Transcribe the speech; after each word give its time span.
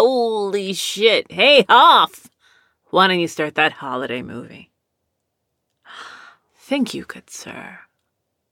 Holy 0.00 0.74
shit. 0.74 1.32
Hey, 1.32 1.64
Hoff! 1.68 2.28
Why 2.90 3.08
don't 3.08 3.18
you 3.18 3.26
start 3.26 3.56
that 3.56 3.72
holiday 3.72 4.22
movie? 4.22 4.70
Thank 6.54 6.94
you, 6.94 7.02
good 7.04 7.28
sir. 7.28 7.80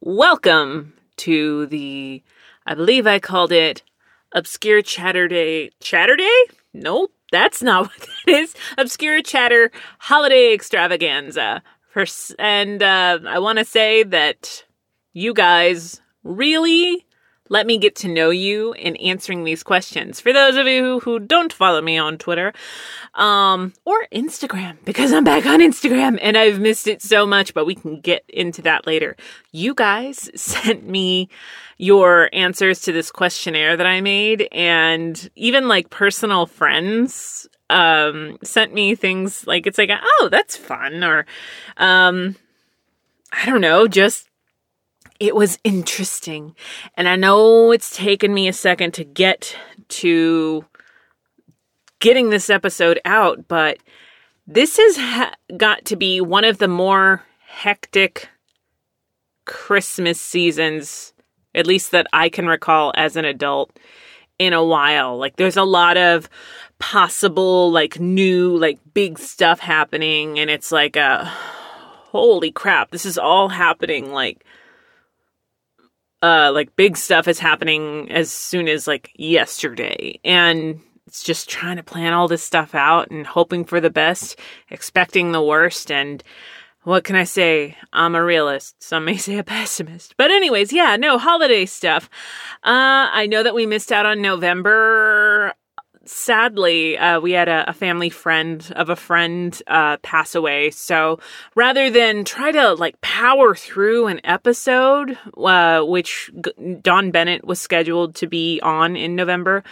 Welcome 0.00 0.94
to 1.18 1.66
the, 1.66 2.24
I 2.66 2.74
believe 2.74 3.06
I 3.06 3.20
called 3.20 3.52
it 3.52 3.84
Obscure 4.32 4.82
Chatterday. 4.82 5.70
Chatterday? 5.80 6.36
Nope, 6.74 7.12
that's 7.30 7.62
not 7.62 7.82
what 7.90 8.08
it 8.26 8.32
is. 8.32 8.54
Obscure 8.76 9.22
Chatter 9.22 9.70
Holiday 10.00 10.52
Extravaganza. 10.52 11.62
And 12.40 12.82
uh, 12.82 13.20
I 13.24 13.38
want 13.38 13.60
to 13.60 13.64
say 13.64 14.02
that 14.02 14.64
you 15.12 15.32
guys 15.32 16.00
really 16.24 17.05
let 17.48 17.66
me 17.66 17.78
get 17.78 17.96
to 17.96 18.08
know 18.08 18.30
you 18.30 18.72
in 18.74 18.96
answering 18.96 19.44
these 19.44 19.62
questions. 19.62 20.20
For 20.20 20.32
those 20.32 20.56
of 20.56 20.66
you 20.66 21.00
who 21.00 21.18
don't 21.18 21.52
follow 21.52 21.80
me 21.80 21.98
on 21.98 22.18
Twitter 22.18 22.52
um, 23.14 23.72
or 23.84 24.06
Instagram, 24.12 24.76
because 24.84 25.12
I'm 25.12 25.24
back 25.24 25.46
on 25.46 25.60
Instagram 25.60 26.18
and 26.20 26.36
I've 26.36 26.60
missed 26.60 26.86
it 26.86 27.02
so 27.02 27.26
much, 27.26 27.54
but 27.54 27.66
we 27.66 27.74
can 27.74 28.00
get 28.00 28.24
into 28.28 28.62
that 28.62 28.86
later. 28.86 29.16
You 29.52 29.74
guys 29.74 30.30
sent 30.40 30.88
me 30.88 31.28
your 31.78 32.30
answers 32.32 32.80
to 32.82 32.92
this 32.92 33.10
questionnaire 33.10 33.76
that 33.76 33.86
I 33.86 34.00
made, 34.00 34.48
and 34.50 35.28
even 35.34 35.68
like 35.68 35.90
personal 35.90 36.46
friends 36.46 37.46
um, 37.68 38.38
sent 38.42 38.72
me 38.72 38.94
things 38.94 39.46
like 39.46 39.66
it's 39.66 39.78
like, 39.78 39.90
oh, 39.92 40.28
that's 40.30 40.56
fun, 40.56 41.04
or 41.04 41.26
um, 41.76 42.36
I 43.32 43.44
don't 43.44 43.60
know, 43.60 43.86
just 43.86 44.28
it 45.20 45.34
was 45.34 45.58
interesting. 45.64 46.54
And 46.94 47.08
I 47.08 47.16
know 47.16 47.72
it's 47.72 47.96
taken 47.96 48.32
me 48.32 48.48
a 48.48 48.52
second 48.52 48.94
to 48.94 49.04
get 49.04 49.56
to 49.88 50.64
getting 52.00 52.30
this 52.30 52.50
episode 52.50 53.00
out, 53.04 53.48
but 53.48 53.78
this 54.46 54.76
has 54.76 54.96
ha- 54.96 55.34
got 55.56 55.84
to 55.86 55.96
be 55.96 56.20
one 56.20 56.44
of 56.44 56.58
the 56.58 56.68
more 56.68 57.22
hectic 57.46 58.28
Christmas 59.44 60.20
seasons, 60.20 61.14
at 61.54 61.66
least 61.66 61.90
that 61.92 62.06
I 62.12 62.28
can 62.28 62.46
recall 62.46 62.92
as 62.96 63.16
an 63.16 63.24
adult 63.24 63.78
in 64.38 64.52
a 64.52 64.64
while. 64.64 65.16
Like 65.16 65.36
there's 65.36 65.56
a 65.56 65.64
lot 65.64 65.96
of 65.96 66.28
possible 66.78 67.70
like 67.70 67.98
new 67.98 68.56
like 68.56 68.78
big 68.92 69.18
stuff 69.18 69.60
happening 69.60 70.38
and 70.38 70.50
it's 70.50 70.70
like 70.70 70.94
a 70.94 71.24
holy 71.24 72.50
crap, 72.50 72.90
this 72.90 73.06
is 73.06 73.18
all 73.18 73.48
happening 73.48 74.12
like 74.12 74.44
uh 76.26 76.52
like 76.52 76.76
big 76.76 76.96
stuff 76.96 77.28
is 77.28 77.38
happening 77.38 78.10
as 78.10 78.30
soon 78.30 78.68
as 78.68 78.86
like 78.86 79.12
yesterday. 79.16 80.18
And 80.24 80.80
it's 81.06 81.22
just 81.22 81.48
trying 81.48 81.76
to 81.76 81.82
plan 81.82 82.12
all 82.12 82.28
this 82.28 82.42
stuff 82.42 82.74
out 82.74 83.10
and 83.10 83.26
hoping 83.26 83.64
for 83.64 83.80
the 83.80 83.90
best 83.90 84.38
expecting 84.70 85.32
the 85.32 85.42
worst. 85.42 85.90
And 85.90 86.22
what 86.82 87.04
can 87.04 87.16
i 87.16 87.24
say? 87.24 87.76
I'm 87.92 88.14
a 88.14 88.24
realist. 88.24 88.82
Some 88.82 89.04
may 89.04 89.16
say 89.26 89.38
a 89.38 89.44
pessimist. 89.44 90.14
But 90.16 90.30
anyways 90.30 90.72
yeah 90.72 90.96
no 90.96 91.18
holiday 91.18 91.66
stuff. 91.66 92.10
Uh 92.64 93.06
i 93.12 93.26
know 93.26 93.42
that 93.42 93.54
we 93.54 93.66
missed 93.66 93.92
out 93.92 94.06
on 94.06 94.20
november 94.20 95.54
sadly, 96.06 96.96
uh, 96.96 97.20
we 97.20 97.32
had 97.32 97.48
a, 97.48 97.70
a, 97.70 97.72
family 97.72 98.10
friend 98.10 98.72
of 98.76 98.88
a 98.88 98.96
friend 98.96 99.60
uh, 99.66 99.96
pass 99.98 100.34
away. 100.34 100.70
So 100.70 101.18
rather 101.54 101.90
than 101.90 102.24
try 102.24 102.52
to 102.52 102.74
like 102.74 103.00
power 103.00 103.54
through 103.54 104.06
an 104.06 104.20
episode, 104.24 105.18
uh, 105.36 105.82
which 105.82 106.30
G- 106.44 106.78
Dawn 106.80 107.10
Bennett 107.10 107.44
was 107.44 107.60
scheduled 107.60 108.14
to 108.16 108.26
be 108.26 108.60
on 108.62 108.96
in 108.96 109.16
November, 109.16 109.64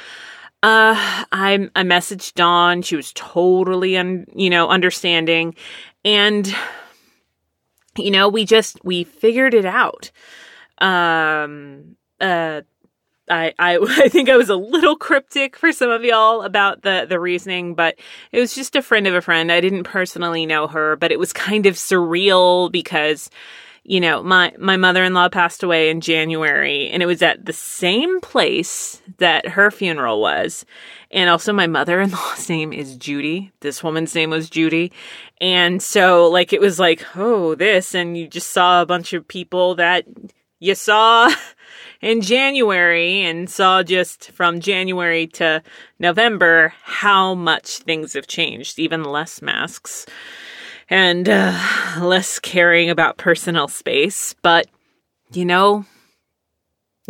uh, 0.62 0.94
I 1.32 1.70
I 1.77 1.82
messaged 1.82 2.34
Dawn. 2.34 2.82
She 2.82 2.96
was 2.96 3.12
totally 3.14 3.96
un, 3.96 4.27
you 4.34 4.48
know 4.48 4.68
understanding, 4.68 5.55
and 6.05 6.55
you 7.98 8.11
know 8.11 8.28
we 8.28 8.44
just 8.44 8.83
we 8.84 9.05
figured 9.05 9.55
it 9.55 9.67
out. 9.67 10.11
Um. 10.78 11.96
Uh 12.20 12.62
I, 13.29 13.55
I 13.58 13.79
I 14.05 14.08
think 14.08 14.29
I 14.29 14.36
was 14.36 14.51
a 14.51 14.57
little 14.57 14.96
cryptic 14.96 15.57
for 15.57 15.73
some 15.73 15.90
of 15.90 16.05
y'all 16.05 16.42
about 16.42 16.83
the 16.83 17.07
the 17.08 17.20
reasoning, 17.20 17.74
but 17.74 17.96
it 18.33 18.40
was 18.40 18.55
just 18.55 18.77
a 18.77 18.83
friend 18.83 19.07
of 19.07 19.14
a 19.14 19.20
friend. 19.20 19.51
I 19.51 19.61
didn't 19.61 19.85
personally 19.85 20.46
know 20.46 20.67
her, 20.67 20.96
but 20.96 21.12
it 21.12 21.18
was 21.18 21.33
kind 21.33 21.67
of 21.67 21.74
surreal 21.74 22.70
because 22.70 23.30
you 23.86 24.01
know, 24.01 24.23
my 24.23 24.52
my 24.58 24.79
mother-in-law 24.79 25.29
passed 25.29 25.62
away 25.62 25.90
in 25.90 26.01
January 26.01 26.89
and 26.89 27.02
it 27.02 27.07
was 27.07 27.20
at 27.23 27.45
the 27.45 27.52
same 27.52 28.18
place 28.20 29.02
that 29.18 29.46
her 29.46 29.70
funeral 29.70 30.23
was. 30.23 30.64
And 31.11 31.29
also 31.29 31.52
my 31.52 31.67
mother-in-law's 31.67 32.48
name 32.48 32.73
is 32.73 32.96
Judy. 32.96 33.52
This 33.61 33.85
woman's 33.85 34.14
name 34.14 34.30
was 34.30 34.48
Judy. 34.48 34.91
And 35.39 35.83
so 35.83 36.29
like 36.30 36.55
it 36.55 36.62
was 36.62 36.79
like, 36.79 37.05
"Oh, 37.14 37.55
this." 37.55 37.95
And 37.95 38.17
you 38.17 38.27
just 38.27 38.52
saw 38.52 38.80
a 38.80 38.86
bunch 38.86 39.12
of 39.12 39.29
people 39.29 39.74
that 39.74 40.06
you 40.61 40.74
saw 40.74 41.30
in 42.00 42.20
January 42.20 43.22
and 43.22 43.48
saw 43.48 43.82
just 43.82 44.30
from 44.32 44.60
January 44.60 45.27
to 45.28 45.62
November 45.98 46.74
how 46.82 47.34
much 47.34 47.78
things 47.78 48.12
have 48.12 48.27
changed, 48.27 48.78
even 48.78 49.05
less 49.05 49.40
masks 49.40 50.06
and 50.90 51.28
uh, 51.28 51.58
less 52.00 52.38
caring 52.38 52.90
about 52.90 53.16
personal 53.16 53.68
space. 53.68 54.34
But, 54.42 54.66
you 55.32 55.44
know, 55.44 55.86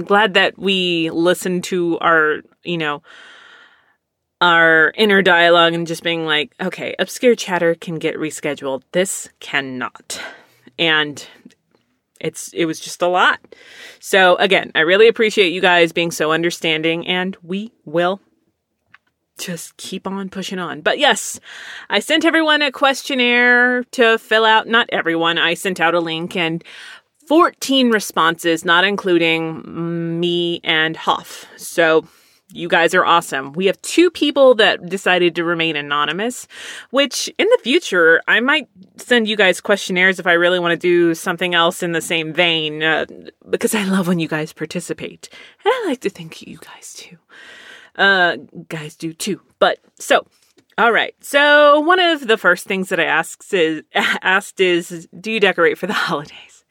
glad 0.04 0.34
that 0.34 0.58
we 0.58 1.10
listened 1.10 1.64
to 1.64 1.98
our, 1.98 2.42
you 2.62 2.78
know, 2.78 3.02
our 4.40 4.92
inner 4.96 5.22
dialogue 5.22 5.72
and 5.72 5.86
just 5.86 6.02
being 6.02 6.26
like, 6.26 6.52
okay, 6.60 6.94
obscure 6.98 7.34
chatter 7.34 7.74
can 7.74 7.98
get 7.98 8.16
rescheduled. 8.16 8.82
This 8.92 9.28
cannot. 9.40 10.20
And 10.78 11.26
it's 12.24 12.48
it 12.54 12.64
was 12.64 12.80
just 12.80 13.02
a 13.02 13.06
lot. 13.06 13.38
So 14.00 14.36
again, 14.36 14.72
I 14.74 14.80
really 14.80 15.06
appreciate 15.06 15.52
you 15.52 15.60
guys 15.60 15.92
being 15.92 16.10
so 16.10 16.32
understanding 16.32 17.06
and 17.06 17.36
we 17.42 17.72
will 17.84 18.20
just 19.36 19.76
keep 19.76 20.06
on 20.06 20.30
pushing 20.30 20.58
on. 20.58 20.80
But 20.80 20.98
yes, 20.98 21.38
I 21.90 22.00
sent 22.00 22.24
everyone 22.24 22.62
a 22.62 22.72
questionnaire 22.72 23.84
to 23.92 24.18
fill 24.18 24.44
out. 24.44 24.66
Not 24.66 24.88
everyone. 24.90 25.38
I 25.38 25.54
sent 25.54 25.80
out 25.80 25.94
a 25.94 26.00
link 26.00 26.34
and 26.34 26.64
14 27.28 27.90
responses, 27.90 28.64
not 28.64 28.84
including 28.84 30.20
me 30.20 30.60
and 30.64 30.96
Hoff. 30.96 31.46
So 31.56 32.06
you 32.54 32.68
guys 32.68 32.94
are 32.94 33.04
awesome. 33.04 33.52
We 33.52 33.66
have 33.66 33.80
two 33.82 34.10
people 34.10 34.54
that 34.56 34.86
decided 34.88 35.34
to 35.34 35.44
remain 35.44 35.76
anonymous, 35.76 36.46
which 36.90 37.28
in 37.36 37.48
the 37.48 37.58
future, 37.62 38.22
I 38.28 38.40
might 38.40 38.68
send 38.96 39.26
you 39.28 39.36
guys 39.36 39.60
questionnaires 39.60 40.18
if 40.20 40.26
I 40.26 40.34
really 40.34 40.60
want 40.60 40.72
to 40.72 40.76
do 40.76 41.14
something 41.14 41.54
else 41.54 41.82
in 41.82 41.92
the 41.92 42.00
same 42.00 42.32
vein, 42.32 42.82
uh, 42.82 43.06
because 43.50 43.74
I 43.74 43.84
love 43.84 44.06
when 44.06 44.20
you 44.20 44.28
guys 44.28 44.52
participate. 44.52 45.28
And 45.64 45.72
I 45.72 45.84
like 45.88 46.00
to 46.02 46.10
think 46.10 46.42
you 46.42 46.58
guys 46.58 46.94
too. 46.94 47.18
Uh, 47.96 48.36
guys 48.68 48.94
do 48.94 49.12
too. 49.12 49.40
But 49.58 49.78
so, 49.98 50.26
all 50.78 50.92
right. 50.92 51.14
So 51.20 51.80
one 51.80 51.98
of 51.98 52.26
the 52.26 52.38
first 52.38 52.66
things 52.66 52.88
that 52.88 53.00
I 53.00 53.04
asked 53.04 53.52
is, 53.52 53.82
asked 53.94 54.60
is, 54.60 55.08
do 55.18 55.32
you 55.32 55.40
decorate 55.40 55.76
for 55.76 55.88
the 55.88 55.92
holidays? 56.06 56.64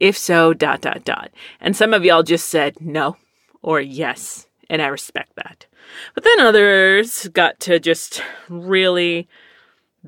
If 0.00 0.16
so, 0.16 0.54
dot, 0.54 0.80
dot, 0.80 1.04
dot. 1.04 1.30
And 1.60 1.76
some 1.76 1.94
of 1.94 2.04
y'all 2.04 2.22
just 2.22 2.48
said 2.48 2.80
no 2.80 3.16
or 3.62 3.80
yes 3.80 4.45
and 4.68 4.82
I 4.82 4.88
respect 4.88 5.32
that. 5.36 5.66
But 6.14 6.24
then 6.24 6.40
others 6.40 7.28
got 7.28 7.60
to 7.60 7.78
just 7.78 8.22
really 8.48 9.28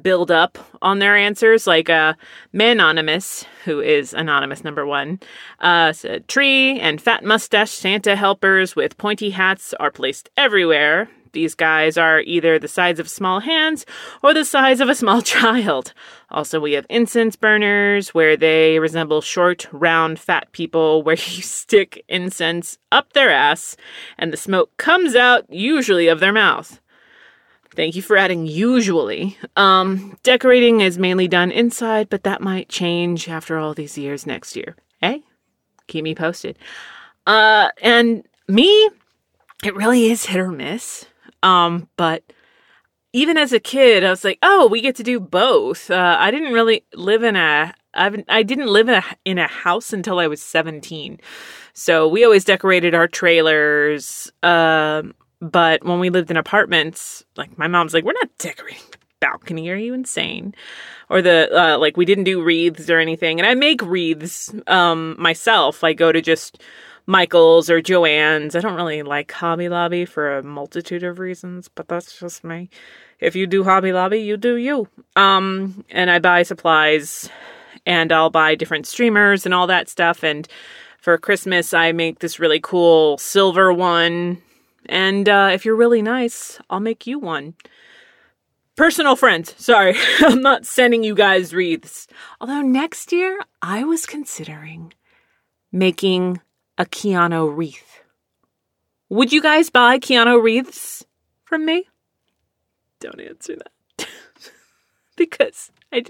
build 0.01 0.31
up 0.31 0.59
on 0.81 0.99
their 0.99 1.17
answers, 1.17 1.67
like 1.67 1.91
uh, 1.91 2.15
Manonymous, 2.53 3.45
who 3.65 3.81
is 3.81 4.15
anonymous 4.15 4.65
number 4.65 4.87
one, 4.87 5.21
uh, 5.61 5.93
said 5.93 6.29
tree 6.29 6.79
and 6.79 7.01
fat 7.01 7.25
mustache 7.25 7.71
Santa 7.71 8.17
helpers 8.17 8.77
with 8.77 8.99
pointy 8.99 9.31
hats 9.31 9.75
are 9.81 9.91
placed 9.91 10.31
everywhere. 10.37 11.09
These 11.33 11.55
guys 11.55 11.97
are 11.97 12.21
either 12.21 12.59
the 12.59 12.69
size 12.69 12.99
of 12.99 13.09
small 13.09 13.41
hands 13.41 13.87
or 14.23 14.35
the 14.35 14.45
size 14.45 14.81
of 14.81 14.89
a 14.89 14.95
small 14.95 15.23
child. 15.37 15.93
Also, 16.31 16.61
we 16.61 16.73
have 16.73 16.87
incense 16.91 17.37
burners 17.37 18.15
where 18.15 18.37
they 18.37 18.79
resemble 18.79 19.21
short, 19.21 19.67
round, 19.73 20.19
fat 20.19 20.51
people 20.53 21.03
where 21.05 21.17
you 21.17 21.43
stick 21.43 22.05
incense 22.09 22.79
up 22.93 23.13
their 23.13 23.31
ass 23.31 23.77
and 24.19 24.33
the 24.33 24.37
smoke 24.37 24.77
comes 24.77 25.15
out, 25.15 25.45
usually 25.53 26.09
of 26.09 26.21
their 26.21 26.33
mouth. 26.33 26.81
Thank 27.79 27.95
you 27.95 28.03
for 28.03 28.17
adding 28.17 28.45
usually. 28.45 29.39
Um, 29.55 30.19
decorating 30.25 30.81
is 30.81 30.99
mainly 30.99 31.29
done 31.29 31.53
inside, 31.53 32.09
but 32.09 32.25
that 32.25 32.41
might 32.41 32.69
change 32.69 33.29
after 33.29 33.57
all 33.57 33.73
these 33.73 33.97
years 33.97 34.27
next 34.27 34.57
year. 34.57 34.75
Hey, 35.01 35.23
keep 35.87 36.03
me 36.03 36.15
posted. 36.15 36.59
Uh, 37.25 37.69
and 37.81 38.27
me, 38.49 38.91
it 39.63 39.77
really 39.77 40.11
is 40.11 40.27
hit 40.27 40.41
or 40.41 40.51
miss. 40.51 41.07
Um, 41.43 41.89
but 41.97 42.23
even 43.13 43.37
as 43.37 43.53
a 43.53 43.61
kid, 43.61 44.05
I 44.05 44.11
was 44.11 44.25
like, 44.25 44.39
oh, 44.43 44.69
we 44.69 44.81
get 44.81 44.97
to 44.97 45.03
do 45.03 45.19
both. 45.21 45.91
Uh, 45.91 46.17
I 46.19 46.31
didn't 46.31 46.53
really 46.53 46.85
live 46.95 47.23
in 47.23 47.37
a 47.37 47.75
I've, 47.95 48.23
I 48.29 48.43
didn't 48.43 48.69
live 48.69 48.89
in 48.89 48.97
a, 48.97 49.05
in 49.25 49.39
a 49.39 49.47
house 49.49 49.93
until 49.93 50.19
I 50.19 50.27
was 50.27 50.41
17. 50.43 51.19
So 51.73 52.07
we 52.07 52.25
always 52.25 52.45
decorated 52.45 52.95
our 52.95 53.09
trailers, 53.09 54.31
um, 54.43 55.15
But 55.41 55.85
when 55.85 56.01
we 56.01 56.11
lived 56.11 56.31
in 56.31 56.37
apartments, 56.37 57.25
like 57.37 57.57
my 57.59 57.69
mom's 57.69 57.95
like, 57.95 58.05
we're 58.05 58.13
not 58.13 58.37
decorating 58.39 58.83
the 58.91 58.99
balcony. 59.21 59.69
Are 59.71 59.77
you 59.77 59.95
insane? 59.95 60.55
Or 61.09 61.23
the, 61.23 61.49
uh, 61.53 61.79
like, 61.79 61.97
we 61.97 62.05
didn't 62.05 62.25
do 62.25 62.43
wreaths 62.43 62.91
or 62.91 62.99
anything. 62.99 63.39
And 63.41 63.47
I 63.49 63.55
make 63.55 63.81
wreaths 63.83 64.53
um, 64.67 65.17
myself. 65.19 65.83
I 65.85 65.93
go 65.93 66.13
to 66.13 66.21
just 66.21 66.61
Michael's 67.09 67.71
or 67.71 67.81
Joann's. 67.81 68.55
I 68.55 68.61
don't 68.61 68.77
really 68.77 69.03
like 69.03 69.33
Hobby 69.33 69.71
Lobby 69.71 70.05
for 70.05 70.37
a 70.37 70.43
multitude 70.43 71.03
of 71.03 71.19
reasons, 71.19 71.67
but 71.67 71.89
that's 71.89 72.21
just 72.21 72.45
me. 72.45 72.69
If 73.19 73.35
you 73.35 73.47
do 73.47 73.65
Hobby 73.65 73.93
Lobby, 73.93 74.19
you 74.19 74.37
do 74.37 74.57
you. 74.57 74.87
Um, 75.17 75.87
and 75.91 76.11
I 76.11 76.19
buy 76.19 76.43
supplies 76.43 77.31
and 77.87 78.13
I'll 78.13 78.29
buy 78.29 78.55
different 78.55 78.87
streamers 78.87 79.47
and 79.47 79.55
all 79.55 79.67
that 79.69 79.89
stuff. 79.89 80.23
And 80.23 80.47
for 81.01 81.17
Christmas, 81.17 81.73
I 81.73 81.93
make 81.93 82.19
this 82.19 82.39
really 82.39 82.61
cool 82.61 83.17
silver 83.17 83.73
one. 83.73 84.43
And 84.85 85.31
uh, 85.31 85.49
if 85.55 85.65
you're 85.65 85.77
really 85.77 86.03
nice, 86.03 86.61
I'll 86.69 86.79
make 86.79 87.07
you 87.07 87.19
one. 87.19 87.55
Personal 88.77 89.17
friends. 89.17 89.55
Sorry, 89.57 89.97
I'm 90.21 90.43
not 90.43 90.67
sending 90.67 91.05
you 91.05 91.15
guys 91.15 91.55
wreaths. 91.55 92.07
Although 92.39 92.61
next 92.61 93.13
year, 93.13 93.41
I 93.63 93.85
was 93.85 94.05
considering 94.05 94.93
making 95.73 96.43
a 96.79 96.87
Keanu 96.87 97.55
wreath. 97.55 98.01
Would 99.11 99.33
you 99.33 99.43
guys 99.43 99.69
buy 99.69 99.99
Keanu 99.99 100.43
wreaths 100.43 101.05
from 101.45 101.67
me? 101.67 101.89
Don't 103.01 103.21
answer 103.21 103.57
that. 103.57 104.09
because 105.17 105.71
I, 105.93 106.05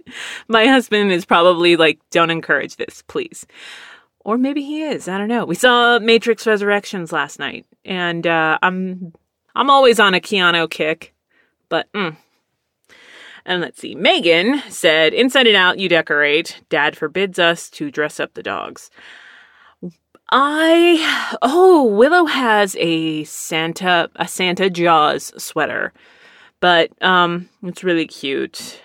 my 0.46 0.66
husband 0.66 1.10
is 1.10 1.24
probably 1.24 1.76
like, 1.76 1.98
don't 2.10 2.30
encourage 2.30 2.76
this, 2.76 3.02
please. 3.08 3.46
Or 4.20 4.36
maybe 4.36 4.62
he 4.62 4.82
is. 4.82 5.08
I 5.08 5.16
don't 5.16 5.28
know. 5.28 5.46
We 5.46 5.54
saw 5.54 5.98
Matrix 5.98 6.46
Resurrections 6.46 7.12
last 7.12 7.38
night, 7.38 7.64
and 7.84 8.26
uh, 8.26 8.58
I'm 8.60 9.14
I'm 9.54 9.70
always 9.70 9.98
on 9.98 10.12
a 10.12 10.20
Keanu 10.20 10.68
kick, 10.68 11.14
but 11.70 11.90
mm. 11.94 12.14
and 13.46 13.62
let's 13.62 13.80
see. 13.80 13.94
Megan 13.94 14.60
said, 14.68 15.14
"Inside 15.14 15.46
and 15.46 15.56
out, 15.56 15.78
you 15.78 15.88
decorate. 15.88 16.60
Dad 16.68 16.94
forbids 16.94 17.38
us 17.38 17.70
to 17.70 17.90
dress 17.90 18.20
up 18.20 18.34
the 18.34 18.42
dogs." 18.42 18.90
I 20.30 21.36
oh 21.40 21.84
Willow 21.84 22.26
has 22.26 22.76
a 22.78 23.24
Santa 23.24 24.10
a 24.16 24.28
Santa 24.28 24.68
Jaws 24.68 25.32
sweater, 25.42 25.92
but 26.60 26.90
um 27.02 27.48
it's 27.62 27.82
really 27.82 28.06
cute. 28.06 28.82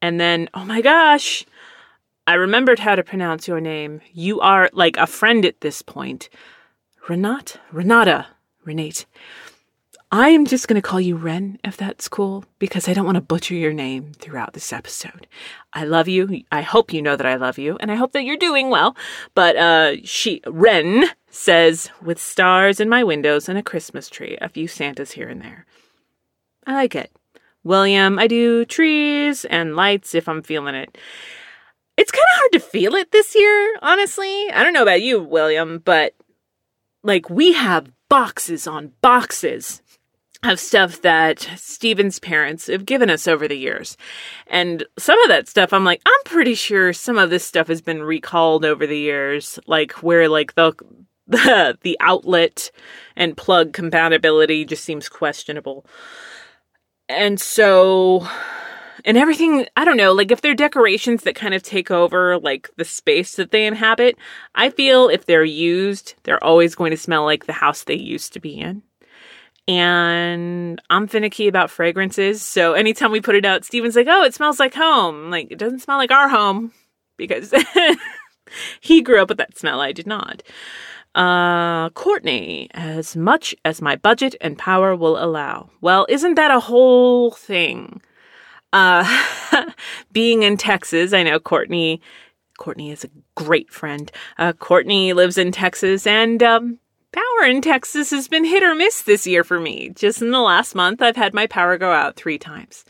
And 0.00 0.18
then 0.18 0.48
oh 0.54 0.64
my 0.64 0.80
gosh, 0.80 1.44
I 2.26 2.34
remembered 2.34 2.78
how 2.78 2.94
to 2.94 3.02
pronounce 3.02 3.46
your 3.46 3.60
name. 3.60 4.00
You 4.12 4.40
are 4.40 4.70
like 4.72 4.96
a 4.96 5.06
friend 5.06 5.44
at 5.44 5.60
this 5.60 5.82
point. 5.82 6.30
Renat 7.08 7.56
Renata 7.72 8.26
Renate. 8.66 9.04
I 10.12 10.30
am 10.30 10.44
just 10.44 10.66
going 10.66 10.80
to 10.80 10.86
call 10.86 11.00
you 11.00 11.14
Ren 11.14 11.60
if 11.62 11.76
that's 11.76 12.08
cool 12.08 12.44
because 12.58 12.88
I 12.88 12.94
don't 12.94 13.04
want 13.04 13.14
to 13.14 13.20
butcher 13.20 13.54
your 13.54 13.72
name 13.72 14.12
throughout 14.18 14.54
this 14.54 14.72
episode. 14.72 15.28
I 15.72 15.84
love 15.84 16.08
you. 16.08 16.42
I 16.50 16.62
hope 16.62 16.92
you 16.92 17.00
know 17.00 17.14
that 17.14 17.26
I 17.26 17.36
love 17.36 17.58
you 17.58 17.76
and 17.78 17.92
I 17.92 17.94
hope 17.94 18.10
that 18.12 18.24
you're 18.24 18.36
doing 18.36 18.70
well. 18.70 18.96
But 19.36 19.54
uh 19.54 19.96
she 20.02 20.42
Ren 20.48 21.04
says 21.30 21.90
with 22.02 22.20
stars 22.20 22.80
in 22.80 22.88
my 22.88 23.04
windows 23.04 23.48
and 23.48 23.56
a 23.56 23.62
Christmas 23.62 24.10
tree, 24.10 24.36
a 24.40 24.48
few 24.48 24.66
Santas 24.66 25.12
here 25.12 25.28
and 25.28 25.40
there. 25.40 25.64
I 26.66 26.74
like 26.74 26.96
it. 26.96 27.12
William, 27.62 28.18
I 28.18 28.26
do 28.26 28.64
trees 28.64 29.44
and 29.44 29.76
lights 29.76 30.16
if 30.16 30.28
I'm 30.28 30.42
feeling 30.42 30.74
it. 30.74 30.98
It's 31.96 32.10
kind 32.10 32.24
of 32.32 32.38
hard 32.38 32.52
to 32.52 32.60
feel 32.60 32.96
it 32.96 33.12
this 33.12 33.36
year, 33.36 33.76
honestly. 33.80 34.50
I 34.50 34.64
don't 34.64 34.72
know 34.72 34.82
about 34.82 35.02
you, 35.02 35.22
William, 35.22 35.78
but 35.78 36.16
like 37.04 37.30
we 37.30 37.52
have 37.52 37.92
boxes 38.08 38.66
on 38.66 38.90
boxes 39.02 39.82
of 40.42 40.58
stuff 40.58 41.02
that 41.02 41.40
Steven's 41.56 42.18
parents 42.18 42.66
have 42.68 42.86
given 42.86 43.10
us 43.10 43.28
over 43.28 43.46
the 43.46 43.58
years. 43.58 43.96
And 44.46 44.84
some 44.98 45.20
of 45.22 45.28
that 45.28 45.48
stuff, 45.48 45.72
I'm 45.72 45.84
like, 45.84 46.00
I'm 46.06 46.24
pretty 46.24 46.54
sure 46.54 46.92
some 46.92 47.18
of 47.18 47.30
this 47.30 47.44
stuff 47.44 47.68
has 47.68 47.82
been 47.82 48.02
recalled 48.02 48.64
over 48.64 48.86
the 48.86 48.98
years, 48.98 49.58
like 49.66 49.92
where 50.02 50.28
like 50.28 50.54
the 50.54 50.72
the, 51.26 51.78
the 51.82 51.96
outlet 52.00 52.70
and 53.16 53.36
plug 53.36 53.72
compatibility 53.72 54.64
just 54.64 54.84
seems 54.84 55.08
questionable. 55.08 55.84
And 57.08 57.40
so 57.40 58.26
and 59.04 59.16
everything 59.16 59.66
i 59.76 59.84
don't 59.84 59.96
know 59.96 60.12
like 60.12 60.30
if 60.30 60.40
they're 60.40 60.54
decorations 60.54 61.22
that 61.22 61.34
kind 61.34 61.54
of 61.54 61.62
take 61.62 61.90
over 61.90 62.38
like 62.38 62.68
the 62.76 62.84
space 62.84 63.36
that 63.36 63.50
they 63.50 63.66
inhabit 63.66 64.16
i 64.54 64.68
feel 64.68 65.08
if 65.08 65.26
they're 65.26 65.44
used 65.44 66.14
they're 66.24 66.42
always 66.44 66.74
going 66.74 66.90
to 66.90 66.96
smell 66.96 67.24
like 67.24 67.46
the 67.46 67.52
house 67.52 67.84
they 67.84 67.94
used 67.94 68.32
to 68.32 68.40
be 68.40 68.58
in 68.58 68.82
and 69.70 70.82
I'm 70.90 71.06
finicky 71.06 71.46
about 71.46 71.70
fragrances. 71.70 72.42
So 72.42 72.72
anytime 72.72 73.12
we 73.12 73.20
put 73.20 73.36
it 73.36 73.44
out, 73.44 73.64
Steven's 73.64 73.94
like, 73.94 74.08
"Oh, 74.10 74.24
it 74.24 74.34
smells 74.34 74.58
like 74.58 74.74
home." 74.74 75.30
Like 75.30 75.46
it 75.52 75.58
doesn't 75.58 75.78
smell 75.78 75.96
like 75.96 76.10
our 76.10 76.28
home 76.28 76.72
because 77.16 77.54
he 78.80 79.00
grew 79.00 79.22
up 79.22 79.28
with 79.28 79.38
that 79.38 79.56
smell. 79.56 79.80
I 79.80 79.92
did 79.92 80.08
not. 80.08 80.42
Uh, 81.14 81.90
Courtney, 81.90 82.68
as 82.72 83.14
much 83.14 83.54
as 83.64 83.80
my 83.80 83.94
budget 83.94 84.34
and 84.40 84.58
power 84.58 84.96
will 84.96 85.22
allow. 85.22 85.70
Well, 85.80 86.04
isn't 86.08 86.34
that 86.34 86.50
a 86.50 86.58
whole 86.58 87.30
thing? 87.30 88.02
Uh, 88.72 89.04
being 90.12 90.42
in 90.42 90.56
Texas, 90.56 91.12
I 91.12 91.22
know 91.22 91.38
Courtney. 91.38 92.00
Courtney 92.58 92.90
is 92.90 93.04
a 93.04 93.10
great 93.36 93.70
friend. 93.70 94.10
Uh, 94.36 94.52
Courtney 94.52 95.12
lives 95.12 95.38
in 95.38 95.52
Texas, 95.52 96.08
and 96.08 96.42
um, 96.42 96.80
Power 97.12 97.48
in 97.48 97.60
Texas 97.60 98.10
has 98.10 98.28
been 98.28 98.44
hit 98.44 98.62
or 98.62 98.74
miss 98.74 99.02
this 99.02 99.26
year 99.26 99.42
for 99.42 99.58
me. 99.58 99.90
Just 99.90 100.22
in 100.22 100.30
the 100.30 100.40
last 100.40 100.74
month, 100.74 101.02
I've 101.02 101.16
had 101.16 101.34
my 101.34 101.46
power 101.46 101.76
go 101.76 101.90
out 101.90 102.14
three 102.14 102.38
times. 102.38 102.84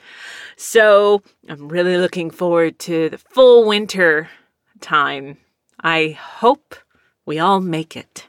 So 0.56 1.22
I'm 1.48 1.68
really 1.68 1.96
looking 1.96 2.30
forward 2.30 2.78
to 2.80 3.08
the 3.08 3.18
full 3.18 3.66
winter 3.66 4.28
time. 4.80 5.38
I 5.82 6.18
hope 6.20 6.74
we 7.24 7.38
all 7.38 7.60
make 7.60 7.96
it. 7.96 8.28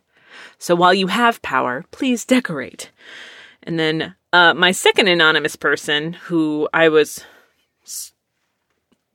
So 0.58 0.76
while 0.76 0.94
you 0.94 1.08
have 1.08 1.42
power, 1.42 1.84
please 1.92 2.24
decorate. 2.24 2.92
And 3.64 3.78
then 3.78 4.16
uh, 4.32 4.54
my 4.54 4.72
second 4.72 5.08
anonymous 5.08 5.58
person, 5.58 6.14
who 6.14 6.70
I 6.74 6.88
was 6.88 7.26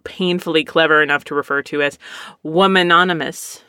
painfully 0.04 0.64
clever 0.64 1.02
enough 1.02 1.24
to 1.24 1.34
refer 1.34 1.62
to 1.62 1.82
as 1.82 1.98
Womanonymous, 2.44 3.62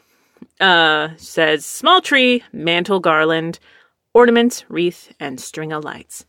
uh, 0.60 1.10
says 1.18 1.66
small 1.66 2.02
tree, 2.02 2.44
mantle 2.52 3.00
garland, 3.00 3.60
ornaments, 4.14 4.66
wreath, 4.70 5.14
and 5.20 5.40
string 5.40 5.72
of 5.72 5.84
lights. 5.84 6.26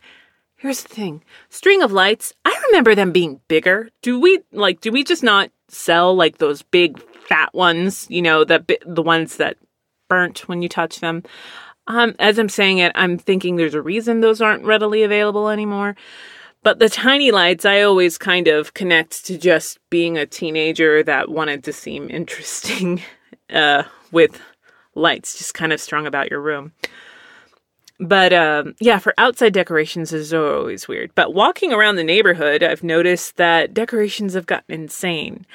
Here's 0.57 0.83
the 0.83 0.89
thing 0.89 1.23
string 1.51 1.83
of 1.83 1.93
lights, 1.93 2.33
I 2.45 2.61
remember 2.69 2.95
them 2.95 3.13
being 3.13 3.41
bigger. 3.49 3.91
Do 4.03 4.21
we, 4.21 4.41
like, 4.53 4.81
do 4.81 4.91
we 4.91 5.05
just 5.05 5.23
not 5.23 5.51
sell, 5.69 6.15
like, 6.15 6.39
those 6.39 6.63
big 6.63 7.01
fat 7.29 7.55
ones, 7.55 8.07
you 8.11 8.23
know, 8.23 8.45
the, 8.45 8.65
the 8.85 9.03
ones 9.03 9.37
that 9.37 9.57
burnt 10.09 10.49
when 10.49 10.63
you 10.63 10.69
touch 10.69 11.01
them? 11.01 11.23
Um, 11.87 12.15
as 12.19 12.39
I'm 12.39 12.51
saying 12.51 12.79
it, 12.79 12.93
I'm 12.95 13.19
thinking 13.19 13.57
there's 13.57 13.75
a 13.75 13.81
reason 13.81 14.21
those 14.21 14.43
aren't 14.43 14.65
readily 14.65 15.03
available 15.05 15.49
anymore. 15.49 15.97
But 16.63 16.81
the 16.81 16.89
tiny 16.89 17.31
lights, 17.31 17.65
I 17.65 17.83
always 17.83 18.19
kind 18.19 18.49
of 18.49 18.75
connect 18.75 19.25
to 19.27 19.39
just 19.39 19.79
being 19.91 20.19
a 20.19 20.27
teenager 20.27 21.03
that 21.05 21.31
wanted 21.31 21.65
to 21.65 21.73
seem 21.73 22.11
interesting 22.11 23.01
uh, 23.51 23.85
with 24.13 24.41
lights 24.95 25.39
just 25.39 25.55
kind 25.55 25.73
of 25.73 25.81
strung 25.81 26.07
about 26.07 26.31
your 26.31 26.41
room. 26.41 26.73
But 28.01 28.33
um, 28.33 28.75
yeah, 28.81 28.99
for 28.99 29.13
outside 29.19 29.53
decorations 29.53 30.13
is 30.13 30.33
always 30.33 30.87
weird. 30.87 31.15
But 31.15 31.35
walking 31.35 31.73
around 31.73 31.97
the 31.97 32.05
neighborhood, 32.05 32.63
I've 32.63 32.85
noticed 32.85 33.37
that 33.37 33.75
decorations 33.75 34.35
have 34.35 34.47
gotten 34.47 34.75
insane. 34.75 35.47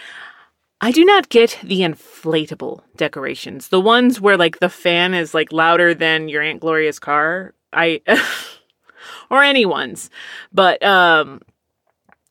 I 0.82 0.92
do 0.92 1.06
not 1.06 1.30
get 1.30 1.58
the 1.64 1.80
inflatable 1.80 2.82
decorations, 2.98 3.70
the 3.70 3.80
ones 3.80 4.20
where 4.20 4.36
like 4.36 4.60
the 4.60 4.70
fan 4.70 5.14
is 5.14 5.34
like 5.34 5.54
louder 5.54 5.94
than 5.94 6.28
your 6.28 6.42
Aunt 6.42 6.60
Gloria's 6.60 7.00
car. 7.00 7.54
I 7.72 8.02
or 9.30 9.42
anyone's, 9.42 10.10
but 10.52 10.84
um, 10.84 11.42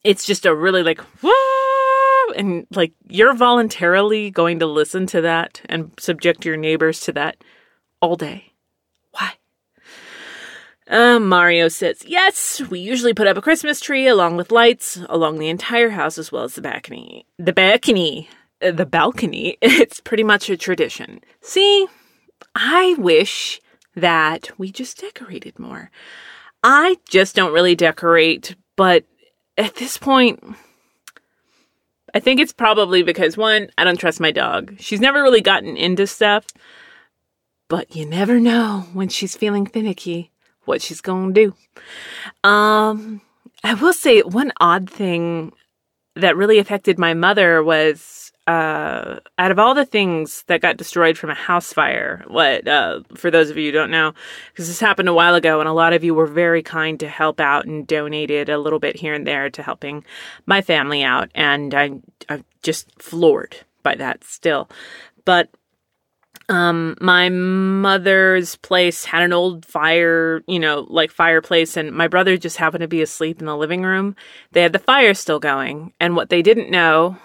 it's 0.04 0.26
just 0.26 0.44
a 0.44 0.54
really 0.54 0.82
like 0.82 1.00
whoa 1.22 1.61
and 2.32 2.66
like 2.74 2.92
you're 3.08 3.34
voluntarily 3.34 4.30
going 4.30 4.58
to 4.58 4.66
listen 4.66 5.06
to 5.06 5.20
that 5.20 5.60
and 5.66 5.92
subject 5.98 6.44
your 6.44 6.56
neighbors 6.56 7.00
to 7.00 7.12
that 7.12 7.36
all 8.00 8.16
day. 8.16 8.52
Why? 9.12 9.34
Uh, 10.88 11.18
Mario 11.18 11.68
says, 11.68 12.02
Yes, 12.06 12.60
we 12.68 12.80
usually 12.80 13.14
put 13.14 13.26
up 13.26 13.36
a 13.36 13.42
Christmas 13.42 13.80
tree 13.80 14.06
along 14.06 14.36
with 14.36 14.52
lights 14.52 15.00
along 15.08 15.38
the 15.38 15.48
entire 15.48 15.90
house 15.90 16.18
as 16.18 16.32
well 16.32 16.44
as 16.44 16.54
the 16.54 16.62
balcony. 16.62 17.26
The 17.38 17.52
balcony. 17.52 18.28
Uh, 18.60 18.72
the 18.72 18.86
balcony. 18.86 19.56
It's 19.62 20.00
pretty 20.00 20.24
much 20.24 20.50
a 20.50 20.56
tradition. 20.56 21.20
See, 21.40 21.86
I 22.54 22.94
wish 22.98 23.60
that 23.94 24.50
we 24.58 24.70
just 24.70 25.00
decorated 25.00 25.58
more. 25.58 25.90
I 26.62 26.98
just 27.08 27.34
don't 27.34 27.52
really 27.52 27.74
decorate, 27.74 28.54
but 28.76 29.04
at 29.58 29.76
this 29.76 29.98
point, 29.98 30.42
I 32.14 32.20
think 32.20 32.40
it's 32.40 32.52
probably 32.52 33.02
because 33.02 33.36
one, 33.36 33.70
I 33.78 33.84
don't 33.84 33.98
trust 33.98 34.20
my 34.20 34.30
dog. 34.30 34.76
She's 34.78 35.00
never 35.00 35.22
really 35.22 35.40
gotten 35.40 35.76
into 35.76 36.06
stuff, 36.06 36.46
but 37.68 37.94
you 37.96 38.04
never 38.04 38.38
know 38.38 38.86
when 38.92 39.08
she's 39.08 39.36
feeling 39.36 39.66
finicky. 39.66 40.30
what 40.64 40.82
she's 40.82 41.00
going 41.00 41.34
to 41.34 41.46
do. 41.46 42.48
Um, 42.48 43.20
I 43.64 43.74
will 43.74 43.92
say 43.92 44.20
one 44.20 44.52
odd 44.60 44.88
thing 44.88 45.52
that 46.14 46.36
really 46.36 46.58
affected 46.58 46.98
my 46.98 47.14
mother 47.14 47.62
was 47.62 48.31
uh, 48.46 49.20
out 49.38 49.50
of 49.50 49.58
all 49.58 49.74
the 49.74 49.84
things 49.84 50.42
that 50.48 50.60
got 50.60 50.76
destroyed 50.76 51.16
from 51.16 51.30
a 51.30 51.34
house 51.34 51.72
fire, 51.72 52.24
what, 52.26 52.66
uh, 52.66 53.00
for 53.14 53.30
those 53.30 53.50
of 53.50 53.56
you 53.56 53.66
who 53.66 53.72
don't 53.72 53.90
know, 53.90 54.12
because 54.52 54.66
this 54.66 54.80
happened 54.80 55.08
a 55.08 55.14
while 55.14 55.34
ago 55.34 55.60
and 55.60 55.68
a 55.68 55.72
lot 55.72 55.92
of 55.92 56.02
you 56.02 56.14
were 56.14 56.26
very 56.26 56.62
kind 56.62 56.98
to 57.00 57.08
help 57.08 57.38
out 57.40 57.66
and 57.66 57.86
donated 57.86 58.48
a 58.48 58.58
little 58.58 58.80
bit 58.80 58.96
here 58.96 59.14
and 59.14 59.26
there 59.26 59.48
to 59.50 59.62
helping 59.62 60.04
my 60.44 60.60
family 60.60 61.04
out. 61.04 61.30
And 61.34 61.72
I, 61.72 61.92
I'm 62.28 62.44
just 62.62 62.88
floored 63.00 63.56
by 63.82 63.94
that 63.94 64.24
still. 64.24 64.68
But 65.24 65.48
um, 66.48 66.96
my 67.00 67.28
mother's 67.28 68.56
place 68.56 69.04
had 69.04 69.22
an 69.22 69.32
old 69.32 69.64
fire, 69.64 70.42
you 70.48 70.58
know, 70.58 70.86
like 70.90 71.12
fireplace, 71.12 71.76
and 71.76 71.92
my 71.92 72.08
brother 72.08 72.36
just 72.36 72.56
happened 72.56 72.82
to 72.82 72.88
be 72.88 73.02
asleep 73.02 73.40
in 73.40 73.46
the 73.46 73.56
living 73.56 73.82
room. 73.82 74.16
They 74.50 74.62
had 74.62 74.72
the 74.72 74.78
fire 74.80 75.14
still 75.14 75.38
going, 75.38 75.92
and 76.00 76.16
what 76.16 76.28
they 76.28 76.42
didn't 76.42 76.70
know 76.70 77.16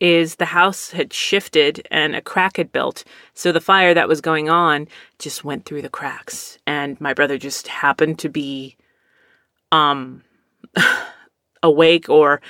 is 0.00 0.36
the 0.36 0.46
house 0.46 0.90
had 0.90 1.12
shifted 1.12 1.86
and 1.90 2.14
a 2.14 2.20
crack 2.20 2.58
had 2.58 2.72
built. 2.72 3.04
So 3.34 3.52
the 3.52 3.60
fire 3.60 3.94
that 3.94 4.08
was 4.08 4.20
going 4.20 4.48
on 4.48 4.88
just 5.18 5.44
went 5.44 5.64
through 5.64 5.82
the 5.82 5.88
cracks. 5.88 6.58
And 6.66 7.00
my 7.00 7.14
brother 7.14 7.38
just 7.38 7.68
happened 7.68 8.18
to 8.20 8.28
be 8.28 8.76
um 9.72 10.22
awake 11.62 12.08
or 12.08 12.40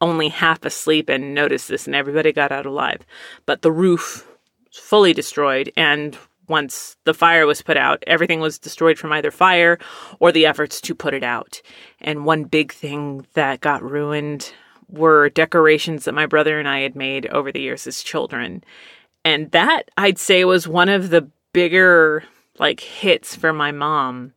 only 0.00 0.28
half 0.28 0.64
asleep 0.64 1.08
and 1.08 1.34
noticed 1.34 1.68
this 1.68 1.86
and 1.86 1.94
everybody 1.94 2.32
got 2.32 2.52
out 2.52 2.66
alive. 2.66 3.04
But 3.46 3.62
the 3.62 3.72
roof 3.72 4.26
was 4.66 4.78
fully 4.78 5.12
destroyed 5.12 5.70
and 5.76 6.16
once 6.48 6.96
the 7.04 7.14
fire 7.14 7.46
was 7.46 7.62
put 7.62 7.76
out, 7.76 8.02
everything 8.06 8.40
was 8.40 8.58
destroyed 8.58 8.98
from 8.98 9.12
either 9.12 9.30
fire 9.30 9.78
or 10.18 10.32
the 10.32 10.46
efforts 10.46 10.80
to 10.80 10.94
put 10.94 11.14
it 11.14 11.22
out. 11.22 11.62
And 12.00 12.24
one 12.24 12.44
big 12.44 12.72
thing 12.72 13.26
that 13.34 13.60
got 13.60 13.82
ruined 13.82 14.52
were 14.92 15.30
decorations 15.30 16.04
that 16.04 16.14
my 16.14 16.26
brother 16.26 16.58
and 16.58 16.68
I 16.68 16.80
had 16.80 16.94
made 16.94 17.26
over 17.26 17.50
the 17.50 17.60
years 17.60 17.86
as 17.86 18.02
children. 18.02 18.62
And 19.24 19.50
that 19.52 19.90
I'd 19.96 20.18
say 20.18 20.44
was 20.44 20.68
one 20.68 20.88
of 20.88 21.10
the 21.10 21.28
bigger 21.52 22.24
like 22.58 22.80
hits 22.80 23.34
for 23.34 23.52
my 23.52 23.72
mom 23.72 24.34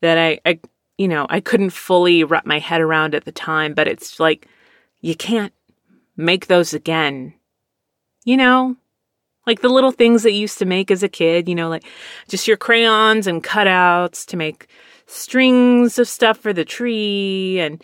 that 0.00 0.18
I, 0.18 0.40
I 0.44 0.60
you 0.98 1.08
know, 1.08 1.26
I 1.28 1.40
couldn't 1.40 1.70
fully 1.70 2.24
wrap 2.24 2.46
my 2.46 2.58
head 2.58 2.80
around 2.80 3.14
at 3.14 3.24
the 3.24 3.32
time, 3.32 3.74
but 3.74 3.88
it's 3.88 4.20
like 4.20 4.48
you 5.00 5.14
can't 5.14 5.52
make 6.16 6.46
those 6.46 6.74
again. 6.74 7.34
You 8.24 8.36
know, 8.36 8.76
like 9.46 9.60
the 9.60 9.68
little 9.68 9.92
things 9.92 10.22
that 10.22 10.32
you 10.32 10.40
used 10.40 10.58
to 10.58 10.64
make 10.64 10.90
as 10.90 11.02
a 11.02 11.08
kid, 11.08 11.48
you 11.48 11.54
know, 11.54 11.68
like 11.68 11.84
just 12.28 12.48
your 12.48 12.56
crayons 12.56 13.26
and 13.26 13.44
cutouts 13.44 14.24
to 14.26 14.36
make 14.36 14.66
strings 15.06 15.98
of 15.98 16.08
stuff 16.08 16.38
for 16.38 16.52
the 16.52 16.64
tree 16.64 17.60
and 17.60 17.82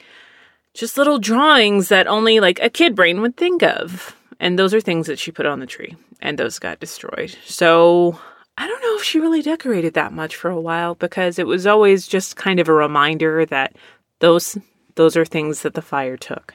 just 0.74 0.96
little 0.96 1.18
drawings 1.18 1.88
that 1.88 2.06
only 2.06 2.40
like 2.40 2.60
a 2.62 2.70
kid 2.70 2.94
brain 2.94 3.20
would 3.20 3.36
think 3.36 3.62
of. 3.62 4.16
And 4.38 4.58
those 4.58 4.72
are 4.72 4.80
things 4.80 5.06
that 5.06 5.18
she 5.18 5.32
put 5.32 5.44
on 5.44 5.60
the 5.60 5.66
tree, 5.66 5.96
and 6.20 6.38
those 6.38 6.58
got 6.58 6.80
destroyed. 6.80 7.36
So 7.44 8.18
I 8.56 8.66
don't 8.66 8.82
know 8.82 8.96
if 8.96 9.02
she 9.02 9.20
really 9.20 9.42
decorated 9.42 9.94
that 9.94 10.12
much 10.12 10.36
for 10.36 10.50
a 10.50 10.60
while 10.60 10.94
because 10.94 11.38
it 11.38 11.46
was 11.46 11.66
always 11.66 12.06
just 12.06 12.36
kind 12.36 12.58
of 12.60 12.68
a 12.68 12.72
reminder 12.72 13.44
that 13.46 13.76
those 14.20 14.56
those 14.96 15.16
are 15.16 15.24
things 15.24 15.62
that 15.62 15.74
the 15.74 15.82
fire 15.82 16.16
took. 16.16 16.54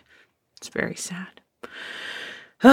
It's 0.58 0.70
very 0.70 0.96
sad. 0.96 1.42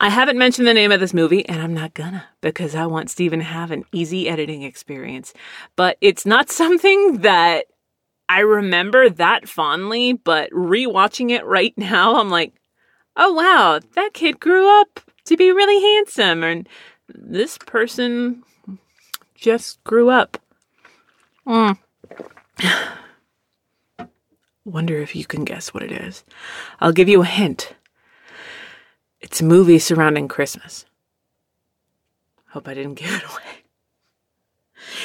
I 0.00 0.10
haven't 0.10 0.38
mentioned 0.38 0.68
the 0.68 0.74
name 0.74 0.92
of 0.92 1.00
this 1.00 1.12
movie, 1.12 1.46
and 1.48 1.60
I'm 1.60 1.74
not 1.74 1.94
gonna 1.94 2.24
because 2.40 2.74
I 2.74 2.86
want 2.86 3.10
Steven 3.10 3.40
to 3.40 3.44
have 3.44 3.70
an 3.70 3.84
easy 3.92 4.28
editing 4.28 4.62
experience. 4.62 5.32
But 5.76 5.98
it's 6.00 6.24
not 6.24 6.50
something 6.50 7.18
that 7.18 7.66
I 8.28 8.40
remember 8.40 9.08
that 9.08 9.48
fondly, 9.48 10.12
but 10.12 10.50
rewatching 10.50 11.30
it 11.30 11.44
right 11.46 11.72
now, 11.76 12.16
I'm 12.16 12.30
like, 12.30 12.52
oh 13.16 13.32
wow, 13.32 13.80
that 13.94 14.14
kid 14.14 14.40
grew 14.40 14.68
up 14.80 15.00
to 15.24 15.36
be 15.36 15.50
really 15.50 15.80
handsome, 15.80 16.42
and 16.42 16.68
this 17.08 17.58
person 17.58 18.42
just 19.34 19.82
grew 19.84 20.10
up. 20.10 20.38
Mm. 21.46 21.78
Wonder 24.64 24.98
if 24.98 25.16
you 25.16 25.24
can 25.24 25.44
guess 25.44 25.72
what 25.72 25.82
it 25.82 25.92
is. 25.92 26.24
I'll 26.80 26.92
give 26.92 27.08
you 27.08 27.22
a 27.22 27.26
hint. 27.26 27.74
It's 29.20 29.40
a 29.40 29.44
movie 29.44 29.78
surrounding 29.78 30.28
Christmas. 30.28 30.84
Hope 32.50 32.68
I 32.68 32.74
didn't 32.74 32.94
give 33.00 33.12
it 33.12 33.24
away 33.24 33.57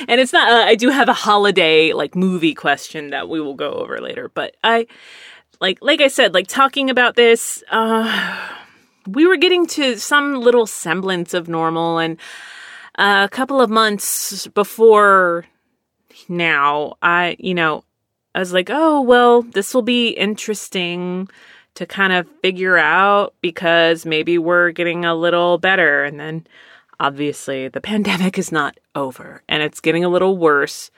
and 0.08 0.20
it's 0.20 0.34
not 0.34 0.50
uh, 0.50 0.66
i 0.66 0.76
do 0.76 0.90
have 0.90 1.10
a 1.10 1.14
holiday 1.14 1.94
like 1.94 2.16
movie 2.16 2.54
question 2.54 3.10
that 3.10 3.30
we 3.30 3.40
will 3.40 3.54
go 3.54 3.72
over 3.72 4.00
later 4.00 4.30
but 4.34 4.56
i 4.64 4.86
like 5.60 5.78
like 5.82 6.02
i 6.02 6.08
said 6.08 6.34
like 6.34 6.48
talking 6.48 6.90
about 6.90 7.16
this 7.16 7.64
uh 7.72 8.50
we 9.08 9.26
were 9.26 9.38
getting 9.38 9.66
to 9.66 9.98
some 9.98 10.36
little 10.36 10.66
semblance 10.66 11.34
of 11.34 11.50
normal 11.50 11.98
and 12.00 12.18
uh, 12.98 13.28
a 13.30 13.36
couple 13.36 13.60
of 13.60 13.70
months 13.70 14.48
before 14.48 15.46
now 16.30 16.96
i 17.02 17.36
you 17.40 17.54
know 17.54 17.84
i 18.36 18.40
was 18.40 18.54
like 18.54 18.70
oh 18.72 19.02
well 19.02 19.42
this 19.42 19.74
will 19.74 19.82
be 19.82 20.10
interesting 20.10 21.28
to 21.76 21.86
kind 21.86 22.14
of 22.14 22.28
figure 22.42 22.78
out 22.78 23.34
because 23.42 24.06
maybe 24.06 24.38
we're 24.38 24.72
getting 24.72 25.06
a 25.06 25.16
little 25.16 25.58
better. 25.58 26.04
And 26.04 26.20
then 26.20 26.48
Obviously, 27.00 27.68
the 27.68 27.82
pandemic 27.92 28.38
is 28.38 28.52
not 28.52 28.78
over 28.96 29.44
and 29.48 29.64
it's 29.64 29.80
getting 29.80 30.04
a 30.04 30.10
little 30.10 30.38
worse. 30.38 30.92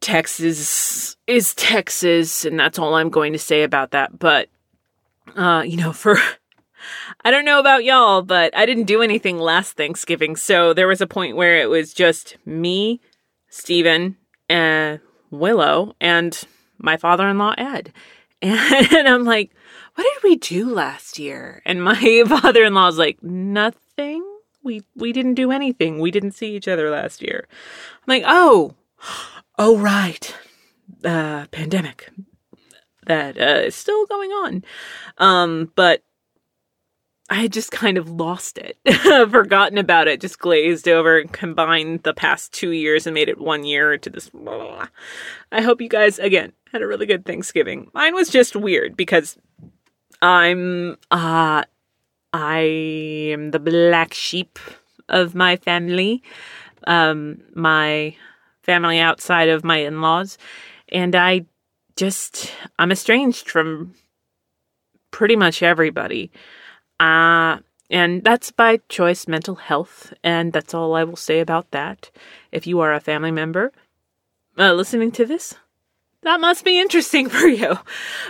Texas 0.00 1.16
is 1.26 1.54
Texas, 1.54 2.44
and 2.44 2.60
that's 2.60 2.78
all 2.78 2.94
I'm 2.94 3.10
going 3.10 3.32
to 3.32 3.38
say 3.38 3.62
about 3.62 3.92
that. 3.92 4.18
But, 4.18 4.48
uh, 5.34 5.64
you 5.66 5.76
know, 5.76 5.92
for 5.92 6.18
I 7.24 7.30
don't 7.30 7.44
know 7.44 7.58
about 7.58 7.84
y'all, 7.84 8.22
but 8.22 8.56
I 8.56 8.66
didn't 8.66 8.84
do 8.84 9.02
anything 9.02 9.38
last 9.38 9.72
Thanksgiving. 9.72 10.36
So 10.36 10.72
there 10.72 10.86
was 10.86 11.00
a 11.00 11.06
point 11.06 11.36
where 11.36 11.60
it 11.60 11.68
was 11.68 11.92
just 11.92 12.36
me, 12.44 13.00
Steven, 13.48 14.16
and 14.48 15.00
Willow, 15.30 15.94
and 16.00 16.40
my 16.78 16.96
father 16.96 17.28
in 17.28 17.38
law, 17.38 17.54
Ed. 17.58 17.92
And 18.42 19.08
I'm 19.08 19.24
like, 19.24 19.50
what 19.94 20.04
did 20.04 20.22
we 20.22 20.36
do 20.36 20.72
last 20.72 21.18
year? 21.18 21.62
And 21.64 21.82
my 21.82 22.22
father 22.28 22.64
in 22.64 22.74
law 22.74 22.86
is 22.88 22.98
like, 22.98 23.22
nothing 23.22 24.22
we 24.66 24.82
we 24.94 25.12
didn't 25.12 25.34
do 25.34 25.50
anything. 25.50 26.00
We 26.00 26.10
didn't 26.10 26.32
see 26.32 26.54
each 26.54 26.68
other 26.68 26.90
last 26.90 27.22
year. 27.22 27.46
I'm 27.50 28.08
like, 28.08 28.24
oh, 28.26 28.74
oh 29.58 29.78
right, 29.78 30.36
uh, 31.04 31.46
pandemic 31.50 32.10
that 33.06 33.38
uh, 33.38 33.60
is 33.66 33.74
still 33.74 34.04
going 34.06 34.30
on. 34.30 34.64
Um, 35.18 35.72
but 35.76 36.02
I 37.30 37.36
had 37.36 37.52
just 37.52 37.70
kind 37.70 37.98
of 37.98 38.10
lost 38.10 38.58
it, 38.58 38.78
forgotten 39.30 39.78
about 39.78 40.08
it, 40.08 40.20
just 40.20 40.38
glazed 40.38 40.88
over, 40.88 41.24
combined 41.24 42.02
the 42.02 42.14
past 42.14 42.52
two 42.52 42.70
years 42.70 43.06
and 43.06 43.14
made 43.14 43.28
it 43.28 43.40
one 43.40 43.64
year 43.64 43.96
to 43.96 44.10
this. 44.10 44.30
I 45.52 45.62
hope 45.62 45.80
you 45.80 45.88
guys 45.88 46.18
again 46.18 46.52
had 46.72 46.82
a 46.82 46.86
really 46.86 47.06
good 47.06 47.24
Thanksgiving. 47.24 47.90
Mine 47.94 48.14
was 48.14 48.28
just 48.28 48.54
weird 48.54 48.96
because 48.96 49.38
I'm 50.22 50.98
uh 51.10 51.64
I 52.36 52.58
am 53.32 53.50
the 53.50 53.58
black 53.58 54.12
sheep 54.12 54.58
of 55.08 55.34
my 55.34 55.56
family, 55.56 56.22
um, 56.86 57.40
my 57.54 58.14
family 58.62 59.00
outside 59.00 59.48
of 59.48 59.64
my 59.64 59.78
in 59.78 60.00
laws. 60.00 60.38
And 60.90 61.16
I 61.16 61.46
just, 61.96 62.52
I'm 62.78 62.92
estranged 62.92 63.48
from 63.50 63.94
pretty 65.10 65.36
much 65.36 65.62
everybody. 65.62 66.30
Uh, 67.00 67.58
and 67.88 68.22
that's 68.22 68.50
by 68.50 68.80
choice, 68.88 69.26
mental 69.26 69.54
health. 69.54 70.12
And 70.22 70.52
that's 70.52 70.74
all 70.74 70.94
I 70.94 71.04
will 71.04 71.16
say 71.16 71.40
about 71.40 71.70
that. 71.70 72.10
If 72.52 72.66
you 72.66 72.80
are 72.80 72.92
a 72.92 73.00
family 73.00 73.30
member 73.30 73.72
uh, 74.58 74.72
listening 74.72 75.12
to 75.12 75.24
this, 75.24 75.54
that 76.26 76.40
must 76.40 76.64
be 76.64 76.80
interesting 76.80 77.28
for 77.30 77.46
you. 77.46 77.78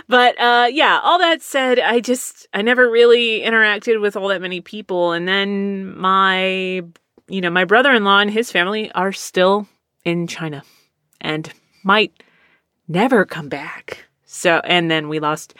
But 0.07 0.39
uh, 0.39 0.69
yeah, 0.71 0.99
all 1.03 1.19
that 1.19 1.41
said, 1.41 1.79
I 1.79 1.99
just 1.99 2.47
I 2.53 2.61
never 2.61 2.89
really 2.89 3.41
interacted 3.41 3.99
with 3.99 4.15
all 4.15 4.29
that 4.29 4.41
many 4.41 4.61
people, 4.61 5.11
and 5.11 5.27
then 5.27 5.97
my 5.97 6.83
you 7.27 7.41
know 7.41 7.49
my 7.49 7.65
brother-in-law 7.65 8.19
and 8.19 8.31
his 8.31 8.51
family 8.51 8.91
are 8.93 9.11
still 9.11 9.67
in 10.05 10.27
China 10.27 10.63
and 11.19 11.51
might 11.83 12.23
never 12.87 13.25
come 13.25 13.49
back. 13.49 14.05
So 14.25 14.61
and 14.63 14.89
then 14.89 15.09
we 15.09 15.19
lost 15.19 15.55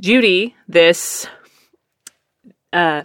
Judy 0.00 0.54
this 0.68 1.26
uh 2.72 3.04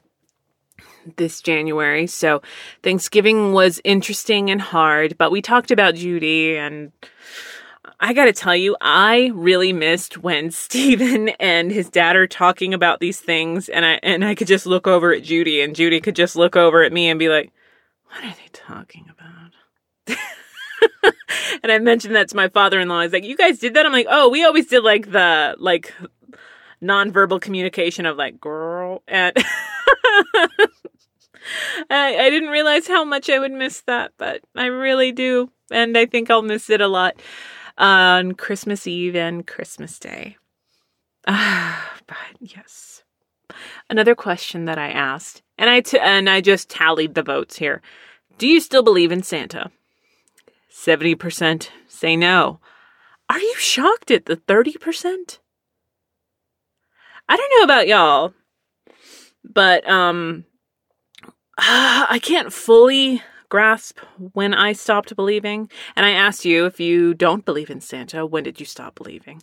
this 1.18 1.40
January. 1.40 2.08
So 2.08 2.42
Thanksgiving 2.84 3.54
was 3.54 3.80
interesting 3.84 4.50
and 4.50 4.62
hard, 4.62 5.18
but 5.18 5.32
we 5.32 5.42
talked 5.42 5.72
about 5.72 5.96
Judy 5.96 6.58
and 6.58 6.92
I 8.06 8.14
got 8.14 8.26
to 8.26 8.34
tell 8.34 8.56
you, 8.56 8.78
I 8.82 9.32
really 9.34 9.74
missed 9.74 10.20
when 10.20 10.52
Steven 10.52 11.30
and 11.40 11.72
his 11.72 11.90
dad 11.90 12.16
are 12.16 12.28
talking 12.28 12.72
about 12.72 13.00
these 13.00 13.20
things 13.20 13.68
and 13.68 13.84
I 13.84 14.00
and 14.04 14.24
I 14.24 14.36
could 14.36 14.46
just 14.46 14.68
look 14.68 14.86
over 14.86 15.12
at 15.12 15.24
Judy 15.24 15.60
and 15.60 15.76
Judy 15.76 16.00
could 16.00 16.16
just 16.16 16.36
look 16.36 16.56
over 16.56 16.84
at 16.84 16.94
me 16.94 17.10
and 17.10 17.18
be 17.18 17.30
like, 17.30 17.52
"What 18.10 18.24
are 18.24 18.36
they 18.36 18.50
talking 18.54 19.08
about?" 19.10 20.18
and 21.64 21.72
I 21.72 21.80
mentioned 21.80 22.14
that 22.14 22.30
to 22.30 22.36
my 22.36 22.48
father-in-law. 22.48 23.02
He's 23.02 23.12
like, 23.12 23.24
"You 23.24 23.36
guys 23.36 23.58
did 23.58 23.74
that?" 23.74 23.88
I'm 23.88 23.92
like, 23.92 24.06
"Oh, 24.08 24.30
we 24.30 24.46
always 24.46 24.68
did 24.68 24.84
like 24.84 25.12
the 25.12 25.56
like 25.58 25.92
nonverbal 26.84 27.42
communication 27.42 28.06
of 28.06 28.18
like 28.18 28.40
girl 28.40 29.02
and 29.08 29.36
I, 31.90 32.18
I 32.20 32.30
didn't 32.30 32.50
realize 32.50 32.88
how 32.88 33.04
much 33.04 33.32
I 33.32 33.40
would 33.40 33.52
miss 33.52 33.82
that, 33.88 34.12
but 34.20 34.42
I 34.56 34.68
really 34.68 35.12
do. 35.12 35.50
And 35.72 35.98
I 35.98 36.06
think 36.06 36.30
I'll 36.30 36.44
miss 36.44 36.70
it 36.70 36.82
a 36.82 36.88
lot 36.88 37.16
on 37.78 38.34
Christmas 38.34 38.88
Eve 38.88 39.16
and 39.16 39.46
Christmas 39.46 40.00
Day. 40.00 40.38
Ah, 41.28 42.00
but 42.08 42.18
yes. 42.40 43.04
Another 43.90 44.16
question 44.16 44.66
that 44.66 44.78
I 44.78 44.90
asked, 44.90 45.42
and 45.58 45.70
I 45.70 45.82
t- 45.82 46.00
and 46.00 46.30
I 46.30 46.42
just 46.42 46.70
tallied 46.70 47.14
the 47.14 47.24
votes 47.24 47.58
here. 47.58 47.82
Do 48.38 48.48
you 48.48 48.60
still 48.60 48.84
believe 48.84 49.12
in 49.12 49.24
Santa? 49.24 49.72
70% 50.72 51.70
say 51.88 52.16
no. 52.16 52.60
Are 53.30 53.40
you 53.40 53.56
shocked 53.58 54.12
at 54.12 54.26
the 54.26 54.36
30%? 54.36 55.40
I 57.28 57.38
don't 57.38 57.52
know 57.58 57.64
about 57.64 57.88
y'all, 57.88 58.34
but 59.44 59.88
um 59.90 60.46
I 61.58 62.20
can't 62.22 62.52
fully 62.52 63.22
grasp 63.50 64.00
when 64.34 64.54
I 64.54 64.74
stopped 64.74 65.16
believing. 65.16 65.70
And 65.96 66.06
I 66.06 66.12
asked 66.12 66.46
you 66.46 66.66
if 66.66 66.80
you 66.80 67.14
don't 67.14 67.46
believe 67.46 67.70
in 67.70 67.82
Santa, 67.82 68.26
when 68.26 68.44
did 68.44 68.60
you 68.60 68.66
stop 68.66 68.96
believing? 68.96 69.42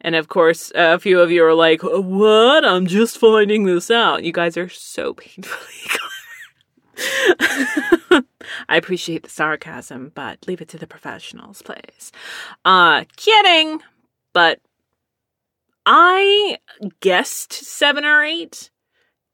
And 0.00 0.14
of 0.14 0.28
course, 0.28 0.72
a 0.74 0.98
few 0.98 1.20
of 1.20 1.30
you 1.30 1.44
are 1.44 1.54
like, 1.54 1.82
What? 1.82 2.64
I'm 2.64 2.86
just 2.86 3.18
finding 3.18 3.64
this 3.64 3.90
out. 3.90 4.24
You 4.24 4.32
guys 4.32 4.56
are 4.56 4.68
so 4.68 5.14
painfully 5.14 5.88
clever. 5.88 6.10
I 8.68 8.76
appreciate 8.76 9.22
the 9.22 9.30
sarcasm, 9.30 10.12
but 10.14 10.46
leave 10.46 10.60
it 10.60 10.68
to 10.68 10.78
the 10.78 10.86
professionals, 10.86 11.62
please. 11.62 12.12
Uh, 12.64 13.04
kidding. 13.16 13.80
But 14.32 14.60
I 15.86 16.58
guessed 17.00 17.52
seven 17.52 18.04
or 18.04 18.22
eight. 18.22 18.70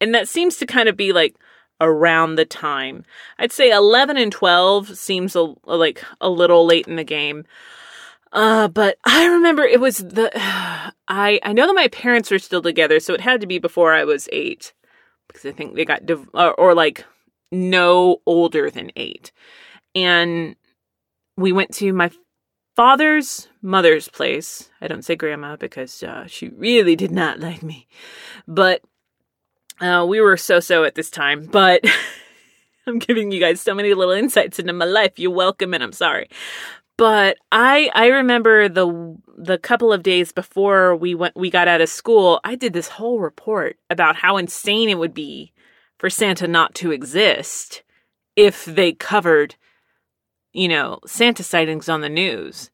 And 0.01 0.15
that 0.15 0.29
seems 0.29 0.57
to 0.59 0.67
kind 0.67 0.89
of 0.89 0.97
be 0.97 1.13
like 1.13 1.37
around 1.81 2.35
the 2.35 2.45
time. 2.45 3.05
I'd 3.39 3.53
say 3.53 3.71
11 3.71 4.17
and 4.17 4.33
12 4.33 4.97
seems 4.97 5.35
a, 5.35 5.55
like 5.65 6.05
a 6.21 6.29
little 6.29 6.67
late 6.67 6.87
in 6.87 6.97
the 6.97 7.05
game. 7.05 7.45
Uh, 8.33 8.69
but 8.69 8.99
I 9.05 9.27
remember 9.27 9.63
it 9.63 9.81
was 9.81 9.99
the, 9.99 10.31
I, 11.09 11.41
I 11.43 11.53
know 11.53 11.67
that 11.67 11.75
my 11.75 11.89
parents 11.89 12.31
were 12.31 12.39
still 12.39 12.63
together, 12.63 13.01
so 13.01 13.15
it 13.15 13.21
had 13.21 13.41
to 13.41 13.47
be 13.47 13.59
before 13.59 13.95
I 13.95 14.05
was 14.05 14.29
eight 14.33 14.73
because 15.27 15.45
I 15.45 15.53
think 15.53 15.75
they 15.75 15.85
got, 15.85 16.07
div- 16.07 16.29
or, 16.35 16.55
or 16.55 16.75
like 16.75 17.05
no 17.53 18.21
older 18.27 18.71
than 18.71 18.93
eight. 18.97 19.33
And 19.95 20.57
we 21.37 21.53
went 21.53 21.73
to 21.75 21.93
my 21.93 22.11
father's 22.77 23.49
mother's 23.63 24.09
place. 24.09 24.71
I 24.81 24.89
don't 24.89 25.05
say 25.05 25.17
grandma 25.17 25.57
because 25.57 26.03
uh, 26.03 26.27
she 26.27 26.49
really 26.49 26.97
did 26.97 27.11
not 27.11 27.41
like 27.41 27.63
me. 27.63 27.89
But 28.47 28.83
uh, 29.81 30.05
we 30.07 30.21
were 30.21 30.37
so 30.37 30.61
so 30.61 30.85
at 30.85 30.95
this 30.95 31.11
time, 31.11 31.47
but 31.47 31.85
I'm 32.87 32.99
giving 32.99 33.31
you 33.31 33.41
guys 33.41 33.61
so 33.61 33.75
many 33.75 33.95
little 33.95 34.15
insights 34.15 34.59
into 34.59 34.73
my 34.73 34.85
life. 34.85 35.19
You're 35.19 35.31
welcome, 35.31 35.75
and 35.75 35.83
I'm 35.83 35.93
sorry. 35.93 36.29
But 36.97 37.39
I 37.51 37.91
I 37.95 38.09
remember 38.09 38.69
the 38.69 39.17
the 39.39 39.57
couple 39.59 39.93
of 39.93 40.03
days 40.03 40.33
before 40.33 40.95
we 40.95 41.15
went 41.15 41.35
we 41.35 41.51
got 41.51 41.69
out 41.69 41.81
of 41.81 41.89
school, 41.89 42.41
I 42.45 42.57
did 42.57 42.75
this 42.75 42.89
whole 42.89 43.21
report 43.21 43.79
about 43.89 44.17
how 44.17 44.37
insane 44.37 44.91
it 44.91 44.99
would 44.99 45.15
be 45.15 45.53
for 45.99 46.11
Santa 46.11 46.47
not 46.47 46.75
to 46.77 46.91
exist 46.91 47.83
if 48.37 48.67
they 48.67 48.93
covered, 48.93 49.57
you 50.53 50.69
know, 50.69 50.99
Santa 51.07 51.43
sightings 51.43 51.89
on 51.89 52.03
the 52.03 52.09
news. 52.09 52.71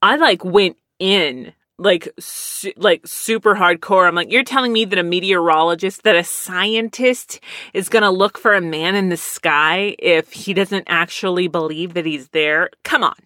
I 0.00 0.14
like 0.16 0.44
went 0.44 0.76
in 1.00 1.52
like 1.78 2.08
su- 2.18 2.72
like 2.76 3.06
super 3.06 3.54
hardcore. 3.54 4.08
I'm 4.08 4.14
like, 4.14 4.30
you're 4.30 4.42
telling 4.42 4.72
me 4.72 4.84
that 4.86 4.98
a 4.98 5.02
meteorologist, 5.02 6.02
that 6.04 6.16
a 6.16 6.24
scientist 6.24 7.40
is 7.74 7.88
going 7.88 8.02
to 8.02 8.10
look 8.10 8.38
for 8.38 8.54
a 8.54 8.60
man 8.60 8.94
in 8.94 9.08
the 9.08 9.16
sky 9.16 9.94
if 9.98 10.32
he 10.32 10.54
doesn't 10.54 10.84
actually 10.86 11.48
believe 11.48 11.94
that 11.94 12.06
he's 12.06 12.28
there? 12.28 12.70
Come 12.82 13.04
on. 13.04 13.16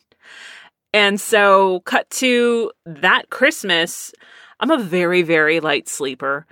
And 0.92 1.20
so 1.20 1.80
cut 1.80 2.10
to 2.10 2.72
that 2.84 3.30
Christmas, 3.30 4.12
I'm 4.58 4.70
a 4.70 4.78
very 4.78 5.22
very 5.22 5.60
light 5.60 5.88
sleeper 5.88 6.46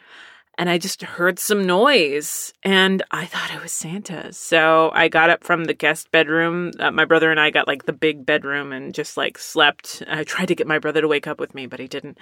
and 0.58 0.68
I 0.68 0.76
just 0.76 1.02
heard 1.02 1.38
some 1.38 1.64
noise 1.64 2.52
and 2.64 3.00
I 3.12 3.26
thought 3.26 3.54
it 3.54 3.62
was 3.62 3.72
Santa. 3.72 4.32
So 4.32 4.90
I 4.92 5.06
got 5.06 5.30
up 5.30 5.44
from 5.44 5.64
the 5.64 5.72
guest 5.72 6.10
bedroom. 6.10 6.72
Uh, 6.80 6.90
my 6.90 7.04
brother 7.04 7.30
and 7.30 7.38
I 7.38 7.50
got 7.50 7.68
like 7.68 7.86
the 7.86 7.92
big 7.92 8.26
bedroom 8.26 8.72
and 8.72 8.92
just 8.92 9.16
like 9.16 9.38
slept. 9.38 10.02
I 10.08 10.24
tried 10.24 10.46
to 10.46 10.56
get 10.56 10.66
my 10.66 10.80
brother 10.80 11.00
to 11.00 11.08
wake 11.08 11.28
up 11.28 11.38
with 11.38 11.54
me, 11.54 11.66
but 11.66 11.78
he 11.78 11.86
didn't. 11.86 12.18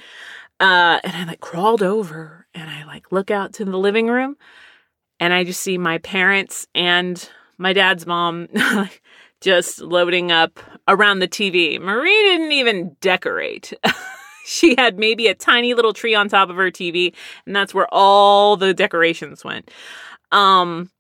Uh, 0.61 1.01
and 1.03 1.17
I 1.17 1.25
like 1.25 1.41
crawled 1.41 1.83
over 1.83 2.47
and 2.55 2.69
I 2.69 2.85
like 2.85 3.11
look 3.11 3.31
out 3.31 3.55
to 3.55 3.65
the 3.65 3.79
living 3.79 4.09
room 4.09 4.37
and 5.19 5.33
I 5.33 5.43
just 5.43 5.61
see 5.61 5.79
my 5.79 5.97
parents 5.99 6.67
and 6.75 7.29
my 7.57 7.73
dad's 7.73 8.07
mom 8.07 8.49
just 9.41 9.81
loading 9.81 10.31
up 10.31 10.61
around 10.87 11.21
the 11.21 11.29
TV. 11.29 11.81
Marie 11.81 12.23
didn't 12.25 12.53
even 12.53 12.97
decorate. 13.01 13.73
she 14.49 14.77
had 14.77 14.99
maybe 14.99 15.27
a 15.27 15.35
tiny 15.35 15.75
little 15.75 15.93
tree 15.93 16.15
on 16.15 16.29
top 16.29 16.49
of 16.49 16.57
her 16.57 16.71
TV, 16.71 17.13
and 17.45 17.55
that's 17.55 17.75
where 17.75 17.89
all 17.93 18.57
the 18.57 18.73
decorations 18.73 19.45
went. 19.45 19.71
Um, 20.31 20.91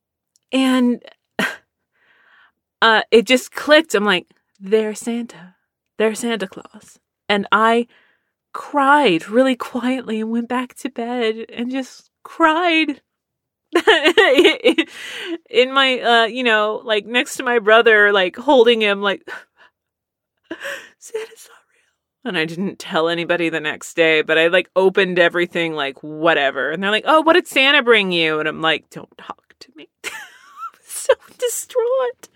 and 0.50 1.02
uh, 2.82 3.02
it 3.10 3.24
just 3.24 3.52
clicked. 3.52 3.94
I'm 3.94 4.04
like, 4.04 4.26
there's 4.58 4.98
Santa. 4.98 5.54
There's 5.96 6.18
Santa 6.18 6.48
Claus. 6.48 6.98
And 7.28 7.46
I 7.52 7.86
cried 8.52 9.28
really 9.28 9.54
quietly 9.54 10.20
and 10.20 10.30
went 10.30 10.48
back 10.48 10.74
to 10.74 10.88
bed 10.88 11.44
and 11.50 11.70
just 11.70 12.10
cried 12.24 13.02
in 15.50 15.72
my 15.72 16.00
uh 16.00 16.24
you 16.24 16.42
know 16.42 16.80
like 16.82 17.04
next 17.04 17.36
to 17.36 17.42
my 17.42 17.58
brother 17.58 18.12
like 18.12 18.34
holding 18.34 18.80
him 18.80 19.02
like 19.02 19.28
santa's 20.98 21.50
and 22.26 22.38
I 22.38 22.44
didn't 22.44 22.78
tell 22.78 23.08
anybody 23.08 23.48
the 23.48 23.60
next 23.60 23.94
day, 23.94 24.22
but 24.22 24.38
I 24.38 24.48
like 24.48 24.70
opened 24.76 25.18
everything 25.18 25.74
like 25.74 26.02
whatever. 26.02 26.70
And 26.70 26.82
they're 26.82 26.90
like, 26.90 27.04
"Oh, 27.06 27.22
what 27.22 27.34
did 27.34 27.46
Santa 27.46 27.82
bring 27.82 28.12
you?" 28.12 28.40
And 28.40 28.48
I'm 28.48 28.60
like, 28.60 28.90
"Don't 28.90 29.16
talk 29.16 29.54
to 29.60 29.72
me." 29.76 29.88
so 30.84 31.14
distraught. 31.38 32.28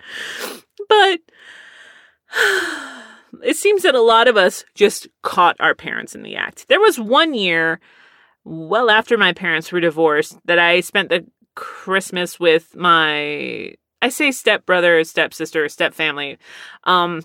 But 0.89 1.21
it 3.43 3.57
seems 3.57 3.83
that 3.83 3.95
a 3.95 4.01
lot 4.01 4.29
of 4.29 4.37
us 4.37 4.65
just 4.75 5.09
caught 5.23 5.57
our 5.61 5.75
parents 5.75 6.15
in 6.15 6.23
the 6.23 6.37
act. 6.37 6.69
There 6.69 6.81
was 6.81 6.99
one 6.99 7.35
year 7.35 7.81
well 8.45 8.91
after 8.91 9.19
my 9.19 9.33
parents 9.33 9.71
were 9.71 9.81
divorced 9.81 10.39
that 10.47 10.59
I 10.59 10.81
spent 10.81 11.09
the 11.09 11.27
Christmas 11.55 12.41
with 12.41 12.75
my 12.77 13.75
I 14.03 14.09
say 14.09 14.33
stepbrother, 14.33 15.05
stepsister, 15.05 15.69
step 15.69 15.95
family. 15.95 16.39
Um 16.85 17.23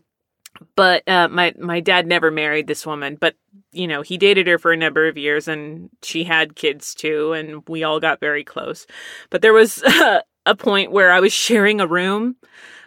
but 0.76 1.08
uh, 1.08 1.28
my 1.30 1.54
my 1.60 1.80
dad 1.80 2.08
never 2.08 2.32
married 2.32 2.68
this 2.68 2.86
woman, 2.86 3.18
but 3.20 3.36
you 3.72 3.88
know 3.88 4.02
he 4.02 4.18
dated 4.18 4.48
her 4.48 4.58
for 4.58 4.72
a 4.72 4.78
number 4.78 5.08
of 5.08 5.18
years, 5.18 5.48
and 5.48 5.90
she 6.02 6.24
had 6.24 6.56
kids 6.56 6.94
too, 6.94 7.34
and 7.34 7.68
we 7.68 7.84
all 7.84 8.00
got 8.00 8.20
very 8.20 8.44
close. 8.44 8.86
But 9.30 9.42
there 9.42 9.54
was 9.54 9.82
uh, 9.84 10.22
a 10.46 10.56
point 10.56 10.92
where 10.92 11.12
I 11.12 11.20
was 11.20 11.34
sharing 11.34 11.82
a 11.82 11.88
room 11.88 12.36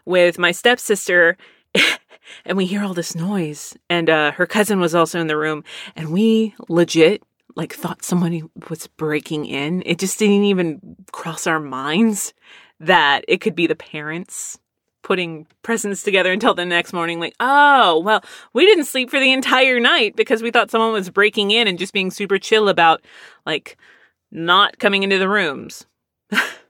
with 0.05 0.39
my 0.39 0.53
stepsister. 0.53 1.37
and 2.45 2.57
we 2.57 2.67
hear 2.67 2.83
all 2.83 2.95
this 2.95 3.15
noise 3.15 3.77
and 3.89 4.11
uh, 4.11 4.33
her 4.33 4.47
cousin 4.47 4.81
was 4.81 4.95
also 4.95 5.21
in 5.21 5.27
the 5.27 5.37
room 5.37 5.65
and 5.97 6.13
we 6.13 6.55
legit 6.69 7.23
like 7.57 7.75
thought 7.75 8.05
somebody 8.05 8.43
was 8.69 8.87
breaking 8.87 9.47
in 9.47 9.83
it 9.87 9.99
just 9.99 10.19
didn't 10.19 10.45
even 10.45 10.97
cross 11.13 11.47
our 11.47 11.61
minds 11.61 12.33
that 12.81 13.25
it 13.29 13.41
could 13.41 13.55
be 13.55 13.67
the 13.67 13.77
parents 13.77 14.59
putting 15.03 15.47
presents 15.63 16.03
together 16.03 16.33
until 16.33 16.55
the 16.55 16.65
next 16.65 16.93
morning, 16.93 17.21
like, 17.21 17.35
oh, 17.41 18.01
well, 18.01 18.23
we 18.53 18.67
didn't 18.67 18.85
sleep 18.85 19.11
for 19.11 19.21
the 19.21 19.33
entire 19.33 19.81
night 19.81 20.17
because 20.17 20.43
we 20.43 20.51
thought 20.51 20.71
someone 20.71 20.93
was 20.93 21.11
breaking 21.11 21.51
in 21.51 21.69
and 21.69 21.79
just 21.79 21.93
being 21.93 22.11
super 22.11 22.39
chill 22.39 22.69
about, 22.69 23.03
like, 23.47 23.77
not 24.31 24.79
coming 24.79 25.03
into 25.03 25.19
the 25.19 25.29
rooms. 25.29 25.87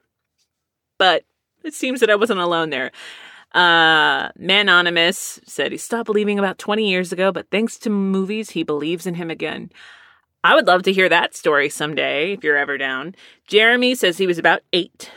but 0.99 1.25
it 1.65 1.75
seems 1.75 2.01
that 2.01 2.11
I 2.11 2.17
wasn't 2.17 2.41
alone 2.41 2.71
there. 2.71 2.93
Uh, 3.53 4.29
Manonymous 4.37 5.41
said 5.47 5.73
he 5.73 5.79
stopped 5.79 6.07
believing 6.07 6.39
about 6.39 6.59
20 6.59 6.89
years 6.89 7.13
ago, 7.13 7.33
but 7.33 7.51
thanks 7.51 7.79
to 7.79 7.91
movies, 7.91 8.51
he 8.51 8.63
believes 8.63 9.07
in 9.07 9.15
him 9.15 9.31
again. 9.31 9.71
I 10.45 10.55
would 10.55 10.67
love 10.67 10.83
to 10.85 10.93
hear 10.93 11.09
that 11.09 11.35
story 11.35 11.69
someday 11.69 12.33
if 12.33 12.45
you're 12.45 12.57
ever 12.57 12.79
down. 12.79 13.15
Jeremy 13.47 13.95
says 13.95 14.19
he 14.19 14.27
was 14.27 14.39
about 14.39 14.63
eight. 14.73 15.11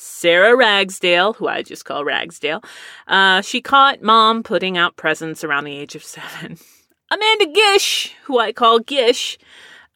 Sarah 0.00 0.56
Ragsdale, 0.56 1.34
who 1.34 1.46
I 1.46 1.62
just 1.62 1.84
call 1.84 2.04
Ragsdale, 2.04 2.62
uh, 3.06 3.42
she 3.42 3.60
caught 3.60 4.02
mom 4.02 4.42
putting 4.42 4.78
out 4.78 4.96
presents 4.96 5.44
around 5.44 5.64
the 5.64 5.76
age 5.76 5.94
of 5.94 6.02
seven. 6.02 6.58
Amanda 7.10 7.46
Gish, 7.46 8.14
who 8.24 8.38
I 8.38 8.52
call 8.52 8.78
Gish, 8.78 9.38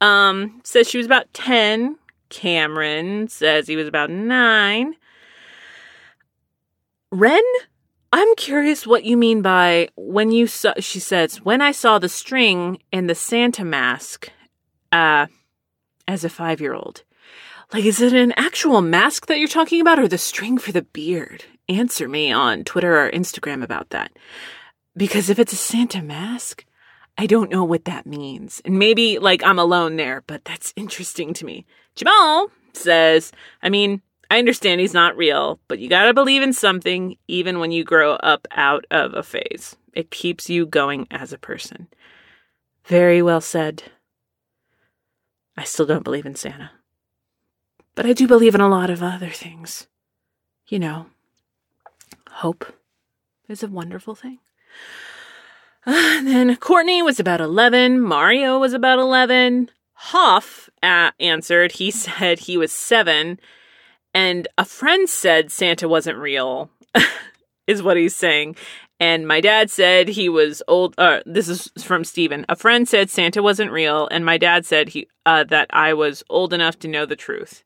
um, 0.01 0.61
says 0.64 0.88
she 0.88 0.99
was 0.99 1.07
about 1.07 1.33
10. 1.33 1.97
Cameron 2.29 3.29
says 3.29 3.67
he 3.67 3.77
was 3.77 3.88
about 3.88 4.11
nine. 4.11 4.95
Ren 7.11 7.43
I'm 8.12 8.37
curious 8.37 8.87
what 8.87 9.05
you 9.05 9.17
mean 9.17 9.43
by 9.43 9.88
when 9.97 10.31
you 10.31 10.47
saw, 10.47 10.75
she 10.79 11.01
says, 11.01 11.38
when 11.43 11.61
I 11.61 11.73
saw 11.73 11.99
the 11.99 12.09
string 12.09 12.79
and 12.93 13.11
the 13.11 13.14
Santa 13.14 13.64
mask, 13.64 14.31
uh, 14.93 15.27
as 16.07 16.23
a 16.23 16.29
five 16.29 16.61
year 16.61 16.75
old. 16.75 17.03
Like, 17.72 17.85
is 17.85 18.00
it 18.00 18.12
an 18.12 18.33
actual 18.37 18.81
mask 18.81 19.27
that 19.27 19.38
you're 19.38 19.48
talking 19.48 19.81
about 19.81 19.98
or 19.98 20.09
the 20.09 20.18
string 20.18 20.59
for 20.59 20.72
the 20.72 20.83
beard? 20.83 21.44
Answer 21.68 22.09
me 22.09 22.31
on 22.31 22.64
Twitter 22.64 23.00
or 23.00 23.11
Instagram 23.11 23.62
about 23.62 23.90
that. 23.90 24.12
Because 24.96 25.31
if 25.31 25.38
it's 25.38 25.53
a 25.53 25.57
Santa 25.57 26.03
mask, 26.03 26.64
I 27.16 27.27
don't 27.27 27.50
know 27.50 27.64
what 27.64 27.85
that 27.87 28.07
means. 28.07 28.61
And 28.64 28.79
maybe 28.79 29.18
like 29.18 29.42
I'm 29.42 29.59
alone 29.59 29.96
there, 29.96 30.22
but 30.27 30.44
that's 30.44 30.72
interesting 30.77 31.33
to 31.35 31.44
me. 31.44 31.64
Jamal 31.94 32.50
says, 32.72 33.33
I 33.62 33.70
mean, 33.70 34.03
I 34.31 34.38
understand 34.38 34.81
he's 34.81 34.94
not 34.94 35.16
real, 35.16 35.61
but 35.68 35.79
you 35.79 35.88
gotta 35.88 36.14
believe 36.14 36.42
in 36.42 36.53
something 36.53 37.16
even 37.29 37.61
when 37.61 37.72
you 37.72 37.85
grow 37.85 38.14
up 38.14 38.46
out 38.50 38.85
of 38.90 39.14
a 39.14 39.22
phase. 39.22 39.77
It 39.92 40.11
keeps 40.11 40.50
you 40.50 40.66
going 40.66 41.07
as 41.11 41.33
a 41.33 41.38
person. 41.38 41.88
Very 42.87 43.22
well 43.22 43.40
said. 43.40 43.85
I 45.57 45.64
still 45.64 45.87
don't 45.87 46.05
believe 46.05 46.27
in 46.27 46.35
Santa. 46.35 46.72
But 47.95 48.07
I 48.07 48.13
do 48.13 48.27
believe 48.27 48.55
in 48.55 48.61
a 48.61 48.69
lot 48.69 48.91
of 48.91 49.03
other 49.03 49.31
things. 49.31 49.87
You 50.69 50.79
know, 50.79 51.07
hope 52.31 52.75
is 53.49 53.63
a 53.63 53.69
wonderful 53.69 54.15
thing. 54.15 54.39
Uh, 55.87 55.93
then 56.23 56.57
Courtney 56.57 57.03
was 57.03 57.21
about 57.21 57.41
11. 57.41 58.01
Mario 58.01 58.59
was 58.59 58.73
about 58.73 58.99
11. 58.99 59.71
Hoff 59.95 60.69
uh, 60.83 61.13
answered. 61.21 61.73
He 61.73 61.91
said 61.93 62.41
he 62.41 62.57
was 62.57 62.73
seven. 62.73 63.39
And 64.13 64.47
a 64.57 64.65
friend 64.65 65.09
said 65.09 65.51
Santa 65.51 65.89
wasn't 65.89 66.19
real, 66.19 66.71
is 67.67 67.83
what 67.83 67.97
he's 67.97 68.15
saying. 68.15 68.57
And 69.01 69.27
my 69.27 69.41
dad 69.41 69.71
said 69.71 70.09
he 70.09 70.29
was 70.29 70.63
old. 70.69 70.95
Uh, 70.97 71.21
this 71.27 71.49
is 71.49 71.69
from 71.83 72.05
Steven. 72.05 72.47
A 72.49 72.55
friend 72.55 72.89
said 72.89 73.11
Santa 73.11 73.43
wasn't 73.43 73.73
real. 73.73 74.07
And 74.13 74.25
my 74.25 74.39
dad 74.39 74.65
said 74.65 74.91
he 74.91 75.09
uh, 75.27 75.45
that 75.45 75.69
I 75.71 75.95
was 75.95 76.23
old 76.31 76.53
enough 76.53 76.79
to 76.81 76.89
know 76.89 77.07
the 77.07 77.17
truth. 77.17 77.65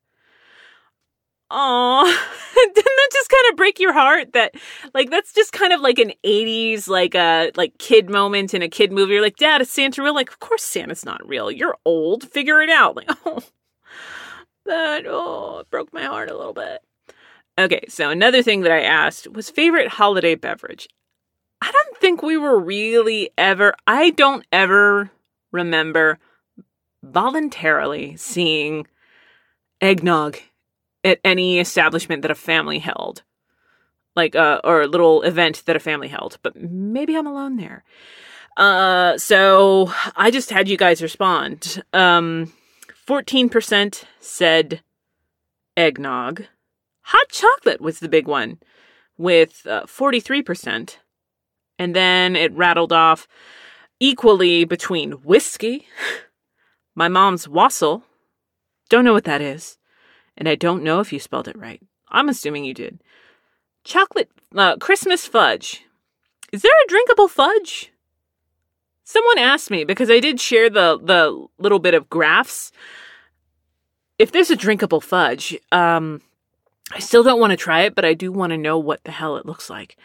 Aw, 1.50 2.04
didn't 2.54 2.74
that 2.74 3.08
just 3.12 3.30
kind 3.30 3.44
of 3.50 3.56
break 3.56 3.80
your 3.80 3.92
heart? 3.92 4.32
That 4.34 4.54
like 4.94 5.10
that's 5.10 5.32
just 5.32 5.52
kind 5.52 5.72
of 5.72 5.80
like 5.80 5.98
an 5.98 6.12
'80s 6.24 6.88
like 6.88 7.14
a 7.14 7.48
uh, 7.48 7.50
like 7.56 7.78
kid 7.78 8.10
moment 8.10 8.52
in 8.54 8.62
a 8.62 8.68
kid 8.68 8.92
movie. 8.92 9.14
You're 9.14 9.22
like, 9.22 9.36
Dad, 9.36 9.62
is 9.62 9.70
Santa 9.70 10.02
real? 10.02 10.14
Like, 10.14 10.30
of 10.30 10.40
course 10.40 10.62
Santa's 10.62 11.04
not 11.04 11.26
real. 11.26 11.50
You're 11.50 11.76
old. 11.84 12.28
Figure 12.28 12.60
it 12.60 12.70
out. 12.70 12.96
Like, 13.08 13.10
oh, 13.24 13.42
that 14.66 15.04
oh, 15.06 15.58
it 15.60 15.70
broke 15.70 15.92
my 15.94 16.04
heart 16.04 16.30
a 16.30 16.36
little 16.36 16.52
bit. 16.52 16.82
Okay, 17.58 17.84
so 17.88 18.10
another 18.10 18.42
thing 18.42 18.60
that 18.62 18.72
I 18.72 18.82
asked 18.82 19.32
was 19.32 19.50
favorite 19.50 19.88
holiday 19.88 20.34
beverage. 20.34 20.88
I 21.60 21.72
don't 21.72 21.96
think 21.96 22.22
we 22.22 22.36
were 22.36 22.58
really 22.58 23.30
ever. 23.38 23.74
I 23.86 24.10
don't 24.10 24.44
ever 24.52 25.10
remember 25.52 26.18
voluntarily 27.02 28.16
seeing 28.16 28.86
eggnog 29.80 30.38
at 31.08 31.20
any 31.24 31.58
establishment 31.58 32.22
that 32.22 32.30
a 32.30 32.36
family 32.36 32.78
held, 32.78 33.22
like 34.14 34.36
uh, 34.36 34.60
or 34.64 34.82
a 34.82 34.86
little 34.86 35.22
event 35.22 35.62
that 35.66 35.76
a 35.76 35.80
family 35.80 36.08
held. 36.08 36.38
But 36.42 36.56
maybe 36.56 37.16
I'm 37.16 37.26
alone 37.26 37.56
there. 37.56 37.84
Uh, 38.56 39.16
so 39.18 39.92
I 40.16 40.30
just 40.30 40.50
had 40.50 40.68
you 40.68 40.76
guys 40.76 41.02
respond. 41.02 41.82
Um, 41.92 42.52
14% 43.06 44.04
said 44.20 44.82
eggnog. 45.76 46.44
Hot 47.02 47.28
chocolate 47.30 47.80
was 47.80 48.00
the 48.00 48.08
big 48.08 48.26
one 48.26 48.58
with 49.16 49.66
uh, 49.66 49.84
43%. 49.84 50.96
And 51.78 51.94
then 51.94 52.36
it 52.36 52.52
rattled 52.52 52.92
off 52.92 53.26
equally 54.00 54.64
between 54.64 55.12
whiskey, 55.12 55.86
my 56.94 57.08
mom's 57.08 57.48
wassail, 57.48 58.04
don't 58.88 59.04
know 59.04 59.12
what 59.12 59.24
that 59.24 59.40
is, 59.40 59.77
and 60.38 60.48
I 60.48 60.54
don't 60.54 60.84
know 60.84 61.00
if 61.00 61.12
you 61.12 61.18
spelled 61.18 61.48
it 61.48 61.58
right. 61.58 61.82
I'm 62.08 62.28
assuming 62.28 62.64
you 62.64 62.72
did. 62.72 63.02
Chocolate 63.84 64.30
uh, 64.56 64.76
Christmas 64.76 65.26
fudge. 65.26 65.84
Is 66.52 66.62
there 66.62 66.72
a 66.72 66.88
drinkable 66.88 67.28
fudge? 67.28 67.92
Someone 69.04 69.38
asked 69.38 69.70
me 69.70 69.84
because 69.84 70.10
I 70.10 70.20
did 70.20 70.40
share 70.40 70.70
the 70.70 70.98
the 71.02 71.46
little 71.58 71.78
bit 71.78 71.94
of 71.94 72.08
graphs. 72.08 72.72
If 74.18 74.32
there's 74.32 74.50
a 74.50 74.56
drinkable 74.56 75.00
fudge, 75.00 75.58
um, 75.72 76.22
I 76.92 77.00
still 77.00 77.22
don't 77.22 77.40
want 77.40 77.50
to 77.50 77.56
try 77.56 77.82
it, 77.82 77.94
but 77.94 78.04
I 78.04 78.14
do 78.14 78.32
want 78.32 78.50
to 78.50 78.58
know 78.58 78.78
what 78.78 79.04
the 79.04 79.10
hell 79.10 79.36
it 79.36 79.46
looks 79.46 79.68
like. 79.68 79.96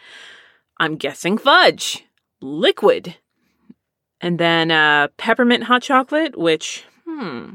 I'm 0.78 0.96
guessing 0.96 1.38
fudge, 1.38 2.04
liquid, 2.40 3.16
and 4.20 4.38
then 4.38 4.70
uh, 4.70 5.08
peppermint 5.16 5.64
hot 5.64 5.82
chocolate, 5.82 6.36
which 6.36 6.84
hmm, 7.06 7.54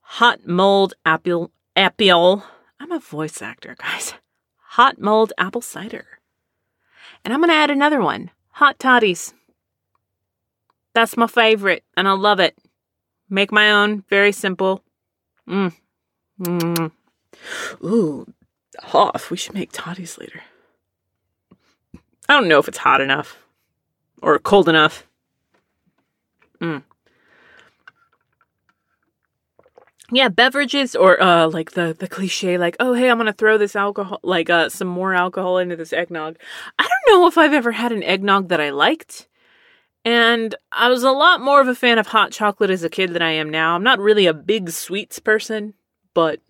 hot 0.00 0.46
mulled 0.46 0.94
apple 1.04 1.50
apple. 1.76 2.44
I'm 2.80 2.92
a 2.92 2.98
voice 2.98 3.40
actor, 3.42 3.76
guys. 3.78 4.14
Hot 4.56 5.00
mulled 5.00 5.32
apple 5.38 5.60
cider. 5.60 6.06
And 7.24 7.32
I'm 7.32 7.40
going 7.40 7.50
to 7.50 7.54
add 7.54 7.70
another 7.70 8.00
one 8.00 8.30
hot 8.52 8.78
toddies. 8.78 9.32
That's 10.94 11.16
my 11.16 11.26
favorite, 11.26 11.84
and 11.96 12.06
I 12.06 12.12
love 12.12 12.38
it. 12.38 12.56
Make 13.30 13.50
my 13.50 13.70
own, 13.70 14.04
very 14.10 14.32
simple. 14.32 14.82
Mmm. 15.48 15.72
Mmm. 16.40 16.92
Ooh, 17.82 18.32
Hoff, 18.78 19.30
we 19.30 19.36
should 19.36 19.54
make 19.54 19.72
toddies 19.72 20.18
later. 20.18 20.42
I 22.28 22.34
don't 22.34 22.48
know 22.48 22.58
if 22.58 22.68
it's 22.68 22.78
hot 22.78 23.00
enough 23.00 23.38
or 24.20 24.38
cold 24.38 24.68
enough. 24.68 25.06
Mm. 26.60 26.82
Yeah 30.12 30.28
beverages 30.28 30.94
or 30.94 31.20
uh 31.20 31.48
like 31.48 31.72
the 31.72 31.96
the 31.98 32.06
cliche 32.06 32.58
like 32.58 32.76
oh 32.78 32.92
hey 32.92 33.10
i'm 33.10 33.16
gonna 33.16 33.32
throw 33.32 33.56
this 33.56 33.74
alcohol 33.74 34.20
like 34.22 34.50
uh 34.50 34.68
some 34.68 34.86
more 34.86 35.14
alcohol 35.14 35.58
into 35.58 35.74
this 35.74 35.92
eggnog. 35.92 36.36
I 36.78 36.82
don't 36.86 37.18
know 37.20 37.26
if 37.26 37.38
i've 37.38 37.54
ever 37.54 37.72
had 37.72 37.92
an 37.92 38.02
eggnog 38.02 38.48
that 38.48 38.60
i 38.60 38.70
liked 38.70 39.26
and 40.04 40.54
i 40.70 40.88
was 40.88 41.02
a 41.02 41.10
lot 41.10 41.40
more 41.40 41.60
of 41.60 41.68
a 41.68 41.74
fan 41.74 41.98
of 41.98 42.08
hot 42.08 42.30
chocolate 42.30 42.70
as 42.70 42.84
a 42.84 42.90
kid 42.90 43.14
than 43.14 43.22
i 43.22 43.30
am 43.30 43.50
now. 43.50 43.74
I'm 43.74 43.82
not 43.82 43.98
really 43.98 44.26
a 44.26 44.34
big 44.34 44.70
sweets 44.70 45.18
person 45.18 45.74
but 46.14 46.40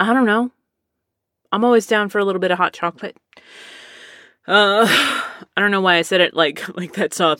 i 0.00 0.12
don't 0.12 0.26
know. 0.26 0.50
I'm 1.52 1.64
always 1.64 1.86
down 1.86 2.08
for 2.08 2.18
a 2.18 2.24
little 2.24 2.40
bit 2.40 2.50
of 2.50 2.58
hot 2.58 2.72
chocolate. 2.72 3.16
Uh 4.46 4.86
i 5.56 5.60
don't 5.60 5.70
know 5.70 5.82
why 5.82 5.96
i 5.96 6.02
said 6.02 6.22
it 6.22 6.32
like 6.32 6.66
like 6.76 6.94
that's 6.94 7.20
uh 7.20 7.36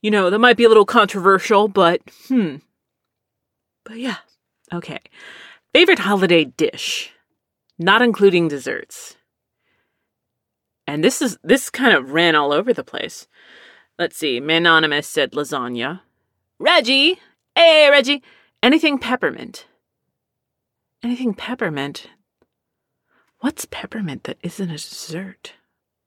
you 0.00 0.10
know 0.10 0.30
that 0.30 0.38
might 0.38 0.56
be 0.56 0.64
a 0.64 0.68
little 0.68 0.86
controversial 0.86 1.68
but 1.68 2.00
hmm 2.28 2.56
but 3.84 3.98
yeah, 3.98 4.16
okay. 4.72 5.00
Favorite 5.74 6.00
holiday 6.00 6.44
dish, 6.44 7.12
not 7.78 8.02
including 8.02 8.48
desserts. 8.48 9.16
And 10.86 11.02
this 11.02 11.22
is 11.22 11.38
this 11.42 11.70
kind 11.70 11.96
of 11.96 12.10
ran 12.10 12.34
all 12.34 12.52
over 12.52 12.72
the 12.72 12.84
place. 12.84 13.26
Let's 13.98 14.16
see. 14.16 14.40
Manonymous 14.40 15.06
said 15.06 15.32
lasagna. 15.32 16.00
Reggie, 16.58 17.18
hey 17.54 17.88
Reggie, 17.90 18.22
anything 18.62 18.98
peppermint. 18.98 19.66
Anything 21.02 21.34
peppermint. 21.34 22.08
What's 23.40 23.64
peppermint 23.64 24.24
that 24.24 24.38
isn't 24.42 24.70
a 24.70 24.74
dessert? 24.74 25.54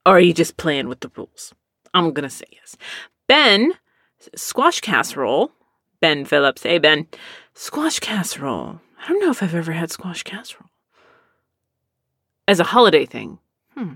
Or 0.06 0.14
are 0.18 0.22
you 0.22 0.34
just 0.34 0.58
playing 0.58 0.88
with 0.88 1.02
the 1.02 1.12
rules? 1.16 1.54
I'm 1.94 2.14
gonna 2.14 2.30
say 2.30 2.46
yes. 2.52 2.78
Ben, 3.28 3.74
squash 4.36 4.82
casserole. 4.82 5.52
Ben 6.02 6.26
Phillips. 6.26 6.64
Hey 6.64 6.78
Ben. 6.78 7.08
Squash 7.54 8.00
casserole. 8.00 8.82
I 9.04 9.10
don't 9.10 9.20
know 9.20 9.32
if 9.32 9.42
I've 9.42 9.56
ever 9.56 9.72
had 9.72 9.92
squash 9.92 10.24
casserole. 10.24 10.70
As 12.48 12.60
a 12.60 12.66
holiday 12.66 13.06
thing. 13.06 13.40
Hmm. 13.76 13.94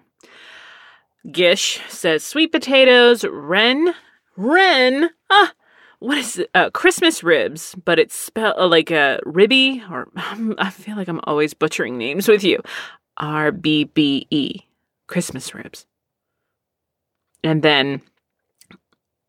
Gish 1.32 1.82
says 1.90 2.24
sweet 2.24 2.52
potatoes, 2.52 3.26
Ren. 3.26 3.94
Ren? 4.38 5.10
Ah! 5.30 5.54
What 6.00 6.18
is 6.18 6.40
it? 6.40 6.50
Uh, 6.56 6.70
Christmas 6.70 7.24
ribs, 7.24 7.76
but 7.84 8.00
it's 8.00 8.16
spelled 8.16 8.56
uh, 8.58 8.68
like 8.68 8.90
a 8.90 9.20
ribby, 9.26 9.84
or 9.92 10.08
um, 10.32 10.56
I 10.58 10.70
feel 10.70 10.96
like 10.96 11.10
I'm 11.10 11.20
always 11.26 11.54
butchering 11.54 11.98
names 11.98 12.28
with 12.28 12.44
you. 12.44 12.62
R 13.18 13.52
B 13.52 13.84
B 13.84 14.26
E. 14.30 14.62
Christmas 15.08 15.54
ribs. 15.54 15.86
And 17.44 17.62
then 17.62 18.02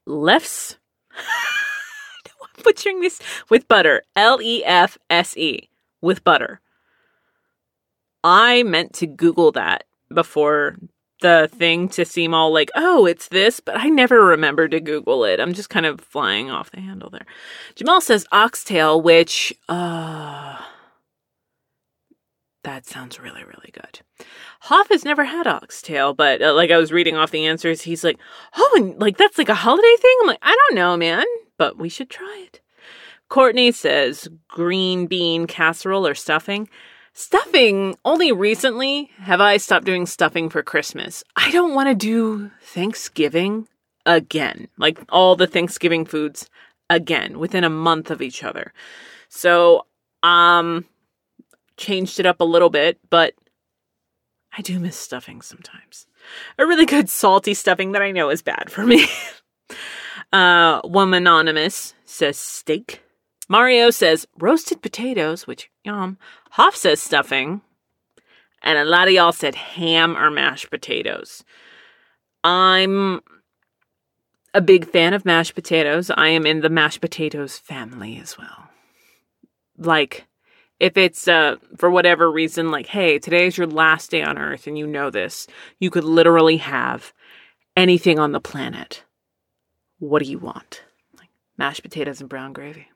lefse. 0.06 0.76
butchering 2.64 3.00
this 3.00 3.20
with 3.48 3.68
butter. 3.68 4.02
L 4.16 4.40
E 4.40 4.64
F 4.64 4.98
S 5.08 5.36
E 5.36 5.68
with 6.00 6.24
butter. 6.24 6.60
I 8.22 8.62
meant 8.64 8.92
to 8.94 9.06
Google 9.06 9.52
that 9.52 9.84
before 10.12 10.76
the 11.22 11.48
thing 11.52 11.88
to 11.90 12.04
seem 12.04 12.34
all 12.34 12.52
like, 12.52 12.70
oh, 12.74 13.06
it's 13.06 13.28
this, 13.28 13.60
but 13.60 13.76
I 13.76 13.88
never 13.88 14.24
remember 14.24 14.68
to 14.68 14.80
Google 14.80 15.24
it. 15.24 15.38
I'm 15.40 15.52
just 15.52 15.70
kind 15.70 15.86
of 15.86 16.00
flying 16.00 16.50
off 16.50 16.70
the 16.70 16.80
handle 16.80 17.10
there. 17.10 17.26
Jamal 17.74 18.00
says 18.00 18.26
oxtail, 18.32 19.00
which, 19.00 19.52
uh, 19.68 20.56
That 22.62 22.84
sounds 22.86 23.18
really, 23.18 23.42
really 23.44 23.70
good. 23.72 24.00
Hoff 24.60 24.88
has 24.90 25.04
never 25.04 25.24
had 25.24 25.46
oxtail, 25.46 26.12
but 26.12 26.42
uh, 26.42 26.52
like 26.54 26.70
I 26.70 26.76
was 26.76 26.92
reading 26.92 27.16
off 27.16 27.30
the 27.30 27.46
answers, 27.46 27.82
he's 27.82 28.04
like, 28.04 28.18
oh, 28.56 28.72
and 28.76 29.00
like 29.00 29.16
that's 29.16 29.38
like 29.38 29.48
a 29.48 29.54
holiday 29.54 29.96
thing? 29.98 30.16
I'm 30.20 30.26
like, 30.28 30.38
I 30.42 30.54
don't 30.54 30.76
know, 30.76 30.96
man, 30.96 31.24
but 31.60 31.76
we 31.76 31.90
should 31.90 32.08
try 32.08 32.42
it. 32.46 32.62
Courtney 33.28 33.70
says 33.70 34.28
green 34.48 35.06
bean 35.06 35.46
casserole 35.46 36.06
or 36.06 36.14
stuffing. 36.14 36.70
Stuffing, 37.12 37.98
only 38.02 38.32
recently 38.32 39.10
have 39.18 39.42
I 39.42 39.58
stopped 39.58 39.84
doing 39.84 40.06
stuffing 40.06 40.48
for 40.48 40.62
Christmas. 40.62 41.22
I 41.36 41.50
don't 41.50 41.74
want 41.74 41.90
to 41.90 41.94
do 41.94 42.50
Thanksgiving 42.62 43.68
again, 44.06 44.68
like 44.78 45.00
all 45.10 45.36
the 45.36 45.46
Thanksgiving 45.46 46.06
foods 46.06 46.48
again 46.88 47.38
within 47.38 47.62
a 47.62 47.68
month 47.68 48.10
of 48.10 48.22
each 48.22 48.42
other. 48.42 48.72
So, 49.28 49.84
um, 50.22 50.86
changed 51.76 52.20
it 52.20 52.24
up 52.24 52.40
a 52.40 52.44
little 52.44 52.70
bit, 52.70 52.98
but 53.10 53.34
I 54.56 54.62
do 54.62 54.80
miss 54.80 54.96
stuffing 54.96 55.42
sometimes. 55.42 56.06
A 56.58 56.66
really 56.66 56.86
good 56.86 57.10
salty 57.10 57.52
stuffing 57.52 57.92
that 57.92 58.00
I 58.00 58.12
know 58.12 58.30
is 58.30 58.40
bad 58.40 58.70
for 58.70 58.86
me. 58.86 59.04
uh, 60.32 60.80
one 60.82 61.12
anonymous 61.14 61.94
says 62.04 62.36
steak. 62.36 63.02
Mario 63.48 63.90
says 63.90 64.26
roasted 64.38 64.80
potatoes, 64.80 65.46
which 65.46 65.70
yum. 65.84 66.18
Hoff 66.50 66.76
says 66.76 67.02
stuffing. 67.02 67.62
And 68.62 68.78
a 68.78 68.84
lot 68.84 69.08
of 69.08 69.14
y'all 69.14 69.32
said 69.32 69.54
ham 69.54 70.16
or 70.16 70.30
mashed 70.30 70.70
potatoes. 70.70 71.42
I'm 72.44 73.20
a 74.54 74.60
big 74.60 74.88
fan 74.88 75.14
of 75.14 75.24
mashed 75.24 75.54
potatoes. 75.54 76.10
I 76.10 76.28
am 76.28 76.46
in 76.46 76.60
the 76.60 76.68
mashed 76.68 77.00
potatoes 77.00 77.58
family 77.58 78.18
as 78.18 78.36
well. 78.36 78.68
Like, 79.78 80.26
if 80.78 80.96
it's 80.96 81.26
uh, 81.28 81.56
for 81.76 81.90
whatever 81.90 82.30
reason, 82.30 82.70
like, 82.70 82.86
hey, 82.86 83.18
today 83.18 83.46
is 83.46 83.56
your 83.56 83.66
last 83.66 84.10
day 84.10 84.22
on 84.22 84.38
earth 84.38 84.66
and 84.66 84.78
you 84.78 84.86
know 84.86 85.10
this, 85.10 85.46
you 85.78 85.90
could 85.90 86.04
literally 86.04 86.58
have 86.58 87.12
anything 87.76 88.18
on 88.18 88.32
the 88.32 88.40
planet. 88.40 89.04
What 90.00 90.22
do 90.22 90.28
you 90.28 90.38
want? 90.38 90.82
Like 91.16 91.28
mashed 91.56 91.82
potatoes 91.82 92.20
and 92.20 92.28
brown 92.28 92.52
gravy. 92.52 92.88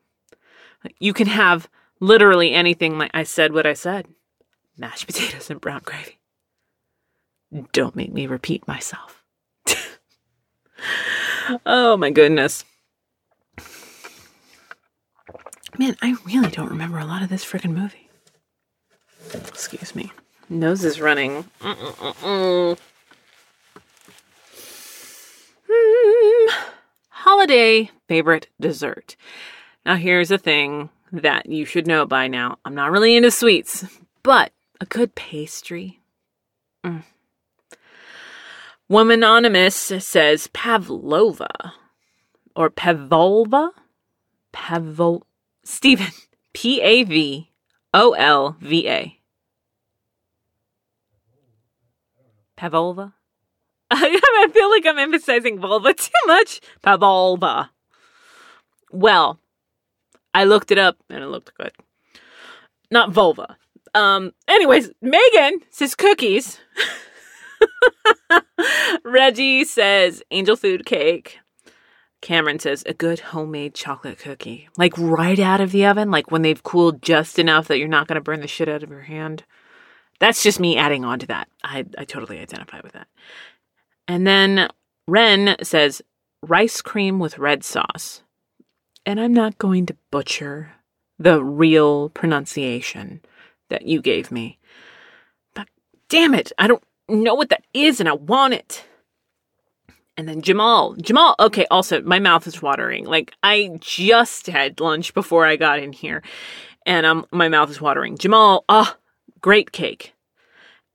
Like, 0.82 0.96
you 0.98 1.12
can 1.12 1.28
have 1.28 1.68
literally 2.00 2.52
anything. 2.52 2.98
Like 2.98 3.12
I 3.14 3.22
said 3.22 3.52
what 3.52 3.66
I 3.66 3.74
said 3.74 4.08
mashed 4.76 5.06
potatoes 5.06 5.50
and 5.50 5.60
brown 5.60 5.82
gravy. 5.84 6.18
Don't 7.72 7.94
make 7.94 8.12
me 8.12 8.26
repeat 8.26 8.66
myself. 8.66 9.22
oh 11.66 11.96
my 11.96 12.10
goodness. 12.10 12.64
Man, 15.78 15.96
I 16.02 16.16
really 16.24 16.50
don't 16.50 16.70
remember 16.70 16.98
a 16.98 17.04
lot 17.04 17.22
of 17.22 17.28
this 17.28 17.44
freaking 17.44 17.74
movie. 17.74 18.08
Excuse 19.32 19.94
me. 19.94 20.12
Nose 20.48 20.84
is 20.84 21.00
running. 21.00 21.44
Mm, 21.60 22.78
holiday 27.24 27.90
favorite 28.06 28.48
dessert. 28.60 29.16
Now, 29.86 29.96
here's 29.96 30.30
a 30.30 30.36
thing 30.36 30.90
that 31.10 31.46
you 31.46 31.64
should 31.64 31.86
know 31.86 32.04
by 32.04 32.28
now. 32.28 32.58
I'm 32.66 32.74
not 32.74 32.90
really 32.90 33.16
into 33.16 33.30
sweets, 33.30 33.86
but 34.22 34.52
a 34.78 34.84
good 34.84 35.14
pastry. 35.14 36.00
Mm. 36.84 37.02
Woman 38.90 39.20
Anonymous 39.20 39.74
says 39.74 40.48
Pavlova 40.48 41.72
or 42.54 42.68
Pavlova. 42.68 43.70
Pavol. 44.52 45.22
Steven. 45.64 46.12
P 46.52 46.82
A 46.82 47.04
V 47.04 47.50
O 47.94 48.12
L 48.12 48.56
V 48.60 48.88
A. 48.88 49.18
Pavlova. 52.54 53.14
I 53.96 54.48
feel 54.52 54.70
like 54.70 54.86
I'm 54.86 54.98
emphasizing 54.98 55.60
vulva 55.60 55.94
too 55.94 56.10
much. 56.26 56.60
Pavlova. 56.82 57.70
Well, 58.90 59.38
I 60.32 60.44
looked 60.44 60.70
it 60.70 60.78
up 60.78 60.96
and 61.08 61.22
it 61.22 61.28
looked 61.28 61.54
good. 61.54 61.72
Not 62.90 63.12
vulva. 63.12 63.56
Um, 63.94 64.32
anyways, 64.48 64.90
Megan 65.00 65.60
says 65.70 65.94
cookies. 65.94 66.58
Reggie 69.04 69.64
says 69.64 70.22
angel 70.30 70.56
food 70.56 70.84
cake. 70.84 71.38
Cameron 72.20 72.58
says 72.58 72.82
a 72.86 72.94
good 72.94 73.20
homemade 73.20 73.74
chocolate 73.74 74.18
cookie, 74.18 74.68
like 74.78 74.96
right 74.96 75.38
out 75.38 75.60
of 75.60 75.72
the 75.72 75.84
oven, 75.86 76.10
like 76.10 76.30
when 76.30 76.42
they've 76.42 76.62
cooled 76.62 77.02
just 77.02 77.38
enough 77.38 77.68
that 77.68 77.78
you're 77.78 77.86
not 77.86 78.08
going 78.08 78.16
to 78.16 78.22
burn 78.22 78.40
the 78.40 78.48
shit 78.48 78.68
out 78.68 78.82
of 78.82 78.90
your 78.90 79.02
hand. 79.02 79.44
That's 80.20 80.42
just 80.42 80.58
me 80.58 80.76
adding 80.76 81.04
on 81.04 81.18
to 81.18 81.26
that. 81.26 81.48
I, 81.62 81.84
I 81.98 82.04
totally 82.04 82.38
identify 82.40 82.80
with 82.82 82.92
that. 82.92 83.08
And 84.06 84.26
then 84.26 84.68
Ren 85.06 85.56
says 85.62 86.02
rice 86.42 86.82
cream 86.82 87.18
with 87.18 87.38
red 87.38 87.64
sauce. 87.64 88.22
And 89.06 89.20
I'm 89.20 89.34
not 89.34 89.58
going 89.58 89.86
to 89.86 89.96
butcher 90.10 90.72
the 91.18 91.42
real 91.42 92.08
pronunciation 92.10 93.20
that 93.68 93.86
you 93.86 94.00
gave 94.00 94.30
me. 94.30 94.58
But 95.54 95.68
damn 96.08 96.34
it, 96.34 96.52
I 96.58 96.66
don't 96.66 96.82
know 97.08 97.34
what 97.34 97.50
that 97.50 97.64
is 97.72 98.00
and 98.00 98.08
I 98.08 98.14
want 98.14 98.54
it. 98.54 98.84
And 100.16 100.28
then 100.28 100.42
Jamal, 100.42 100.94
Jamal, 100.94 101.34
okay, 101.40 101.66
also, 101.70 102.00
my 102.02 102.20
mouth 102.20 102.46
is 102.46 102.62
watering. 102.62 103.04
Like, 103.04 103.34
I 103.42 103.78
just 103.80 104.46
had 104.46 104.78
lunch 104.78 105.12
before 105.12 105.44
I 105.44 105.56
got 105.56 105.80
in 105.80 105.92
here, 105.92 106.22
and 106.86 107.04
um, 107.04 107.26
my 107.32 107.48
mouth 107.48 107.68
is 107.68 107.80
watering. 107.80 108.16
Jamal, 108.16 108.64
ah, 108.68 108.94
oh, 108.96 109.00
great 109.40 109.72
cake. 109.72 110.13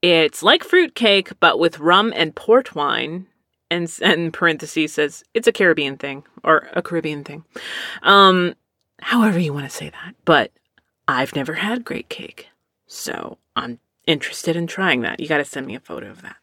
It's 0.02 0.42
like 0.42 0.64
fruit 0.64 0.94
cake, 0.94 1.32
but 1.40 1.58
with 1.58 1.78
rum 1.78 2.12
and 2.14 2.34
port 2.34 2.74
wine. 2.74 3.26
And, 3.72 3.88
and 4.02 4.32
parentheses 4.32 4.94
says 4.94 5.22
it's 5.32 5.46
a 5.46 5.52
Caribbean 5.52 5.96
thing 5.96 6.24
or 6.42 6.68
a 6.72 6.82
Caribbean 6.82 7.22
thing. 7.22 7.44
Um, 8.02 8.54
however 9.00 9.38
you 9.38 9.52
want 9.52 9.70
to 9.70 9.76
say 9.76 9.90
that. 9.90 10.14
But 10.24 10.50
I've 11.06 11.36
never 11.36 11.54
had 11.54 11.84
great 11.84 12.08
cake. 12.08 12.48
So 12.86 13.38
I'm 13.54 13.78
interested 14.06 14.56
in 14.56 14.66
trying 14.66 15.02
that. 15.02 15.20
You 15.20 15.28
got 15.28 15.38
to 15.38 15.44
send 15.44 15.66
me 15.66 15.76
a 15.76 15.80
photo 15.80 16.10
of 16.10 16.22
that. 16.22 16.36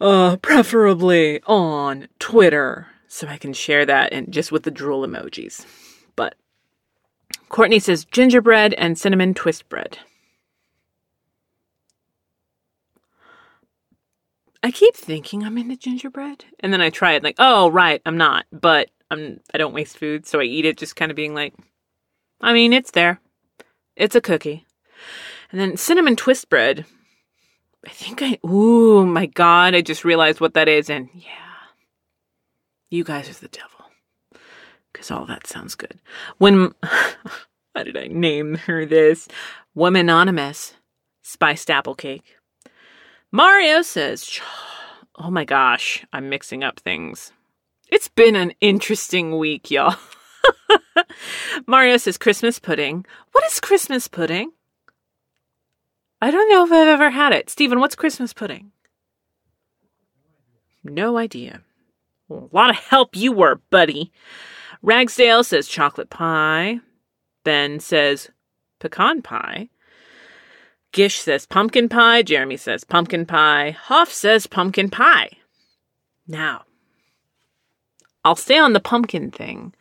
Uh, 0.00 0.36
preferably 0.36 1.40
on 1.46 2.08
Twitter 2.18 2.88
so 3.08 3.28
I 3.28 3.38
can 3.38 3.52
share 3.52 3.86
that 3.86 4.12
and 4.12 4.32
just 4.32 4.52
with 4.52 4.64
the 4.64 4.70
drool 4.70 5.06
emojis. 5.06 5.64
But 6.16 6.34
Courtney 7.48 7.78
says 7.78 8.04
gingerbread 8.04 8.74
and 8.74 8.98
cinnamon 8.98 9.32
twist 9.32 9.68
bread. 9.68 9.98
I 14.66 14.72
keep 14.72 14.96
thinking 14.96 15.44
I'm 15.44 15.58
into 15.58 15.76
gingerbread, 15.76 16.44
and 16.58 16.72
then 16.72 16.80
I 16.80 16.90
try 16.90 17.12
it 17.12 17.22
like, 17.22 17.36
oh 17.38 17.70
right, 17.70 18.02
I'm 18.04 18.16
not, 18.16 18.46
but 18.50 18.90
I'm 19.12 19.38
I 19.54 19.58
don't 19.58 19.72
waste 19.72 19.96
food, 19.96 20.26
so 20.26 20.40
I 20.40 20.42
eat 20.42 20.64
it 20.64 20.76
just 20.76 20.96
kind 20.96 21.12
of 21.12 21.16
being 21.16 21.34
like, 21.34 21.54
I 22.40 22.52
mean, 22.52 22.72
it's 22.72 22.90
there. 22.90 23.20
It's 23.94 24.16
a 24.16 24.20
cookie. 24.20 24.66
And 25.52 25.60
then 25.60 25.76
cinnamon 25.76 26.16
twist 26.16 26.50
bread. 26.50 26.84
I 27.86 27.90
think 27.90 28.20
I, 28.20 28.40
ooh, 28.44 29.06
my 29.06 29.26
God, 29.26 29.76
I 29.76 29.82
just 29.82 30.04
realized 30.04 30.40
what 30.40 30.54
that 30.54 30.66
is. 30.66 30.90
And 30.90 31.10
yeah, 31.14 31.30
you 32.90 33.04
guys 33.04 33.30
are 33.30 33.34
the 33.34 33.46
devil. 33.46 33.70
Because 34.92 35.12
all 35.12 35.26
that 35.26 35.46
sounds 35.46 35.76
good. 35.76 36.00
When, 36.38 36.74
how 36.82 37.14
did 37.84 37.96
I 37.96 38.08
name 38.08 38.56
her 38.56 38.84
this? 38.84 39.28
Woman 39.76 40.08
Anonymous, 40.08 40.74
spiced 41.22 41.70
apple 41.70 41.94
cake. 41.94 42.34
Mario 43.36 43.82
says, 43.82 44.40
oh 45.16 45.30
my 45.30 45.44
gosh, 45.44 46.06
I'm 46.10 46.30
mixing 46.30 46.64
up 46.64 46.80
things. 46.80 47.32
It's 47.92 48.08
been 48.08 48.34
an 48.34 48.54
interesting 48.62 49.36
week, 49.36 49.70
y'all. 49.70 49.94
Mario 51.66 51.98
says 51.98 52.16
Christmas 52.16 52.58
pudding. 52.58 53.04
What 53.32 53.44
is 53.44 53.60
Christmas 53.60 54.08
pudding? 54.08 54.52
I 56.22 56.30
don't 56.30 56.48
know 56.48 56.64
if 56.64 56.72
I've 56.72 56.88
ever 56.88 57.10
had 57.10 57.34
it. 57.34 57.50
Steven, 57.50 57.78
what's 57.78 57.94
Christmas 57.94 58.32
pudding? 58.32 58.72
No 60.82 61.18
idea. 61.18 61.60
A 62.30 62.40
lot 62.52 62.70
of 62.70 62.76
help 62.76 63.14
you 63.14 63.32
were, 63.32 63.60
buddy. 63.68 64.12
Ragsdale 64.80 65.44
says 65.44 65.68
chocolate 65.68 66.08
pie. 66.08 66.80
Ben 67.44 67.80
says 67.80 68.30
pecan 68.80 69.20
pie. 69.20 69.68
Gish 70.96 71.18
says 71.18 71.44
pumpkin 71.44 71.90
pie. 71.90 72.22
Jeremy 72.22 72.56
says 72.56 72.82
pumpkin 72.82 73.26
pie. 73.26 73.76
Hoff 73.78 74.10
says 74.10 74.46
pumpkin 74.46 74.88
pie. 74.88 75.28
Now, 76.26 76.62
I'll 78.24 78.34
stay 78.34 78.58
on 78.58 78.72
the 78.72 78.80
pumpkin 78.80 79.30
thing, 79.30 79.74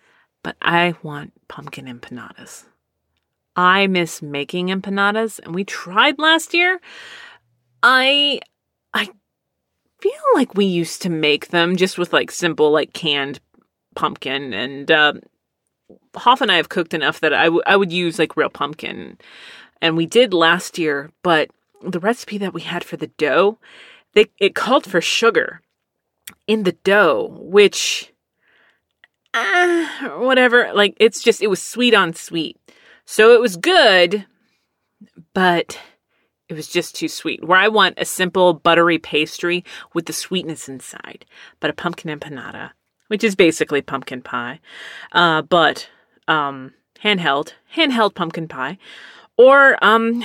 but 0.44 0.58
I 0.62 0.94
want 1.04 1.32
pumpkin 1.48 1.86
empanadas. 1.86 2.66
I 3.56 3.88
miss 3.88 4.22
making 4.22 4.68
empanadas, 4.68 5.40
and 5.40 5.56
we 5.56 5.64
tried 5.64 6.20
last 6.20 6.54
year. 6.54 6.82
I 7.82 8.42
I 8.94 9.08
feel 10.02 10.12
like 10.34 10.54
we 10.56 10.66
used 10.66 11.02
to 11.04 11.10
make 11.10 11.48
them 11.48 11.78
just 11.78 11.98
with 11.98 12.12
like 12.12 12.30
simple 12.30 12.72
like 12.72 12.92
canned 12.92 13.40
pumpkin 13.96 14.54
and 14.54 14.92
uh, 14.92 15.14
Hoff 16.18 16.42
and 16.42 16.52
I 16.52 16.58
have 16.58 16.68
cooked 16.68 16.94
enough 16.94 17.22
that 17.22 17.34
I, 17.34 17.46
w- 17.46 17.64
I 17.66 17.78
would 17.78 17.94
use 17.94 18.20
like 18.20 18.36
real 18.36 18.50
pumpkin 18.50 19.18
and 19.82 19.98
we 19.98 20.06
did 20.06 20.34
last 20.34 20.78
year, 20.78 21.12
but 21.24 21.50
the 21.82 22.00
recipe 22.00 22.38
that 22.38 22.54
we 22.54 22.62
had 22.62 22.84
for 22.84 22.98
the 22.98 23.08
dough, 23.08 23.60
they, 24.14 24.28
it 24.40 24.56
called 24.56 24.86
for 24.86 25.02
sugar 25.02 25.62
in 26.48 26.64
the 26.64 26.72
dough, 26.84 27.38
which, 27.42 28.14
uh, 29.34 29.86
whatever, 30.18 30.72
like 30.74 30.96
it's 31.00 31.22
just, 31.22 31.42
it 31.42 31.48
was 31.48 31.62
sweet 31.62 31.94
on 31.94 32.14
sweet. 32.14 32.58
So 33.06 33.34
it 33.34 33.42
was 33.42 33.58
good, 33.58 34.26
but 35.34 35.80
it 36.50 36.54
was 36.54 36.68
just 36.68 36.96
too 36.96 37.08
sweet. 37.08 37.44
Where 37.44 37.60
I 37.60 37.68
want 37.68 37.96
a 37.98 38.06
simple 38.06 38.54
buttery 38.54 38.98
pastry 38.98 39.64
with 39.94 40.06
the 40.06 40.14
sweetness 40.14 40.70
inside, 40.70 41.26
but 41.60 41.70
a 41.70 41.74
pumpkin 41.74 42.18
empanada, 42.18 42.72
which 43.08 43.24
is 43.24 43.36
basically 43.36 43.82
pumpkin 43.82 44.22
pie, 44.22 44.60
uh, 45.12 45.42
but 45.44 45.90
um, 46.28 46.74
handheld, 47.04 47.54
handheld 47.76 48.16
pumpkin 48.16 48.48
pie, 48.48 48.78
or 49.38 49.84
um, 49.84 50.24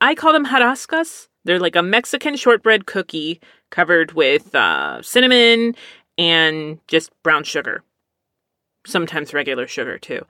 I 0.00 0.14
call 0.14 0.32
them 0.32 0.46
hojarascas. 0.46 1.28
They're 1.44 1.60
like 1.60 1.76
a 1.76 1.82
Mexican 1.82 2.36
shortbread 2.36 2.86
cookie 2.86 3.40
covered 3.70 4.12
with 4.12 4.54
uh, 4.54 5.00
cinnamon 5.02 5.74
and 6.18 6.78
just 6.86 7.10
brown 7.22 7.44
sugar, 7.44 7.82
sometimes 8.86 9.32
regular 9.32 9.66
sugar 9.66 9.98
too. 9.98 10.26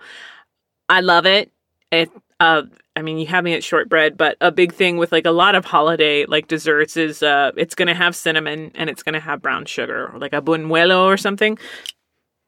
I 0.89 1.01
love 1.01 1.27
it. 1.27 1.51
It, 1.91 2.11
uh, 2.39 2.63
I 2.95 3.03
mean, 3.03 3.19
you 3.19 3.27
have 3.27 3.43
me 3.45 3.55
at 3.55 3.65
shortbread, 3.65 4.17
but 4.17 4.37
a 4.41 4.53
big 4.53 4.73
thing 4.73 4.97
with 4.99 5.11
like 5.11 5.27
a 5.27 5.31
lot 5.31 5.55
of 5.55 5.65
holiday 5.65 6.27
like 6.27 6.47
desserts 6.47 6.97
is 6.97 7.23
uh, 7.23 7.51
it's 7.57 7.75
gonna 7.75 7.95
have 7.95 8.15
cinnamon 8.15 8.71
and 8.75 8.89
it's 8.91 9.03
gonna 9.03 9.21
have 9.21 9.43
brown 9.43 9.65
sugar, 9.65 10.11
or 10.13 10.19
like 10.19 10.33
a 10.33 10.43
buñuelo 10.43 11.05
or 11.05 11.17
something. 11.17 11.59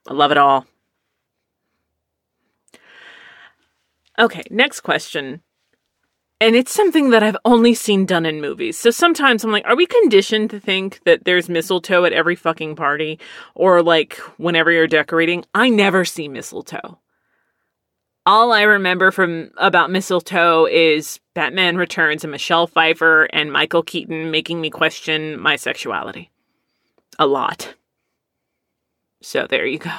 I 0.08 0.14
love 0.14 0.30
it 0.30 0.38
all. 0.38 0.66
Okay, 4.18 4.42
next 4.50 4.80
question. 4.80 5.42
And 6.40 6.56
it's 6.56 6.74
something 6.74 7.10
that 7.10 7.22
I've 7.22 7.36
only 7.44 7.72
seen 7.72 8.04
done 8.04 8.26
in 8.26 8.40
movies. 8.40 8.76
So 8.76 8.90
sometimes 8.90 9.44
I'm 9.44 9.52
like, 9.52 9.64
are 9.64 9.76
we 9.76 9.86
conditioned 9.86 10.50
to 10.50 10.58
think 10.58 11.00
that 11.04 11.24
there's 11.24 11.48
mistletoe 11.48 12.04
at 12.04 12.12
every 12.12 12.34
fucking 12.34 12.74
party? 12.74 13.20
Or 13.54 13.80
like 13.80 14.16
whenever 14.38 14.72
you're 14.72 14.88
decorating? 14.88 15.44
I 15.54 15.68
never 15.68 16.04
see 16.04 16.26
mistletoe. 16.26 16.98
All 18.26 18.52
I 18.52 18.62
remember 18.62 19.12
from 19.12 19.52
about 19.56 19.92
mistletoe 19.92 20.66
is 20.66 21.20
Batman 21.34 21.76
Returns 21.76 22.24
and 22.24 22.32
Michelle 22.32 22.66
Pfeiffer 22.66 23.24
and 23.32 23.52
Michael 23.52 23.84
Keaton 23.84 24.32
making 24.32 24.60
me 24.60 24.68
question 24.68 25.38
my 25.38 25.54
sexuality. 25.54 26.32
A 27.20 27.26
lot. 27.26 27.74
So 29.22 29.46
there 29.48 29.66
you 29.66 29.78
go. 29.78 29.94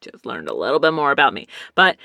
Just 0.00 0.26
learned 0.26 0.48
a 0.48 0.54
little 0.54 0.78
bit 0.78 0.92
more 0.92 1.10
about 1.10 1.34
me. 1.34 1.48
But 1.74 1.96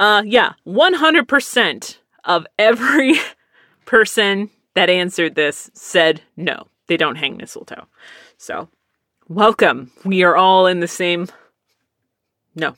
uh 0.00 0.22
yeah, 0.26 0.54
100% 0.66 1.98
of 2.24 2.46
every 2.58 3.14
person 3.86 4.50
that 4.74 4.90
answered 4.90 5.36
this 5.36 5.70
said 5.74 6.22
no. 6.36 6.66
They 6.88 6.96
don't 6.96 7.16
hang 7.16 7.36
mistletoe. 7.36 7.86
So, 8.36 8.68
welcome. 9.28 9.92
We 10.04 10.24
are 10.24 10.34
all 10.36 10.66
in 10.66 10.80
the 10.80 10.88
same 10.88 11.28
no 12.56 12.74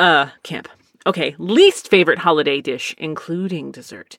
uh, 0.00 0.30
camp. 0.42 0.68
Okay, 1.06 1.34
least 1.38 1.88
favorite 1.88 2.18
holiday 2.18 2.60
dish, 2.60 2.94
including 2.98 3.70
dessert. 3.70 4.18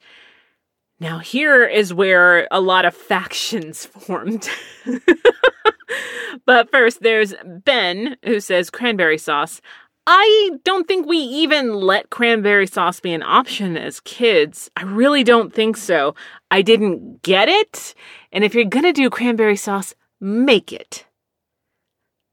Now, 1.00 1.20
here 1.20 1.66
is 1.66 1.94
where 1.94 2.48
a 2.52 2.62
lot 2.62 2.86
of 2.86 2.96
factions 2.96 3.86
formed. 3.86 4.48
but 6.46 6.70
first, 6.70 7.02
there's 7.02 7.34
Ben, 7.44 8.18
who 8.24 8.40
says 8.40 8.70
cranberry 8.70 9.18
sauce. 9.18 9.62
I 10.08 10.52
don't 10.64 10.88
think 10.88 11.06
we 11.06 11.18
even 11.18 11.74
let 11.74 12.10
cranberry 12.10 12.68
sauce 12.68 13.00
be 13.00 13.14
an 13.14 13.24
option 13.24 13.78
as 13.78 14.00
kids. 14.00 14.70
I 14.76 14.84
really 14.84 15.24
don't 15.24 15.54
think 15.54 15.78
so. 15.78 16.16
I 16.50 16.62
didn't 16.62 17.22
get 17.22 17.48
it. 17.48 17.94
And 18.32 18.44
if 18.44 18.56
you're 18.56 18.66
gonna 18.66 18.94
do 18.94 19.10
cranberry 19.10 19.56
sauce, 19.56 19.94
make 20.20 20.74
it. 20.74 21.06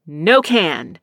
No 0.06 0.40
can. 0.40 0.98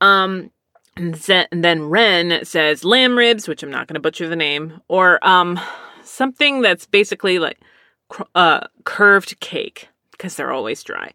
Um, 0.00 0.50
and 0.96 1.14
then 1.50 1.88
Ren 1.88 2.44
says 2.44 2.84
lamb 2.84 3.16
ribs, 3.18 3.48
which 3.48 3.62
I'm 3.62 3.70
not 3.70 3.86
going 3.86 3.94
to 3.94 4.00
butcher 4.00 4.28
the 4.28 4.36
name, 4.36 4.80
or 4.88 5.24
um, 5.26 5.58
something 6.04 6.62
that's 6.62 6.86
basically 6.86 7.38
like 7.38 7.60
uh, 8.34 8.60
curved 8.84 9.40
cake 9.40 9.88
because 10.12 10.36
they're 10.36 10.52
always 10.52 10.82
dry. 10.82 11.12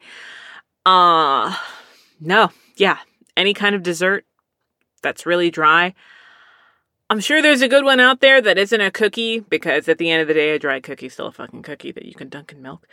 Uh, 0.86 1.55
no, 2.19 2.51
yeah, 2.75 2.97
any 3.38 3.53
kind 3.53 3.75
of 3.75 3.84
dessert 3.84 4.25
that's 4.99 5.25
really 5.25 5.49
dry. 5.49 5.93
I'm 7.09 7.19
sure 7.19 7.41
there's 7.41 7.63
a 7.63 7.67
good 7.67 7.85
one 7.85 7.99
out 7.99 8.21
there 8.21 8.39
that 8.39 8.57
isn't 8.57 8.81
a 8.81 8.91
cookie 8.91 9.39
because 9.39 9.89
at 9.89 9.97
the 9.97 10.12
end 10.12 10.21
of 10.21 10.27
the 10.27 10.33
day, 10.35 10.51
a 10.51 10.59
dry 10.59 10.79
cookie's 10.79 11.13
still 11.13 11.27
a 11.27 11.31
fucking 11.31 11.63
cookie 11.63 11.91
that 11.91 12.05
you 12.05 12.13
can 12.13 12.29
dunk 12.29 12.51
in 12.51 12.62
milk. 12.62 12.88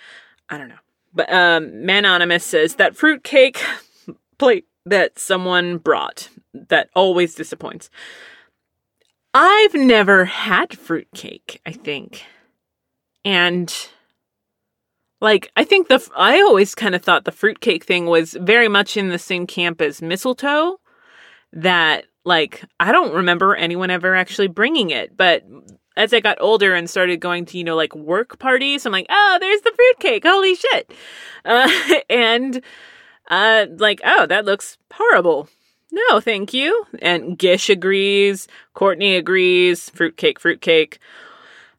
I 0.48 0.56
don't 0.56 0.68
know. 0.68 0.78
But 1.12 1.30
um, 1.32 1.84
Manonymous 1.84 2.44
says 2.44 2.76
that 2.76 2.96
fruit 2.96 3.24
cake 3.24 3.62
plate 4.38 4.66
that 4.86 5.18
someone 5.18 5.78
brought 5.78 6.30
that 6.54 6.88
always 6.94 7.34
disappoints. 7.34 7.90
I've 9.34 9.74
never 9.74 10.24
had 10.24 10.78
fruitcake, 10.78 11.60
I 11.66 11.72
think. 11.72 12.24
And 13.22 13.74
like 15.20 15.50
I 15.56 15.64
think 15.64 15.88
the 15.88 16.06
I 16.16 16.40
always 16.40 16.74
kind 16.74 16.94
of 16.94 17.02
thought 17.02 17.24
the 17.24 17.32
fruitcake 17.32 17.84
thing 17.84 18.06
was 18.06 18.32
very 18.40 18.68
much 18.68 18.96
in 18.96 19.08
the 19.08 19.18
same 19.18 19.46
camp 19.46 19.82
as 19.82 20.00
mistletoe 20.00 20.78
that 21.52 22.06
like 22.24 22.64
I 22.80 22.92
don't 22.92 23.14
remember 23.14 23.54
anyone 23.54 23.90
ever 23.90 24.14
actually 24.14 24.48
bringing 24.48 24.90
it, 24.90 25.16
but 25.16 25.44
as 25.96 26.12
I 26.12 26.20
got 26.20 26.40
older 26.40 26.74
and 26.74 26.90
started 26.90 27.20
going 27.20 27.46
to, 27.46 27.58
you 27.58 27.64
know, 27.64 27.76
like 27.76 27.94
work 27.94 28.38
parties, 28.38 28.84
I'm 28.84 28.92
like, 28.92 29.06
oh, 29.08 29.38
there's 29.40 29.62
the 29.62 29.72
fruitcake. 29.74 30.24
Holy 30.24 30.54
shit. 30.54 30.92
Uh, 31.48 31.70
and 32.10 32.60
uh, 33.30 33.66
like, 33.78 34.00
oh, 34.04 34.26
that 34.26 34.44
looks 34.44 34.78
horrible. 34.92 35.48
No, 35.92 36.18
thank 36.18 36.52
you. 36.52 36.84
And 37.00 37.38
Gish 37.38 37.70
agrees. 37.70 38.48
Courtney 38.74 39.14
agrees. 39.14 39.88
Fruitcake, 39.90 40.40
fruitcake. 40.40 40.98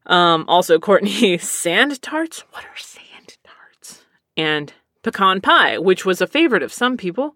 Um, 0.05 0.45
also, 0.47 0.79
Courtney, 0.79 1.37
sand 1.39 2.01
tarts? 2.01 2.45
What 2.51 2.63
are 2.63 2.77
sand 2.77 3.37
tarts? 3.43 4.05
And 4.37 4.71
pecan 5.03 5.41
pie, 5.41 5.77
which 5.77 6.05
was 6.05 6.21
a 6.21 6.27
favorite 6.27 6.63
of 6.63 6.71
some 6.71 6.95
people. 6.95 7.35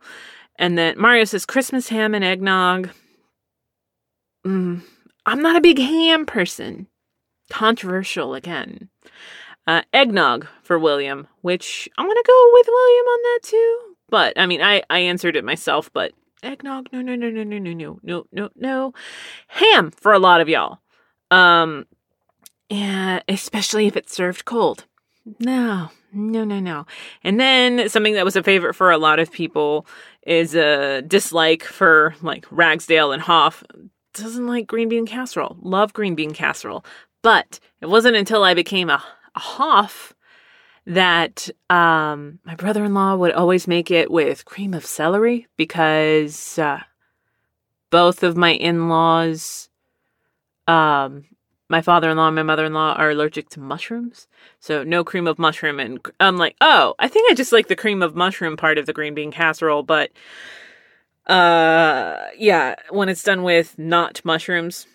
And 0.61 0.77
then 0.77 0.93
Mario 0.95 1.23
says 1.23 1.47
Christmas 1.47 1.89
ham 1.89 2.13
and 2.13 2.23
eggnog. 2.23 2.91
Mm, 4.45 4.83
I'm 5.25 5.41
not 5.41 5.55
a 5.55 5.61
big 5.61 5.79
ham 5.79 6.27
person. 6.27 6.85
Controversial 7.49 8.35
again. 8.35 8.89
Uh, 9.65 9.81
eggnog 9.91 10.47
for 10.61 10.77
William, 10.77 11.27
which 11.41 11.89
I'm 11.97 12.05
going 12.05 12.15
to 12.15 12.23
go 12.27 12.49
with 12.53 12.67
William 12.67 13.05
on 13.05 13.21
that 13.23 13.39
too. 13.41 13.79
But 14.09 14.33
I 14.37 14.45
mean, 14.45 14.61
I 14.61 14.83
I 14.89 14.99
answered 14.99 15.35
it 15.35 15.43
myself, 15.43 15.91
but 15.93 16.11
eggnog, 16.43 16.89
no, 16.93 17.01
no, 17.01 17.15
no, 17.15 17.29
no, 17.29 17.43
no, 17.43 17.57
no, 17.57 17.73
no, 17.73 17.99
no, 18.03 18.25
no, 18.31 18.49
no. 18.55 18.93
Ham 19.47 19.89
for 19.89 20.13
a 20.13 20.19
lot 20.19 20.41
of 20.41 20.49
y'all. 20.49 20.79
Um, 21.31 21.87
yeah, 22.69 23.21
especially 23.27 23.87
if 23.87 23.97
it's 23.97 24.15
served 24.15 24.45
cold. 24.45 24.85
No, 25.39 25.89
no, 26.13 26.43
no, 26.43 26.59
no. 26.59 26.85
And 27.23 27.39
then 27.39 27.89
something 27.89 28.13
that 28.13 28.25
was 28.25 28.35
a 28.35 28.43
favorite 28.43 28.73
for 28.73 28.91
a 28.91 28.97
lot 28.97 29.19
of 29.19 29.31
people 29.31 29.85
is 30.23 30.55
a 30.55 31.01
dislike 31.01 31.63
for 31.63 32.15
like 32.21 32.45
Ragsdale 32.51 33.11
and 33.11 33.21
Hoff. 33.21 33.63
Doesn't 34.13 34.47
like 34.47 34.67
green 34.67 34.89
bean 34.89 35.05
casserole. 35.05 35.57
Love 35.61 35.93
green 35.93 36.15
bean 36.15 36.33
casserole. 36.33 36.85
But 37.21 37.59
it 37.81 37.87
wasn't 37.87 38.17
until 38.17 38.43
I 38.43 38.53
became 38.53 38.89
a, 38.89 39.03
a 39.35 39.39
Hoff 39.39 40.13
that 40.85 41.49
um, 41.69 42.39
my 42.43 42.55
brother 42.55 42.83
in 42.83 42.93
law 42.93 43.15
would 43.15 43.31
always 43.31 43.67
make 43.67 43.91
it 43.91 44.09
with 44.09 44.45
cream 44.45 44.73
of 44.73 44.85
celery 44.85 45.47
because 45.55 46.57
uh, 46.57 46.79
both 47.91 48.23
of 48.23 48.35
my 48.35 48.53
in 48.53 48.89
laws, 48.89 49.69
um, 50.67 51.25
my 51.71 51.81
father 51.81 52.09
in 52.09 52.17
law 52.17 52.27
and 52.27 52.35
my 52.35 52.43
mother 52.43 52.65
in 52.65 52.73
law, 52.73 52.93
are 52.93 53.09
allergic 53.09 53.49
to 53.49 53.59
mushrooms. 53.59 54.27
So 54.59 54.83
no 54.83 55.03
cream 55.03 55.25
of 55.25 55.39
mushroom. 55.39 55.79
And 55.79 56.05
I'm 56.19 56.37
like, 56.37 56.55
oh, 56.59 56.95
I 56.99 57.07
think 57.07 57.31
I 57.31 57.33
just 57.33 57.53
like 57.53 57.67
the 57.67 57.75
cream 57.75 58.03
of 58.03 58.13
mushroom 58.13 58.57
part 58.57 58.77
of 58.77 58.85
the 58.85 58.93
green 58.93 59.15
bean 59.15 59.31
casserole. 59.31 59.81
But 59.81 60.11
uh, 61.27 62.17
yeah, 62.37 62.75
when 62.89 63.07
it's 63.07 63.23
done 63.23 63.43
with 63.43 63.79
not 63.79 64.23
mushrooms, 64.25 64.85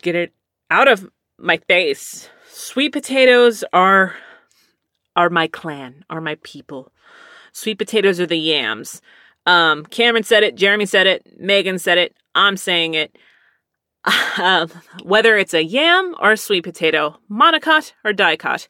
get 0.00 0.14
it 0.14 0.32
out 0.70 0.86
of 0.86 1.10
my 1.36 1.56
face. 1.68 2.30
Sweet 2.48 2.92
potatoes 2.92 3.64
are 3.72 4.14
are 5.16 5.30
my 5.30 5.48
clan, 5.48 6.04
are 6.08 6.20
my 6.20 6.36
people. 6.44 6.92
Sweet 7.52 7.78
potatoes 7.78 8.20
are 8.20 8.26
the 8.26 8.36
yams. 8.36 9.02
Um, 9.46 9.84
Cameron 9.86 10.22
said 10.22 10.44
it, 10.44 10.54
Jeremy 10.54 10.86
said 10.86 11.08
it, 11.08 11.26
Megan 11.40 11.80
said 11.80 11.98
it, 11.98 12.14
I'm 12.36 12.56
saying 12.56 12.94
it. 12.94 13.16
Uh, 14.04 14.66
whether 15.02 15.36
it's 15.36 15.52
a 15.52 15.62
yam 15.62 16.14
or 16.18 16.32
a 16.32 16.36
sweet 16.36 16.64
potato, 16.64 17.18
monocot 17.30 17.92
or 18.04 18.12
dicot, 18.12 18.68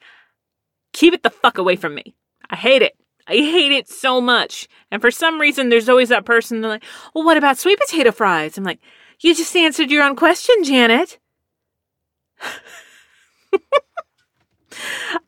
keep 0.93 1.15
it 1.15 1.23
the 1.23 1.31
fuck 1.31 1.59
away 1.59 1.77
from 1.77 1.95
me. 1.95 2.17
I 2.49 2.57
hate 2.57 2.83
it. 2.83 2.97
I 3.29 3.35
hate 3.35 3.71
it 3.71 3.89
so 3.89 4.21
much. 4.21 4.67
And 4.91 5.01
for 5.01 5.13
some 5.13 5.41
reason, 5.41 5.69
there's 5.69 5.89
always 5.89 6.09
that 6.09 6.25
person 6.25 6.63
like, 6.63 6.83
well, 7.15 7.25
what 7.25 7.37
about 7.37 7.59
sweet 7.59 7.79
potato 7.79 8.11
fries? 8.11 8.59
I'm 8.59 8.65
like, 8.65 8.81
you 9.21 9.35
just 9.35 9.55
answered 9.55 9.91
your 9.91 10.03
own 10.03 10.17
question, 10.17 10.65
Janet. 10.65 11.19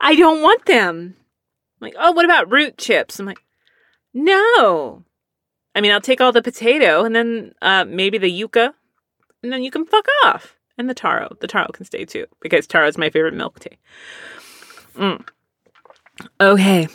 I 0.00 0.16
don't 0.16 0.42
want 0.42 0.64
them. 0.66 1.14
I'm 1.80 1.86
like, 1.86 1.94
oh, 1.98 2.12
what 2.12 2.24
about 2.24 2.50
root 2.50 2.78
chips? 2.78 3.20
I'm 3.20 3.26
like, 3.26 3.42
no. 4.14 5.04
I 5.74 5.80
mean, 5.80 5.92
I'll 5.92 6.00
take 6.00 6.20
all 6.20 6.32
the 6.32 6.42
potato 6.42 7.04
and 7.04 7.14
then 7.14 7.52
uh, 7.62 7.84
maybe 7.84 8.18
the 8.18 8.30
yucca, 8.30 8.74
and 9.42 9.52
then 9.52 9.62
you 9.62 9.70
can 9.70 9.84
fuck 9.84 10.06
off. 10.24 10.56
And 10.78 10.88
the 10.88 10.94
taro. 10.94 11.36
The 11.40 11.46
taro 11.46 11.68
can 11.72 11.84
stay 11.84 12.04
too, 12.04 12.26
because 12.40 12.66
taro 12.66 12.88
is 12.88 12.96
my 12.96 13.10
favorite 13.10 13.34
milk 13.34 13.60
tea. 13.60 13.78
Mm. 14.94 15.26
Okay. 16.40 16.88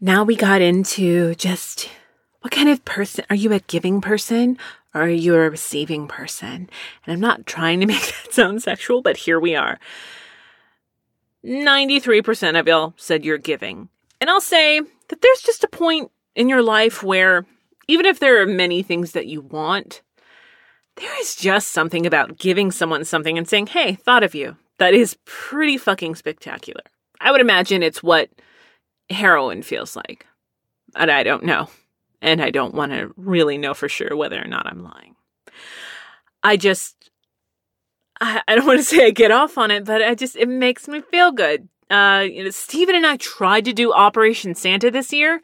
Now 0.00 0.24
we 0.24 0.36
got 0.36 0.62
into 0.62 1.34
just 1.34 1.88
what 2.40 2.52
kind 2.52 2.68
of 2.68 2.84
person 2.84 3.24
are 3.30 3.36
you 3.36 3.52
a 3.52 3.60
giving 3.60 4.00
person 4.00 4.58
or 4.94 5.02
are 5.02 5.08
you 5.08 5.34
a 5.34 5.50
receiving 5.50 6.06
person? 6.08 6.68
And 7.06 7.12
I'm 7.12 7.20
not 7.20 7.46
trying 7.46 7.80
to 7.80 7.86
make 7.86 8.00
that 8.00 8.32
sound 8.32 8.62
sexual, 8.62 9.02
but 9.02 9.16
here 9.16 9.40
we 9.40 9.54
are. 9.54 9.78
93% 11.44 12.58
of 12.58 12.68
y'all 12.68 12.94
said 12.96 13.24
you're 13.24 13.38
giving. 13.38 13.88
And 14.20 14.30
I'll 14.30 14.40
say 14.40 14.80
that 15.08 15.20
there's 15.20 15.42
just 15.42 15.64
a 15.64 15.68
point 15.68 16.10
in 16.36 16.48
your 16.48 16.62
life 16.62 17.02
where 17.02 17.44
even 17.88 18.06
if 18.06 18.20
there 18.20 18.40
are 18.40 18.46
many 18.46 18.82
things 18.82 19.12
that 19.12 19.26
you 19.26 19.40
want, 19.40 20.02
there 20.96 21.20
is 21.20 21.34
just 21.36 21.68
something 21.68 22.06
about 22.06 22.38
giving 22.38 22.70
someone 22.70 23.04
something 23.04 23.38
and 23.38 23.48
saying, 23.48 23.68
hey, 23.68 23.94
thought 23.94 24.22
of 24.22 24.34
you. 24.34 24.56
That 24.78 24.94
is 24.94 25.16
pretty 25.24 25.78
fucking 25.78 26.16
spectacular. 26.16 26.82
I 27.20 27.30
would 27.30 27.40
imagine 27.40 27.82
it's 27.82 28.02
what 28.02 28.30
heroin 29.10 29.62
feels 29.62 29.96
like. 29.96 30.26
And 30.94 31.10
I 31.10 31.22
don't 31.22 31.44
know. 31.44 31.68
And 32.20 32.42
I 32.42 32.50
don't 32.50 32.74
want 32.74 32.92
to 32.92 33.12
really 33.16 33.58
know 33.58 33.74
for 33.74 33.88
sure 33.88 34.16
whether 34.16 34.40
or 34.40 34.46
not 34.46 34.66
I'm 34.66 34.82
lying. 34.82 35.14
I 36.42 36.56
just, 36.56 37.10
I, 38.20 38.42
I 38.46 38.54
don't 38.54 38.66
want 38.66 38.80
to 38.80 38.84
say 38.84 39.06
I 39.06 39.10
get 39.10 39.30
off 39.30 39.56
on 39.58 39.70
it, 39.70 39.84
but 39.84 40.02
I 40.02 40.14
just, 40.14 40.36
it 40.36 40.48
makes 40.48 40.88
me 40.88 41.00
feel 41.00 41.32
good. 41.32 41.68
Uh, 41.90 42.26
you 42.30 42.44
know, 42.44 42.50
Steven 42.50 42.94
and 42.94 43.06
I 43.06 43.16
tried 43.18 43.66
to 43.66 43.72
do 43.72 43.92
Operation 43.92 44.54
Santa 44.54 44.90
this 44.90 45.12
year, 45.12 45.42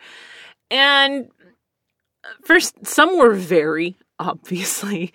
and 0.70 1.28
first, 2.42 2.86
some 2.86 3.18
were 3.18 3.34
very 3.34 3.98
obviously 4.18 5.12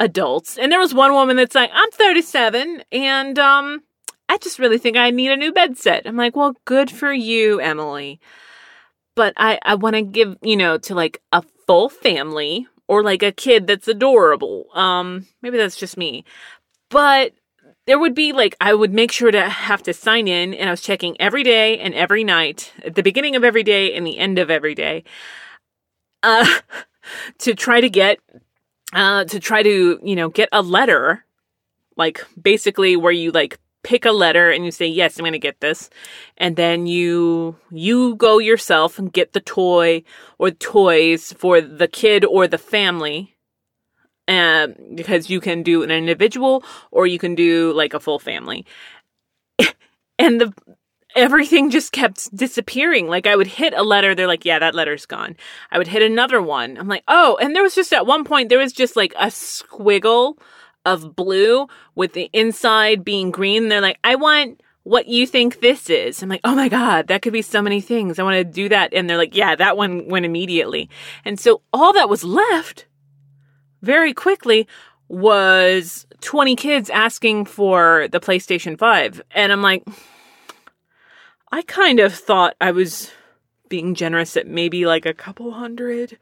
adults. 0.00 0.58
And 0.58 0.70
there 0.70 0.80
was 0.80 0.94
one 0.94 1.12
woman 1.12 1.36
that's 1.36 1.54
like, 1.54 1.70
I'm 1.72 1.90
37 1.90 2.82
and 2.92 3.38
um 3.38 3.82
I 4.28 4.38
just 4.38 4.58
really 4.58 4.78
think 4.78 4.96
I 4.96 5.10
need 5.10 5.30
a 5.30 5.36
new 5.36 5.52
bed 5.52 5.76
set. 5.76 6.06
I'm 6.06 6.16
like, 6.16 6.34
well, 6.34 6.54
good 6.64 6.90
for 6.90 7.12
you, 7.12 7.60
Emily. 7.60 8.20
But 9.16 9.34
I, 9.36 9.58
I 9.62 9.74
want 9.74 9.96
to 9.96 10.02
give, 10.02 10.36
you 10.42 10.56
know, 10.56 10.78
to 10.78 10.94
like 10.94 11.20
a 11.30 11.42
full 11.66 11.88
family 11.88 12.66
or 12.88 13.02
like 13.02 13.22
a 13.22 13.32
kid 13.32 13.66
that's 13.66 13.86
adorable. 13.86 14.66
Um, 14.74 15.26
maybe 15.42 15.58
that's 15.58 15.76
just 15.76 15.96
me. 15.96 16.24
But 16.90 17.32
there 17.86 17.98
would 17.98 18.14
be 18.14 18.32
like 18.32 18.56
I 18.60 18.74
would 18.74 18.92
make 18.92 19.12
sure 19.12 19.30
to 19.30 19.48
have 19.48 19.82
to 19.84 19.92
sign 19.92 20.26
in 20.26 20.54
and 20.54 20.68
I 20.68 20.72
was 20.72 20.80
checking 20.80 21.20
every 21.20 21.42
day 21.42 21.78
and 21.78 21.94
every 21.94 22.24
night, 22.24 22.72
at 22.84 22.94
the 22.94 23.02
beginning 23.02 23.36
of 23.36 23.44
every 23.44 23.62
day 23.62 23.94
and 23.94 24.06
the 24.06 24.18
end 24.18 24.38
of 24.38 24.50
every 24.50 24.74
day. 24.74 25.04
Uh 26.22 26.60
to 27.38 27.54
try 27.54 27.80
to 27.80 27.90
get 27.90 28.18
uh, 28.94 29.24
to 29.24 29.40
try 29.40 29.62
to, 29.62 29.98
you 30.02 30.16
know, 30.16 30.28
get 30.28 30.48
a 30.52 30.62
letter, 30.62 31.24
like 31.96 32.24
basically 32.40 32.96
where 32.96 33.12
you 33.12 33.32
like 33.32 33.58
pick 33.82 34.04
a 34.04 34.12
letter 34.12 34.50
and 34.50 34.64
you 34.64 34.70
say, 34.70 34.86
yes, 34.86 35.18
I'm 35.18 35.24
going 35.24 35.32
to 35.32 35.38
get 35.38 35.60
this. 35.60 35.90
And 36.38 36.56
then 36.56 36.86
you, 36.86 37.56
you 37.70 38.16
go 38.16 38.38
yourself 38.38 38.98
and 38.98 39.12
get 39.12 39.32
the 39.32 39.40
toy 39.40 40.02
or 40.38 40.50
toys 40.50 41.32
for 41.34 41.60
the 41.60 41.88
kid 41.88 42.24
or 42.24 42.48
the 42.48 42.58
family. 42.58 43.32
Um, 44.26 44.74
because 44.94 45.28
you 45.28 45.38
can 45.38 45.62
do 45.62 45.82
an 45.82 45.90
individual 45.90 46.64
or 46.90 47.06
you 47.06 47.18
can 47.18 47.34
do 47.34 47.74
like 47.74 47.92
a 47.92 48.00
full 48.00 48.18
family. 48.18 48.64
and 50.18 50.40
the, 50.40 50.54
everything 51.14 51.70
just 51.70 51.92
kept 51.92 52.34
disappearing. 52.34 53.08
Like 53.08 53.26
I 53.26 53.36
would 53.36 53.46
hit 53.46 53.74
a 53.74 53.82
letter, 53.82 54.14
they're 54.14 54.26
like, 54.26 54.44
yeah, 54.44 54.58
that 54.58 54.74
letter's 54.74 55.06
gone. 55.06 55.36
I 55.70 55.78
would 55.78 55.88
hit 55.88 56.02
another 56.02 56.42
one. 56.42 56.76
I'm 56.76 56.88
like, 56.88 57.04
oh, 57.08 57.36
and 57.40 57.54
there 57.54 57.62
was 57.62 57.74
just 57.74 57.92
at 57.92 58.06
one 58.06 58.24
point, 58.24 58.48
there 58.48 58.58
was 58.58 58.72
just 58.72 58.96
like 58.96 59.14
a 59.16 59.26
squiggle 59.26 60.38
of 60.84 61.16
blue 61.16 61.66
with 61.94 62.12
the 62.12 62.28
inside 62.32 63.04
being 63.04 63.30
green. 63.30 63.68
They're 63.68 63.80
like, 63.80 63.98
I 64.04 64.16
want 64.16 64.60
what 64.82 65.08
you 65.08 65.26
think 65.26 65.60
this 65.60 65.88
is. 65.88 66.22
I'm 66.22 66.28
like, 66.28 66.42
oh 66.44 66.54
my 66.54 66.68
God, 66.68 67.08
that 67.08 67.22
could 67.22 67.32
be 67.32 67.42
so 67.42 67.62
many 67.62 67.80
things. 67.80 68.18
I 68.18 68.22
want 68.22 68.36
to 68.36 68.44
do 68.44 68.68
that. 68.68 68.92
And 68.92 69.08
they're 69.08 69.16
like, 69.16 69.34
yeah, 69.34 69.56
that 69.56 69.76
one 69.76 70.08
went 70.08 70.26
immediately. 70.26 70.90
And 71.24 71.40
so 71.40 71.62
all 71.72 71.94
that 71.94 72.08
was 72.08 72.22
left 72.22 72.86
very 73.80 74.12
quickly 74.12 74.68
was 75.08 76.06
20 76.20 76.56
kids 76.56 76.90
asking 76.90 77.46
for 77.46 78.08
the 78.12 78.20
PlayStation 78.20 78.78
5. 78.78 79.22
And 79.30 79.52
I'm 79.52 79.62
like, 79.62 79.84
I 81.54 81.62
kind 81.62 82.00
of 82.00 82.12
thought 82.12 82.56
I 82.60 82.72
was 82.72 83.12
being 83.68 83.94
generous 83.94 84.36
at 84.36 84.48
maybe 84.48 84.86
like 84.86 85.06
a 85.06 85.14
couple 85.14 85.52
hundred, 85.52 86.18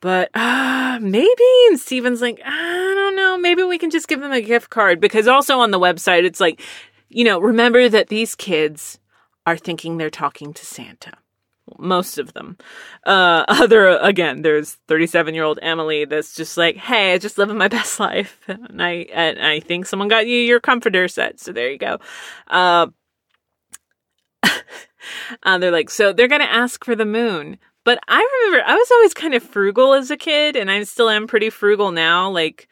but 0.00 0.30
uh, 0.34 0.98
maybe. 1.00 1.44
And 1.68 1.78
Steven's 1.78 2.20
like, 2.20 2.40
I 2.44 2.94
don't 2.96 3.14
know, 3.14 3.38
maybe 3.38 3.62
we 3.62 3.78
can 3.78 3.90
just 3.90 4.08
give 4.08 4.18
them 4.20 4.32
a 4.32 4.40
gift 4.40 4.70
card 4.70 4.98
because 5.00 5.28
also 5.28 5.60
on 5.60 5.70
the 5.70 5.78
website, 5.78 6.24
it's 6.24 6.40
like, 6.40 6.60
you 7.08 7.22
know, 7.22 7.38
remember 7.38 7.88
that 7.88 8.08
these 8.08 8.34
kids 8.34 8.98
are 9.46 9.56
thinking 9.56 9.96
they're 9.96 10.10
talking 10.10 10.52
to 10.52 10.66
Santa. 10.66 11.12
Most 11.78 12.18
of 12.18 12.32
them. 12.32 12.58
Uh, 13.06 13.44
other, 13.48 13.86
again, 13.98 14.42
there's 14.42 14.72
37 14.88 15.36
year 15.36 15.44
old 15.44 15.60
Emily 15.62 16.04
that's 16.04 16.34
just 16.34 16.56
like, 16.56 16.74
hey, 16.78 17.12
I 17.12 17.18
just 17.18 17.38
living 17.38 17.58
my 17.58 17.68
best 17.78 18.00
life. 18.00 18.40
And 18.48 18.82
I, 18.82 19.06
and 19.14 19.38
I 19.38 19.60
think 19.60 19.86
someone 19.86 20.08
got 20.08 20.26
you 20.26 20.36
your 20.36 20.58
comforter 20.58 21.06
set. 21.06 21.38
So 21.38 21.52
there 21.52 21.70
you 21.70 21.78
go. 21.78 22.00
Uh, 22.48 22.88
uh, 25.42 25.58
they're 25.58 25.70
like, 25.70 25.90
so 25.90 26.12
they're 26.12 26.28
going 26.28 26.40
to 26.40 26.52
ask 26.52 26.84
for 26.84 26.96
the 26.96 27.04
moon. 27.04 27.58
But 27.84 27.98
I 28.08 28.16
remember 28.16 28.66
I 28.66 28.74
was 28.74 28.90
always 28.90 29.14
kind 29.14 29.34
of 29.34 29.42
frugal 29.42 29.92
as 29.92 30.10
a 30.10 30.16
kid, 30.16 30.56
and 30.56 30.70
I 30.70 30.82
still 30.84 31.10
am 31.10 31.26
pretty 31.26 31.50
frugal 31.50 31.90
now. 31.90 32.30
Like, 32.30 32.66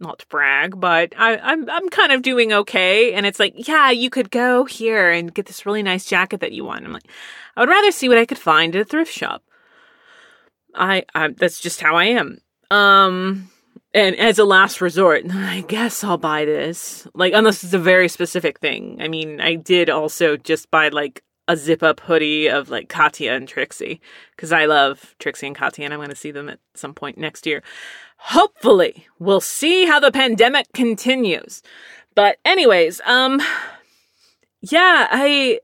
not 0.00 0.20
to 0.20 0.26
brag, 0.28 0.78
but 0.80 1.12
I, 1.18 1.36
I'm 1.36 1.68
I'm 1.68 1.88
kind 1.90 2.12
of 2.12 2.22
doing 2.22 2.52
okay. 2.52 3.12
And 3.12 3.26
it's 3.26 3.38
like, 3.38 3.68
yeah, 3.68 3.90
you 3.90 4.10
could 4.10 4.30
go 4.30 4.64
here 4.64 5.10
and 5.10 5.34
get 5.34 5.46
this 5.46 5.66
really 5.66 5.82
nice 5.82 6.04
jacket 6.04 6.40
that 6.40 6.52
you 6.52 6.64
want. 6.64 6.84
I'm 6.84 6.92
like, 6.92 7.08
I 7.56 7.60
would 7.60 7.68
rather 7.68 7.90
see 7.90 8.08
what 8.08 8.18
I 8.18 8.24
could 8.24 8.38
find 8.38 8.74
at 8.74 8.82
a 8.82 8.84
thrift 8.84 9.12
shop. 9.12 9.42
I, 10.74 11.04
I 11.14 11.28
that's 11.28 11.60
just 11.60 11.80
how 11.80 11.96
I 11.96 12.04
am. 12.04 12.38
Um, 12.70 13.50
and 13.92 14.16
as 14.16 14.38
a 14.38 14.44
last 14.44 14.80
resort, 14.80 15.24
I 15.30 15.64
guess 15.66 16.04
I'll 16.04 16.18
buy 16.18 16.44
this. 16.44 17.06
Like, 17.14 17.32
unless 17.34 17.64
it's 17.64 17.74
a 17.74 17.78
very 17.78 18.08
specific 18.08 18.60
thing. 18.60 18.98
I 19.00 19.08
mean, 19.08 19.40
I 19.40 19.56
did 19.56 19.90
also 19.90 20.36
just 20.36 20.70
buy 20.70 20.88
like 20.88 21.22
a 21.48 21.56
zip 21.56 21.82
up 21.82 22.00
hoodie 22.00 22.46
of 22.46 22.68
like 22.68 22.88
Katya 22.88 23.32
and 23.32 23.48
Trixie 23.48 24.00
because 24.36 24.52
I 24.52 24.66
love 24.66 25.16
Trixie 25.18 25.46
and 25.46 25.56
Katya 25.56 25.86
and 25.86 25.94
I'm 25.94 25.98
going 25.98 26.10
to 26.10 26.14
see 26.14 26.30
them 26.30 26.48
at 26.48 26.60
some 26.74 26.94
point 26.94 27.16
next 27.18 27.46
year. 27.46 27.62
Hopefully, 28.18 29.06
we'll 29.18 29.40
see 29.40 29.86
how 29.86 29.98
the 29.98 30.12
pandemic 30.12 30.66
continues. 30.74 31.62
But 32.14 32.36
anyways, 32.44 33.00
um 33.06 33.40
yeah, 34.60 35.08
I 35.10 35.60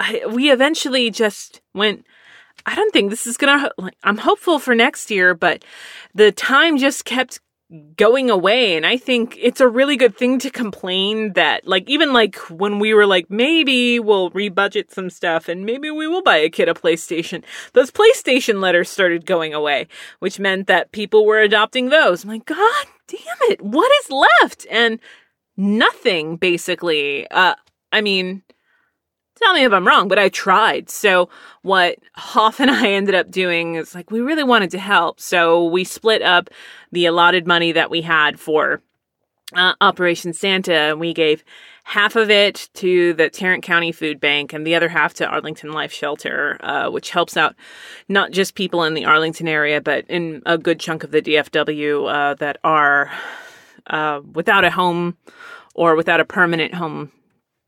I 0.00 0.26
we 0.26 0.50
eventually 0.50 1.10
just 1.10 1.60
went 1.72 2.04
I 2.66 2.74
don't 2.74 2.92
think 2.92 3.10
this 3.10 3.26
is 3.26 3.36
going 3.36 3.60
to 3.60 3.72
like 3.78 3.96
I'm 4.02 4.18
hopeful 4.18 4.58
for 4.58 4.74
next 4.74 5.10
year, 5.10 5.34
but 5.34 5.64
the 6.14 6.32
time 6.32 6.78
just 6.78 7.04
kept 7.04 7.40
going 7.96 8.30
away. 8.30 8.76
And 8.76 8.86
i 8.86 8.96
think 8.96 9.36
it's 9.40 9.60
a 9.60 9.68
really 9.68 9.96
good 9.96 10.16
thing 10.16 10.38
to 10.40 10.50
complain 10.50 11.32
that 11.34 11.66
like 11.66 11.88
even 11.88 12.12
like 12.12 12.36
when 12.50 12.78
we 12.78 12.94
were 12.94 13.06
like 13.06 13.30
maybe 13.30 13.98
we'll 13.98 14.30
rebudget 14.30 14.90
some 14.90 15.10
stuff 15.10 15.48
and 15.48 15.64
maybe 15.64 15.90
we 15.90 16.06
will 16.06 16.22
buy 16.22 16.36
a 16.36 16.50
kid 16.50 16.68
a 16.68 16.74
playstation 16.74 17.42
those 17.72 17.90
playstation 17.90 18.60
letters 18.60 18.88
started 18.88 19.26
going 19.26 19.54
away 19.54 19.88
which 20.18 20.38
meant 20.38 20.66
that 20.66 20.92
people 20.92 21.24
were 21.26 21.40
adopting 21.40 21.88
those. 21.88 22.24
I'm 22.24 22.30
like 22.30 22.46
god 22.46 22.86
damn 23.08 23.50
it. 23.50 23.62
What 23.62 23.90
is 24.02 24.10
left? 24.10 24.66
And 24.70 24.98
nothing 25.56 26.36
basically. 26.36 27.28
Uh 27.30 27.54
i 27.92 28.00
mean 28.00 28.42
tell 29.42 29.54
me 29.54 29.64
if 29.64 29.72
I'm 29.72 29.86
wrong, 29.86 30.08
but 30.08 30.18
I 30.18 30.28
tried. 30.28 30.90
So 30.90 31.28
what 31.62 31.98
Hoff 32.14 32.60
and 32.60 32.70
I 32.70 32.88
ended 32.92 33.14
up 33.14 33.30
doing 33.30 33.74
is 33.76 33.94
like 33.94 34.10
we 34.10 34.20
really 34.20 34.44
wanted 34.44 34.70
to 34.72 34.78
help. 34.78 35.20
So 35.20 35.64
we 35.66 35.84
split 35.84 36.22
up 36.22 36.50
the 36.90 37.06
allotted 37.06 37.46
money 37.46 37.72
that 37.72 37.90
we 37.90 38.02
had 38.02 38.38
for 38.38 38.82
uh, 39.54 39.74
Operation 39.80 40.32
Santa, 40.32 40.72
and 40.72 41.00
we 41.00 41.12
gave 41.12 41.44
half 41.84 42.16
of 42.16 42.30
it 42.30 42.68
to 42.74 43.12
the 43.14 43.28
Tarrant 43.28 43.62
County 43.62 43.92
Food 43.92 44.20
Bank 44.20 44.52
and 44.52 44.66
the 44.66 44.74
other 44.74 44.88
half 44.88 45.14
to 45.14 45.26
Arlington 45.26 45.72
Life 45.72 45.92
Shelter, 45.92 46.56
uh, 46.60 46.88
which 46.90 47.10
helps 47.10 47.36
out 47.36 47.54
not 48.08 48.30
just 48.30 48.54
people 48.54 48.84
in 48.84 48.94
the 48.94 49.04
Arlington 49.04 49.48
area, 49.48 49.80
but 49.80 50.04
in 50.08 50.42
a 50.46 50.56
good 50.56 50.78
chunk 50.78 51.04
of 51.04 51.10
the 51.10 51.22
DFW 51.22 52.10
uh, 52.12 52.34
that 52.34 52.58
are 52.64 53.10
uh, 53.88 54.20
without 54.32 54.64
a 54.64 54.70
home 54.70 55.16
or 55.74 55.96
without 55.96 56.20
a 56.20 56.24
permanent 56.24 56.74
home 56.74 57.10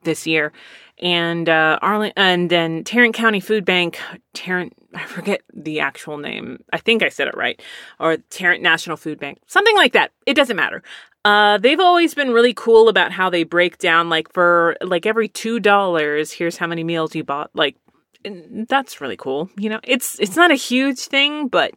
this 0.05 0.27
year. 0.27 0.53
And 0.99 1.49
uh, 1.49 1.79
and 2.17 2.51
then 2.51 2.85
Tarrant 2.85 3.15
County 3.15 3.41
Food 3.41 3.65
Bank, 3.65 3.99
Tarrant, 4.33 4.73
I 4.95 5.05
forget 5.05 5.43
the 5.53 5.81
actual 5.81 6.19
name. 6.19 6.63
I 6.73 6.79
think 6.79 7.03
I 7.03 7.09
said 7.09 7.29
it 7.29 7.37
right, 7.37 7.61
or 7.99 8.17
Tarrant 8.31 8.63
National 8.63 8.97
Food 8.97 9.19
Bank, 9.19 9.39
something 9.47 9.77
like 9.77 9.93
that. 9.93 10.13
It 10.27 10.35
doesn't 10.35 10.57
matter. 10.57 10.83
Uh, 11.25 11.57
they've 11.59 11.81
always 11.81 12.15
been 12.15 12.33
really 12.33 12.53
cool 12.53 12.89
about 12.89 13.11
how 13.11 13.31
they 13.31 13.45
break 13.45 13.79
down, 13.79 14.09
like 14.09 14.33
for 14.33 14.77
like 14.83 15.07
every 15.07 15.29
two 15.29 15.59
dollars, 15.59 16.31
here's 16.31 16.59
how 16.59 16.67
many 16.67 16.85
meals 16.85 17.15
you 17.15 17.25
bought. 17.25 17.51
Like 17.55 17.77
that's 18.25 19.01
really 19.01 19.17
cool. 19.17 19.51
You 19.57 19.71
know, 19.71 19.81
it's 19.83 20.19
it's 20.21 20.37
not 20.37 20.51
a 20.51 20.57
huge 20.57 21.01
thing, 21.01 21.49
but 21.49 21.73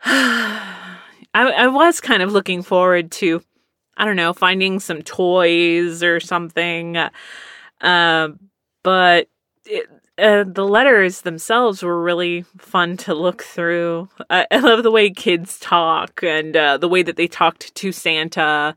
I, 0.04 0.98
I 1.34 1.66
was 1.68 2.00
kind 2.00 2.22
of 2.22 2.32
looking 2.32 2.62
forward 2.62 3.10
to, 3.12 3.42
I 3.96 4.04
don't 4.04 4.16
know, 4.16 4.32
finding 4.32 4.80
some 4.80 5.02
toys 5.02 6.02
or 6.02 6.20
something. 6.20 6.96
Uh, 6.96 7.10
but 7.80 9.28
it, 9.64 9.88
uh, 10.18 10.44
the 10.44 10.66
letters 10.66 11.22
themselves 11.22 11.82
were 11.82 12.02
really 12.02 12.42
fun 12.58 12.96
to 12.96 13.14
look 13.14 13.42
through. 13.42 14.08
I, 14.30 14.46
I 14.50 14.58
love 14.60 14.82
the 14.82 14.90
way 14.90 15.10
kids 15.10 15.58
talk 15.58 16.22
and 16.22 16.56
uh, 16.56 16.78
the 16.78 16.88
way 16.88 17.02
that 17.02 17.16
they 17.16 17.26
talked 17.26 17.74
to 17.74 17.92
Santa 17.92 18.74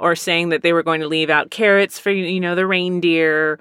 or 0.00 0.16
saying 0.16 0.48
that 0.48 0.62
they 0.62 0.72
were 0.72 0.82
going 0.82 1.00
to 1.00 1.06
leave 1.06 1.30
out 1.30 1.50
carrots 1.50 1.98
for, 1.98 2.10
you 2.10 2.40
know, 2.40 2.56
the 2.56 2.66
reindeer. 2.66 3.60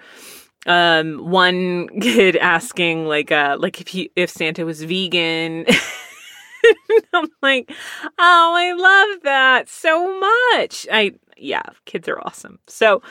Um, 0.65 1.29
one 1.29 1.89
kid 2.01 2.37
asking 2.37 3.05
like, 3.05 3.31
uh, 3.31 3.57
like 3.59 3.79
if 3.79 3.87
he, 3.89 4.11
if 4.15 4.29
Santa 4.29 4.65
was 4.65 4.81
vegan. 4.81 5.65
I'm 7.13 7.27
like, 7.41 7.71
oh, 8.17 8.53
I 8.55 8.73
love 8.73 9.23
that 9.23 9.69
so 9.69 10.19
much. 10.19 10.87
I, 10.91 11.11
yeah, 11.37 11.63
kids 11.85 12.07
are 12.07 12.19
awesome. 12.19 12.59
So, 12.67 13.01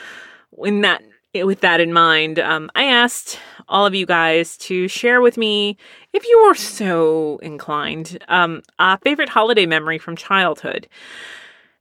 in 0.63 0.81
that, 0.81 1.01
with 1.33 1.61
that 1.61 1.79
in 1.79 1.93
mind, 1.93 2.39
um, 2.39 2.69
I 2.75 2.83
asked 2.83 3.39
all 3.67 3.85
of 3.85 3.95
you 3.95 4.05
guys 4.05 4.57
to 4.57 4.87
share 4.87 5.21
with 5.21 5.37
me, 5.37 5.77
if 6.13 6.25
you 6.27 6.43
were 6.45 6.55
so 6.55 7.39
inclined, 7.41 8.17
um, 8.27 8.61
a 8.79 8.97
favorite 8.99 9.29
holiday 9.29 9.65
memory 9.65 9.97
from 9.97 10.15
childhood. 10.15 10.87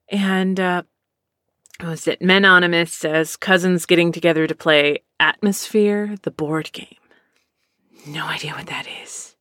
And 0.09 0.59
uh, 0.61 0.83
was 1.83 2.07
it 2.07 2.23
Menonymous 2.23 2.93
says 2.93 3.37
cousins 3.37 3.87
getting 3.87 4.13
together 4.13 4.47
to 4.47 4.55
play 4.55 5.01
Atmosphere, 5.19 6.17
the 6.23 6.31
board 6.31 6.73
game. 6.73 6.97
No 8.07 8.27
idea 8.27 8.53
what 8.53 8.67
that 8.69 8.87
is. 9.03 9.37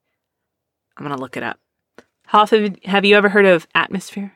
I'm 0.98 1.06
gonna 1.06 1.20
look 1.20 1.38
it 1.38 1.44
up. 1.44 1.60
Hoff, 2.28 2.52
have 2.52 3.06
you 3.06 3.16
ever 3.16 3.30
heard 3.30 3.46
of 3.46 3.68
Atmosphere? 3.74 4.34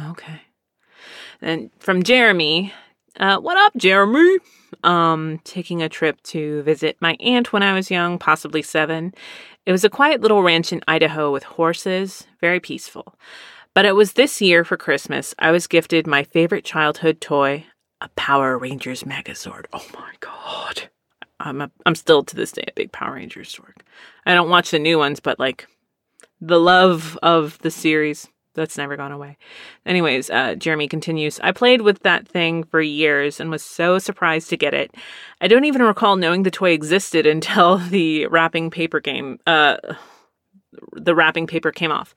Okay. 0.00 0.42
And 1.42 1.70
from 1.78 2.04
Jeremy, 2.04 2.72
uh, 3.18 3.38
what 3.38 3.56
up, 3.56 3.76
Jeremy? 3.76 4.38
Um, 4.82 5.40
taking 5.44 5.82
a 5.82 5.88
trip 5.88 6.20
to 6.24 6.62
visit 6.62 6.96
my 7.00 7.16
aunt 7.20 7.52
when 7.52 7.62
I 7.62 7.72
was 7.72 7.90
young, 7.90 8.18
possibly 8.18 8.62
seven. 8.62 9.14
It 9.66 9.72
was 9.72 9.84
a 9.84 9.90
quiet 9.90 10.20
little 10.20 10.42
ranch 10.42 10.72
in 10.72 10.82
Idaho 10.88 11.32
with 11.32 11.44
horses, 11.44 12.26
very 12.40 12.60
peaceful. 12.60 13.14
But 13.72 13.84
it 13.84 13.94
was 13.94 14.12
this 14.12 14.40
year 14.40 14.64
for 14.64 14.76
Christmas, 14.76 15.34
I 15.38 15.50
was 15.50 15.66
gifted 15.66 16.06
my 16.06 16.24
favorite 16.24 16.64
childhood 16.64 17.20
toy, 17.20 17.66
a 18.00 18.08
Power 18.10 18.58
Rangers 18.58 19.02
Megazord. 19.04 19.66
Oh 19.72 19.86
my 19.94 20.12
god. 20.20 20.90
I'm 21.40 21.60
a, 21.60 21.70
I'm 21.84 21.94
still 21.94 22.22
to 22.24 22.36
this 22.36 22.52
day 22.52 22.64
a 22.68 22.72
big 22.74 22.92
Power 22.92 23.14
Rangers 23.14 23.52
dork. 23.52 23.84
I 24.26 24.34
don't 24.34 24.50
watch 24.50 24.70
the 24.70 24.78
new 24.78 24.98
ones, 24.98 25.20
but 25.20 25.38
like 25.38 25.66
the 26.40 26.60
love 26.60 27.18
of 27.22 27.58
the 27.58 27.70
series 27.70 28.28
that's 28.54 28.78
never 28.78 28.96
gone 28.96 29.12
away. 29.12 29.36
Anyways, 29.84 30.30
uh, 30.30 30.54
Jeremy 30.54 30.88
continues. 30.88 31.40
I 31.40 31.52
played 31.52 31.82
with 31.82 32.00
that 32.00 32.26
thing 32.26 32.64
for 32.64 32.80
years 32.80 33.40
and 33.40 33.50
was 33.50 33.62
so 33.62 33.98
surprised 33.98 34.48
to 34.50 34.56
get 34.56 34.74
it. 34.74 34.94
I 35.40 35.48
don't 35.48 35.64
even 35.64 35.82
recall 35.82 36.16
knowing 36.16 36.42
the 36.42 36.50
toy 36.50 36.70
existed 36.70 37.26
until 37.34 37.78
the 37.78 38.26
wrapping 38.26 38.70
paper 38.70 39.00
game. 39.00 39.38
Uh, 39.46 39.76
the 40.92 41.14
wrapping 41.14 41.46
paper 41.46 41.70
came 41.70 41.92
off, 41.92 42.14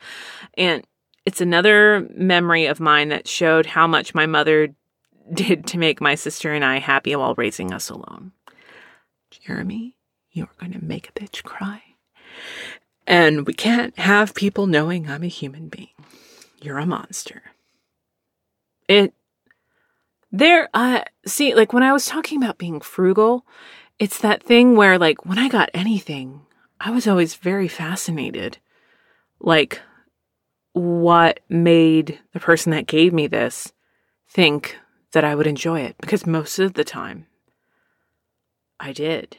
and 0.56 0.86
it's 1.26 1.42
another 1.42 2.08
memory 2.16 2.66
of 2.66 2.80
mine 2.80 3.10
that 3.10 3.28
showed 3.28 3.66
how 3.66 3.86
much 3.86 4.16
my 4.16 4.26
mother 4.26 4.70
did 5.34 5.68
to 5.68 5.78
make 5.78 6.00
my 6.00 6.16
sister 6.16 6.54
and 6.54 6.64
I 6.64 6.80
happy 6.80 7.16
while 7.16 7.36
raising 7.36 7.74
us 7.74 7.90
alone. 7.90 8.32
Jeremy, 9.30 9.98
you're 10.32 10.50
going 10.60 10.72
to 10.72 10.84
make 10.84 11.10
a 11.10 11.12
bitch 11.12 11.44
cry. 11.44 11.82
And 13.06 13.48
we 13.48 13.54
can't 13.54 13.98
have 13.98 14.36
people 14.36 14.68
knowing 14.68 15.10
I'm 15.10 15.24
a 15.24 15.28
human 15.28 15.70
being. 15.70 15.97
You're 16.60 16.78
a 16.80 16.86
monster. 16.86 17.44
It, 18.88 19.14
there, 20.32 20.70
uh, 20.74 21.02
see, 21.26 21.54
like 21.56 21.74
when 21.74 21.84
I 21.84 21.94
was 21.94 22.06
talking 22.06 22.42
about 22.42 22.58
being 22.58 22.80
frugal, 22.80 23.46
it's 24.00 24.20
that 24.20 24.44
thing 24.44 24.76
where, 24.76 24.98
like, 24.98 25.26
when 25.26 25.40
I 25.40 25.50
got 25.50 25.70
anything, 25.74 26.42
I 26.80 26.92
was 26.92 27.08
always 27.08 27.36
very 27.36 27.68
fascinated. 27.68 28.58
Like, 29.40 29.82
what 30.74 31.40
made 31.50 32.20
the 32.34 32.40
person 32.40 32.72
that 32.72 32.88
gave 32.88 33.14
me 33.14 33.28
this 33.28 33.74
think 34.30 34.78
that 35.12 35.24
I 35.24 35.36
would 35.36 35.48
enjoy 35.48 35.82
it? 35.82 35.96
Because 36.00 36.28
most 36.28 36.60
of 36.60 36.74
the 36.74 36.84
time, 36.84 37.26
I 38.80 38.94
did. 38.94 39.38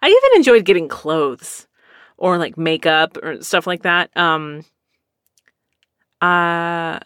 I 0.00 0.06
even 0.06 0.36
enjoyed 0.36 0.64
getting 0.64 0.88
clothes 0.88 1.66
or 2.16 2.38
like 2.38 2.56
makeup 2.56 3.16
or 3.22 3.42
stuff 3.42 3.66
like 3.66 3.82
that. 3.82 4.14
Um, 4.16 4.64
uh, 6.20 6.98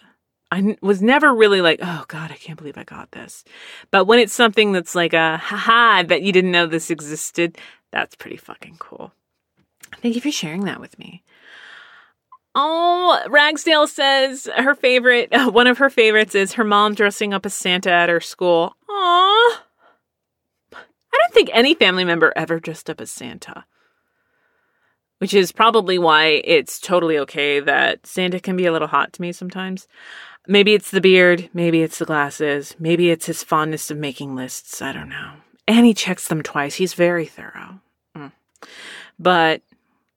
I 0.52 0.76
was 0.82 1.00
never 1.00 1.34
really 1.34 1.60
like, 1.60 1.80
oh 1.82 2.04
God, 2.08 2.30
I 2.30 2.36
can't 2.36 2.58
believe 2.58 2.76
I 2.76 2.84
got 2.84 3.10
this. 3.12 3.44
But 3.90 4.04
when 4.04 4.18
it's 4.18 4.34
something 4.34 4.72
that's 4.72 4.94
like 4.94 5.14
a 5.14 5.38
haha 5.38 6.02
that 6.04 6.22
you 6.22 6.32
didn't 6.32 6.50
know 6.50 6.66
this 6.66 6.90
existed, 6.90 7.56
that's 7.90 8.14
pretty 8.14 8.36
fucking 8.36 8.76
cool. 8.78 9.12
Thank 10.02 10.14
you 10.14 10.20
for 10.20 10.30
sharing 10.30 10.64
that 10.64 10.80
with 10.80 10.98
me. 10.98 11.22
Oh, 12.54 13.18
Ragsdale 13.28 13.86
says 13.86 14.46
her 14.54 14.74
favorite, 14.74 15.30
one 15.32 15.66
of 15.66 15.78
her 15.78 15.88
favorites 15.88 16.34
is 16.34 16.54
her 16.54 16.64
mom 16.64 16.94
dressing 16.94 17.32
up 17.32 17.46
as 17.46 17.54
Santa 17.54 17.90
at 17.90 18.10
her 18.10 18.20
school. 18.20 18.76
Aww. 18.90 19.56
I 20.74 21.18
don't 21.18 21.32
think 21.32 21.50
any 21.52 21.74
family 21.74 22.04
member 22.04 22.32
ever 22.36 22.60
dressed 22.60 22.90
up 22.90 23.00
as 23.00 23.10
Santa 23.10 23.64
which 25.22 25.34
is 25.34 25.52
probably 25.52 26.00
why 26.00 26.42
it's 26.42 26.80
totally 26.80 27.16
okay 27.16 27.60
that 27.60 28.04
Santa 28.04 28.40
can 28.40 28.56
be 28.56 28.66
a 28.66 28.72
little 28.72 28.88
hot 28.88 29.12
to 29.12 29.22
me 29.22 29.30
sometimes. 29.30 29.86
Maybe 30.48 30.74
it's 30.74 30.90
the 30.90 31.00
beard, 31.00 31.48
maybe 31.54 31.80
it's 31.80 32.00
the 32.00 32.04
glasses, 32.04 32.74
maybe 32.80 33.08
it's 33.08 33.26
his 33.26 33.44
fondness 33.44 33.88
of 33.88 33.98
making 33.98 34.34
lists. 34.34 34.82
I 34.82 34.92
don't 34.92 35.08
know. 35.08 35.34
And 35.68 35.86
he 35.86 35.94
checks 35.94 36.26
them 36.26 36.42
twice. 36.42 36.74
He's 36.74 36.94
very 36.94 37.24
thorough. 37.24 37.78
Mm. 38.16 38.32
But 39.16 39.62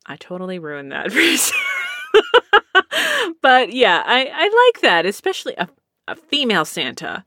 I 0.07 0.15
totally 0.15 0.57
ruined 0.57 0.91
that 0.91 1.11
but 3.43 3.71
yeah, 3.71 4.01
I, 4.03 4.25
I 4.25 4.71
like 4.73 4.81
that, 4.81 5.05
especially 5.05 5.53
a, 5.59 5.69
a 6.07 6.15
female 6.15 6.65
Santa. 6.65 7.23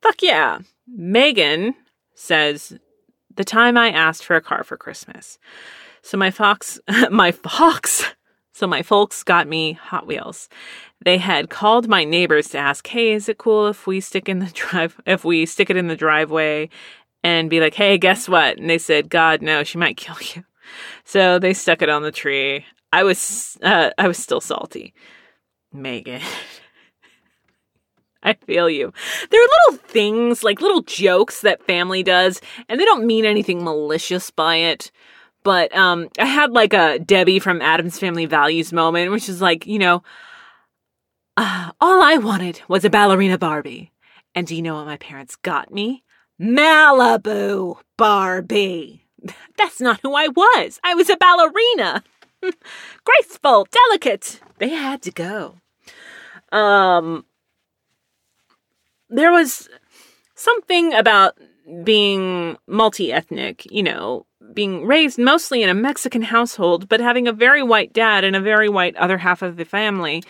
Fuck 0.00 0.22
yeah. 0.22 0.60
Megan 0.86 1.74
says, 2.14 2.78
the 3.36 3.44
time 3.44 3.76
I 3.76 3.90
asked 3.90 4.24
for 4.24 4.36
a 4.36 4.40
car 4.40 4.64
for 4.64 4.78
Christmas. 4.78 5.38
So 6.02 6.16
my 6.16 6.30
fox, 6.30 6.78
my 7.10 7.32
fox, 7.32 8.04
so 8.52 8.66
my 8.66 8.82
folks 8.82 9.22
got 9.22 9.46
me 9.46 9.72
Hot 9.74 10.06
Wheels. 10.06 10.48
They 11.04 11.18
had 11.18 11.50
called 11.50 11.88
my 11.88 12.04
neighbors 12.04 12.48
to 12.50 12.58
ask, 12.58 12.86
"Hey, 12.86 13.12
is 13.12 13.28
it 13.28 13.38
cool 13.38 13.68
if 13.68 13.86
we 13.86 14.00
stick 14.00 14.28
in 14.28 14.40
the 14.40 14.46
drive 14.54 15.00
if 15.06 15.24
we 15.24 15.46
stick 15.46 15.70
it 15.70 15.76
in 15.76 15.88
the 15.88 15.96
driveway 15.96 16.68
and 17.22 17.50
be 17.50 17.60
like, 17.60 17.74
"Hey, 17.74 17.98
guess 17.98 18.28
what?" 18.28 18.58
And 18.58 18.68
they 18.68 18.78
said, 18.78 19.10
"God, 19.10 19.42
no, 19.42 19.64
she 19.64 19.78
might 19.78 19.96
kill 20.04 20.16
you." 20.34 20.44
So 21.04 21.38
they 21.38 21.54
stuck 21.54 21.82
it 21.82 21.88
on 21.88 22.02
the 22.02 22.12
tree. 22.12 22.64
I 22.92 23.04
was 23.04 23.56
uh, 23.62 23.90
I 23.98 24.08
was 24.08 24.18
still 24.18 24.40
salty. 24.40 24.94
Megan. 25.72 26.22
I 28.22 28.34
feel 28.34 28.68
you. 28.68 28.92
There 29.30 29.40
are 29.40 29.48
little 29.70 29.84
things, 29.86 30.42
like 30.42 30.60
little 30.60 30.82
jokes 30.82 31.42
that 31.42 31.62
family 31.64 32.02
does, 32.02 32.40
and 32.68 32.80
they 32.80 32.84
don't 32.84 33.06
mean 33.06 33.24
anything 33.24 33.62
malicious 33.62 34.30
by 34.30 34.56
it. 34.56 34.90
But 35.48 35.74
um, 35.74 36.10
I 36.18 36.26
had 36.26 36.52
like 36.52 36.74
a 36.74 36.98
Debbie 36.98 37.38
from 37.38 37.62
Addams 37.62 37.98
Family 37.98 38.26
Values 38.26 38.70
moment, 38.70 39.10
which 39.10 39.30
is 39.30 39.40
like, 39.40 39.66
you 39.66 39.78
know, 39.78 40.02
uh, 41.38 41.70
all 41.80 42.02
I 42.02 42.18
wanted 42.18 42.60
was 42.68 42.84
a 42.84 42.90
ballerina 42.90 43.38
Barbie. 43.38 43.90
And 44.34 44.46
do 44.46 44.54
you 44.54 44.60
know 44.60 44.74
what 44.74 44.84
my 44.84 44.98
parents 44.98 45.36
got 45.36 45.72
me? 45.72 46.04
Malibu 46.38 47.78
Barbie. 47.96 49.06
That's 49.56 49.80
not 49.80 50.00
who 50.02 50.14
I 50.14 50.28
was. 50.28 50.80
I 50.84 50.94
was 50.94 51.08
a 51.08 51.16
ballerina. 51.16 52.04
Graceful, 53.04 53.66
delicate. 53.70 54.42
They 54.58 54.68
had 54.68 55.00
to 55.00 55.10
go. 55.10 55.54
Um, 56.52 57.24
there 59.08 59.32
was 59.32 59.70
something 60.34 60.92
about 60.92 61.38
being 61.84 62.58
multi 62.66 63.14
ethnic, 63.14 63.66
you 63.70 63.82
know, 63.82 64.26
being 64.54 64.86
raised 64.86 65.18
mostly 65.18 65.62
in 65.62 65.68
a 65.68 65.74
Mexican 65.74 66.22
household, 66.22 66.88
but 66.88 67.00
having 67.00 67.28
a 67.28 67.32
very 67.32 67.62
white 67.62 67.92
dad 67.92 68.24
and 68.24 68.36
a 68.36 68.40
very 68.40 68.68
white 68.68 68.96
other 68.96 69.18
half 69.18 69.42
of 69.42 69.56
the 69.56 69.64
family 69.64 70.22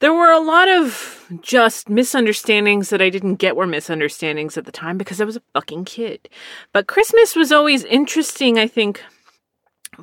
there 0.00 0.12
were 0.12 0.30
a 0.30 0.40
lot 0.40 0.68
of 0.68 1.26
just 1.40 1.88
misunderstandings 1.88 2.90
that 2.90 3.00
I 3.00 3.08
didn't 3.08 3.36
get 3.36 3.56
were 3.56 3.66
misunderstandings 3.66 4.58
at 4.58 4.66
the 4.66 4.72
time 4.72 4.98
because 4.98 5.20
I 5.20 5.24
was 5.24 5.36
a 5.36 5.42
fucking 5.54 5.86
kid. 5.86 6.28
But 6.72 6.86
Christmas 6.86 7.34
was 7.34 7.50
always 7.50 7.84
interesting, 7.84 8.58
I 8.58 8.66
think, 8.66 9.02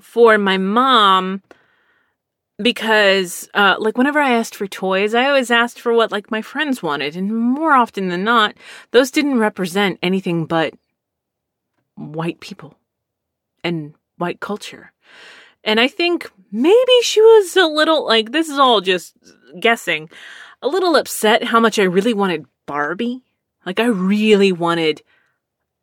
for 0.02 0.38
my 0.38 0.58
mom 0.58 1.44
because 2.58 3.50
uh, 3.56 3.76
like 3.80 3.98
whenever 3.98 4.20
i 4.20 4.32
asked 4.32 4.56
for 4.56 4.68
toys 4.68 5.16
i 5.16 5.26
always 5.26 5.50
asked 5.50 5.80
for 5.80 5.92
what 5.92 6.12
like 6.12 6.30
my 6.30 6.42
friends 6.42 6.84
wanted 6.84 7.16
and 7.16 7.36
more 7.36 7.74
often 7.74 8.10
than 8.10 8.24
not 8.24 8.54
those 8.92 9.10
didn't 9.10 9.40
represent 9.40 9.98
anything 10.04 10.46
but 10.46 10.72
white 11.96 12.40
people 12.42 12.76
and 13.64 13.94
white 14.18 14.40
culture 14.40 14.92
and 15.64 15.80
i 15.80 15.88
think 15.88 16.32
maybe 16.52 17.02
she 17.02 17.22
was 17.22 17.56
a 17.56 17.66
little 17.66 18.06
like 18.06 18.32
this 18.32 18.50
is 18.50 18.60
all 18.60 18.82
just 18.82 19.16
guessing 19.60 20.10
a 20.62 20.68
little 20.68 20.96
upset 20.96 21.44
how 21.44 21.60
much 21.60 21.80
i 21.80 21.84
really 21.84 22.14
wanted 22.14 22.46
barbie 22.66 23.22
like 23.66 23.80
i 23.80 23.86
really 23.86 24.52
wanted 24.52 25.02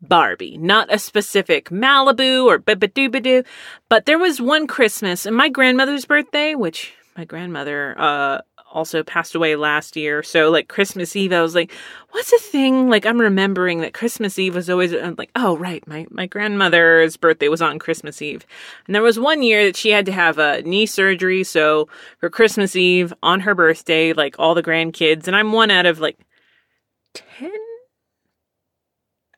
Barbie, 0.03 0.57
not 0.57 0.93
a 0.93 0.99
specific 0.99 1.69
Malibu 1.69 2.47
or 2.47 2.59
babadoo 2.59 2.81
but 2.81 2.95
doo 2.95 3.11
ba 3.11 3.21
doo. 3.21 3.43
But 3.89 4.07
there 4.07 4.19
was 4.19 4.41
one 4.41 4.67
Christmas 4.67 5.27
and 5.27 5.37
my 5.37 5.49
grandmother's 5.49 6.07
birthday, 6.07 6.55
which 6.55 6.95
my 7.17 7.25
grandmother 7.25 7.95
uh 7.99 8.41
also 8.71 9.03
passed 9.03 9.35
away 9.35 9.57
last 9.57 9.97
year. 9.97 10.23
So 10.23 10.51
like 10.51 10.69
Christmas 10.69 11.15
Eve, 11.17 11.33
I 11.33 11.43
was 11.43 11.55
like, 11.55 11.73
what's 12.11 12.33
a 12.33 12.39
thing? 12.39 12.89
Like 12.89 13.05
I'm 13.07 13.21
remembering 13.21 13.81
that 13.81 13.95
Christmas 13.95 14.39
Eve 14.39 14.55
was 14.55 14.71
always 14.71 14.93
I'm 14.93 15.15
like, 15.19 15.31
oh 15.37 15.57
right, 15.57 15.87
my 15.87 16.07
my 16.11 16.27
grandmother's 16.27 17.17
birthday 17.17 17.49
was 17.49 17.63
on 17.63 17.79
Christmas 17.79 18.23
Eve, 18.23 18.47
and 18.87 18.95
there 18.95 19.03
was 19.03 19.19
one 19.19 19.43
year 19.43 19.65
that 19.65 19.77
she 19.77 19.91
had 19.91 20.07
to 20.07 20.13
have 20.13 20.39
a 20.39 20.63
knee 20.63 20.87
surgery. 20.87 21.45
So 21.45 21.89
for 22.19 22.31
Christmas 22.31 22.77
Eve 22.77 23.13
on 23.23 23.41
her 23.41 23.55
birthday, 23.55 24.13
like 24.13 24.37
all 24.39 24.55
the 24.55 24.63
grandkids, 24.63 25.27
and 25.27 25.37
I'm 25.37 25.53
one 25.53 25.71
out 25.71 25.87
of 25.87 26.01
like 26.01 26.19
ten 27.15 27.53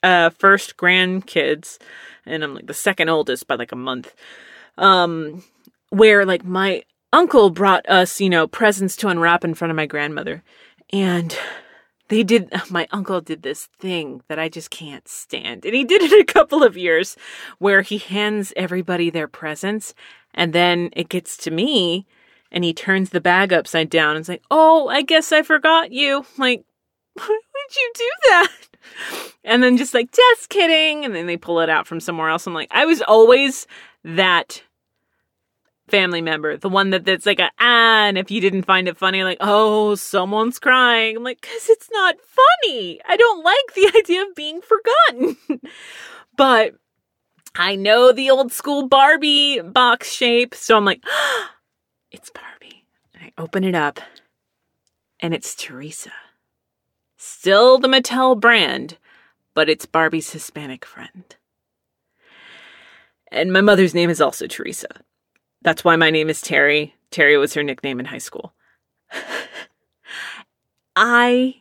uh, 0.02 0.30
first 0.30 0.76
grandkids, 0.76 1.78
and 2.26 2.42
I'm 2.42 2.54
like 2.54 2.66
the 2.66 2.74
second 2.74 3.08
oldest 3.08 3.46
by 3.46 3.54
like 3.54 3.72
a 3.72 3.76
month. 3.76 4.14
Um, 4.78 5.44
where 5.90 6.24
like 6.24 6.44
my 6.44 6.82
uncle 7.12 7.50
brought 7.50 7.88
us, 7.88 8.20
you 8.20 8.30
know, 8.30 8.46
presents 8.46 8.96
to 8.96 9.08
unwrap 9.08 9.44
in 9.44 9.54
front 9.54 9.70
of 9.70 9.76
my 9.76 9.86
grandmother, 9.86 10.42
and 10.92 11.36
they 12.08 12.22
did. 12.22 12.52
My 12.70 12.86
uncle 12.90 13.20
did 13.20 13.42
this 13.42 13.68
thing 13.78 14.22
that 14.28 14.38
I 14.38 14.48
just 14.48 14.70
can't 14.70 15.06
stand, 15.08 15.64
and 15.64 15.74
he 15.74 15.84
did 15.84 16.02
it 16.02 16.12
a 16.12 16.32
couple 16.32 16.62
of 16.62 16.76
years, 16.76 17.16
where 17.58 17.82
he 17.82 17.98
hands 17.98 18.52
everybody 18.56 19.10
their 19.10 19.28
presents, 19.28 19.94
and 20.34 20.52
then 20.52 20.90
it 20.94 21.08
gets 21.08 21.36
to 21.38 21.50
me, 21.50 22.06
and 22.50 22.64
he 22.64 22.72
turns 22.72 23.10
the 23.10 23.20
bag 23.20 23.52
upside 23.52 23.90
down 23.90 24.16
and 24.16 24.22
is 24.22 24.28
like, 24.28 24.42
"Oh, 24.50 24.88
I 24.88 25.02
guess 25.02 25.32
I 25.32 25.42
forgot 25.42 25.92
you." 25.92 26.24
like, 26.38 26.64
why 27.14 27.28
would 27.28 27.76
you 27.76 27.92
do 27.94 28.10
that? 28.26 28.52
And 29.44 29.62
then 29.62 29.76
just 29.76 29.94
like, 29.94 30.12
just 30.12 30.48
kidding. 30.48 31.04
And 31.04 31.14
then 31.14 31.26
they 31.26 31.36
pull 31.36 31.60
it 31.60 31.68
out 31.68 31.86
from 31.86 32.00
somewhere 32.00 32.28
else. 32.28 32.46
I'm 32.46 32.54
like, 32.54 32.68
I 32.70 32.84
was 32.84 33.02
always 33.02 33.66
that 34.04 34.62
family 35.92 36.22
member, 36.22 36.56
the 36.56 36.70
one 36.70 36.88
that 36.90 37.04
that's 37.04 37.26
like 37.26 37.38
a 37.38 37.50
ah, 37.60 38.06
and 38.06 38.16
if 38.16 38.30
you 38.30 38.40
didn't 38.40 38.62
find 38.62 38.88
it 38.88 38.96
funny, 38.96 39.22
like 39.22 39.36
oh, 39.40 39.94
someone's 39.94 40.58
crying. 40.58 41.16
I'm 41.18 41.22
like, 41.22 41.42
cause 41.42 41.68
it's 41.68 41.90
not 41.92 42.16
funny. 42.20 42.98
I 43.06 43.16
don't 43.16 43.44
like 43.44 43.74
the 43.74 43.92
idea 43.98 44.22
of 44.22 44.34
being 44.34 44.60
forgotten. 44.62 45.36
but 46.36 46.74
I 47.54 47.76
know 47.76 48.10
the 48.10 48.30
old 48.30 48.52
school 48.52 48.88
Barbie 48.88 49.60
box 49.60 50.10
shape, 50.10 50.54
so 50.54 50.76
I'm 50.76 50.86
like, 50.86 51.02
oh, 51.06 51.48
it's 52.10 52.30
Barbie. 52.30 52.86
And 53.14 53.24
I 53.26 53.40
open 53.40 53.62
it 53.62 53.74
up, 53.74 54.00
and 55.20 55.34
it's 55.34 55.54
Teresa. 55.54 56.12
Still 57.18 57.78
the 57.78 57.88
Mattel 57.88 58.40
brand, 58.40 58.96
but 59.52 59.68
it's 59.68 59.84
Barbie's 59.84 60.32
Hispanic 60.32 60.86
friend. 60.86 61.36
And 63.30 63.52
my 63.52 63.60
mother's 63.60 63.94
name 63.94 64.08
is 64.08 64.20
also 64.20 64.46
Teresa. 64.46 64.88
That's 65.62 65.84
why 65.84 65.96
my 65.96 66.10
name 66.10 66.28
is 66.28 66.40
Terry. 66.40 66.94
Terry 67.10 67.36
was 67.36 67.54
her 67.54 67.62
nickname 67.62 68.00
in 68.00 68.06
high 68.06 68.18
school. 68.18 68.52
I 70.96 71.56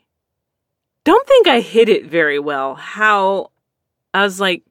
don't 1.03 1.27
think 1.27 1.47
I 1.47 1.61
hit 1.61 1.89
it 1.89 2.05
very 2.05 2.39
well. 2.39 2.75
How 2.75 3.51
I 4.13 4.23
was 4.23 4.39
like, 4.39 4.63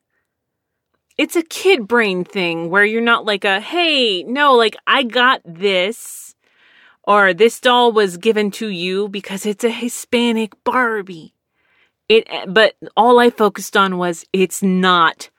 it's 1.17 1.37
a 1.37 1.43
kid 1.43 1.87
brain 1.87 2.25
thing 2.25 2.71
where 2.71 2.85
you're 2.85 3.01
not 3.03 3.25
like 3.25 3.45
a, 3.45 3.61
hey, 3.61 4.23
no, 4.23 4.55
like 4.55 4.77
I 4.87 5.03
got 5.03 5.43
this 5.45 6.35
or 7.05 7.35
this 7.35 7.61
doll 7.61 7.93
was 7.93 8.17
given 8.17 8.51
to 8.53 8.69
you 8.69 9.09
because 9.09 9.47
it's 9.47 9.65
a 9.65 9.71
Hispanic 9.71 10.53
Barbie. 10.65 11.35
It, 12.09 12.27
but 12.49 12.75
all 12.97 13.19
I 13.19 13.31
focused 13.31 13.77
on 13.77 13.99
was 13.99 14.25
it's 14.33 14.63
not 14.63 15.31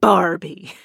Barbie. 0.00 0.72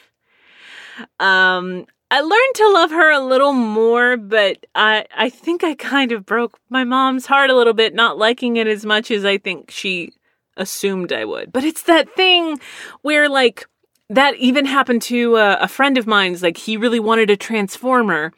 Um, 1.19 1.87
I 2.15 2.21
learned 2.21 2.55
to 2.55 2.69
love 2.69 2.91
her 2.91 3.11
a 3.11 3.19
little 3.19 3.51
more, 3.51 4.15
but 4.15 4.65
I, 4.73 5.05
I 5.13 5.29
think 5.29 5.65
I 5.65 5.75
kind 5.75 6.13
of 6.13 6.25
broke 6.25 6.57
my 6.69 6.85
mom's 6.85 7.25
heart 7.25 7.49
a 7.49 7.55
little 7.57 7.73
bit, 7.73 7.93
not 7.93 8.17
liking 8.17 8.55
it 8.55 8.67
as 8.67 8.85
much 8.85 9.11
as 9.11 9.25
I 9.25 9.37
think 9.37 9.69
she 9.69 10.13
assumed 10.55 11.11
I 11.11 11.25
would. 11.25 11.51
But 11.51 11.65
it's 11.65 11.83
that 11.83 12.15
thing 12.15 12.61
where, 13.01 13.27
like, 13.27 13.67
that 14.09 14.37
even 14.37 14.63
happened 14.63 15.01
to 15.01 15.35
a, 15.35 15.57
a 15.57 15.67
friend 15.67 15.97
of 15.97 16.07
mine's. 16.07 16.41
Like, 16.41 16.55
he 16.55 16.77
really 16.77 17.01
wanted 17.01 17.29
a 17.29 17.35
Transformer 17.35 18.31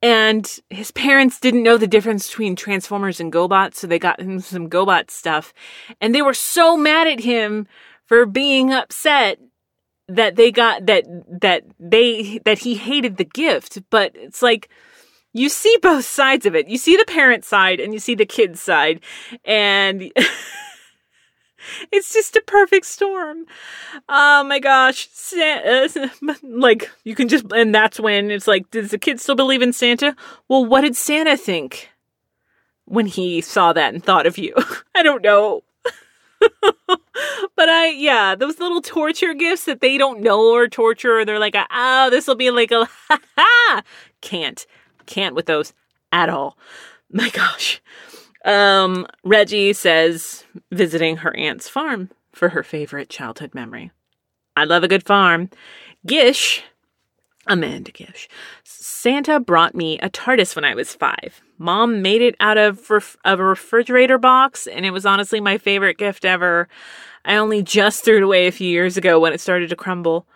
and 0.00 0.58
his 0.70 0.90
parents 0.90 1.38
didn't 1.38 1.64
know 1.64 1.76
the 1.76 1.86
difference 1.86 2.28
between 2.28 2.56
Transformers 2.56 3.20
and 3.20 3.30
GoBots, 3.30 3.74
so 3.74 3.86
they 3.86 3.98
got 3.98 4.20
him 4.20 4.40
some 4.40 4.70
GoBot 4.70 5.10
stuff. 5.10 5.52
And 6.00 6.14
they 6.14 6.22
were 6.22 6.32
so 6.32 6.78
mad 6.78 7.06
at 7.06 7.20
him 7.20 7.66
for 8.06 8.24
being 8.24 8.72
upset 8.72 9.38
that 10.08 10.36
they 10.36 10.52
got 10.52 10.86
that 10.86 11.04
that 11.40 11.64
they 11.78 12.40
that 12.44 12.60
he 12.60 12.74
hated 12.74 13.16
the 13.16 13.24
gift. 13.24 13.78
But 13.90 14.12
it's 14.14 14.42
like 14.42 14.68
you 15.36 15.50
see 15.50 15.76
both 15.82 16.06
sides 16.06 16.46
of 16.46 16.54
it. 16.54 16.68
You 16.68 16.78
see 16.78 16.96
the 16.96 17.04
parent 17.04 17.44
side 17.44 17.78
and 17.78 17.92
you 17.92 17.98
see 17.98 18.14
the 18.14 18.24
kid 18.24 18.58
side. 18.58 19.00
And 19.44 20.10
it's 21.92 22.12
just 22.12 22.36
a 22.36 22.40
perfect 22.40 22.86
storm. 22.86 23.44
Oh 24.08 24.44
my 24.44 24.58
gosh. 24.58 25.08
Santa, 25.12 26.10
uh, 26.26 26.34
like, 26.42 26.90
you 27.04 27.14
can 27.14 27.28
just, 27.28 27.44
and 27.54 27.74
that's 27.74 28.00
when 28.00 28.30
it's 28.30 28.48
like, 28.48 28.70
does 28.70 28.90
the 28.90 28.98
kid 28.98 29.20
still 29.20 29.34
believe 29.34 29.60
in 29.60 29.74
Santa? 29.74 30.16
Well, 30.48 30.64
what 30.64 30.80
did 30.80 30.96
Santa 30.96 31.36
think 31.36 31.90
when 32.86 33.04
he 33.04 33.42
saw 33.42 33.74
that 33.74 33.92
and 33.92 34.02
thought 34.02 34.26
of 34.26 34.38
you? 34.38 34.54
I 34.94 35.02
don't 35.02 35.22
know. 35.22 35.64
but 37.56 37.68
I, 37.68 37.88
yeah, 37.90 38.34
those 38.34 38.58
little 38.58 38.82
torture 38.82 39.34
gifts 39.34 39.64
that 39.64 39.80
they 39.80 39.98
don't 39.98 40.20
know 40.20 40.54
are 40.54 40.68
torture, 40.68 41.24
they're 41.24 41.38
like, 41.38 41.56
oh, 41.70 42.10
this 42.10 42.26
will 42.26 42.34
be 42.34 42.50
like 42.50 42.70
a, 42.70 42.84
ha 42.84 43.20
ha. 43.36 43.82
Can't, 44.20 44.66
can't 45.06 45.34
with 45.34 45.46
those 45.46 45.72
at 46.12 46.28
all. 46.28 46.56
My 47.10 47.28
gosh. 47.30 47.80
Um, 48.44 49.06
Reggie 49.24 49.72
says 49.72 50.44
visiting 50.70 51.18
her 51.18 51.36
aunt's 51.36 51.68
farm 51.68 52.10
for 52.32 52.50
her 52.50 52.62
favorite 52.62 53.08
childhood 53.08 53.54
memory. 53.54 53.90
I 54.56 54.64
love 54.64 54.84
a 54.84 54.88
good 54.88 55.04
farm. 55.04 55.50
Gish, 56.06 56.62
Amanda 57.46 57.92
Gish, 57.92 58.28
Santa 58.64 59.38
brought 59.40 59.74
me 59.74 59.98
a 60.00 60.10
TARDIS 60.10 60.56
when 60.56 60.64
I 60.64 60.74
was 60.74 60.94
five. 60.94 61.40
Mom 61.58 62.02
made 62.02 62.22
it 62.22 62.34
out 62.40 62.58
of, 62.58 62.90
ref- 62.90 63.16
of 63.24 63.40
a 63.40 63.44
refrigerator 63.44 64.18
box, 64.18 64.66
and 64.66 64.84
it 64.84 64.90
was 64.90 65.06
honestly 65.06 65.40
my 65.40 65.58
favorite 65.58 65.98
gift 65.98 66.24
ever. 66.24 66.68
I 67.24 67.36
only 67.36 67.62
just 67.62 68.04
threw 68.04 68.18
it 68.18 68.22
away 68.22 68.46
a 68.46 68.52
few 68.52 68.68
years 68.68 68.96
ago 68.96 69.18
when 69.20 69.32
it 69.32 69.40
started 69.40 69.70
to 69.70 69.76
crumble. 69.76 70.26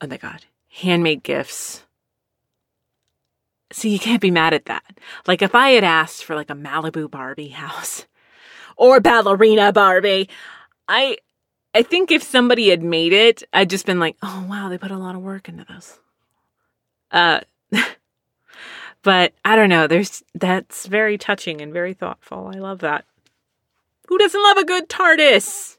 Oh 0.00 0.06
my 0.06 0.18
god, 0.18 0.44
handmade 0.68 1.22
gifts 1.22 1.86
See, 3.72 3.90
you 3.90 3.98
can't 3.98 4.20
be 4.22 4.30
mad 4.30 4.54
at 4.54 4.66
that. 4.66 4.98
Like 5.26 5.42
if 5.42 5.54
I 5.54 5.70
had 5.70 5.84
asked 5.84 6.24
for 6.24 6.34
like 6.34 6.50
a 6.50 6.54
Malibu 6.54 7.10
Barbie 7.10 7.48
house 7.48 8.06
or 8.76 9.00
ballerina 9.00 9.72
Barbie, 9.72 10.28
I 10.88 11.18
I 11.74 11.82
think 11.82 12.10
if 12.10 12.22
somebody 12.22 12.70
had 12.70 12.82
made 12.82 13.12
it, 13.12 13.42
I'd 13.52 13.70
just 13.70 13.84
been 13.84 14.00
like, 14.00 14.16
"Oh 14.22 14.46
wow, 14.48 14.68
they 14.68 14.78
put 14.78 14.90
a 14.90 14.96
lot 14.96 15.14
of 15.14 15.22
work 15.22 15.48
into 15.48 15.64
this." 15.64 15.98
Uh 17.10 17.40
but 19.02 19.32
I 19.44 19.56
don't 19.56 19.68
know, 19.68 19.86
there's 19.86 20.22
that's 20.34 20.86
very 20.86 21.18
touching 21.18 21.60
and 21.60 21.72
very 21.72 21.94
thoughtful. 21.94 22.50
I 22.54 22.58
love 22.58 22.80
that. 22.80 23.04
Who 24.08 24.18
doesn't 24.18 24.42
love 24.42 24.56
a 24.56 24.64
good 24.64 24.88
TARDIS? 24.88 25.78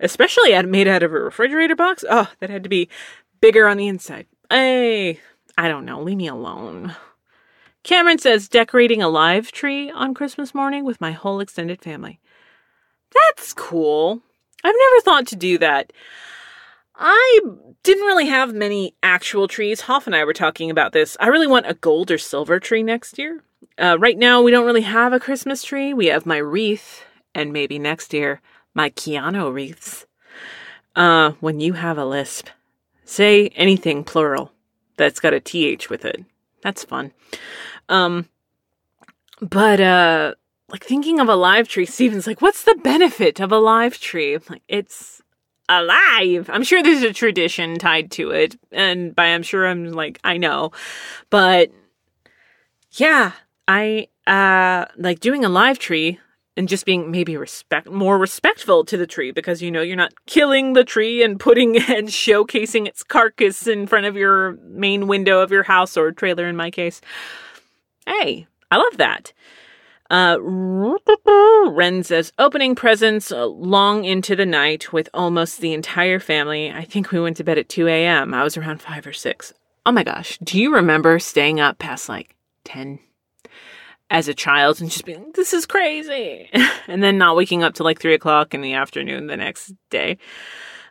Especially 0.00 0.60
made 0.62 0.88
out 0.88 1.02
of 1.02 1.12
a 1.12 1.20
refrigerator 1.20 1.76
box. 1.76 2.04
Oh, 2.08 2.30
that 2.40 2.50
had 2.50 2.62
to 2.62 2.68
be 2.68 2.88
bigger 3.40 3.68
on 3.68 3.76
the 3.76 3.86
inside. 3.86 4.26
Hey, 4.48 5.20
I 5.56 5.68
don't 5.68 5.84
know. 5.84 6.00
Leave 6.02 6.16
me 6.16 6.26
alone. 6.26 6.96
Cameron 7.82 8.18
says 8.18 8.48
decorating 8.48 9.02
a 9.02 9.08
live 9.08 9.52
tree 9.52 9.90
on 9.90 10.14
Christmas 10.14 10.54
morning 10.54 10.84
with 10.84 11.00
my 11.00 11.12
whole 11.12 11.40
extended 11.40 11.80
family. 11.80 12.20
That's 13.14 13.52
cool. 13.52 14.20
I've 14.62 14.74
never 14.76 15.00
thought 15.00 15.26
to 15.28 15.36
do 15.36 15.58
that. 15.58 15.92
I 17.02 17.40
didn't 17.82 18.04
really 18.04 18.26
have 18.26 18.52
many 18.52 18.94
actual 19.02 19.48
trees. 19.48 19.80
Hoff 19.82 20.06
and 20.06 20.14
I 20.14 20.24
were 20.24 20.34
talking 20.34 20.70
about 20.70 20.92
this. 20.92 21.16
I 21.18 21.28
really 21.28 21.46
want 21.46 21.66
a 21.66 21.74
gold 21.74 22.10
or 22.10 22.18
silver 22.18 22.60
tree 22.60 22.82
next 22.82 23.18
year. 23.18 23.42
uh, 23.78 23.96
right 23.98 24.18
now, 24.18 24.42
we 24.42 24.50
don't 24.50 24.66
really 24.66 24.82
have 24.82 25.14
a 25.14 25.20
Christmas 25.20 25.62
tree. 25.62 25.94
We 25.94 26.06
have 26.06 26.26
my 26.26 26.36
wreath, 26.36 27.04
and 27.34 27.52
maybe 27.52 27.78
next 27.78 28.12
year, 28.12 28.42
my 28.74 28.90
Keanu 28.90 29.52
wreaths. 29.52 30.06
Uh, 30.94 31.32
when 31.40 31.60
you 31.60 31.72
have 31.72 31.96
a 31.96 32.04
lisp, 32.04 32.48
say 33.04 33.48
anything 33.56 34.04
plural 34.04 34.52
that's 34.96 35.20
got 35.20 35.32
a 35.32 35.40
th 35.40 35.88
with 35.88 36.04
it. 36.04 36.24
That's 36.62 36.84
fun. 36.84 37.12
Um, 37.88 38.28
but 39.40 39.80
uh, 39.80 40.34
like 40.68 40.84
thinking 40.84 41.18
of 41.18 41.28
a 41.28 41.34
live 41.36 41.66
tree, 41.68 41.86
Steven's 41.86 42.26
like, 42.26 42.42
"What's 42.42 42.64
the 42.64 42.74
benefit 42.74 43.40
of 43.40 43.52
a 43.52 43.58
live 43.58 43.98
tree?" 43.98 44.34
I'm 44.34 44.42
like, 44.50 44.62
"It's 44.68 45.22
alive." 45.70 46.50
I'm 46.52 46.64
sure 46.64 46.82
there's 46.82 47.02
a 47.02 47.12
tradition 47.12 47.78
tied 47.78 48.10
to 48.12 48.30
it, 48.30 48.56
and 48.72 49.14
by 49.16 49.26
I'm 49.26 49.42
sure 49.42 49.66
I'm 49.66 49.92
like, 49.92 50.20
I 50.24 50.36
know, 50.36 50.72
but 51.30 51.70
yeah, 52.92 53.32
I 53.66 54.08
uh 54.26 54.86
like 54.96 55.20
doing 55.20 55.44
a 55.44 55.48
live 55.48 55.78
tree 55.78 56.18
and 56.56 56.68
just 56.68 56.84
being 56.84 57.10
maybe 57.10 57.36
respect 57.36 57.88
more 57.88 58.18
respectful 58.18 58.84
to 58.84 58.96
the 58.96 59.06
tree 59.06 59.30
because 59.30 59.62
you 59.62 59.70
know 59.70 59.80
you're 59.80 59.96
not 59.96 60.12
killing 60.26 60.74
the 60.74 60.84
tree 60.84 61.22
and 61.22 61.40
putting 61.40 61.76
and 61.88 62.08
showcasing 62.08 62.86
its 62.86 63.02
carcass 63.02 63.66
in 63.66 63.86
front 63.86 64.06
of 64.06 64.16
your 64.16 64.52
main 64.64 65.06
window 65.06 65.40
of 65.40 65.50
your 65.50 65.62
house 65.62 65.96
or 65.96 66.12
trailer 66.12 66.46
in 66.46 66.56
my 66.56 66.70
case. 66.70 67.00
Hey, 68.06 68.46
I 68.70 68.76
love 68.76 68.98
that. 68.98 69.32
Uh, 70.10 70.38
Ren 70.40 72.02
says 72.02 72.32
opening 72.38 72.74
presents 72.74 73.30
uh, 73.30 73.46
long 73.46 74.04
into 74.04 74.34
the 74.34 74.44
night 74.44 74.92
with 74.92 75.08
almost 75.14 75.60
the 75.60 75.72
entire 75.72 76.18
family. 76.18 76.70
I 76.70 76.84
think 76.84 77.12
we 77.12 77.20
went 77.20 77.36
to 77.36 77.44
bed 77.44 77.58
at 77.58 77.68
2 77.68 77.86
a.m. 77.86 78.34
I 78.34 78.42
was 78.42 78.56
around 78.56 78.82
five 78.82 79.06
or 79.06 79.12
six. 79.12 79.52
Oh 79.86 79.92
my 79.92 80.02
gosh. 80.02 80.36
Do 80.42 80.60
you 80.60 80.74
remember 80.74 81.18
staying 81.20 81.60
up 81.60 81.78
past 81.78 82.08
like 82.08 82.34
10 82.64 82.98
as 84.10 84.26
a 84.26 84.34
child 84.34 84.80
and 84.80 84.90
just 84.90 85.04
being, 85.04 85.24
like 85.24 85.34
this 85.34 85.54
is 85.54 85.64
crazy. 85.64 86.50
and 86.88 87.02
then 87.02 87.16
not 87.16 87.36
waking 87.36 87.62
up 87.62 87.74
till 87.74 87.84
like 87.84 88.00
three 88.00 88.14
o'clock 88.14 88.52
in 88.52 88.60
the 88.60 88.74
afternoon 88.74 89.28
the 89.28 89.36
next 89.36 89.72
day. 89.90 90.18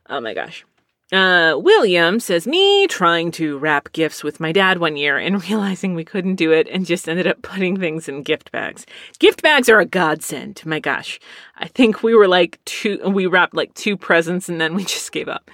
Oh 0.10 0.22
my 0.22 0.34
gosh. 0.34 0.66
Uh, 1.12 1.56
William 1.58 2.20
says, 2.20 2.46
me 2.46 2.86
trying 2.86 3.32
to 3.32 3.58
wrap 3.58 3.92
gifts 3.94 4.24
with 4.24 4.40
my 4.40 4.52
dad 4.52 4.78
one 4.78 4.96
year 4.96 5.18
and 5.18 5.44
realizing 5.50 5.96
we 5.96 6.06
couldn't 6.06 6.36
do 6.36 6.52
it 6.52 6.68
and 6.70 6.86
just 6.86 7.10
ended 7.10 7.26
up 7.26 7.42
putting 7.42 7.80
things 7.80 8.08
in 8.08 8.22
gift 8.22 8.52
bags. 8.52 8.86
Gift 9.18 9.42
bags 9.42 9.70
are 9.70 9.80
a 9.80 9.86
godsend. 9.86 10.62
My 10.66 10.80
gosh. 10.80 11.20
I 11.58 11.68
think 11.68 12.04
we 12.04 12.14
were 12.14 12.28
like 12.28 12.60
two, 12.66 13.00
we 13.10 13.26
wrapped 13.26 13.56
like 13.56 13.74
two 13.74 13.98
presents 13.98 14.50
and 14.50 14.62
then 14.62 14.76
we 14.76 14.84
just 14.86 15.12
gave 15.12 15.28
up. 15.28 15.50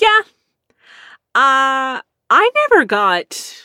Yeah. 0.00 0.20
Uh, 1.34 2.00
I 2.30 2.50
never 2.70 2.84
got 2.84 3.64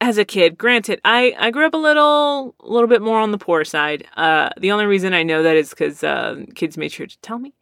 as 0.00 0.18
a 0.18 0.24
kid, 0.24 0.58
granted, 0.58 1.00
I, 1.04 1.34
I 1.38 1.50
grew 1.50 1.66
up 1.66 1.74
a 1.74 1.78
little 1.78 2.54
a 2.60 2.68
little 2.68 2.88
bit 2.88 3.00
more 3.00 3.18
on 3.18 3.30
the 3.30 3.38
poor 3.38 3.64
side. 3.64 4.06
Uh, 4.16 4.50
the 4.58 4.70
only 4.70 4.84
reason 4.84 5.14
I 5.14 5.22
know 5.22 5.42
that 5.42 5.56
is 5.56 5.70
because 5.70 6.04
uh, 6.04 6.44
kids 6.54 6.76
made 6.76 6.92
sure 6.92 7.06
to 7.06 7.18
tell 7.20 7.38
me. 7.38 7.54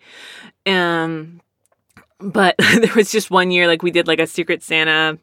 Um, 0.67 1.41
but 2.33 2.57
there 2.81 2.95
was 2.95 3.13
just 3.13 3.31
one 3.31 3.51
year, 3.51 3.67
like 3.67 3.83
we 3.83 3.91
did 3.91 4.07
like 4.07 4.21
a 4.21 4.27
Secret 4.27 4.63
Santa, 4.63 5.19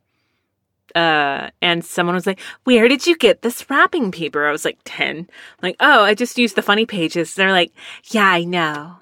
uh, 0.95 1.49
and 1.61 1.83
someone 1.83 2.15
was 2.15 2.27
like, 2.27 2.39
"Where 2.63 2.87
did 2.87 3.07
you 3.07 3.17
get 3.17 3.41
this 3.41 3.69
wrapping 3.69 4.11
paper?" 4.11 4.47
I 4.47 4.51
was 4.51 4.65
like 4.65 4.79
ten. 4.85 5.17
I'm 5.17 5.27
like, 5.61 5.77
oh, 5.79 6.03
I 6.03 6.13
just 6.13 6.37
used 6.37 6.55
the 6.55 6.61
funny 6.61 6.85
pages. 6.85 7.35
They're 7.35 7.51
like, 7.51 7.71
yeah, 8.05 8.27
I 8.27 8.43
know. 8.43 8.97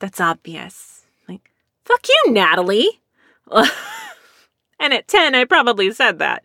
That's 0.00 0.20
obvious. 0.20 1.06
Like, 1.28 1.50
fuck 1.84 2.06
you, 2.08 2.32
Natalie. 2.32 3.00
And 4.80 4.92
at 4.92 5.08
10, 5.08 5.34
I 5.34 5.44
probably 5.44 5.90
said 5.92 6.18
that. 6.18 6.44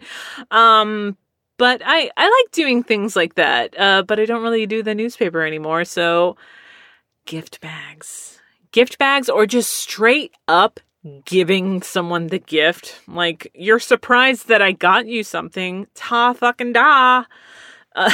Um, 0.51 1.17
but 1.57 1.81
I, 1.83 2.09
I 2.15 2.23
like 2.23 2.51
doing 2.51 2.83
things 2.83 3.15
like 3.15 3.35
that. 3.35 3.77
Uh, 3.77 4.03
but 4.03 4.19
I 4.19 4.25
don't 4.25 4.43
really 4.43 4.65
do 4.65 4.81
the 4.81 4.95
newspaper 4.95 5.41
anymore. 5.41 5.83
So 5.83 6.37
gift 7.25 7.59
bags, 7.59 8.38
gift 8.71 8.97
bags, 8.97 9.29
or 9.29 9.45
just 9.45 9.71
straight 9.71 10.33
up 10.47 10.79
giving 11.25 11.81
someone 11.81 12.27
the 12.27 12.39
gift. 12.39 13.01
Like, 13.07 13.51
you're 13.53 13.79
surprised 13.79 14.47
that 14.47 14.61
I 14.61 14.71
got 14.71 15.07
you 15.07 15.23
something. 15.23 15.87
Ta 15.95 16.33
fucking 16.33 16.73
da. 16.73 17.23
Uh, 17.95 18.11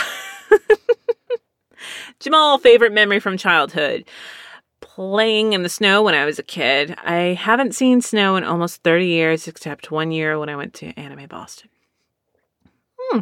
Jamal, 2.20 2.58
favorite 2.58 2.94
memory 2.94 3.20
from 3.20 3.38
childhood 3.38 4.06
playing 4.96 5.52
in 5.54 5.64
the 5.64 5.70
snow 5.70 6.04
when 6.04 6.16
I 6.16 6.26
was 6.26 6.40
a 6.40 6.44
kid. 6.44 6.96
I 7.04 7.38
haven't 7.38 7.76
seen 7.76 8.02
snow 8.02 8.38
in 8.38 8.46
almost 8.46 8.82
30 8.84 9.08
years, 9.08 9.48
except 9.48 9.92
one 9.92 10.12
year 10.12 10.40
when 10.40 10.48
I 10.48 10.56
went 10.56 10.74
to 10.76 10.98
Anime 10.98 11.28
Boston. 11.28 11.70
Hmm. 12.98 13.20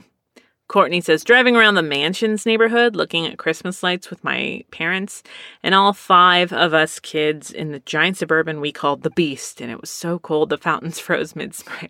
Courtney 0.73 1.01
says, 1.01 1.23
driving 1.23 1.55
around 1.55 1.75
the 1.75 1.83
mansions 1.83 2.47
neighborhood 2.47 2.95
looking 2.95 3.27
at 3.27 3.37
Christmas 3.37 3.83
lights 3.83 4.09
with 4.09 4.23
my 4.23 4.63
parents 4.71 5.21
and 5.61 5.75
all 5.75 5.93
five 5.93 6.51
of 6.51 6.73
us 6.73 6.99
kids 6.99 7.51
in 7.51 7.71
the 7.71 7.79
giant 7.81 8.17
suburban 8.17 8.59
we 8.59 8.71
called 8.71 9.03
the 9.03 9.11
Beast, 9.11 9.61
and 9.61 9.69
it 9.69 9.79
was 9.79 9.91
so 9.91 10.17
cold 10.17 10.49
the 10.49 10.57
fountains 10.57 10.97
froze 10.99 11.35
mid 11.35 11.53
spray. 11.53 11.89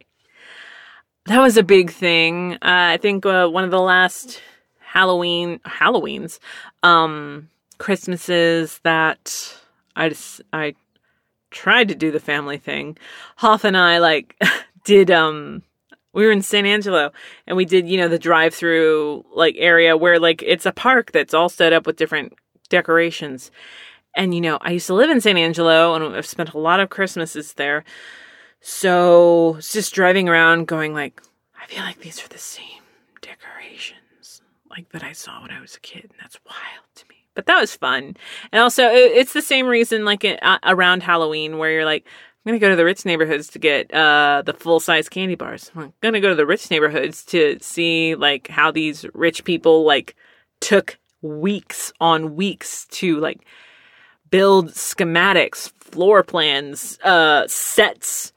That 1.27 1.39
was 1.39 1.55
a 1.55 1.63
big 1.63 1.91
thing. 1.91 2.55
Uh, 2.55 2.57
I 2.91 2.97
think 2.97 3.25
uh, 3.25 3.47
one 3.47 3.63
of 3.63 3.71
the 3.71 3.79
last 3.79 4.41
Halloween, 4.81 5.59
Halloweens, 5.59 6.39
um, 6.83 7.47
Christmases 7.77 8.81
that 8.83 9.61
I 9.95 10.09
just 10.09 10.41
I 10.51 10.75
tried 11.51 11.87
to 11.87 11.95
do 11.95 12.11
the 12.11 12.19
family 12.19 12.57
thing. 12.57 12.97
Hoff 13.37 13.63
and 13.63 13.77
I 13.77 13.99
like 13.99 14.35
did 14.83 15.09
um 15.09 15.63
we 16.13 16.25
were 16.25 16.31
in 16.31 16.41
San 16.41 16.65
Angelo 16.65 17.11
and 17.47 17.57
we 17.57 17.65
did, 17.65 17.87
you 17.87 17.97
know, 17.97 18.07
the 18.07 18.19
drive 18.19 18.53
through 18.53 19.25
like 19.33 19.55
area 19.57 19.97
where 19.97 20.19
like 20.19 20.41
it's 20.43 20.65
a 20.65 20.71
park 20.71 21.11
that's 21.11 21.33
all 21.33 21.49
set 21.49 21.73
up 21.73 21.85
with 21.85 21.97
different 21.97 22.33
decorations. 22.69 23.51
And 24.15 24.33
you 24.33 24.41
know, 24.41 24.57
I 24.61 24.71
used 24.71 24.87
to 24.87 24.93
live 24.93 25.09
in 25.09 25.21
San 25.21 25.37
Angelo 25.37 25.95
and 25.95 26.15
I've 26.15 26.25
spent 26.25 26.53
a 26.53 26.59
lot 26.59 26.79
of 26.79 26.89
Christmases 26.89 27.53
there. 27.53 27.83
So 28.61 29.55
it's 29.57 29.73
just 29.73 29.93
driving 29.93 30.29
around 30.29 30.67
going 30.67 30.93
like, 30.93 31.21
I 31.61 31.65
feel 31.65 31.83
like 31.83 31.99
these 31.99 32.23
are 32.23 32.29
the 32.29 32.37
same 32.37 32.83
decorations 33.21 34.41
like 34.69 34.89
that 34.89 35.03
I 35.03 35.11
saw 35.11 35.41
when 35.41 35.51
I 35.51 35.59
was 35.59 35.75
a 35.75 35.79
kid. 35.79 36.03
And 36.03 36.13
that's 36.21 36.39
wild 36.45 36.85
to 36.95 37.05
me 37.09 37.13
but 37.35 37.45
that 37.47 37.59
was 37.59 37.75
fun. 37.75 38.15
And 38.51 38.61
also, 38.61 38.83
it's 38.89 39.33
the 39.33 39.41
same 39.41 39.65
reason, 39.65 40.05
like 40.05 40.23
uh, 40.23 40.59
around 40.63 41.03
Halloween, 41.03 41.57
where 41.57 41.71
you're 41.71 41.85
like, 41.85 42.05
I'm 42.45 42.51
gonna 42.51 42.59
go 42.59 42.69
to 42.69 42.75
the 42.75 42.83
rich 42.83 43.05
neighborhoods 43.05 43.47
to 43.49 43.59
get 43.59 43.93
uh, 43.93 44.43
the 44.45 44.53
full 44.53 44.81
size 44.81 45.07
candy 45.07 45.35
bars. 45.35 45.71
I'm 45.75 45.93
gonna 46.01 46.19
go 46.19 46.29
to 46.29 46.35
the 46.35 46.45
rich 46.45 46.69
neighborhoods 46.69 47.23
to 47.25 47.57
see 47.61 48.15
like 48.15 48.49
how 48.49 48.69
these 48.69 49.05
rich 49.13 49.45
people 49.45 49.85
like 49.85 50.15
took 50.59 50.97
weeks 51.21 51.93
on 52.01 52.35
weeks 52.35 52.85
to 52.87 53.17
like 53.21 53.45
build 54.29 54.71
schematics, 54.71 55.71
floor 55.79 56.21
plans, 56.21 56.99
uh, 57.03 57.47
sets 57.47 58.33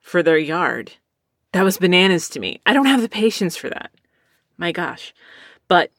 for 0.00 0.22
their 0.22 0.36
yard. 0.36 0.92
That 1.52 1.62
was 1.62 1.78
bananas 1.78 2.28
to 2.30 2.40
me. 2.40 2.60
I 2.66 2.74
don't 2.74 2.86
have 2.86 3.00
the 3.00 3.08
patience 3.08 3.56
for 3.56 3.70
that. 3.70 3.90
My 4.58 4.72
gosh. 4.72 5.14
But 5.68 5.90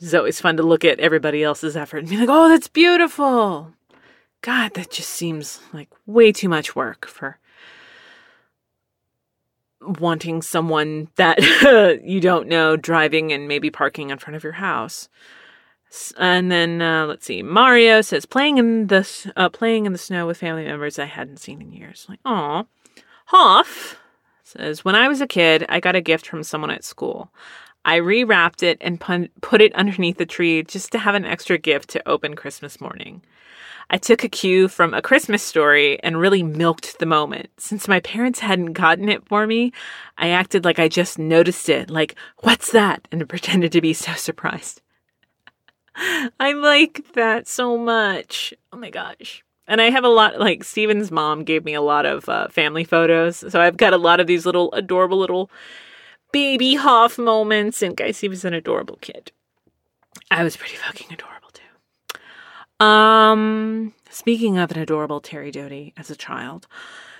it's 0.00 0.12
always 0.12 0.40
fun 0.40 0.56
to 0.56 0.62
look 0.62 0.84
at 0.84 1.00
everybody 1.00 1.42
else's 1.42 1.76
effort 1.76 1.98
and 1.98 2.08
be 2.08 2.16
like, 2.16 2.28
oh, 2.28 2.48
that's 2.48 2.68
beautiful. 2.68 3.72
God, 4.42 4.74
that 4.74 4.90
just 4.90 5.10
seems 5.10 5.60
like 5.72 5.88
way 6.06 6.32
too 6.32 6.48
much 6.48 6.74
work 6.74 7.06
for 7.06 7.38
wanting 9.80 10.42
someone 10.42 11.08
that 11.16 11.38
you 12.04 12.20
don't 12.20 12.48
know 12.48 12.76
driving 12.76 13.32
and 13.32 13.48
maybe 13.48 13.70
parking 13.70 14.10
in 14.10 14.18
front 14.18 14.36
of 14.36 14.44
your 14.44 14.54
house. 14.54 15.08
And 16.16 16.52
then 16.52 16.80
uh, 16.80 17.06
let's 17.06 17.26
see. 17.26 17.42
Mario 17.42 18.00
says 18.00 18.24
playing 18.24 18.58
in 18.58 18.86
the 18.86 19.32
uh, 19.36 19.48
playing 19.48 19.86
in 19.86 19.92
the 19.92 19.98
snow 19.98 20.26
with 20.26 20.38
family 20.38 20.64
members 20.64 20.98
I 20.98 21.06
hadn't 21.06 21.38
seen 21.38 21.60
in 21.60 21.72
years. 21.72 22.06
Like, 22.08 22.20
oh, 22.24 22.66
Hoff 23.26 23.96
says 24.44 24.84
when 24.84 24.94
I 24.94 25.08
was 25.08 25.20
a 25.20 25.26
kid, 25.26 25.66
I 25.68 25.80
got 25.80 25.96
a 25.96 26.00
gift 26.00 26.26
from 26.26 26.44
someone 26.44 26.70
at 26.70 26.84
school. 26.84 27.32
I 27.84 27.98
rewrapped 27.98 28.62
it 28.62 28.78
and 28.80 29.00
put 29.00 29.60
it 29.60 29.74
underneath 29.74 30.18
the 30.18 30.26
tree 30.26 30.62
just 30.62 30.92
to 30.92 30.98
have 30.98 31.14
an 31.14 31.24
extra 31.24 31.58
gift 31.58 31.88
to 31.90 32.08
open 32.08 32.36
Christmas 32.36 32.80
morning. 32.80 33.22
I 33.92 33.98
took 33.98 34.22
a 34.22 34.28
cue 34.28 34.68
from 34.68 34.94
a 34.94 35.02
Christmas 35.02 35.42
story 35.42 36.00
and 36.04 36.20
really 36.20 36.44
milked 36.44 37.00
the 37.00 37.06
moment. 37.06 37.50
Since 37.58 37.88
my 37.88 37.98
parents 37.98 38.38
hadn't 38.38 38.72
gotten 38.72 39.08
it 39.08 39.26
for 39.26 39.48
me, 39.48 39.72
I 40.16 40.28
acted 40.28 40.64
like 40.64 40.78
I 40.78 40.86
just 40.86 41.18
noticed 41.18 41.68
it, 41.68 41.90
like, 41.90 42.14
what's 42.38 42.70
that? 42.70 43.08
And 43.10 43.28
pretended 43.28 43.72
to 43.72 43.80
be 43.80 43.92
so 43.92 44.12
surprised. 44.12 44.80
I 45.96 46.52
like 46.52 47.12
that 47.14 47.48
so 47.48 47.76
much. 47.76 48.54
Oh 48.72 48.76
my 48.76 48.90
gosh. 48.90 49.42
And 49.66 49.80
I 49.80 49.90
have 49.90 50.04
a 50.04 50.08
lot, 50.08 50.38
like, 50.38 50.62
Steven's 50.62 51.10
mom 51.10 51.42
gave 51.42 51.64
me 51.64 51.74
a 51.74 51.82
lot 51.82 52.06
of 52.06 52.28
uh, 52.28 52.46
family 52.48 52.84
photos. 52.84 53.38
So 53.38 53.60
I've 53.60 53.76
got 53.76 53.92
a 53.92 53.98
lot 53.98 54.20
of 54.20 54.28
these 54.28 54.46
little 54.46 54.72
adorable 54.72 55.18
little 55.18 55.50
baby 56.32 56.76
Hoff 56.76 57.18
moments, 57.18 57.82
and 57.82 57.96
guys, 57.96 58.20
he 58.20 58.28
was 58.28 58.44
an 58.44 58.54
adorable 58.54 58.98
kid. 59.00 59.32
I 60.30 60.44
was 60.44 60.56
pretty 60.56 60.76
fucking 60.76 61.08
adorable. 61.12 61.39
Um, 62.80 63.92
speaking 64.08 64.58
of 64.58 64.70
an 64.70 64.78
adorable 64.78 65.20
Terry 65.20 65.50
Doty 65.50 65.92
as 65.96 66.10
a 66.10 66.16
child, 66.16 66.66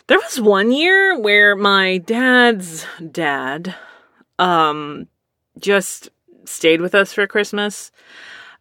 there 0.07 0.19
was 0.19 0.41
one 0.41 0.73
year 0.73 1.19
where 1.19 1.55
my 1.55 1.99
dad's 1.99 2.87
dad, 3.13 3.75
um, 4.39 5.07
just 5.59 6.09
stayed 6.47 6.81
with 6.81 6.95
us 6.95 7.13
for 7.13 7.27
Christmas. 7.27 7.93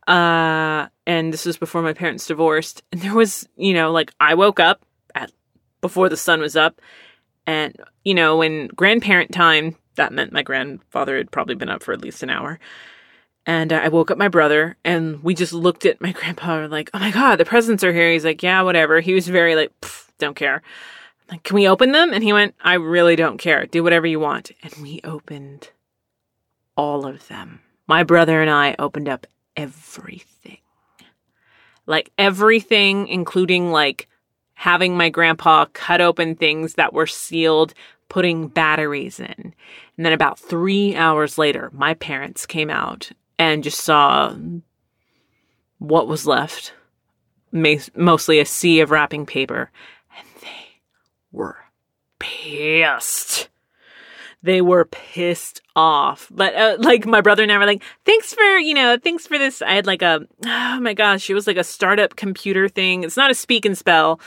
Uh, 0.08 0.88
and 1.08 1.32
this 1.32 1.46
was 1.46 1.58
before 1.58 1.82
my 1.82 1.94
parents 1.94 2.28
divorced. 2.28 2.84
And 2.92 3.02
there 3.02 3.14
was, 3.14 3.48
you 3.56 3.74
know, 3.74 3.92
like 3.92 4.12
I 4.20 4.36
woke 4.36 4.60
up 4.60 4.86
at 5.16 5.32
before 5.82 6.10
the 6.10 6.18
sun 6.18 6.42
was 6.42 6.56
up. 6.56 6.82
And, 7.48 7.76
you 8.04 8.14
know, 8.14 8.38
when 8.38 8.68
grandparent 8.68 9.32
time, 9.32 9.76
that 9.96 10.14
meant 10.14 10.34
my 10.34 10.44
grandfather 10.44 11.18
had 11.18 11.32
probably 11.32 11.56
been 11.56 11.70
up 11.70 11.84
for 11.84 11.94
at 11.94 12.02
least 12.02 12.24
an 12.24 12.30
hour. 12.30 12.60
And 13.50 13.74
uh, 13.74 13.78
I 13.78 13.88
woke 13.88 14.12
up 14.12 14.20
my 14.20 14.28
brother 14.28 14.78
and 14.86 15.24
we 15.24 15.34
just 15.34 15.54
looked 15.54 15.84
at 15.88 16.00
my 16.00 16.12
grandpa 16.20 16.60
and 16.60 16.72
like, 16.72 16.92
oh 16.94 17.00
my 17.00 17.10
God, 17.10 17.38
the 17.38 17.46
presents 17.46 17.84
are 17.84 17.92
here. 17.92 18.12
He's 18.12 18.24
like, 18.24 18.44
yeah, 18.44 18.62
whatever. 18.62 19.00
He 19.00 19.16
was 19.16 19.28
very 19.28 19.56
like, 19.56 19.72
don't 20.20 20.36
care. 20.36 20.58
I'm 20.58 21.34
like, 21.34 21.44
can 21.44 21.56
we 21.56 21.68
open 21.68 21.92
them? 21.92 22.14
And 22.14 22.24
he 22.24 22.32
went, 22.32 22.54
I 22.62 22.76
really 22.76 23.16
don't 23.16 23.40
care. 23.40 23.66
Do 23.66 23.82
whatever 23.82 24.06
you 24.06 24.20
want. 24.20 24.52
And 24.62 24.72
we 24.84 25.02
opened 25.04 25.72
all 26.78 27.08
of 27.08 27.28
them. 27.28 27.62
My 27.88 28.04
brother 28.04 28.40
and 28.40 28.52
I 28.52 28.76
opened 28.78 29.10
up 29.10 29.26
everything. 29.58 30.60
Like 31.88 32.12
everything, 32.20 33.08
including 33.08 33.72
like 33.72 34.08
having 34.54 34.96
my 34.96 35.10
grandpa 35.10 35.66
cut 35.74 36.02
open 36.02 36.36
things 36.36 36.76
that 36.76 36.94
were 36.94 37.08
sealed, 37.08 37.74
putting 38.10 38.48
batteries 38.48 39.20
in. 39.20 39.56
And 39.98 40.06
then 40.06 40.14
about 40.14 40.38
three 40.38 40.96
hours 40.96 41.40
later, 41.40 41.72
my 41.74 41.96
parents 41.96 42.46
came 42.46 42.70
out 42.70 43.12
and 43.40 43.64
just 43.64 43.80
saw 43.80 44.36
what 45.80 46.08
was 46.08 46.28
left 46.28 46.74
mostly 47.52 48.40
a 48.40 48.46
sea 48.46 48.82
of 48.82 48.92
wrapping 48.92 49.26
paper. 49.26 49.72
And 50.16 50.28
they 50.42 50.82
were 51.32 51.58
pissed 52.20 53.50
they 54.42 54.62
were 54.62 54.86
pissed 54.86 55.62
off. 55.76 56.28
But 56.32 56.56
uh, 56.56 56.78
like 56.80 57.06
my 57.06 57.22
brother 57.22 57.44
and 57.44 57.52
I 57.52 57.58
were 57.58 57.66
like, 57.66 57.84
thanks 58.06 58.34
for, 58.34 58.58
you 58.58 58.74
know, 58.74 58.98
thanks 58.98 59.28
for 59.28 59.38
this. 59.38 59.62
I 59.62 59.74
had 59.74 59.86
like 59.86 60.02
a, 60.02 60.26
oh 60.46 60.80
my 60.80 60.94
gosh, 60.94 61.30
it 61.30 61.34
was 61.34 61.46
like 61.46 61.58
a 61.58 61.64
startup 61.64 62.16
computer 62.16 62.70
thing. 62.70 63.04
It's 63.04 63.18
not 63.18 63.32
a 63.32 63.36
speak 63.36 63.66
and 63.66 63.78
spell, 63.78 64.20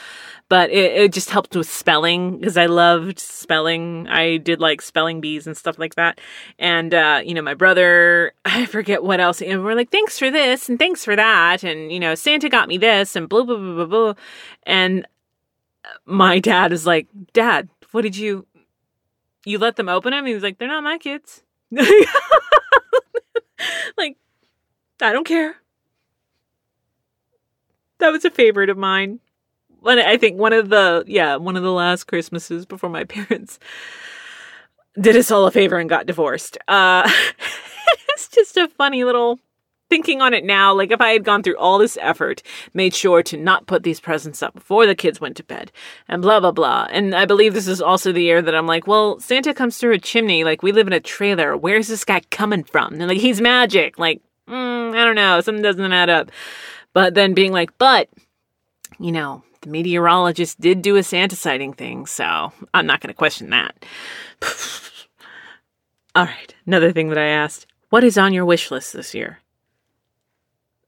but 0.50 0.70
it, 0.70 0.92
it 0.92 1.12
just 1.12 1.30
helped 1.30 1.56
with 1.56 1.68
spelling 1.68 2.38
because 2.38 2.58
I 2.58 2.66
loved 2.66 3.18
spelling. 3.18 4.06
I 4.08 4.36
did 4.36 4.60
like 4.60 4.82
spelling 4.82 5.22
bees 5.22 5.46
and 5.46 5.56
stuff 5.56 5.78
like 5.78 5.94
that. 5.94 6.20
And, 6.58 6.92
uh, 6.92 7.22
you 7.24 7.32
know, 7.32 7.42
my 7.42 7.54
brother, 7.54 8.32
I 8.44 8.66
forget 8.66 9.02
what 9.02 9.20
else. 9.20 9.40
And 9.40 9.64
we're 9.64 9.74
like, 9.74 9.90
thanks 9.90 10.18
for 10.18 10.30
this 10.30 10.68
and 10.68 10.78
thanks 10.78 11.04
for 11.04 11.16
that. 11.16 11.64
And, 11.64 11.90
you 11.90 12.00
know, 12.00 12.14
Santa 12.14 12.50
got 12.50 12.68
me 12.68 12.76
this 12.76 13.16
and 13.16 13.28
blah, 13.28 13.44
blah, 13.44 13.56
blah, 13.56 13.74
blah, 13.74 13.86
blah. 13.86 14.14
And 14.64 15.06
my 16.04 16.38
dad 16.38 16.72
is 16.72 16.86
like, 16.86 17.08
Dad, 17.32 17.68
what 17.92 18.02
did 18.02 18.16
you, 18.16 18.46
you 19.44 19.58
let 19.58 19.76
them 19.76 19.88
open 19.88 20.10
them? 20.12 20.26
He 20.26 20.34
was 20.34 20.42
like, 20.42 20.58
they're 20.58 20.68
not 20.68 20.84
my 20.84 20.98
kids. 20.98 21.42
like, 21.70 21.86
I 25.00 25.12
don't 25.12 25.26
care. 25.26 25.56
That 27.98 28.10
was 28.10 28.24
a 28.24 28.30
favorite 28.30 28.70
of 28.70 28.76
mine. 28.76 29.20
When 29.80 29.98
I 29.98 30.16
think 30.16 30.38
one 30.38 30.52
of 30.52 30.68
the 30.68 31.04
yeah 31.08 31.36
one 31.36 31.56
of 31.56 31.62
the 31.64 31.72
last 31.72 32.04
Christmases 32.04 32.66
before 32.66 32.90
my 32.90 33.04
parents 33.16 33.58
did 35.00 35.16
us 35.16 35.30
all 35.30 35.46
a 35.46 35.50
favor 35.50 35.78
and 35.78 35.88
got 35.88 36.06
divorced. 36.06 36.58
Uh, 36.68 37.10
it's 38.10 38.28
just 38.28 38.56
a 38.56 38.68
funny 38.68 39.04
little 39.04 39.40
thinking 39.92 40.22
on 40.22 40.32
it 40.32 40.42
now, 40.42 40.72
like 40.72 40.90
if 40.90 41.02
I 41.02 41.10
had 41.10 41.22
gone 41.22 41.42
through 41.42 41.58
all 41.58 41.76
this 41.76 41.98
effort, 42.00 42.42
made 42.72 42.94
sure 42.94 43.22
to 43.24 43.36
not 43.36 43.66
put 43.66 43.82
these 43.82 44.00
presents 44.00 44.42
up 44.42 44.54
before 44.54 44.86
the 44.86 44.94
kids 44.94 45.20
went 45.20 45.36
to 45.36 45.44
bed, 45.44 45.70
and 46.08 46.22
blah, 46.22 46.40
blah, 46.40 46.50
blah. 46.50 46.86
And 46.90 47.14
I 47.14 47.26
believe 47.26 47.52
this 47.52 47.68
is 47.68 47.82
also 47.82 48.10
the 48.10 48.22
year 48.22 48.40
that 48.40 48.54
I'm 48.54 48.66
like, 48.66 48.86
well, 48.86 49.20
Santa 49.20 49.52
comes 49.52 49.76
through 49.76 49.92
a 49.92 49.98
chimney. 49.98 50.44
Like, 50.44 50.62
we 50.62 50.72
live 50.72 50.86
in 50.86 50.94
a 50.94 51.00
trailer. 51.00 51.58
Where's 51.58 51.88
this 51.88 52.06
guy 52.06 52.22
coming 52.30 52.64
from? 52.64 52.94
And 52.94 53.06
like, 53.06 53.18
he's 53.18 53.38
magic. 53.38 53.98
Like, 53.98 54.22
mm, 54.48 54.96
I 54.96 55.04
don't 55.04 55.14
know. 55.14 55.42
Something 55.42 55.62
doesn't 55.62 55.92
add 55.92 56.08
up. 56.08 56.30
But 56.94 57.12
then 57.12 57.34
being 57.34 57.52
like, 57.52 57.76
but, 57.76 58.08
you 58.98 59.12
know, 59.12 59.42
the 59.60 59.68
meteorologist 59.68 60.58
did 60.58 60.80
do 60.80 60.96
a 60.96 61.02
Santa 61.02 61.36
sighting 61.36 61.74
thing, 61.74 62.06
so 62.06 62.50
I'm 62.72 62.86
not 62.86 63.02
going 63.02 63.08
to 63.08 63.14
question 63.14 63.50
that. 63.50 63.84
All 66.14 66.24
right, 66.24 66.54
another 66.66 66.92
thing 66.92 67.10
that 67.10 67.18
I 67.18 67.26
asked 67.26 67.66
What 67.90 68.04
is 68.04 68.16
on 68.16 68.32
your 68.32 68.46
wish 68.46 68.70
list 68.70 68.94
this 68.94 69.14
year? 69.14 69.40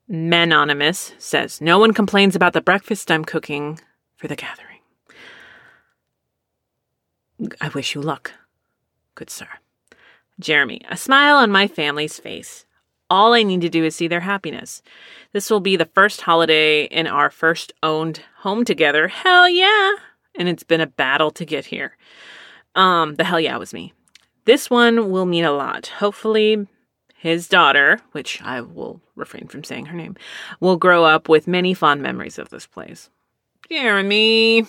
Manonymous 0.09 1.15
says, 1.19 1.61
No 1.61 1.79
one 1.79 1.93
complains 1.93 2.37
about 2.37 2.53
the 2.53 2.61
breakfast 2.61 3.11
I'm 3.11 3.25
cooking 3.25 3.81
for 4.17 4.29
the 4.29 4.37
gathering. 4.37 4.69
I 7.61 7.69
wish 7.69 7.95
you 7.95 8.01
luck, 8.01 8.33
good 9.15 9.31
sir. 9.31 9.49
Jeremy, 10.39 10.81
a 10.89 10.97
smile 10.97 11.37
on 11.37 11.51
my 11.51 11.67
family's 11.67 12.19
face. 12.19 12.65
All 13.11 13.35
I 13.35 13.43
need 13.43 13.61
to 13.61 13.69
do 13.69 13.85
is 13.85 13.95
see 13.95 14.09
their 14.09 14.21
happiness. 14.21 14.83
This 15.33 15.51
will 15.51 15.61
be 15.61 15.77
the 15.77 15.85
first 15.85 16.23
holiday 16.23 16.85
in 16.85 17.07
our 17.07 17.31
first 17.31 17.73
owned 17.83 18.21
home 18.39 18.65
together. 18.65 19.09
Hell 19.09 19.49
yeah! 19.49 19.93
And 20.35 20.49
it's 20.49 20.63
been 20.65 20.81
a 20.81 20.87
battle 20.87 21.31
to 21.33 21.45
get 21.45 21.67
here. 21.67 21.97
Um, 22.75 23.15
the 23.17 23.25
hell 23.25 23.39
yeah 23.39 23.57
was 23.57 23.73
me. 23.73 23.93
This 24.47 24.69
one 24.69 25.11
will 25.11 25.27
mean 25.27 25.45
a 25.45 25.53
lot. 25.53 25.87
Hopefully, 25.87 26.67
his 27.25 27.49
daughter, 27.49 27.99
which 28.13 28.43
I 28.43 28.61
will 28.61 29.01
refrain 29.15 29.49
from 29.49 29.65
saying 29.65 29.87
her 29.87 29.97
name, 29.97 30.15
will 30.61 30.77
grow 30.77 31.07
up 31.07 31.27
with 31.27 31.49
many 31.49 31.73
fond 31.73 32.03
memories 32.03 32.39
of 32.39 32.51
this 32.51 32.67
place. 32.67 33.09
Jeremy, 33.71 34.67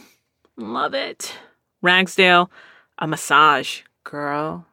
love 0.55 0.93
it. 0.93 1.35
Ragsdale, 1.81 2.49
a 2.97 3.07
massage, 3.07 3.81
girl. 4.05 4.65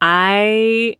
I 0.00 0.96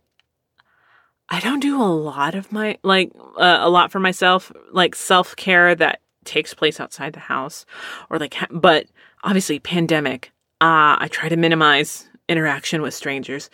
I 1.27 1.41
don't 1.41 1.59
do 1.59 1.81
a 1.81 1.83
lot 1.83 2.33
of 2.33 2.49
my 2.53 2.77
like 2.83 3.11
uh, 3.37 3.57
a 3.59 3.69
lot 3.69 3.91
for 3.91 3.99
myself, 3.99 4.53
like 4.71 4.95
self-care 4.95 5.75
that 5.75 5.99
takes 6.23 6.53
place 6.53 6.79
outside 6.79 7.11
the 7.11 7.19
house 7.19 7.65
or 8.09 8.19
like 8.19 8.37
but 8.49 8.85
obviously 9.21 9.59
pandemic. 9.59 10.31
Uh 10.61 10.95
I 10.97 11.09
try 11.11 11.27
to 11.27 11.35
minimize 11.35 12.07
interaction 12.29 12.81
with 12.81 12.93
strangers. 12.93 13.49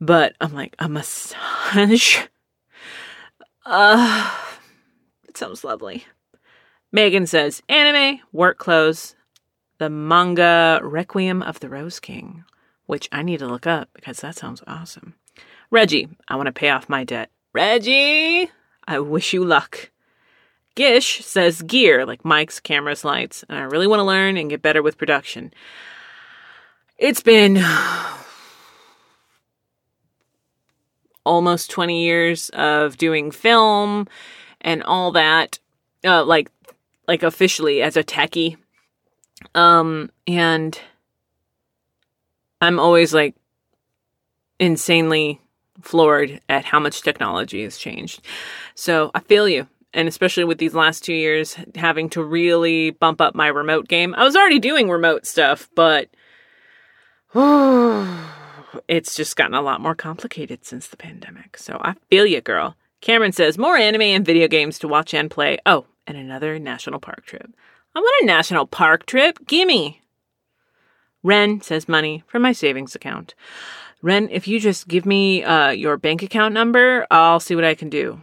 But 0.00 0.34
I'm 0.40 0.52
like, 0.52 0.76
a 0.78 0.88
massage? 0.88 2.18
Uh, 3.64 4.30
it 5.26 5.36
sounds 5.36 5.64
lovely. 5.64 6.04
Megan 6.92 7.26
says, 7.26 7.62
anime, 7.68 8.20
work 8.32 8.58
clothes, 8.58 9.16
the 9.78 9.90
manga 9.90 10.80
Requiem 10.82 11.42
of 11.42 11.60
the 11.60 11.68
Rose 11.68 11.98
King, 11.98 12.44
which 12.86 13.08
I 13.10 13.22
need 13.22 13.38
to 13.38 13.46
look 13.46 13.66
up 13.66 13.88
because 13.94 14.20
that 14.20 14.36
sounds 14.36 14.62
awesome. 14.66 15.14
Reggie, 15.70 16.08
I 16.28 16.36
want 16.36 16.46
to 16.46 16.52
pay 16.52 16.70
off 16.70 16.88
my 16.88 17.02
debt. 17.04 17.30
Reggie, 17.52 18.50
I 18.86 18.98
wish 19.00 19.32
you 19.32 19.44
luck. 19.44 19.90
Gish 20.74 21.24
says 21.24 21.62
gear, 21.62 22.04
like 22.04 22.22
mics, 22.22 22.62
cameras, 22.62 23.04
lights, 23.04 23.44
and 23.48 23.58
I 23.58 23.62
really 23.62 23.86
want 23.86 24.00
to 24.00 24.04
learn 24.04 24.36
and 24.36 24.50
get 24.50 24.62
better 24.62 24.82
with 24.82 24.98
production. 24.98 25.52
It's 26.98 27.22
been 27.22 27.56
almost 31.24 31.70
20 31.70 32.04
years 32.04 32.50
of 32.50 32.96
doing 32.96 33.30
film 33.30 34.06
and 34.60 34.82
all 34.82 35.12
that, 35.12 35.58
uh, 36.04 36.24
like, 36.24 36.50
like 37.08 37.22
officially 37.22 37.82
as 37.82 37.96
a 37.96 38.04
techie. 38.04 38.56
Um, 39.54 40.10
and 40.26 40.78
I'm 42.60 42.78
always 42.78 43.12
like 43.12 43.34
insanely 44.58 45.40
floored 45.82 46.40
at 46.48 46.64
how 46.64 46.78
much 46.78 47.02
technology 47.02 47.62
has 47.62 47.76
changed. 47.76 48.22
So 48.74 49.10
I 49.14 49.20
feel 49.20 49.48
you. 49.48 49.66
And 49.92 50.08
especially 50.08 50.44
with 50.44 50.58
these 50.58 50.74
last 50.74 51.04
two 51.04 51.14
years, 51.14 51.56
having 51.76 52.08
to 52.10 52.22
really 52.22 52.90
bump 52.90 53.20
up 53.20 53.34
my 53.34 53.46
remote 53.46 53.86
game. 53.86 54.14
I 54.16 54.24
was 54.24 54.34
already 54.34 54.58
doing 54.58 54.90
remote 54.90 55.24
stuff, 55.24 55.68
but 55.74 56.08
it's 58.88 59.14
just 59.14 59.36
gotten 59.36 59.54
a 59.54 59.62
lot 59.62 59.80
more 59.80 59.94
complicated 59.94 60.64
since 60.64 60.86
the 60.88 60.96
pandemic. 60.96 61.56
So 61.56 61.78
I 61.80 61.94
feel 62.10 62.26
you, 62.26 62.40
girl. 62.40 62.76
Cameron 63.00 63.32
says 63.32 63.58
more 63.58 63.76
anime 63.76 64.02
and 64.02 64.24
video 64.24 64.48
games 64.48 64.78
to 64.78 64.88
watch 64.88 65.12
and 65.12 65.30
play. 65.30 65.58
Oh, 65.66 65.86
and 66.06 66.16
another 66.16 66.58
national 66.58 67.00
park 67.00 67.26
trip. 67.26 67.50
I 67.94 68.00
want 68.00 68.22
a 68.22 68.26
national 68.26 68.66
park 68.66 69.06
trip. 69.06 69.46
Gimme. 69.46 70.00
Ren 71.22 71.60
says 71.60 71.88
money 71.88 72.22
from 72.26 72.42
my 72.42 72.52
savings 72.52 72.94
account. 72.94 73.34
Ren, 74.02 74.28
if 74.30 74.46
you 74.46 74.60
just 74.60 74.88
give 74.88 75.06
me 75.06 75.42
uh, 75.42 75.70
your 75.70 75.96
bank 75.96 76.22
account 76.22 76.52
number, 76.52 77.06
I'll 77.10 77.40
see 77.40 77.54
what 77.54 77.64
I 77.64 77.74
can 77.74 77.88
do. 77.88 78.20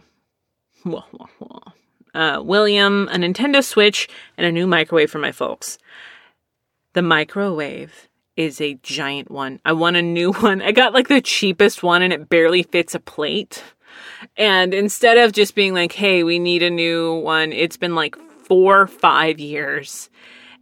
Uh, 2.14 2.42
William, 2.44 3.08
a 3.08 3.16
Nintendo 3.16 3.64
Switch, 3.64 4.06
and 4.36 4.46
a 4.46 4.52
new 4.52 4.66
microwave 4.66 5.10
for 5.10 5.18
my 5.18 5.32
folks. 5.32 5.78
The 6.92 7.00
microwave 7.00 8.08
is 8.36 8.60
a 8.60 8.74
giant 8.82 9.30
one. 9.30 9.60
I 9.64 9.72
want 9.72 9.96
a 9.96 10.02
new 10.02 10.32
one. 10.32 10.62
I 10.62 10.72
got 10.72 10.94
like 10.94 11.08
the 11.08 11.20
cheapest 11.20 11.82
one 11.82 12.02
and 12.02 12.12
it 12.12 12.28
barely 12.28 12.62
fits 12.62 12.94
a 12.94 13.00
plate. 13.00 13.62
And 14.36 14.72
instead 14.72 15.18
of 15.18 15.32
just 15.32 15.54
being 15.54 15.74
like, 15.74 15.92
hey, 15.92 16.22
we 16.22 16.38
need 16.38 16.62
a 16.62 16.70
new 16.70 17.14
one, 17.14 17.52
it's 17.52 17.76
been 17.76 17.94
like 17.94 18.16
four, 18.44 18.86
five 18.86 19.38
years. 19.38 20.08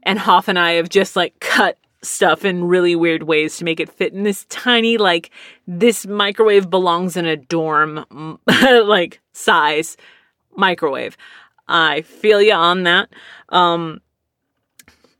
And 0.03 0.19
Hoff 0.19 0.49
and 0.49 0.59
I 0.59 0.73
have 0.73 0.89
just 0.89 1.15
like 1.15 1.39
cut 1.41 1.79
stuff 2.03 2.45
in 2.45 2.65
really 2.65 2.97
weird 2.97 3.25
ways 3.25 3.57
to 3.59 3.65
make 3.65 3.81
it 3.81 3.91
fit 3.91 4.13
in 4.13 4.23
this 4.23 4.47
tiny, 4.49 4.97
like, 4.97 5.31
this 5.67 6.07
microwave 6.07 6.71
belongs 6.71 7.17
in 7.17 7.27
a 7.27 7.37
dorm, 7.37 8.05
like, 8.47 9.21
size 9.33 9.97
microwave. 10.57 11.17
I 11.69 12.03
feel 12.03 12.41
you 12.43 12.55
on 12.55 12.85
that. 12.85 13.11
Um, 13.51 14.01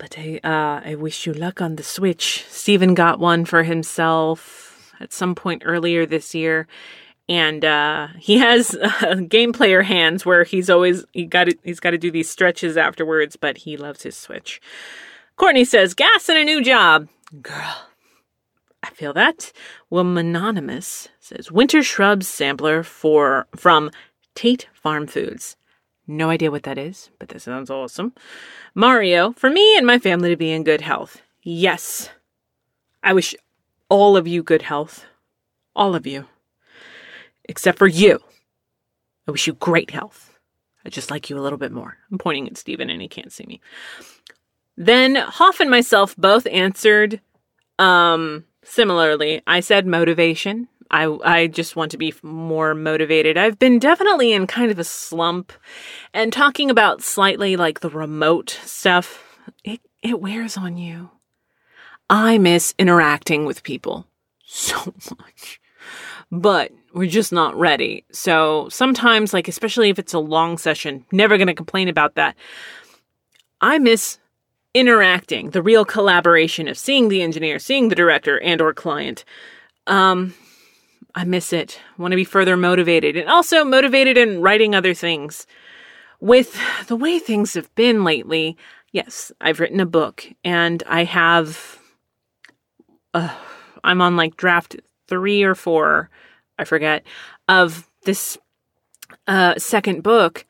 but 0.01 0.17
I, 0.19 0.41
uh, 0.43 0.81
I 0.83 0.95
wish 0.95 1.27
you 1.27 1.35
luck 1.35 1.61
on 1.61 1.77
the 1.77 1.83
Switch. 1.83 2.47
Steven 2.49 2.95
got 2.95 3.21
one 3.21 3.45
for 3.45 3.63
himself 3.63 4.95
at 4.99 5.13
some 5.13 5.35
point 5.35 5.63
earlier 5.67 6.07
this 6.07 6.35
year. 6.35 6.67
And 7.29 7.65
uh, 7.65 8.09
he 8.19 8.39
has 8.39 8.75
uh, 8.83 9.17
game 9.29 9.53
player 9.53 9.83
hands 9.83 10.25
where 10.25 10.43
he's 10.43 10.71
always 10.71 11.05
he 11.13 11.27
got 11.27 11.49
he's 11.63 11.81
got 11.81 11.91
to 11.91 11.99
do 11.99 12.11
these 12.11 12.31
stretches 12.31 12.79
afterwards, 12.79 13.37
but 13.37 13.59
he 13.59 13.77
loves 13.77 14.03
his 14.03 14.17
Switch. 14.17 14.61
Courtney 15.37 15.65
says, 15.65 15.95
"Gas 15.95 16.29
and 16.31 16.39
a 16.39 16.45
new 16.45 16.65
job, 16.65 17.09
girl." 17.43 17.87
I 18.83 18.89
feel 18.91 19.13
that. 19.13 19.53
Woman 19.91 20.27
Anonymous 20.27 21.09
says, 21.21 21.53
"Winter 21.53 21.83
shrubs 21.83 22.27
sampler 22.27 22.83
for 22.83 23.47
from 23.55 23.91
Tait 24.35 24.67
Farm 24.73 25.07
Foods." 25.07 25.57
No 26.11 26.29
idea 26.29 26.51
what 26.51 26.65
that 26.65 26.77
is, 26.77 27.09
but 27.21 27.29
that 27.29 27.41
sounds 27.41 27.71
awesome. 27.71 28.13
Mario, 28.75 29.31
for 29.33 29.49
me 29.49 29.77
and 29.77 29.87
my 29.87 29.97
family 29.97 30.29
to 30.31 30.37
be 30.37 30.51
in 30.51 30.65
good 30.65 30.81
health. 30.81 31.23
Yes. 31.45 32.11
I 33.01 33.13
wish 33.13 33.33
all 33.89 34.17
of 34.17 34.27
you 34.27 34.43
good 34.43 34.63
health. 34.63 35.07
All 35.77 35.95
of 35.95 36.09
you. 36.09 36.27
Except 37.45 37.79
for 37.79 37.87
you. 37.87 38.19
I 39.29 39.31
wish 39.31 39.47
you 39.47 39.53
great 39.53 39.93
health. 39.93 40.37
I 40.85 40.89
just 40.89 41.13
like 41.13 41.31
you 41.31 41.39
a 41.39 41.41
little 41.41 41.59
bit 41.59 41.71
more. 41.71 41.97
I'm 42.11 42.19
pointing 42.19 42.49
at 42.49 42.57
Steven 42.57 42.91
and 42.91 43.01
he 43.01 43.07
can't 43.07 43.33
see 43.33 43.47
me. 43.47 43.61
Then 44.77 45.15
Hoff 45.15 45.61
and 45.61 45.71
myself 45.71 46.17
both 46.17 46.45
answered 46.49 47.21
um, 47.79 48.47
similarly. 48.65 49.43
I 49.47 49.61
said 49.61 49.87
motivation. 49.87 50.67
I 50.91 51.05
I 51.25 51.47
just 51.47 51.77
want 51.77 51.91
to 51.93 51.99
be 51.99 52.15
more 52.23 52.75
motivated. 52.75 53.39
I've 53.39 53.59
been 53.59 53.79
definitely 53.79 54.33
in 54.33 54.47
kind 54.47 54.71
of 54.71 54.79
a 54.79 54.85
slump 54.85 55.53
and 56.13 56.33
talking 56.33 56.71
about 56.71 57.03
slightly 57.03 57.57
like 57.57 57.81
the 57.81 57.91
remote 57.91 58.59
stuff. 58.65 59.23
It 59.65 59.81
it 60.03 60.21
wears 60.21 60.57
on 60.57 60.77
you. 60.77 61.11
I 62.09 62.39
miss 62.39 62.75
interacting 62.79 63.45
with 63.45 63.63
people 63.63 64.07
so 64.45 64.93
much. 65.19 65.61
But 66.33 66.73
we're 66.93 67.09
just 67.09 67.33
not 67.33 67.57
ready. 67.57 68.05
So 68.11 68.69
sometimes 68.69 69.33
like 69.33 69.49
especially 69.49 69.91
if 69.91 69.99
it's 69.99 70.15
a 70.15 70.19
long 70.19 70.59
session, 70.59 71.05
never 71.13 71.37
going 71.37 71.47
to 71.47 71.55
complain 71.55 71.89
about 71.89 72.17
that. 72.17 72.37
I 73.61 73.79
miss 73.79 74.19
interacting, 74.73 75.51
the 75.51 75.63
real 75.63 75.85
collaboration 75.85 76.67
of 76.69 76.79
seeing 76.79 77.09
the 77.09 77.23
engineer, 77.23 77.59
seeing 77.59 77.89
the 77.89 77.95
director 77.95 78.41
and 78.41 78.61
or 78.61 78.75
client. 78.75 79.25
Um 79.87 80.35
I 81.15 81.25
miss 81.25 81.53
it. 81.53 81.81
Want 81.99 82.13
to 82.13 82.17
be 82.17 82.25
further 82.25 82.57
motivated 82.57 83.17
and 83.17 83.29
also 83.29 83.65
motivated 83.65 84.17
in 84.17 84.41
writing 84.41 84.75
other 84.75 84.95
things. 84.95 85.47
With 86.21 86.59
the 86.87 86.97
way 86.97 87.19
things 87.19 87.55
have 87.55 87.75
been 87.75 88.05
lately, 88.05 88.57
yes, 88.93 89.33
I've 89.41 89.61
written 89.61 89.81
a 89.81 89.87
book 89.87 90.27
and 90.45 90.83
I 90.87 91.05
have. 91.05 91.79
Uh, 93.13 93.35
I'm 93.83 94.01
on 94.01 94.17
like 94.17 94.37
draft 94.37 94.77
three 95.09 95.43
or 95.43 95.55
four, 95.55 96.11
I 96.59 96.65
forget, 96.65 97.05
of 97.49 97.89
this 98.05 98.39
uh, 99.27 99.55
second 99.59 100.03
book. 100.03 100.45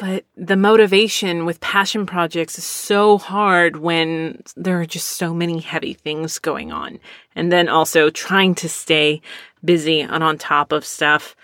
But 0.00 0.24
the 0.34 0.56
motivation 0.56 1.44
with 1.44 1.60
passion 1.60 2.06
projects 2.06 2.56
is 2.56 2.64
so 2.64 3.18
hard 3.18 3.76
when 3.76 4.42
there 4.56 4.80
are 4.80 4.86
just 4.86 5.08
so 5.08 5.34
many 5.34 5.60
heavy 5.60 5.92
things 5.92 6.38
going 6.38 6.72
on. 6.72 6.98
And 7.36 7.52
then 7.52 7.68
also 7.68 8.08
trying 8.08 8.54
to 8.56 8.68
stay 8.68 9.20
busy 9.62 10.00
and 10.00 10.24
on 10.24 10.38
top 10.38 10.72
of 10.72 10.86
stuff 10.86 11.36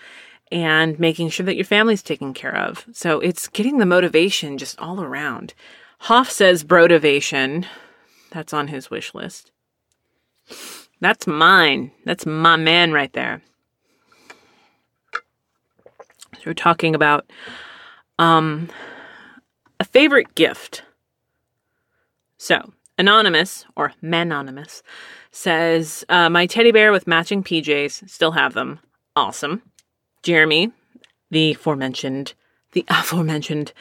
and 0.51 0.99
making 0.99 1.29
sure 1.29 1.45
that 1.45 1.55
your 1.55 1.65
family's 1.65 2.01
taken 2.01 2.33
care 2.33 2.55
of. 2.55 2.83
So 2.93 3.19
it's 3.19 3.47
getting 3.47 3.77
the 3.77 3.85
motivation 3.85 4.57
just 4.57 4.79
all 4.79 5.03
around. 5.03 5.53
Hoff 5.99 6.31
says 6.31 6.63
brotivation. 6.63 7.63
That's 8.31 8.53
on 8.53 8.69
his 8.69 8.89
wish 8.89 9.13
list. 9.13 9.51
That's 10.99 11.27
mine. 11.27 11.91
That's 12.05 12.25
my 12.25 12.55
man 12.55 12.91
right 12.91 13.13
there. 13.13 13.43
So 15.13 16.41
we're 16.47 16.53
talking 16.55 16.95
about 16.95 17.29
um 18.19 18.69
a 19.79 19.83
favorite 19.83 20.33
gift. 20.35 20.83
So, 22.37 22.73
anonymous 22.97 23.65
or 23.75 23.93
manonymous 24.01 24.83
says, 25.31 26.03
uh, 26.09 26.29
My 26.29 26.45
teddy 26.47 26.71
bear 26.71 26.91
with 26.91 27.07
matching 27.07 27.43
PJs, 27.43 28.09
still 28.09 28.31
have 28.31 28.53
them. 28.53 28.79
Awesome. 29.15 29.61
Jeremy, 30.23 30.71
the 31.31 31.53
aforementioned, 31.53 32.33
the 32.73 32.85
aforementioned 32.89 33.73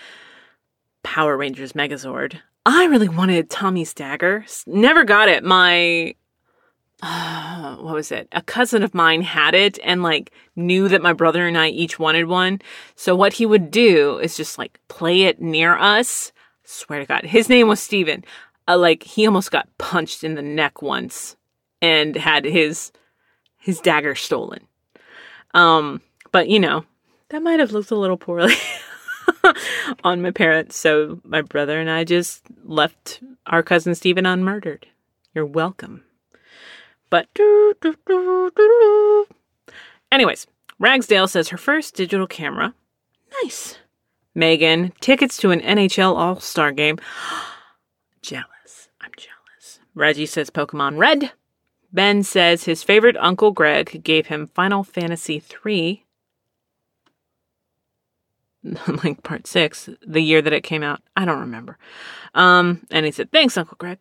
Power 1.02 1.36
Rangers 1.36 1.72
Megazord. 1.72 2.40
I 2.64 2.86
really 2.86 3.08
wanted 3.08 3.48
Tommy's 3.48 3.94
dagger. 3.94 4.44
Never 4.66 5.04
got 5.04 5.28
it. 5.28 5.44
My 5.44 6.14
uh, 7.02 7.76
what 7.80 7.94
was 7.94 8.12
it? 8.12 8.28
A 8.32 8.42
cousin 8.42 8.82
of 8.82 8.94
mine 8.94 9.22
had 9.22 9.54
it 9.54 9.78
and 9.84 10.02
like 10.02 10.32
knew 10.54 10.88
that 10.88 11.02
my 11.02 11.12
brother 11.12 11.46
and 11.46 11.58
I 11.58 11.68
each 11.68 11.98
wanted 11.98 12.26
one. 12.26 12.60
So 12.94 13.14
what 13.14 13.34
he 13.34 13.46
would 13.46 13.70
do 13.70 14.18
is 14.18 14.36
just 14.36 14.58
like 14.58 14.80
play 14.88 15.22
it 15.22 15.40
near 15.40 15.76
us. 15.76 16.32
Swear 16.64 17.00
to 17.00 17.06
God, 17.06 17.24
his 17.24 17.48
name 17.48 17.68
was 17.68 17.80
Steven. 17.80 18.24
Uh, 18.68 18.76
like 18.78 19.04
he 19.04 19.26
almost 19.26 19.50
got 19.50 19.68
punched 19.78 20.24
in 20.24 20.34
the 20.34 20.42
neck 20.42 20.82
once 20.82 21.36
and 21.80 22.16
had 22.16 22.44
his 22.44 22.90
his 23.58 23.80
dagger 23.80 24.14
stolen. 24.14 24.66
Um, 25.54 26.00
but 26.32 26.48
you 26.48 26.58
know, 26.58 26.84
that 27.28 27.42
might 27.42 27.60
have 27.60 27.72
looked 27.72 27.90
a 27.90 27.96
little 27.96 28.16
poorly 28.16 28.54
on 30.04 30.22
my 30.22 30.30
parents, 30.32 30.76
so 30.76 31.20
my 31.24 31.42
brother 31.42 31.80
and 31.80 31.90
I 31.90 32.04
just 32.04 32.42
left 32.64 33.20
our 33.46 33.62
cousin 33.62 33.94
Stephen 33.94 34.26
unmurdered. 34.26 34.86
You're 35.34 35.46
welcome. 35.46 36.02
But 37.10 37.28
anyways, 40.10 40.46
Ragsdale 40.78 41.28
says 41.28 41.48
her 41.48 41.56
first 41.56 41.94
digital 41.94 42.26
camera. 42.26 42.74
Nice. 43.42 43.78
Megan, 44.34 44.92
tickets 45.00 45.38
to 45.38 45.50
an 45.50 45.60
NHL 45.60 46.16
All 46.16 46.40
Star 46.40 46.72
game. 46.72 46.98
jealous. 48.22 48.88
I'm 49.00 49.12
jealous. 49.16 49.80
Reggie 49.94 50.26
says 50.26 50.50
Pokemon 50.50 50.98
Red. 50.98 51.32
Ben 51.92 52.22
says 52.22 52.64
his 52.64 52.82
favorite 52.82 53.16
Uncle 53.18 53.52
Greg 53.52 54.02
gave 54.02 54.26
him 54.26 54.48
Final 54.48 54.84
Fantasy 54.84 55.42
III, 55.64 56.04
like 59.04 59.22
part 59.22 59.46
six, 59.46 59.88
the 60.06 60.20
year 60.20 60.42
that 60.42 60.52
it 60.52 60.62
came 60.62 60.82
out. 60.82 61.00
I 61.16 61.24
don't 61.24 61.40
remember. 61.40 61.78
Um, 62.34 62.86
and 62.90 63.06
he 63.06 63.12
said, 63.12 63.32
Thanks, 63.32 63.56
Uncle 63.56 63.76
Greg. 63.78 63.98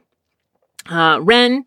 Uh, 0.89 1.20
Ren, 1.22 1.64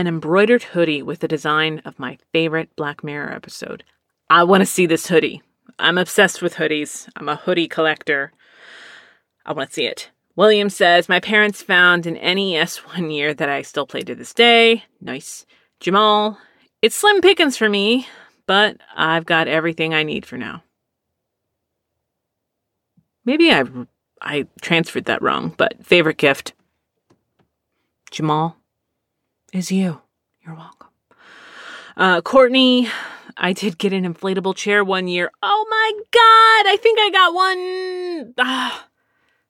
an 0.00 0.06
embroidered 0.06 0.62
hoodie 0.62 1.02
with 1.02 1.20
the 1.20 1.28
design 1.28 1.82
of 1.84 1.98
my 1.98 2.16
favorite 2.32 2.74
Black 2.74 3.04
Mirror 3.04 3.34
episode. 3.34 3.84
I 4.30 4.44
want 4.44 4.62
to 4.62 4.66
see 4.66 4.86
this 4.86 5.08
hoodie. 5.08 5.42
I'm 5.78 5.98
obsessed 5.98 6.40
with 6.40 6.54
hoodies. 6.54 7.06
I'm 7.16 7.28
a 7.28 7.36
hoodie 7.36 7.68
collector. 7.68 8.32
I 9.44 9.52
want 9.52 9.68
to 9.68 9.74
see 9.74 9.84
it. 9.84 10.10
William 10.36 10.70
says, 10.70 11.06
My 11.06 11.20
parents 11.20 11.60
found 11.60 12.06
an 12.06 12.14
NES 12.14 12.78
one 12.78 13.10
year 13.10 13.34
that 13.34 13.50
I 13.50 13.60
still 13.60 13.86
play 13.86 14.00
to 14.00 14.14
this 14.14 14.32
day. 14.32 14.84
Nice. 15.02 15.44
Jamal, 15.80 16.38
it's 16.80 16.96
slim 16.96 17.20
pickings 17.20 17.58
for 17.58 17.68
me, 17.68 18.08
but 18.46 18.78
I've 18.96 19.26
got 19.26 19.48
everything 19.48 19.92
I 19.92 20.02
need 20.02 20.24
for 20.24 20.38
now. 20.38 20.62
Maybe 23.26 23.52
I 23.52 23.64
I 24.22 24.46
transferred 24.62 25.04
that 25.06 25.20
wrong, 25.20 25.54
but 25.58 25.84
favorite 25.84 26.16
gift. 26.16 26.54
Jamal 28.10 28.56
is 29.52 29.72
you. 29.72 30.00
You're 30.44 30.54
welcome. 30.54 30.88
Uh, 31.96 32.20
Courtney, 32.22 32.88
I 33.36 33.52
did 33.52 33.78
get 33.78 33.92
an 33.92 34.04
inflatable 34.04 34.56
chair 34.56 34.84
one 34.84 35.08
year. 35.08 35.30
Oh 35.42 35.66
my 35.68 35.92
god! 36.10 36.72
I 36.72 36.76
think 36.80 36.98
I 36.98 37.10
got 37.10 37.34
one. 37.34 38.34
Ah, 38.38 38.86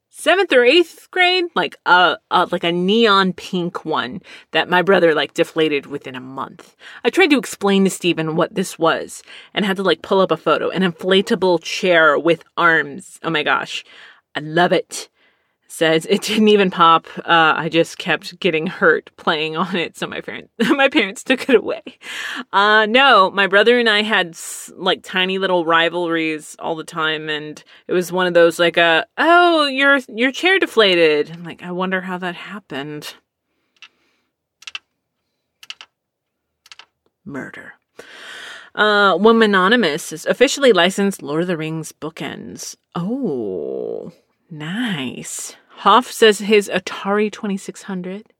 seventh 0.09 0.53
or 0.53 0.65
eighth 0.65 1.09
grade, 1.11 1.45
like 1.55 1.77
a, 1.87 2.17
a, 2.31 2.49
like 2.51 2.65
a 2.65 2.73
neon 2.73 3.33
pink 3.33 3.85
one 3.85 4.21
that 4.53 4.69
my 4.69 4.83
brother 4.83 5.15
like 5.15 5.35
deflated 5.35 5.87
within 5.87 6.15
a 6.15 6.21
month. 6.21 6.77
I 7.05 7.11
tried 7.11 7.31
to 7.31 7.39
explain 7.39 7.85
to 7.85 7.91
Stephen 7.91 8.37
what 8.37 8.55
this 8.55 8.79
was 8.79 9.23
and 9.55 9.65
had 9.65 9.77
to 9.77 9.83
like 9.83 10.03
pull 10.03 10.21
up 10.21 10.31
a 10.31 10.37
photo, 10.37 10.71
an 10.71 10.83
inflatable 10.83 11.63
chair 11.63 12.19
with 12.19 12.45
arms. 12.57 13.19
Oh 13.23 13.31
my 13.31 13.43
gosh, 13.43 13.85
I 14.35 14.41
love 14.41 14.73
it 14.73 15.09
says 15.71 16.07
it 16.11 16.23
didn't 16.23 16.49
even 16.49 16.71
pop. 16.71 17.07
Uh, 17.19 17.55
I 17.57 17.69
just 17.69 17.99
kept 17.99 18.39
getting 18.41 18.67
hurt 18.67 19.11
playing 19.17 19.57
on 19.57 19.77
it, 19.77 19.97
so 19.97 20.07
my 20.07 20.21
parents 20.21 20.51
my 20.71 20.89
parents 20.89 21.23
took 21.23 21.49
it 21.49 21.55
away. 21.55 21.83
Uh, 22.53 22.87
no, 22.87 23.31
my 23.31 23.47
brother 23.47 23.79
and 23.79 23.89
I 23.89 24.03
had 24.03 24.37
like 24.75 25.03
tiny 25.03 25.39
little 25.39 25.65
rivalries 25.65 26.57
all 26.59 26.75
the 26.75 26.85
time, 26.85 27.29
and 27.29 27.63
it 27.87 27.93
was 27.93 28.13
one 28.13 28.27
of 28.27 28.35
those 28.35 28.59
like 28.59 28.77
a 28.77 28.83
uh, 28.83 29.05
oh 29.19 29.67
your 29.67 29.99
your 30.09 30.33
chair 30.33 30.59
deflated. 30.59 31.31
I'm 31.31 31.45
like 31.45 31.63
I 31.63 31.71
wonder 31.73 32.01
how 32.01 32.19
that 32.19 32.35
happened. 32.35 33.15
Murder. 37.25 37.75
Uh, 38.75 39.17
Woman 39.21 39.51
Anonymous 39.51 40.13
is 40.13 40.27
officially 40.27 40.73
licensed 40.73 41.23
Lord 41.23 41.43
of 41.43 41.49
the 41.49 41.57
Rings 41.57 41.93
bookends. 41.93 42.77
Oh, 42.95 44.13
nice. 44.51 45.57
Hoff 45.81 46.13
says 46.13 46.41
his 46.41 46.69
Atari 46.69 47.33
2600. 47.33 48.35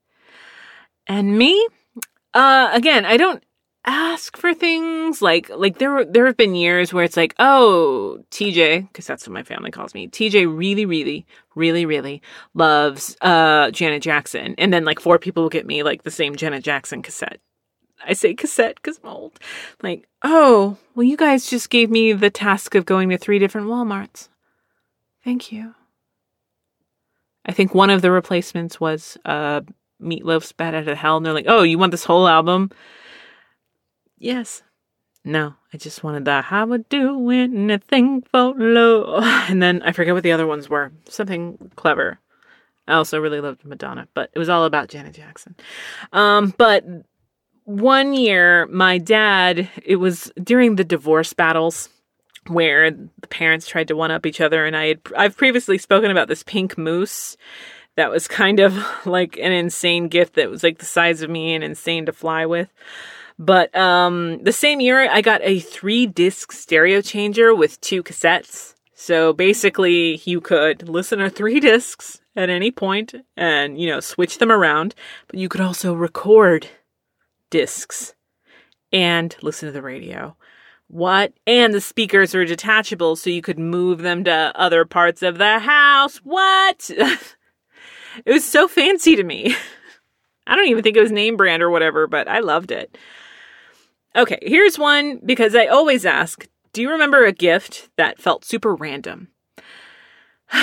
And 1.07 1.39
me? 1.39 1.67
Uh, 2.35 2.69
again, 2.71 3.03
I 3.03 3.17
don't 3.17 3.43
ask 3.83 4.37
for 4.37 4.53
things 4.53 5.23
like 5.23 5.49
like 5.49 5.79
there 5.79 5.89
were 5.89 6.05
there 6.05 6.27
have 6.27 6.37
been 6.37 6.53
years 6.53 6.93
where 6.93 7.03
it's 7.03 7.17
like 7.17 7.33
oh 7.39 8.23
TJ 8.29 8.87
because 8.87 9.07
that's 9.07 9.27
what 9.27 9.33
my 9.33 9.41
family 9.41 9.71
calls 9.71 9.95
me 9.95 10.07
TJ 10.07 10.45
really 10.55 10.85
really 10.85 11.25
really 11.55 11.87
really 11.87 12.21
loves 12.53 13.17
uh 13.21 13.71
Janet 13.71 14.03
Jackson 14.03 14.53
and 14.59 14.71
then 14.71 14.85
like 14.85 14.99
four 14.99 15.17
people 15.17 15.41
will 15.41 15.49
get 15.49 15.65
me 15.65 15.81
like 15.81 16.03
the 16.03 16.11
same 16.11 16.35
Janet 16.35 16.63
Jackson 16.63 17.01
cassette 17.01 17.39
I 18.05 18.13
say 18.13 18.35
cassette 18.35 18.75
because 18.75 18.99
I'm 19.03 19.09
old 19.09 19.39
like 19.81 20.07
oh 20.21 20.77
well 20.93 21.03
you 21.03 21.17
guys 21.17 21.49
just 21.49 21.71
gave 21.71 21.89
me 21.89 22.13
the 22.13 22.29
task 22.29 22.75
of 22.75 22.85
going 22.85 23.09
to 23.09 23.17
three 23.17 23.39
different 23.39 23.65
Walmarts 23.65 24.29
thank 25.23 25.51
you 25.51 25.73
I 27.45 27.51
think 27.51 27.73
one 27.73 27.89
of 27.89 28.01
the 28.01 28.11
replacements 28.11 28.79
was 28.79 29.17
uh 29.25 29.61
Meatloaf's 30.01 30.51
Bat 30.51 30.73
Out 30.75 30.87
of 30.87 30.97
Hell 30.97 31.17
and 31.17 31.25
they're 31.25 31.33
like 31.33 31.45
oh 31.47 31.63
you 31.63 31.77
want 31.77 31.91
this 31.91 32.05
whole 32.05 32.27
album 32.27 32.71
Yes. 34.21 34.61
No, 35.25 35.55
I 35.73 35.77
just 35.77 36.03
wanted 36.03 36.25
the 36.25 36.41
how 36.41 36.67
would 36.67 36.87
do 36.89 37.29
anything 37.31 38.21
for 38.21 38.53
love. 38.55 39.23
And 39.49 39.61
then 39.61 39.81
I 39.81 39.91
forget 39.91 40.13
what 40.13 40.23
the 40.23 40.31
other 40.31 40.45
ones 40.45 40.69
were. 40.69 40.91
Something 41.09 41.71
clever. 41.75 42.19
I 42.87 42.93
also 42.93 43.19
really 43.19 43.41
loved 43.41 43.65
Madonna, 43.65 44.07
but 44.13 44.29
it 44.33 44.39
was 44.39 44.49
all 44.49 44.65
about 44.65 44.89
Janet 44.89 45.15
Jackson. 45.15 45.55
Um, 46.13 46.53
but 46.57 46.85
one 47.63 48.13
year, 48.13 48.67
my 48.67 48.99
dad, 48.99 49.69
it 49.83 49.95
was 49.95 50.31
during 50.43 50.75
the 50.75 50.83
divorce 50.83 51.33
battles 51.33 51.89
where 52.47 52.91
the 52.91 53.27
parents 53.29 53.67
tried 53.67 53.87
to 53.89 53.95
one 53.95 54.11
up 54.11 54.25
each 54.25 54.41
other, 54.41 54.65
and 54.65 54.75
I 54.75 54.87
had 54.87 54.99
I've 55.15 55.37
previously 55.37 55.77
spoken 55.77 56.11
about 56.11 56.27
this 56.27 56.43
pink 56.43 56.77
moose 56.77 57.37
that 57.95 58.09
was 58.09 58.27
kind 58.27 58.59
of 58.59 58.77
like 59.05 59.37
an 59.37 59.51
insane 59.51 60.07
gift 60.07 60.35
that 60.35 60.49
was 60.49 60.63
like 60.63 60.79
the 60.79 60.85
size 60.85 61.21
of 61.21 61.29
me 61.29 61.53
and 61.53 61.63
insane 61.63 62.05
to 62.05 62.13
fly 62.13 62.45
with. 62.45 62.69
But 63.37 63.75
um, 63.75 64.43
the 64.43 64.53
same 64.53 64.81
year, 64.81 65.09
I 65.09 65.21
got 65.21 65.41
a 65.43 65.59
three 65.59 66.05
disc 66.05 66.51
stereo 66.51 67.01
changer 67.01 67.55
with 67.55 67.81
two 67.81 68.03
cassettes. 68.03 68.75
So 68.93 69.33
basically, 69.33 70.21
you 70.25 70.41
could 70.41 70.87
listen 70.87 71.19
to 71.19 71.29
three 71.29 71.59
discs 71.71 72.21
at 72.35 72.49
any 72.49 72.69
point 72.69 73.15
and, 73.35 73.79
you 73.81 73.89
know, 73.89 73.99
switch 73.99 74.37
them 74.37 74.51
around. 74.51 74.93
But 75.27 75.39
you 75.39 75.49
could 75.49 75.61
also 75.61 75.93
record 75.93 76.67
discs 77.49 78.13
and 78.93 79.35
listen 79.41 79.67
to 79.67 79.73
the 79.73 79.81
radio. 79.81 80.35
What? 80.91 81.31
And 81.47 81.73
the 81.73 81.79
speakers 81.79 82.35
are 82.35 82.43
detachable 82.43 83.15
so 83.15 83.29
you 83.29 83.41
could 83.41 83.57
move 83.57 83.99
them 83.99 84.25
to 84.25 84.51
other 84.55 84.83
parts 84.83 85.23
of 85.23 85.37
the 85.37 85.59
house. 85.59 86.17
What? 86.17 86.89
it 88.25 88.33
was 88.33 88.43
so 88.43 88.67
fancy 88.67 89.15
to 89.15 89.23
me. 89.23 89.55
I 90.47 90.57
don't 90.57 90.67
even 90.67 90.83
think 90.83 90.97
it 90.97 91.01
was 91.01 91.13
name 91.13 91.37
brand 91.37 91.63
or 91.63 91.69
whatever, 91.69 92.07
but 92.07 92.27
I 92.27 92.39
loved 92.39 92.71
it. 92.71 92.97
Okay, 94.17 94.37
here's 94.41 94.77
one 94.77 95.21
because 95.25 95.55
I 95.55 95.67
always 95.67 96.05
ask 96.05 96.45
Do 96.73 96.81
you 96.81 96.91
remember 96.91 97.23
a 97.23 97.31
gift 97.31 97.89
that 97.95 98.19
felt 98.19 98.43
super 98.43 98.75
random? 98.75 99.29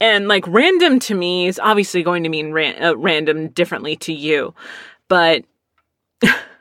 and 0.00 0.28
like 0.28 0.46
random 0.46 1.00
to 1.00 1.16
me 1.16 1.48
is 1.48 1.58
obviously 1.58 2.04
going 2.04 2.22
to 2.22 2.28
mean 2.28 2.52
ran- 2.52 2.80
uh, 2.80 2.96
random 2.96 3.48
differently 3.48 3.96
to 3.96 4.12
you. 4.12 4.54
But 5.08 5.44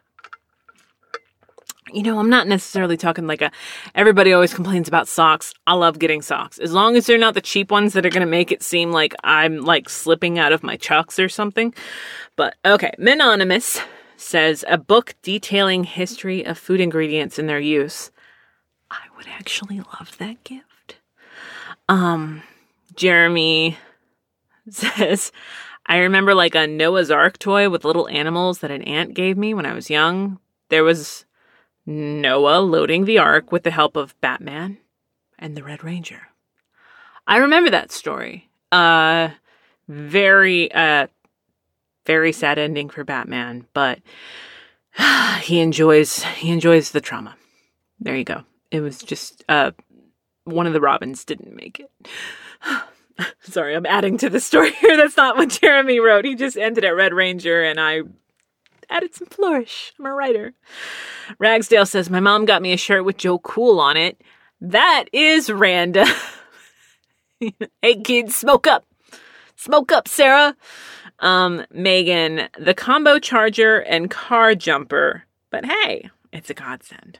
you 1.93 2.03
know, 2.03 2.19
I'm 2.19 2.29
not 2.29 2.47
necessarily 2.47 2.97
talking 2.97 3.27
like 3.27 3.41
a 3.41 3.51
everybody 3.93 4.33
always 4.33 4.53
complains 4.53 4.87
about 4.87 5.07
socks. 5.07 5.53
I 5.67 5.73
love 5.73 5.99
getting 5.99 6.21
socks. 6.21 6.57
As 6.57 6.73
long 6.73 6.95
as 6.95 7.05
they're 7.05 7.17
not 7.17 7.35
the 7.35 7.41
cheap 7.41 7.71
ones 7.71 7.93
that 7.93 8.05
are 8.05 8.09
going 8.09 8.21
to 8.21 8.27
make 8.27 8.51
it 8.51 8.63
seem 8.63 8.91
like 8.91 9.13
I'm 9.23 9.61
like 9.61 9.89
slipping 9.89 10.39
out 10.39 10.51
of 10.51 10.63
my 10.63 10.77
chucks 10.77 11.19
or 11.19 11.29
something. 11.29 11.73
But 12.35 12.55
okay, 12.65 12.91
Menonymous 12.97 13.79
says 14.17 14.65
a 14.67 14.77
book 14.77 15.15
detailing 15.21 15.83
history 15.83 16.43
of 16.43 16.57
food 16.57 16.81
ingredients 16.81 17.37
and 17.37 17.47
their 17.47 17.59
use. 17.59 18.11
I 18.89 19.03
would 19.15 19.27
actually 19.27 19.79
love 19.79 20.17
that 20.17 20.43
gift. 20.43 20.97
Um, 21.87 22.41
Jeremy 22.95 23.77
says, 24.69 25.31
I 25.85 25.97
remember 25.97 26.33
like 26.33 26.55
a 26.55 26.65
Noah's 26.65 27.11
Ark 27.11 27.37
toy 27.37 27.69
with 27.69 27.85
little 27.85 28.07
animals 28.07 28.59
that 28.59 28.71
an 28.71 28.81
aunt 28.83 29.13
gave 29.13 29.37
me 29.37 29.53
when 29.53 29.65
I 29.65 29.73
was 29.73 29.89
young. 29.89 30.39
There 30.69 30.83
was 30.83 31.25
Noah 31.85 32.59
loading 32.59 33.05
the 33.05 33.19
ark 33.19 33.51
with 33.51 33.63
the 33.63 33.71
help 33.71 33.95
of 33.95 34.19
Batman 34.21 34.77
and 35.37 35.55
the 35.55 35.63
Red 35.63 35.83
Ranger. 35.83 36.29
I 37.27 37.37
remember 37.37 37.69
that 37.71 37.91
story. 37.91 38.49
Uh, 38.71 39.29
very, 39.87 40.71
uh, 40.71 41.07
very 42.05 42.31
sad 42.31 42.57
ending 42.57 42.89
for 42.89 43.03
Batman, 43.03 43.67
but 43.73 43.99
he 45.41 45.59
enjoys 45.59 46.23
he 46.23 46.51
enjoys 46.51 46.91
the 46.91 47.01
trauma. 47.01 47.35
There 47.99 48.15
you 48.15 48.23
go. 48.23 48.43
It 48.71 48.81
was 48.81 48.99
just 48.99 49.43
uh 49.49 49.71
one 50.43 50.67
of 50.67 50.73
the 50.73 50.81
Robins 50.81 51.25
didn't 51.25 51.55
make 51.55 51.79
it. 51.79 52.07
Sorry, 53.41 53.75
I'm 53.75 53.85
adding 53.85 54.17
to 54.19 54.29
the 54.29 54.39
story 54.39 54.71
here. 54.73 54.97
That's 54.97 55.17
not 55.17 55.37
what 55.37 55.49
Jeremy 55.49 55.99
wrote. 55.99 56.25
He 56.25 56.35
just 56.35 56.57
ended 56.57 56.85
at 56.85 56.95
Red 56.95 57.13
Ranger 57.13 57.63
and 57.63 57.79
I 57.79 58.01
added 58.89 59.15
some 59.15 59.27
flourish. 59.27 59.93
I'm 59.99 60.05
a 60.05 60.13
writer. 60.13 60.53
Ragsdale 61.39 61.85
says, 61.85 62.09
My 62.09 62.19
mom 62.19 62.45
got 62.45 62.61
me 62.61 62.73
a 62.73 62.77
shirt 62.77 63.05
with 63.05 63.17
Joe 63.17 63.39
Cool 63.39 63.79
on 63.79 63.97
it. 63.97 64.21
That 64.61 65.05
is 65.13 65.49
random. 65.49 66.07
hey 67.81 68.01
kids, 68.01 68.35
smoke 68.35 68.67
up. 68.67 68.85
Smoke 69.55 69.91
up, 69.91 70.07
Sarah. 70.07 70.55
Um, 71.19 71.65
Megan, 71.71 72.49
the 72.59 72.73
combo 72.73 73.19
charger 73.19 73.79
and 73.79 74.11
car 74.11 74.55
jumper. 74.55 75.23
But 75.49 75.65
hey, 75.65 76.09
it's 76.31 76.49
a 76.49 76.53
godsend. 76.53 77.19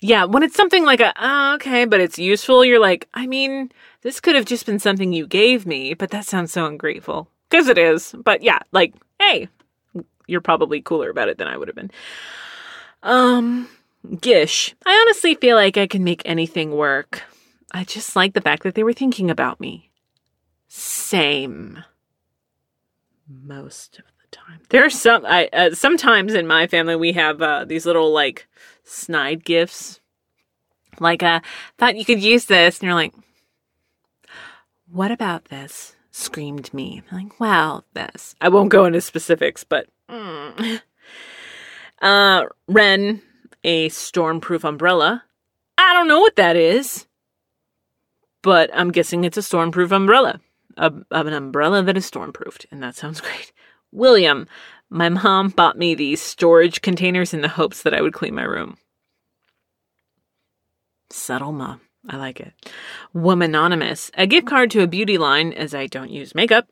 Yeah, 0.00 0.24
when 0.24 0.42
it's 0.42 0.56
something 0.56 0.84
like 0.84 1.00
a, 1.00 1.12
oh, 1.16 1.54
okay, 1.54 1.84
but 1.84 2.00
it's 2.00 2.18
useful, 2.18 2.64
you're 2.64 2.80
like, 2.80 3.08
I 3.14 3.28
mean, 3.28 3.70
this 4.02 4.18
could 4.18 4.34
have 4.34 4.46
just 4.46 4.66
been 4.66 4.80
something 4.80 5.12
you 5.12 5.28
gave 5.28 5.64
me, 5.64 5.94
but 5.94 6.10
that 6.10 6.24
sounds 6.24 6.52
so 6.52 6.66
ungrateful. 6.66 7.28
Because 7.48 7.68
it 7.68 7.78
is. 7.78 8.12
But 8.24 8.42
yeah, 8.42 8.58
like, 8.72 8.94
hey, 9.28 9.48
you're 10.26 10.40
probably 10.40 10.80
cooler 10.80 11.10
about 11.10 11.28
it 11.28 11.38
than 11.38 11.48
I 11.48 11.56
would 11.56 11.68
have 11.68 11.76
been. 11.76 11.90
Um, 13.02 13.68
Gish, 14.20 14.74
I 14.86 15.02
honestly 15.04 15.34
feel 15.34 15.56
like 15.56 15.76
I 15.76 15.86
can 15.86 16.04
make 16.04 16.22
anything 16.24 16.72
work. 16.72 17.22
I 17.72 17.84
just 17.84 18.16
like 18.16 18.34
the 18.34 18.40
fact 18.40 18.62
that 18.62 18.74
they 18.74 18.82
were 18.82 18.92
thinking 18.92 19.30
about 19.30 19.60
me. 19.60 19.90
Same. 20.68 21.84
Most 23.28 23.98
of 23.98 24.04
the 24.04 24.36
time. 24.36 24.60
There 24.68 24.84
are 24.84 24.90
some, 24.90 25.24
I, 25.26 25.48
uh, 25.52 25.74
sometimes 25.74 26.34
in 26.34 26.46
my 26.46 26.66
family 26.66 26.96
we 26.96 27.12
have 27.12 27.40
uh, 27.40 27.64
these 27.64 27.86
little 27.86 28.12
like 28.12 28.46
snide 28.84 29.44
gifts. 29.44 30.00
Like, 31.00 31.22
uh, 31.22 31.40
thought 31.78 31.96
you 31.96 32.04
could 32.04 32.22
use 32.22 32.44
this. 32.44 32.78
And 32.78 32.86
you're 32.86 32.94
like, 32.94 33.14
what 34.90 35.10
about 35.10 35.46
this? 35.46 35.96
Screamed 36.12 36.72
me. 36.72 37.02
Like, 37.10 37.40
well, 37.40 37.84
this. 37.94 38.36
I 38.40 38.48
won't 38.50 38.70
go 38.70 38.84
into 38.84 39.00
specifics, 39.00 39.64
but. 39.64 39.88
Mm. 40.08 40.80
Uh, 42.00 42.46
Ren, 42.66 43.22
a 43.62 43.88
stormproof 43.88 44.64
umbrella. 44.64 45.22
I 45.78 45.94
don't 45.94 46.08
know 46.08 46.18
what 46.18 46.34
that 46.34 46.56
is, 46.56 47.06
but 48.42 48.70
I'm 48.74 48.90
guessing 48.90 49.22
it's 49.22 49.36
a 49.36 49.40
stormproof 49.40 49.92
umbrella 49.92 50.40
of 50.76 51.04
an 51.10 51.32
umbrella 51.32 51.80
that 51.84 51.96
is 51.96 52.10
stormproofed, 52.10 52.66
and 52.72 52.82
that 52.82 52.96
sounds 52.96 53.20
great. 53.20 53.52
William, 53.92 54.48
my 54.90 55.08
mom 55.08 55.50
bought 55.50 55.78
me 55.78 55.94
these 55.94 56.20
storage 56.20 56.82
containers 56.82 57.32
in 57.32 57.40
the 57.40 57.48
hopes 57.48 57.82
that 57.82 57.94
I 57.94 58.00
would 58.02 58.14
clean 58.14 58.34
my 58.34 58.42
room. 58.42 58.78
Subtle 61.10 61.52
ma. 61.52 61.76
I 62.08 62.16
like 62.16 62.40
it. 62.40 62.52
Womanonymous, 63.14 64.10
a 64.14 64.26
gift 64.26 64.46
card 64.46 64.70
to 64.72 64.82
a 64.82 64.86
beauty 64.86 65.18
line, 65.18 65.52
as 65.52 65.74
I 65.74 65.86
don't 65.86 66.10
use 66.10 66.34
makeup. 66.34 66.66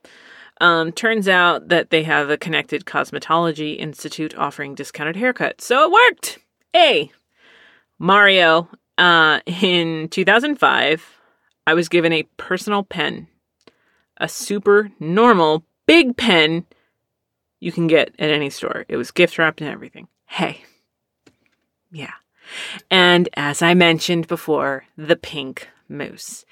Um, 0.59 0.91
turns 0.91 1.27
out 1.27 1.69
that 1.69 1.89
they 1.89 2.03
have 2.03 2.29
a 2.29 2.37
connected 2.37 2.85
cosmetology 2.85 3.79
institute 3.79 4.35
offering 4.37 4.75
discounted 4.75 5.15
haircuts. 5.15 5.61
So 5.61 5.85
it 5.85 5.91
worked! 5.91 6.39
A. 6.75 7.11
Mario, 7.97 8.69
uh, 8.97 9.39
in 9.45 10.09
2005, 10.09 11.17
I 11.65 11.73
was 11.73 11.89
given 11.89 12.13
a 12.13 12.23
personal 12.37 12.83
pen 12.83 13.27
a 14.21 14.29
super 14.29 14.91
normal 14.99 15.65
big 15.87 16.15
pen 16.15 16.65
you 17.59 17.71
can 17.71 17.87
get 17.87 18.13
at 18.19 18.29
any 18.29 18.49
store. 18.49 18.85
It 18.87 18.95
was 18.95 19.11
gift 19.11 19.37
wrapped 19.37 19.61
and 19.61 19.69
everything. 19.69 20.07
Hey. 20.25 20.63
Yeah. 21.91 22.13
And 22.89 23.29
as 23.35 23.61
I 23.61 23.73
mentioned 23.73 24.27
before, 24.27 24.85
the 24.97 25.15
pink 25.15 25.67
moose. 25.89 26.45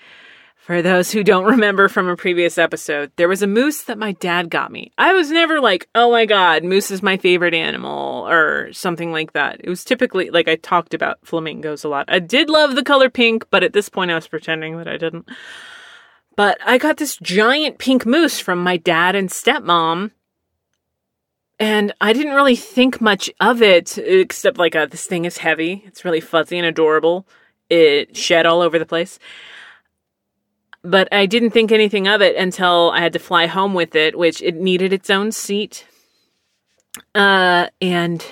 For 0.70 0.84
those 0.84 1.12
who 1.12 1.24
don't 1.24 1.46
remember 1.52 1.88
from 1.88 2.08
a 2.08 2.16
previous 2.16 2.60
episode, 2.60 3.12
there 3.16 3.28
was 3.28 3.42
a 3.42 3.48
moose 3.48 3.82
that 3.84 3.98
my 3.98 4.12
dad 4.12 4.52
got 4.52 4.72
me. 4.72 4.92
I 5.00 5.14
was 5.14 5.32
never 5.32 5.60
like, 5.60 5.90
oh 5.96 6.12
my 6.12 6.28
god, 6.28 6.64
moose 6.64 6.92
is 6.92 7.02
my 7.02 7.18
favorite 7.18 7.56
animal 7.56 8.28
or 8.28 8.72
something 8.72 9.12
like 9.12 9.34
that. 9.34 9.62
It 9.64 9.70
was 9.70 9.84
typically 9.84 10.30
like 10.30 10.48
I 10.48 10.58
talked 10.58 10.94
about 10.94 11.18
flamingos 11.24 11.84
a 11.84 11.90
lot. 11.90 12.06
I 12.08 12.20
did 12.20 12.52
love 12.52 12.76
the 12.76 12.84
color 12.84 13.10
pink, 13.10 13.46
but 13.50 13.64
at 13.64 13.74
this 13.74 13.90
point 13.90 14.12
I 14.12 14.16
was 14.16 14.28
pretending 14.28 14.78
that 14.78 14.88
I 14.88 14.98
didn't. 14.98 15.28
But 16.36 16.60
I 16.64 16.78
got 16.78 16.98
this 16.98 17.18
giant 17.18 17.80
pink 17.80 18.06
moose 18.06 18.40
from 18.40 18.64
my 18.64 18.78
dad 18.78 19.16
and 19.16 19.30
stepmom. 19.30 20.12
And 21.60 21.94
I 22.00 22.14
didn't 22.14 22.36
really 22.36 22.56
think 22.56 23.02
much 23.02 23.30
of 23.42 23.62
it, 23.62 23.98
except 23.98 24.58
like, 24.58 24.76
uh, 24.76 24.86
this 24.86 25.06
thing 25.06 25.26
is 25.26 25.40
heavy. 25.40 25.84
It's 25.86 26.06
really 26.06 26.22
fuzzy 26.22 26.58
and 26.58 26.66
adorable. 26.66 27.28
It 27.70 28.16
shed 28.16 28.46
all 28.46 28.62
over 28.62 28.80
the 28.80 28.86
place 28.86 29.20
but 30.84 31.08
I 31.12 31.26
didn't 31.26 31.52
think 31.52 31.72
anything 31.72 32.08
of 32.08 32.22
it 32.22 32.36
until 32.36 32.92
I 32.92 33.02
had 33.02 33.14
to 33.14 33.20
fly 33.20 33.48
home 33.48 33.74
with 33.74 33.96
it, 33.96 34.18
which 34.18 34.42
it 34.42 34.56
needed 34.56 34.94
its 34.94 35.10
own 35.10 35.32
seat. 35.32 35.86
Uh, 37.14 37.68
and 37.82 38.26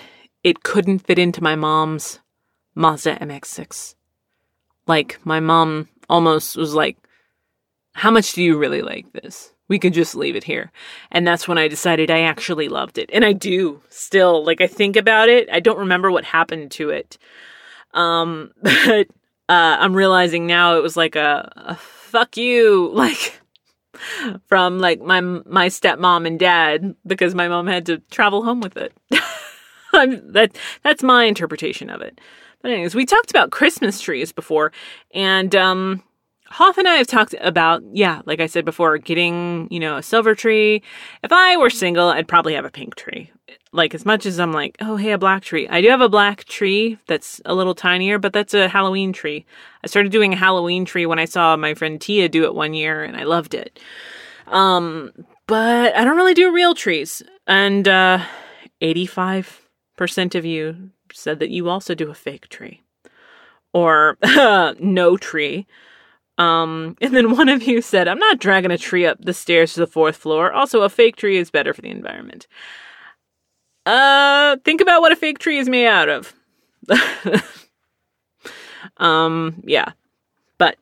it 0.44 0.64
couldn't 0.64 1.00
fit 1.00 1.20
into 1.20 1.44
my 1.44 1.56
mom's 1.56 2.20
Mazda 2.76 3.18
MX6. 3.18 3.96
Like, 4.88 5.20
my 5.26 5.40
mom 5.40 5.90
almost 6.10 6.56
was 6.56 6.74
like, 6.74 6.98
How 7.94 8.12
much 8.12 8.34
do 8.34 8.42
you 8.44 8.58
really 8.58 8.82
like 8.82 9.12
this? 9.12 9.54
We 9.68 9.80
could 9.80 9.94
just 9.94 10.16
leave 10.16 10.36
it 10.36 10.44
here. 10.44 10.72
And 11.12 11.28
that's 11.28 11.48
when 11.48 11.58
I 11.58 11.68
decided 11.68 12.10
I 12.10 12.22
actually 12.22 12.70
loved 12.70 12.98
it. 12.98 13.10
And 13.12 13.26
I 13.26 13.34
do 13.34 13.82
still. 13.90 14.46
Like, 14.46 14.62
I 14.62 14.68
think 14.68 14.96
about 14.96 15.30
it. 15.30 15.50
I 15.52 15.60
don't 15.60 15.80
remember 15.80 16.12
what 16.12 16.24
happened 16.24 16.72
to 16.72 16.90
it. 16.90 17.18
Um, 17.94 18.52
but 18.62 19.08
uh, 19.50 19.78
I'm 19.80 19.94
realizing 19.94 20.48
now 20.48 20.78
it 20.78 20.84
was 20.84 20.98
like 20.98 21.16
a, 21.16 21.52
a 21.56 21.76
fuck 21.76 22.38
you 22.38 22.90
like 22.94 23.40
from 24.46 24.80
like 24.80 25.02
my 25.02 25.22
my 25.22 25.68
stepmom 25.70 26.28
and 26.28 26.40
dad 26.40 26.96
because 27.06 27.34
my 27.34 27.48
mom 27.48 27.66
had 27.68 27.86
to 27.88 27.98
travel 28.12 28.44
home 28.44 28.62
with 28.62 28.78
it. 28.78 28.94
that 29.92 30.56
that's 30.84 31.04
my 31.04 31.24
interpretation 31.24 31.90
of 31.90 32.02
it. 32.02 32.20
But 32.62 32.72
anyways, 32.72 32.96
we 32.96 33.06
talked 33.06 33.30
about 33.30 33.52
Christmas 33.52 34.02
trees 34.02 34.32
before, 34.32 34.72
and 35.14 35.56
um, 35.56 36.04
Hoff 36.50 36.78
and 36.78 36.88
I 36.88 36.96
have 36.96 37.08
talked 37.08 37.36
about 37.42 37.84
yeah, 37.94 38.22
like 38.26 38.40
I 38.40 38.48
said 38.48 38.66
before, 38.66 38.98
getting 38.98 39.68
you 39.70 39.80
know 39.80 39.98
a 39.98 40.04
silver 40.04 40.36
tree. 40.36 40.82
If 41.24 41.32
I 41.32 41.58
were 41.58 41.70
single, 41.70 42.10
I'd 42.10 42.28
probably 42.28 42.54
have 42.54 42.66
a 42.66 42.72
pink 42.72 42.96
tree 42.96 43.32
like 43.78 43.94
as 43.94 44.06
much 44.06 44.26
as 44.26 44.40
I'm 44.40 44.52
like, 44.52 44.76
oh 44.82 44.96
hey, 44.96 45.12
a 45.12 45.18
black 45.18 45.44
tree. 45.44 45.68
I 45.70 45.82
do 45.82 45.90
have 45.90 46.02
a 46.02 46.10
black 46.10 46.46
tree 46.46 46.98
that's 47.08 47.42
a 47.46 47.54
little 47.54 47.76
tinier, 47.76 48.18
but 48.20 48.34
that's 48.34 48.54
a 48.54 48.68
Halloween 48.68 49.14
tree. 49.14 49.46
I 49.84 49.88
started 49.88 50.12
doing 50.12 50.34
a 50.34 50.38
Halloween 50.38 50.86
tree 50.86 51.06
when 51.06 51.20
I 51.20 51.26
saw 51.26 51.56
my 51.56 51.74
friend 51.74 52.00
Tia 52.02 52.30
do 52.30 52.44
it 52.44 52.56
one 52.56 52.74
year 52.74 53.04
and 53.04 53.16
I 53.16 53.24
loved 53.24 53.54
it. 53.54 53.80
Um, 54.48 55.12
but 55.46 55.96
I 55.96 56.04
don't 56.04 56.18
really 56.18 56.34
do 56.34 56.52
real 56.52 56.74
trees. 56.74 57.22
And 57.46 57.88
uh 57.88 58.24
85% 58.82 60.36
of 60.36 60.46
you 60.46 60.92
said 61.14 61.40
that 61.40 61.50
you 61.50 61.70
also 61.70 61.96
do 61.96 62.10
a 62.10 62.16
fake 62.16 62.50
tree. 62.50 62.82
Or 63.74 64.18
no 64.80 65.18
tree. 65.18 65.68
Um, 66.38 66.96
and 67.02 67.16
then 67.16 67.32
one 67.32 67.50
of 67.50 67.64
you 67.64 67.82
said, 67.82 68.08
I'm 68.08 68.20
not 68.20 68.40
dragging 68.40 68.72
a 68.72 68.78
tree 68.78 69.06
up 69.06 69.18
the 69.20 69.34
stairs 69.34 69.74
to 69.74 69.82
the 69.82 69.88
fourth 69.88 70.16
floor. 70.16 70.52
Also, 70.52 70.82
a 70.82 70.90
fake 70.90 71.16
tree 71.16 71.38
is 71.38 71.52
better 71.52 71.74
for 71.74 71.82
the 71.82 71.90
environment. 71.90 72.48
Uh, 73.86 74.58
think 74.66 74.82
about 74.82 75.02
what 75.02 75.12
a 75.12 75.16
fake 75.16 75.40
tree 75.40 75.58
is 75.58 75.70
made 75.70 75.88
out 75.88 76.10
of. 76.10 76.34
um, 78.98 79.64
yeah. 79.66 79.94
But, 80.58 80.78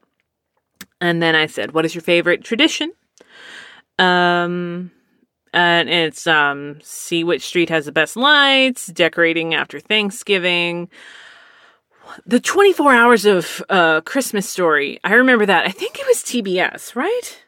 and 0.99 1.21
then 1.21 1.35
I 1.35 1.45
said, 1.45 1.73
what 1.73 1.85
is 1.85 1.93
your 1.93 2.01
favorite 2.01 2.43
tradition? 2.43 2.91
Um, 3.99 4.91
and 5.53 5.89
it's, 5.89 6.25
um, 6.25 6.79
see 6.81 7.23
which 7.23 7.45
street 7.45 7.69
has 7.69 7.85
the 7.85 7.91
best 7.91 8.17
lights, 8.17 8.87
decorating 8.87 9.53
after 9.53 9.79
Thanksgiving. 9.79 10.89
The 12.25 12.39
24 12.39 12.93
hours 12.93 13.25
of, 13.25 13.63
uh, 13.69 14.01
Christmas 14.01 14.49
story. 14.49 14.99
I 15.03 15.13
remember 15.13 15.45
that. 15.45 15.65
I 15.65 15.71
think 15.71 15.99
it 15.99 16.05
was 16.07 16.17
TBS, 16.17 16.95
right? 16.95 17.43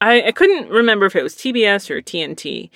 I, 0.00 0.22
I 0.28 0.32
couldn't 0.32 0.68
remember 0.70 1.06
if 1.06 1.16
it 1.16 1.22
was 1.22 1.34
TBS 1.34 1.90
or 1.90 2.00
TNT. 2.00 2.70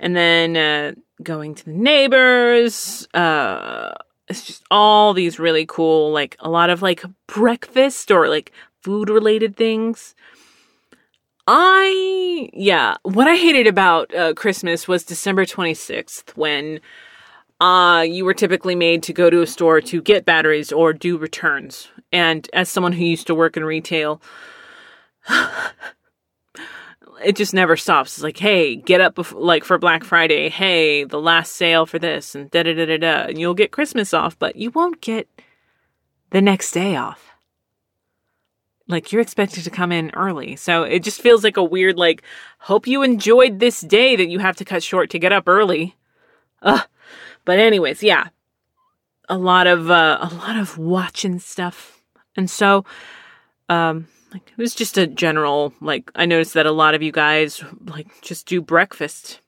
And 0.00 0.16
then, 0.16 0.56
uh, 0.56 0.92
going 1.22 1.54
to 1.54 1.64
the 1.64 1.72
neighbors. 1.72 3.06
Uh, 3.14 3.92
it's 4.28 4.46
just 4.46 4.62
all 4.70 5.14
these 5.14 5.38
really 5.38 5.66
cool, 5.66 6.10
like 6.10 6.36
a 6.40 6.48
lot 6.48 6.70
of 6.70 6.82
like 6.82 7.04
breakfast 7.26 8.10
or 8.10 8.28
like 8.28 8.52
food 8.82 9.08
related 9.08 9.56
things. 9.56 10.14
I, 11.46 12.50
yeah, 12.52 12.96
what 13.02 13.26
I 13.26 13.36
hated 13.36 13.66
about 13.66 14.14
uh, 14.14 14.32
Christmas 14.34 14.86
was 14.86 15.04
December 15.04 15.44
26th 15.44 16.36
when 16.36 16.80
uh, 17.62 18.02
you 18.02 18.24
were 18.24 18.34
typically 18.34 18.74
made 18.74 19.04
to 19.04 19.12
go 19.12 19.30
to 19.30 19.40
a 19.40 19.46
store 19.46 19.80
to 19.80 20.02
get 20.02 20.24
batteries 20.24 20.72
or 20.72 20.92
do 20.92 21.16
returns. 21.16 21.88
And 22.10 22.50
as 22.52 22.68
someone 22.68 22.92
who 22.92 23.04
used 23.04 23.28
to 23.28 23.36
work 23.36 23.56
in 23.56 23.64
retail, 23.64 24.20
it 27.24 27.36
just 27.36 27.54
never 27.54 27.76
stops. 27.76 28.16
It's 28.16 28.24
like, 28.24 28.38
hey, 28.38 28.74
get 28.74 29.00
up 29.00 29.14
bef- 29.14 29.40
like 29.40 29.62
for 29.62 29.78
Black 29.78 30.02
Friday. 30.02 30.48
Hey, 30.48 31.04
the 31.04 31.20
last 31.20 31.52
sale 31.52 31.86
for 31.86 32.00
this 32.00 32.34
and 32.34 32.50
da 32.50 32.64
da 32.64 32.74
da 32.74 32.84
da 32.84 32.96
da. 32.98 33.26
And 33.28 33.38
you'll 33.38 33.54
get 33.54 33.70
Christmas 33.70 34.12
off, 34.12 34.36
but 34.36 34.56
you 34.56 34.72
won't 34.72 35.00
get 35.00 35.28
the 36.30 36.42
next 36.42 36.72
day 36.72 36.96
off. 36.96 37.30
Like 38.88 39.12
you're 39.12 39.22
expected 39.22 39.62
to 39.62 39.70
come 39.70 39.92
in 39.92 40.10
early. 40.14 40.56
So 40.56 40.82
it 40.82 41.04
just 41.04 41.20
feels 41.20 41.44
like 41.44 41.56
a 41.56 41.62
weird 41.62 41.96
like 41.96 42.24
hope 42.58 42.88
you 42.88 43.04
enjoyed 43.04 43.60
this 43.60 43.82
day 43.82 44.16
that 44.16 44.26
you 44.26 44.40
have 44.40 44.56
to 44.56 44.64
cut 44.64 44.82
short 44.82 45.10
to 45.10 45.20
get 45.20 45.30
up 45.30 45.46
early. 45.46 45.94
Ugh. 46.62 46.88
But 47.44 47.58
anyways, 47.58 48.02
yeah. 48.02 48.28
A 49.28 49.38
lot 49.38 49.66
of 49.66 49.90
uh 49.90 50.18
a 50.20 50.34
lot 50.34 50.56
of 50.56 50.78
watching 50.78 51.38
stuff. 51.38 52.02
And 52.36 52.50
so 52.50 52.84
um 53.68 54.08
like 54.32 54.50
it 54.50 54.58
was 54.58 54.74
just 54.74 54.98
a 54.98 55.06
general 55.06 55.72
like 55.80 56.10
I 56.14 56.26
noticed 56.26 56.54
that 56.54 56.66
a 56.66 56.72
lot 56.72 56.94
of 56.94 57.02
you 57.02 57.12
guys 57.12 57.62
like 57.86 58.08
just 58.22 58.46
do 58.46 58.60
breakfast. 58.60 59.40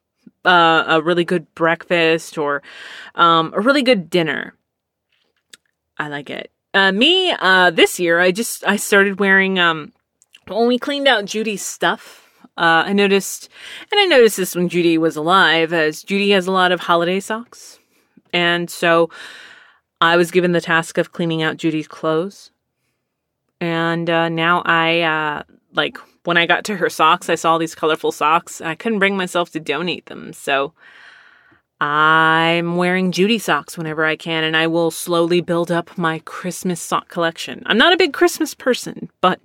Uh, 0.45 0.85
a 0.87 1.01
really 1.01 1.25
good 1.25 1.53
breakfast 1.55 2.37
or 2.37 2.63
um, 3.15 3.51
a 3.57 3.63
really 3.63 3.83
good 3.83 4.11
dinner. 4.11 4.55
I 5.97 6.09
like 6.09 6.29
it. 6.29 6.51
Uh, 6.75 6.93
me, 6.93 7.31
uh, 7.31 7.71
this 7.71 7.99
year, 7.99 8.21
I 8.21 8.31
just 8.31 8.63
I 8.67 8.77
started 8.77 9.19
wearing 9.19 9.59
um, 9.59 9.93
when 10.47 10.69
we 10.69 10.79
cleaned 10.79 11.09
out 11.09 11.25
Judy's 11.25 11.65
stuff. 11.65 12.29
Uh, 12.59 12.85
I 12.87 12.93
noticed, 12.93 13.49
and 13.91 13.99
I 13.99 14.05
noticed 14.05 14.37
this 14.37 14.55
when 14.55 14.69
Judy 14.69 14.99
was 14.99 15.17
alive, 15.17 15.73
as 15.73 16.03
Judy 16.03 16.31
has 16.33 16.47
a 16.47 16.53
lot 16.53 16.73
of 16.73 16.81
holiday 16.81 17.21
socks, 17.21 17.79
and 18.35 18.69
so 18.69 19.09
I 20.01 20.19
was 20.19 20.31
given 20.31 20.53
the 20.53 20.61
task 20.61 20.99
of 20.99 21.13
cleaning 21.13 21.43
out 21.43 21.57
Judy's 21.57 21.89
clothes. 21.89 22.51
And 23.61 24.11
uh, 24.11 24.29
now 24.29 24.63
I, 24.67 25.01
uh, 25.01 25.43
like, 25.73 25.97
when 26.25 26.37
I 26.37 26.45
got 26.45 26.65
to 26.65 26.77
her 26.77 26.91
socks, 26.91 27.31
I 27.31 27.37
saw 27.37 27.57
these 27.57 27.75
colorful 27.75 28.13
socks. 28.13 28.61
I 28.61 28.75
couldn't 28.75 28.99
bring 28.99 29.17
myself 29.17 29.51
to 29.53 29.61
donate 29.61 30.07
them. 30.07 30.33
So 30.33 30.75
I'm 31.81 32.77
wearing 32.77 33.13
Judy 33.13 33.39
socks 33.39 33.79
whenever 33.79 34.05
I 34.05 34.17
can, 34.17 34.43
and 34.45 34.57
I 34.57 34.67
will 34.67 34.91
slowly 34.91 35.41
build 35.41 35.71
up 35.71 35.97
my 35.97 36.21
Christmas 36.25 36.81
sock 36.81 37.09
collection. 37.09 37.63
I'm 37.67 37.79
not 37.79 37.93
a 37.93 37.97
big 37.97 38.13
Christmas 38.13 38.53
person, 38.53 39.11
but 39.21 39.41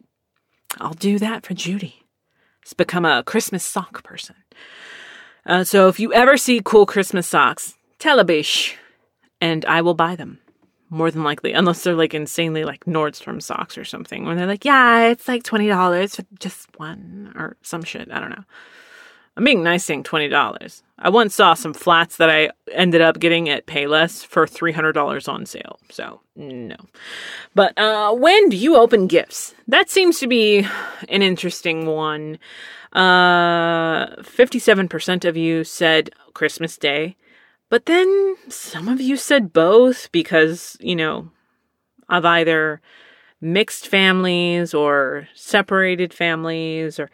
I'll 0.79 0.93
do 0.93 1.19
that 1.19 1.45
for 1.45 1.53
Judy. 1.53 2.05
It's 2.63 2.73
become 2.73 3.05
a 3.05 3.23
Christmas 3.23 3.63
sock 3.63 4.03
person. 4.03 4.35
Uh, 5.45 5.63
so 5.63 5.87
if 5.87 5.99
you 5.99 6.13
ever 6.13 6.37
see 6.37 6.61
cool 6.63 6.85
Christmas 6.85 7.27
socks, 7.27 7.75
tell 7.99 8.19
a 8.19 8.23
bish, 8.23 8.75
and 9.39 9.63
I 9.65 9.81
will 9.81 9.93
buy 9.93 10.15
them 10.15 10.39
more 10.89 11.11
than 11.11 11.23
likely, 11.23 11.53
unless 11.53 11.83
they're 11.83 11.93
like 11.93 12.15
insanely 12.15 12.65
like 12.65 12.85
Nordstrom 12.85 13.41
socks 13.41 13.77
or 13.77 13.85
something, 13.85 14.25
when 14.25 14.37
they're 14.37 14.47
like, 14.47 14.65
yeah, 14.65 15.07
it's 15.07 15.27
like 15.27 15.43
twenty 15.43 15.67
dollars 15.67 16.15
for 16.15 16.25
just 16.39 16.67
one 16.79 17.31
or 17.35 17.57
some 17.61 17.83
shit. 17.83 18.09
I 18.11 18.19
don't 18.19 18.31
know. 18.31 18.43
I'm 19.37 19.43
being 19.45 19.63
nice 19.63 19.85
saying 19.85 20.03
twenty 20.03 20.27
dollars. 20.27 20.81
I 20.97 21.09
once 21.09 21.35
saw 21.35 21.53
some 21.53 21.73
flats 21.73 22.17
that 22.17 22.29
I 22.29 22.49
ended 22.73 22.99
up 22.99 23.19
getting 23.19 23.47
at 23.47 23.67
Payless 23.67 24.25
for 24.25 24.47
three 24.47 24.71
hundred 24.71 24.93
dollars 24.93 25.27
on 25.27 25.45
sale. 25.45 25.79
So 25.91 26.21
no. 26.35 26.75
But 27.53 27.77
uh, 27.77 28.13
when 28.13 28.49
do 28.49 28.57
you 28.57 28.75
open 28.75 29.07
gifts? 29.07 29.53
That 29.67 29.89
seems 29.89 30.19
to 30.19 30.27
be 30.27 30.67
an 31.07 31.21
interesting 31.21 31.85
one. 31.85 32.39
Uh, 32.91 34.21
fifty-seven 34.23 34.89
percent 34.89 35.23
of 35.23 35.37
you 35.37 35.63
said 35.63 36.09
Christmas 36.33 36.75
Day. 36.77 37.15
But 37.69 37.85
then 37.85 38.35
some 38.49 38.87
of 38.87 38.99
you 38.99 39.15
said 39.15 39.53
both 39.53 40.11
because, 40.11 40.75
you 40.79 40.95
know, 40.95 41.29
of 42.07 42.25
either 42.25 42.81
mixed 43.41 43.87
families 43.87 44.73
or 44.73 45.27
separated 45.33 46.13
families 46.13 46.99
or 46.99 47.09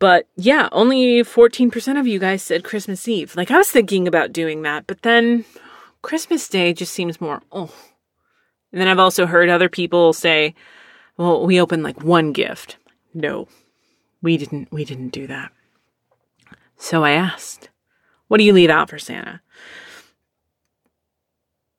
but 0.00 0.26
yeah, 0.36 0.68
only 0.72 1.22
14% 1.22 1.98
of 2.00 2.06
you 2.06 2.18
guys 2.18 2.42
said 2.42 2.64
Christmas 2.64 3.06
Eve. 3.06 3.36
Like 3.36 3.50
I 3.50 3.58
was 3.58 3.70
thinking 3.70 4.08
about 4.08 4.32
doing 4.32 4.62
that, 4.62 4.86
but 4.86 5.02
then 5.02 5.44
Christmas 6.02 6.48
Day 6.48 6.72
just 6.72 6.92
seems 6.92 7.20
more 7.20 7.42
oh. 7.52 7.72
And 8.72 8.80
then 8.80 8.88
I've 8.88 8.98
also 8.98 9.26
heard 9.26 9.48
other 9.48 9.68
people 9.68 10.12
say, 10.12 10.54
well, 11.16 11.46
we 11.46 11.60
open 11.60 11.82
like 11.82 12.02
one 12.02 12.32
gift. 12.32 12.76
no, 13.14 13.48
we 14.22 14.36
didn't. 14.36 14.72
We 14.72 14.84
didn't 14.84 15.10
do 15.10 15.26
that. 15.26 15.52
So 16.76 17.04
I 17.04 17.12
asked, 17.12 17.70
"What 18.28 18.38
do 18.38 18.44
you 18.44 18.52
leave 18.52 18.70
out 18.70 18.90
for 18.90 18.98
Santa?" 18.98 19.40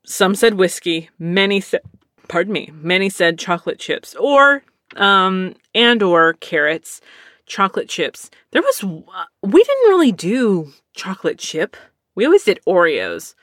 Some 0.09 0.33
said 0.33 0.55
whiskey. 0.55 1.11
Many 1.19 1.61
said, 1.61 1.81
pardon 2.27 2.51
me, 2.51 2.71
many 2.73 3.11
said 3.11 3.37
chocolate 3.37 3.77
chips 3.77 4.15
or 4.15 4.63
um 4.95 5.53
and 5.75 6.01
or 6.01 6.33
carrots, 6.33 6.99
chocolate 7.45 7.87
chips. 7.87 8.31
There 8.49 8.63
was 8.63 8.83
we 8.83 9.63
didn't 9.63 9.89
really 9.89 10.11
do 10.11 10.73
chocolate 10.95 11.37
chip. 11.37 11.77
We 12.15 12.25
always 12.25 12.43
did 12.43 12.59
Oreos. 12.67 13.35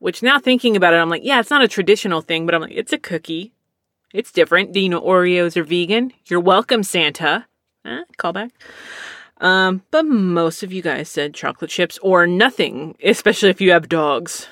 Which 0.00 0.24
now 0.24 0.40
thinking 0.40 0.74
about 0.74 0.92
it, 0.92 0.96
I'm 0.96 1.08
like, 1.08 1.24
yeah, 1.24 1.38
it's 1.38 1.50
not 1.50 1.62
a 1.62 1.68
traditional 1.68 2.20
thing, 2.20 2.46
but 2.46 2.54
I'm 2.56 2.62
like, 2.62 2.74
it's 2.74 2.92
a 2.92 2.98
cookie. 2.98 3.52
It's 4.12 4.32
different. 4.32 4.72
Do 4.72 4.80
you 4.80 4.88
know 4.88 5.00
Oreos 5.00 5.56
are 5.56 5.62
vegan? 5.62 6.12
You're 6.26 6.40
welcome, 6.40 6.82
Santa. 6.82 7.46
Eh, 7.84 8.02
callback. 8.18 8.50
Um, 9.40 9.82
but 9.92 10.04
most 10.04 10.64
of 10.64 10.72
you 10.72 10.82
guys 10.82 11.08
said 11.08 11.32
chocolate 11.32 11.70
chips 11.70 11.96
or 12.02 12.26
nothing, 12.26 12.96
especially 13.04 13.50
if 13.50 13.60
you 13.60 13.70
have 13.70 13.88
dogs. 13.88 14.48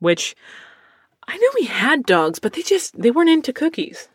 Which 0.00 0.34
I 1.28 1.36
know 1.36 1.48
we 1.54 1.66
had 1.66 2.04
dogs, 2.04 2.38
but 2.38 2.54
they 2.54 2.62
just 2.62 3.00
they 3.00 3.10
weren't 3.10 3.30
into 3.30 3.52
cookies. 3.52 4.08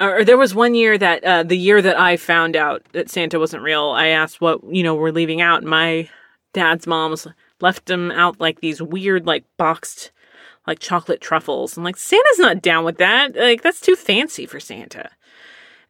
Or, 0.00 0.24
there 0.24 0.38
was 0.38 0.54
one 0.54 0.74
year 0.74 0.96
that 0.96 1.24
uh, 1.24 1.42
the 1.42 1.58
year 1.58 1.82
that 1.82 1.98
I 1.98 2.16
found 2.16 2.54
out 2.54 2.82
that 2.92 3.10
Santa 3.10 3.38
wasn't 3.38 3.64
real, 3.64 3.90
I 3.90 4.08
asked 4.08 4.40
what 4.40 4.60
you 4.70 4.82
know 4.82 4.94
we're 4.94 5.10
leaving 5.10 5.40
out. 5.40 5.64
My 5.64 6.08
dad's 6.52 6.86
mom's 6.86 7.26
left 7.60 7.86
them 7.86 8.10
out 8.12 8.40
like 8.40 8.60
these 8.60 8.80
weird, 8.80 9.26
like 9.26 9.44
boxed, 9.56 10.12
like 10.66 10.78
chocolate 10.78 11.20
truffles. 11.20 11.76
I'm 11.76 11.84
like, 11.84 11.96
Santa's 11.96 12.38
not 12.38 12.62
down 12.62 12.84
with 12.84 12.98
that. 12.98 13.34
Like, 13.34 13.62
that's 13.62 13.80
too 13.80 13.96
fancy 13.96 14.46
for 14.46 14.60
Santa. 14.60 15.10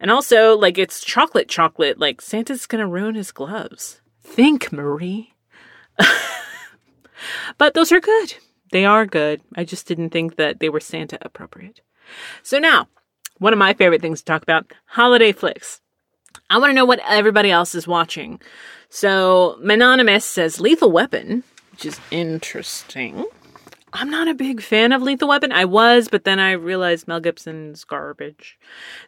And 0.00 0.10
also, 0.10 0.56
like, 0.56 0.78
it's 0.78 1.04
chocolate 1.04 1.48
chocolate. 1.48 1.98
Like, 1.98 2.20
Santa's 2.20 2.66
gonna 2.66 2.88
ruin 2.88 3.14
his 3.14 3.32
gloves. 3.32 4.00
Think, 4.22 4.72
Marie. 4.72 5.34
but 7.56 7.74
those 7.74 7.92
are 7.92 8.00
good. 8.00 8.34
They 8.70 8.84
are 8.84 9.06
good. 9.06 9.40
I 9.56 9.64
just 9.64 9.86
didn't 9.86 10.10
think 10.10 10.36
that 10.36 10.60
they 10.60 10.68
were 10.68 10.80
Santa 10.80 11.18
appropriate. 11.22 11.80
So 12.42 12.58
now, 12.58 12.88
one 13.38 13.52
of 13.52 13.58
my 13.58 13.72
favorite 13.74 14.02
things 14.02 14.20
to 14.20 14.24
talk 14.24 14.42
about 14.42 14.72
holiday 14.86 15.32
flicks. 15.32 15.80
I 16.50 16.58
want 16.58 16.70
to 16.70 16.74
know 16.74 16.84
what 16.84 17.00
everybody 17.06 17.50
else 17.50 17.74
is 17.74 17.86
watching. 17.86 18.40
So, 18.90 19.58
Menonymous 19.60 20.24
says 20.24 20.60
Lethal 20.60 20.90
Weapon 20.90 21.44
which 21.78 21.86
is 21.86 22.00
interesting. 22.10 23.24
I'm 23.92 24.10
not 24.10 24.26
a 24.26 24.34
big 24.34 24.60
fan 24.60 24.90
of 24.90 25.00
Lethal 25.00 25.28
Weapon. 25.28 25.52
I 25.52 25.64
was, 25.64 26.08
but 26.08 26.24
then 26.24 26.40
I 26.40 26.50
realized 26.50 27.06
Mel 27.06 27.20
Gibson's 27.20 27.84
garbage. 27.84 28.58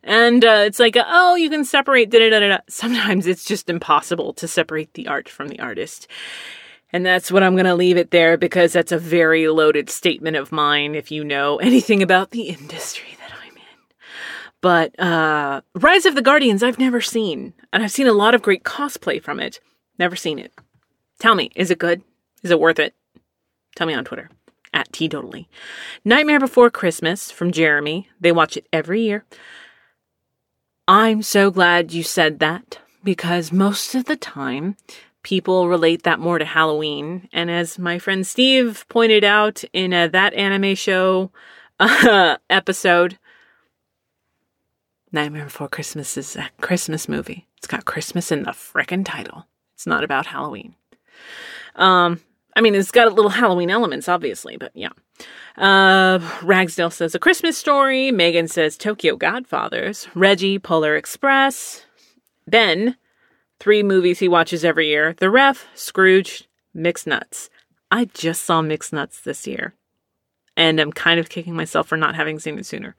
And 0.04 0.44
uh, 0.44 0.62
it's 0.66 0.78
like, 0.78 0.96
oh, 0.96 1.34
you 1.34 1.50
can 1.50 1.64
separate. 1.64 2.10
Da, 2.10 2.20
da, 2.20 2.38
da, 2.38 2.48
da. 2.48 2.58
Sometimes 2.68 3.26
it's 3.26 3.44
just 3.44 3.68
impossible 3.68 4.32
to 4.34 4.46
separate 4.46 4.94
the 4.94 5.08
art 5.08 5.28
from 5.28 5.48
the 5.48 5.58
artist. 5.58 6.06
And 6.92 7.06
that's 7.06 7.30
what 7.30 7.42
I'm 7.42 7.54
going 7.54 7.66
to 7.66 7.74
leave 7.74 7.96
it 7.96 8.10
there 8.10 8.36
because 8.36 8.72
that's 8.72 8.92
a 8.92 8.98
very 8.98 9.48
loaded 9.48 9.88
statement 9.90 10.36
of 10.36 10.50
mine 10.50 10.94
if 10.94 11.10
you 11.10 11.24
know 11.24 11.56
anything 11.58 12.02
about 12.02 12.30
the 12.30 12.48
industry 12.48 13.16
that 13.18 13.32
I'm 13.32 13.56
in. 13.56 13.62
But 14.60 14.98
uh, 14.98 15.60
Rise 15.74 16.06
of 16.06 16.14
the 16.14 16.22
Guardians, 16.22 16.62
I've 16.62 16.78
never 16.78 17.00
seen. 17.00 17.54
And 17.72 17.82
I've 17.82 17.92
seen 17.92 18.08
a 18.08 18.12
lot 18.12 18.34
of 18.34 18.42
great 18.42 18.64
cosplay 18.64 19.22
from 19.22 19.38
it. 19.40 19.60
Never 19.98 20.16
seen 20.16 20.38
it. 20.38 20.52
Tell 21.18 21.34
me, 21.34 21.50
is 21.54 21.70
it 21.70 21.78
good? 21.78 22.02
Is 22.42 22.50
it 22.50 22.60
worth 22.60 22.78
it? 22.78 22.94
Tell 23.76 23.86
me 23.86 23.94
on 23.94 24.04
Twitter 24.04 24.30
at 24.72 24.92
Totally. 24.92 25.48
Nightmare 26.04 26.40
Before 26.40 26.70
Christmas 26.70 27.30
from 27.30 27.52
Jeremy. 27.52 28.08
They 28.20 28.32
watch 28.32 28.56
it 28.56 28.66
every 28.72 29.02
year. 29.02 29.24
I'm 30.86 31.22
so 31.22 31.50
glad 31.50 31.92
you 31.92 32.02
said 32.02 32.38
that 32.40 32.78
because 33.04 33.52
most 33.52 33.94
of 33.94 34.06
the 34.06 34.16
time 34.16 34.76
people 35.22 35.68
relate 35.68 36.02
that 36.04 36.18
more 36.18 36.38
to 36.38 36.44
Halloween. 36.44 37.28
And 37.32 37.50
as 37.50 37.78
my 37.78 37.98
friend 37.98 38.26
Steve 38.26 38.84
pointed 38.88 39.24
out 39.24 39.64
in 39.72 39.92
a 39.92 40.08
That 40.08 40.34
Anime 40.34 40.74
Show 40.74 41.30
uh, 41.80 42.36
episode, 42.48 43.18
Nightmare 45.12 45.44
Before 45.44 45.68
Christmas 45.68 46.16
is 46.16 46.36
a 46.36 46.50
Christmas 46.60 47.08
movie. 47.08 47.46
It's 47.58 47.66
got 47.66 47.84
Christmas 47.84 48.30
in 48.30 48.44
the 48.44 48.52
frickin' 48.52 49.04
title. 49.04 49.46
It's 49.74 49.86
not 49.86 50.04
about 50.04 50.26
Halloween. 50.26 50.74
Um, 51.74 52.20
I 52.56 52.60
mean, 52.60 52.74
it's 52.74 52.90
got 52.90 53.08
a 53.08 53.14
little 53.14 53.30
Halloween 53.30 53.70
elements, 53.70 54.08
obviously, 54.08 54.56
but 54.56 54.72
yeah. 54.74 54.90
Uh, 55.56 56.18
Ragsdale 56.42 56.90
says 56.90 57.14
A 57.14 57.18
Christmas 57.18 57.58
Story. 57.58 58.10
Megan 58.10 58.48
says 58.48 58.76
Tokyo 58.76 59.16
Godfathers. 59.16 60.08
Reggie, 60.14 60.58
Polar 60.58 60.96
Express. 60.96 61.84
Ben, 62.46 62.96
three 63.60 63.82
movies 63.82 64.18
he 64.18 64.28
watches 64.28 64.64
every 64.64 64.88
year 64.88 65.14
The 65.18 65.30
Ref, 65.30 65.68
Scrooge, 65.74 66.48
Mixed 66.74 67.06
Nuts. 67.06 67.50
I 67.90 68.06
just 68.06 68.44
saw 68.44 68.62
Mixed 68.62 68.92
Nuts 68.92 69.20
this 69.20 69.46
year. 69.46 69.74
And 70.56 70.80
I'm 70.80 70.92
kind 70.92 71.20
of 71.20 71.28
kicking 71.28 71.54
myself 71.54 71.86
for 71.86 71.96
not 71.96 72.16
having 72.16 72.38
seen 72.38 72.58
it 72.58 72.66
sooner. 72.66 72.96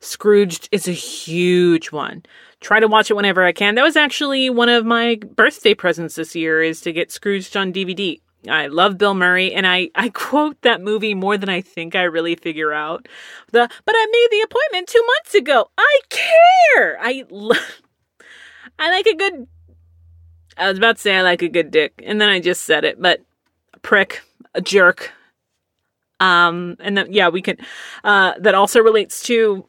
Scrooged 0.00 0.68
is 0.72 0.88
a 0.88 0.92
huge 0.92 1.92
one. 1.92 2.24
Try 2.60 2.80
to 2.80 2.88
watch 2.88 3.10
it 3.10 3.14
whenever 3.14 3.44
I 3.44 3.52
can. 3.52 3.74
That 3.74 3.84
was 3.84 3.96
actually 3.96 4.50
one 4.50 4.68
of 4.68 4.86
my 4.86 5.20
birthday 5.36 5.74
presents 5.74 6.14
this 6.14 6.34
year 6.34 6.62
is 6.62 6.80
to 6.80 6.92
get 6.92 7.12
Scrooged 7.12 7.56
on 7.56 7.72
DVD. 7.72 8.20
I 8.48 8.66
love 8.66 8.98
Bill 8.98 9.14
Murray, 9.14 9.54
and 9.54 9.66
I, 9.66 9.90
I 9.94 10.10
quote 10.10 10.60
that 10.62 10.82
movie 10.82 11.14
more 11.14 11.38
than 11.38 11.48
I 11.48 11.60
think 11.60 11.94
I 11.94 12.02
really 12.02 12.34
figure 12.34 12.72
out. 12.72 13.06
The 13.52 13.68
but 13.84 13.94
I 13.96 14.06
made 14.12 14.28
the 14.30 14.42
appointment 14.42 14.88
two 14.88 15.04
months 15.06 15.34
ago. 15.34 15.70
I 15.78 16.00
care. 16.10 16.98
I 17.00 17.24
I 18.78 18.90
like 18.90 19.06
a 19.06 19.16
good. 19.16 19.46
I 20.56 20.68
was 20.68 20.78
about 20.78 20.96
to 20.96 21.02
say 21.02 21.16
I 21.16 21.22
like 21.22 21.42
a 21.42 21.48
good 21.48 21.70
dick, 21.70 22.02
and 22.04 22.20
then 22.20 22.28
I 22.28 22.40
just 22.40 22.62
said 22.64 22.84
it. 22.84 23.00
But 23.00 23.20
a 23.72 23.78
prick, 23.80 24.22
a 24.54 24.60
jerk. 24.60 25.12
Um, 26.20 26.76
and 26.80 26.96
then 26.96 27.12
yeah, 27.12 27.28
we 27.28 27.42
can. 27.42 27.56
Uh, 28.02 28.34
that 28.38 28.54
also 28.54 28.80
relates 28.80 29.22
to 29.24 29.66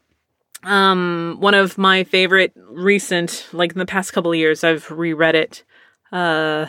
um 0.64 1.38
one 1.40 1.54
of 1.54 1.78
my 1.78 2.04
favorite 2.04 2.54
recent, 2.56 3.48
like 3.54 3.74
in 3.74 3.80
the 3.80 3.86
past 3.86 4.14
couple 4.14 4.32
of 4.32 4.38
years, 4.38 4.64
I've 4.64 4.90
reread 4.90 5.36
it. 5.36 5.64
Uh 6.12 6.68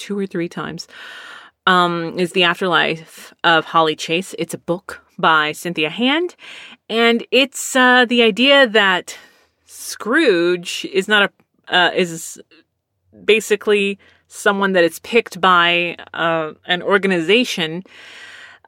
two 0.00 0.18
or 0.18 0.26
three 0.26 0.48
times, 0.48 0.88
um, 1.66 2.18
is 2.18 2.32
The 2.32 2.44
Afterlife 2.44 3.34
of 3.44 3.66
Holly 3.66 3.94
Chase. 3.94 4.34
It's 4.38 4.54
a 4.54 4.58
book 4.58 5.04
by 5.18 5.52
Cynthia 5.52 5.90
Hand, 5.90 6.34
and 6.88 7.24
it's 7.30 7.76
uh, 7.76 8.06
the 8.06 8.22
idea 8.22 8.66
that 8.66 9.16
Scrooge 9.66 10.86
is 10.92 11.06
not 11.06 11.30
a 11.68 11.74
uh, 11.74 11.90
is 11.94 12.40
basically 13.24 13.98
someone 14.28 14.72
that 14.72 14.84
is 14.84 14.98
picked 15.00 15.40
by 15.40 15.96
uh, 16.14 16.52
an 16.66 16.82
organization 16.82 17.82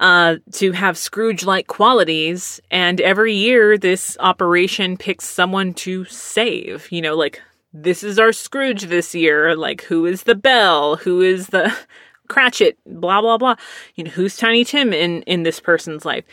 uh, 0.00 0.36
to 0.52 0.72
have 0.72 0.98
Scrooge 0.98 1.44
like 1.44 1.68
qualities. 1.68 2.60
And 2.70 3.00
every 3.00 3.34
year, 3.34 3.78
this 3.78 4.16
operation 4.20 4.96
picks 4.96 5.26
someone 5.26 5.74
to 5.74 6.04
save. 6.06 6.90
You 6.90 7.02
know, 7.02 7.14
like 7.14 7.40
this 7.72 8.02
is 8.02 8.18
our 8.18 8.32
Scrooge 8.32 8.84
this 8.84 9.14
year. 9.14 9.56
Like, 9.56 9.82
who 9.82 10.04
is 10.04 10.24
the 10.24 10.34
Belle? 10.34 10.96
Who 10.96 11.20
is 11.20 11.48
the 11.48 11.74
Cratchit? 12.28 12.78
Blah, 12.84 13.20
blah, 13.20 13.38
blah. 13.38 13.54
You 13.94 14.04
know, 14.04 14.10
who's 14.10 14.36
Tiny 14.36 14.64
Tim 14.64 14.92
in, 14.92 15.22
in 15.22 15.44
this 15.44 15.60
person's 15.60 16.04
life? 16.04 16.24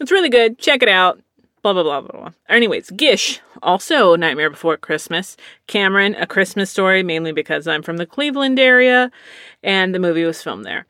It's 0.00 0.10
really 0.10 0.30
good. 0.30 0.58
Check 0.58 0.82
it 0.82 0.88
out. 0.88 1.20
Blah, 1.62 1.74
blah, 1.74 1.82
blah, 1.82 2.00
blah, 2.00 2.20
blah. 2.20 2.30
Anyways, 2.48 2.90
Gish, 2.90 3.40
also 3.62 4.16
Nightmare 4.16 4.50
Before 4.50 4.76
Christmas. 4.76 5.36
Cameron, 5.66 6.14
A 6.14 6.26
Christmas 6.26 6.70
Story, 6.70 7.02
mainly 7.02 7.32
because 7.32 7.68
I'm 7.68 7.82
from 7.82 7.98
the 7.98 8.06
Cleveland 8.06 8.58
area 8.58 9.10
and 9.62 9.94
the 9.94 9.98
movie 9.98 10.24
was 10.24 10.42
filmed 10.42 10.64
there. 10.64 10.86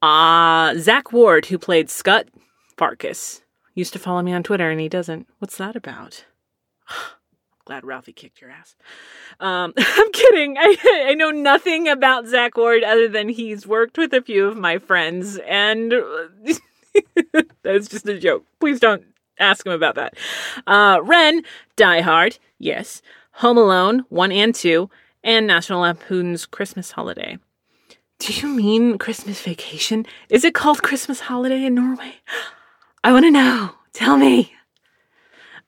Uh, 0.00 0.74
Zack 0.76 1.12
Ward, 1.12 1.46
who 1.46 1.58
played 1.58 1.90
Scut 1.90 2.28
Farkus, 2.76 3.42
used 3.74 3.92
to 3.92 3.98
follow 3.98 4.22
me 4.22 4.32
on 4.32 4.42
Twitter 4.42 4.70
and 4.70 4.80
he 4.80 4.88
doesn't. 4.88 5.26
What's 5.38 5.58
that 5.58 5.76
about? 5.76 6.24
glad 7.64 7.84
Ralphie 7.84 8.12
kicked 8.12 8.40
your 8.40 8.50
ass. 8.50 8.76
Um, 9.40 9.72
I'm 9.78 10.12
kidding. 10.12 10.56
I, 10.58 11.06
I 11.08 11.14
know 11.14 11.30
nothing 11.30 11.88
about 11.88 12.26
Zack 12.26 12.56
Ward 12.56 12.82
other 12.82 13.08
than 13.08 13.28
he's 13.28 13.66
worked 13.66 13.98
with 13.98 14.12
a 14.12 14.22
few 14.22 14.46
of 14.46 14.56
my 14.56 14.78
friends, 14.78 15.38
and 15.46 15.92
that's 17.62 17.88
just 17.88 18.08
a 18.08 18.18
joke. 18.18 18.44
Please 18.60 18.80
don't 18.80 19.04
ask 19.38 19.66
him 19.66 19.72
about 19.72 19.94
that. 19.96 20.14
Uh, 20.66 21.00
Ren, 21.02 21.42
Die 21.76 22.00
Hard, 22.00 22.38
yes. 22.58 23.02
Home 23.38 23.58
Alone, 23.58 24.04
1 24.08 24.32
and 24.32 24.54
2, 24.54 24.88
and 25.22 25.46
National 25.46 25.80
Lampoon's 25.80 26.46
Christmas 26.46 26.92
Holiday. 26.92 27.38
Do 28.20 28.32
you 28.32 28.48
mean 28.48 28.98
Christmas 28.98 29.40
Vacation? 29.42 30.06
Is 30.28 30.44
it 30.44 30.54
called 30.54 30.82
Christmas 30.82 31.20
Holiday 31.20 31.64
in 31.64 31.74
Norway? 31.74 32.14
I 33.02 33.12
want 33.12 33.24
to 33.24 33.30
know. 33.30 33.70
Tell 33.92 34.16
me. 34.16 34.52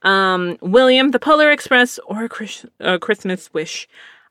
Um, 0.03 0.57
William, 0.61 1.11
The 1.11 1.19
Polar 1.19 1.51
Express, 1.51 1.99
or 2.07 2.25
a 2.25 2.49
uh, 2.81 2.99
Christmas 2.99 3.53
Wish. 3.53 3.89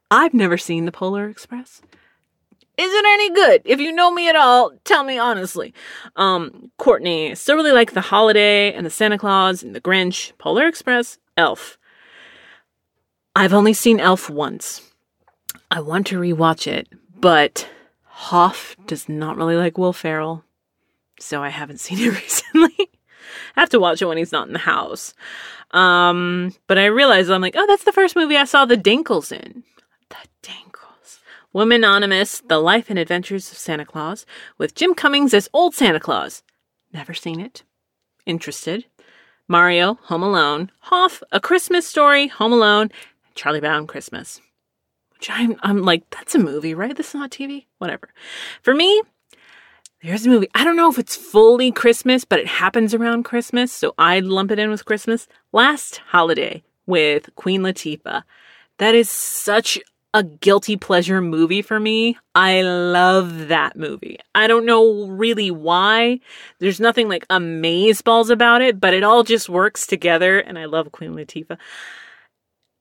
I've 0.09 0.33
never 0.33 0.57
seen 0.57 0.85
The 0.85 0.91
Polar 0.91 1.27
Express. 1.27 1.81
Is 2.77 2.93
it 2.93 3.05
any 3.05 3.29
good? 3.31 3.61
If 3.65 3.79
you 3.79 3.91
know 3.91 4.11
me 4.11 4.27
at 4.27 4.35
all, 4.35 4.71
tell 4.83 5.03
me 5.03 5.17
honestly. 5.17 5.73
Um, 6.15 6.71
Courtney, 6.77 7.33
still 7.35 7.55
really 7.55 7.71
like 7.71 7.93
The 7.93 8.01
Holiday 8.01 8.73
and 8.73 8.85
The 8.85 8.89
Santa 8.89 9.17
Claus 9.17 9.63
and 9.63 9.73
The 9.73 9.81
Grinch, 9.81 10.33
Polar 10.37 10.67
Express, 10.67 11.17
Elf. 11.37 11.77
I've 13.35 13.53
only 13.53 13.73
seen 13.73 13.99
Elf 13.99 14.29
once. 14.29 14.81
I 15.71 15.79
want 15.79 16.07
to 16.07 16.19
rewatch 16.19 16.67
it, 16.67 16.87
but 17.19 17.69
Hoff 18.03 18.75
does 18.87 19.09
not 19.09 19.37
really 19.37 19.55
like 19.55 19.77
Will 19.77 19.93
Ferrell, 19.93 20.43
so 21.19 21.43
I 21.43 21.49
haven't 21.49 21.79
seen 21.81 21.99
it 21.99 22.13
recently. 22.13 22.89
I 23.55 23.59
have 23.59 23.69
to 23.69 23.79
watch 23.79 24.01
it 24.01 24.05
when 24.05 24.17
he's 24.17 24.31
not 24.31 24.47
in 24.47 24.53
the 24.53 24.59
house. 24.59 25.13
Um, 25.71 26.53
but 26.67 26.77
I 26.77 26.85
realized 26.85 27.29
I'm 27.29 27.41
like, 27.41 27.55
oh, 27.57 27.67
that's 27.67 27.83
the 27.83 27.91
first 27.91 28.15
movie 28.15 28.37
I 28.37 28.45
saw 28.45 28.65
the 28.65 28.77
Dinkles 28.77 29.31
in. 29.31 29.63
The 30.09 30.15
Dinkles. 30.43 30.74
Womanonymous, 31.55 32.45
The 32.45 32.59
Life 32.59 32.89
and 32.89 32.99
Adventures 32.99 33.49
of 33.49 33.57
Santa 33.57 33.85
Claus, 33.85 34.25
with 34.57 34.75
Jim 34.75 34.93
Cummings 34.93 35.33
as 35.33 35.47
Old 35.53 35.73
Santa 35.73 36.01
Claus. 36.01 36.43
Never 36.91 37.13
seen 37.13 37.39
it. 37.39 37.63
Interested. 38.25 38.87
Mario, 39.47 39.97
Home 40.03 40.21
Alone. 40.21 40.69
Hoff, 40.81 41.23
A 41.31 41.39
Christmas 41.39 41.87
Story, 41.87 42.27
Home 42.27 42.51
Alone. 42.51 42.91
Charlie 43.35 43.61
Brown 43.61 43.87
Christmas. 43.87 44.41
Which 45.13 45.29
I'm, 45.29 45.55
I'm 45.61 45.83
like, 45.83 46.09
that's 46.09 46.35
a 46.35 46.39
movie, 46.39 46.73
right? 46.73 46.93
This 46.93 47.09
is 47.09 47.15
not 47.15 47.31
TV? 47.31 47.67
Whatever. 47.77 48.09
For 48.61 48.75
me, 48.75 49.01
there's 50.03 50.25
a 50.25 50.29
movie. 50.29 50.49
I 50.53 50.65
don't 50.65 50.75
know 50.75 50.91
if 50.91 50.99
it's 50.99 51.15
fully 51.15 51.71
Christmas, 51.71 52.25
but 52.25 52.39
it 52.39 52.47
happens 52.47 52.93
around 52.93 53.23
Christmas, 53.23 53.71
so 53.71 53.93
I 53.97 54.19
lump 54.19 54.51
it 54.51 54.59
in 54.59 54.71
with 54.71 54.83
Christmas. 54.83 55.29
Last 55.53 56.01
Holiday 56.07 56.63
with 56.85 57.33
Queen 57.35 57.61
Latifah. 57.61 58.23
That 58.77 58.93
is 58.93 59.09
such 59.09 59.79
a 60.15 60.23
guilty 60.23 60.77
pleasure 60.77 61.19
movie 61.19 61.61
for 61.61 61.77
me. 61.77 62.17
I 62.33 62.61
love 62.61 63.49
that 63.49 63.75
movie. 63.75 64.17
I 64.33 64.47
don't 64.47 64.65
know 64.65 65.07
really 65.07 65.51
why. 65.51 66.21
There's 66.59 66.79
nothing 66.79 67.09
like 67.09 67.27
amazeballs 67.27 68.29
about 68.29 68.61
it, 68.61 68.79
but 68.79 68.93
it 68.93 69.03
all 69.03 69.23
just 69.23 69.49
works 69.49 69.85
together, 69.85 70.39
and 70.39 70.57
I 70.57 70.65
love 70.65 70.93
Queen 70.93 71.11
Latifah. 71.11 71.57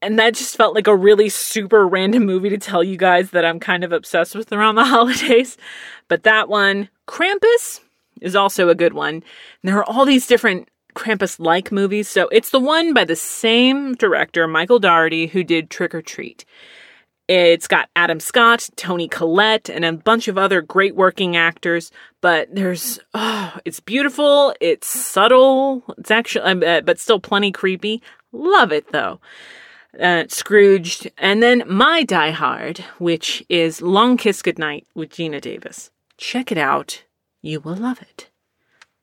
And 0.00 0.16
that 0.20 0.34
just 0.34 0.56
felt 0.56 0.76
like 0.76 0.86
a 0.86 0.94
really 0.94 1.28
super 1.28 1.88
random 1.88 2.24
movie 2.24 2.50
to 2.50 2.58
tell 2.58 2.84
you 2.84 2.96
guys 2.96 3.30
that 3.30 3.44
I'm 3.44 3.58
kind 3.58 3.82
of 3.82 3.90
obsessed 3.90 4.36
with 4.36 4.52
around 4.52 4.76
the 4.76 4.84
holidays. 4.84 5.56
But 6.06 6.22
that 6.22 6.48
one, 6.48 6.88
Krampus, 7.08 7.80
is 8.20 8.36
also 8.36 8.68
a 8.68 8.76
good 8.76 8.92
one. 8.92 9.14
And 9.14 9.24
there 9.64 9.78
are 9.78 9.90
all 9.90 10.04
these 10.04 10.28
different 10.28 10.68
Krampus 10.94 11.40
like 11.40 11.72
movies. 11.72 12.06
So 12.08 12.28
it's 12.28 12.50
the 12.50 12.60
one 12.60 12.94
by 12.94 13.04
the 13.04 13.16
same 13.16 13.94
director, 13.94 14.46
Michael 14.46 14.78
Dougherty, 14.78 15.26
who 15.26 15.42
did 15.42 15.68
Trick 15.68 15.94
'r 15.94 16.02
Treat. 16.02 16.44
It's 17.26 17.66
got 17.66 17.88
Adam 17.96 18.20
Scott, 18.20 18.68
Toni 18.76 19.08
Collette, 19.08 19.70
and 19.70 19.84
a 19.84 19.92
bunch 19.92 20.28
of 20.28 20.36
other 20.36 20.60
great 20.60 20.94
working 20.94 21.36
actors. 21.36 21.90
But 22.20 22.54
there's, 22.54 22.98
oh, 23.14 23.56
it's 23.64 23.80
beautiful. 23.80 24.54
It's 24.60 24.86
subtle. 24.86 25.82
It's 25.96 26.10
actually, 26.10 26.66
uh, 26.66 26.82
but 26.82 26.98
still 26.98 27.20
plenty 27.20 27.50
creepy. 27.50 28.02
Love 28.32 28.72
it 28.72 28.92
though 28.92 29.20
uh, 30.00 30.24
Scrooged, 30.28 31.10
and 31.18 31.42
then 31.42 31.64
my 31.66 32.02
Die 32.02 32.30
Hard, 32.30 32.78
which 32.98 33.44
is 33.48 33.82
Long 33.82 34.16
Kiss 34.16 34.42
Goodnight 34.42 34.86
with 34.94 35.10
Geena 35.10 35.40
Davis. 35.40 35.90
Check 36.16 36.50
it 36.52 36.58
out. 36.58 37.04
You 37.42 37.60
will 37.60 37.76
love 37.76 38.00
it. 38.00 38.30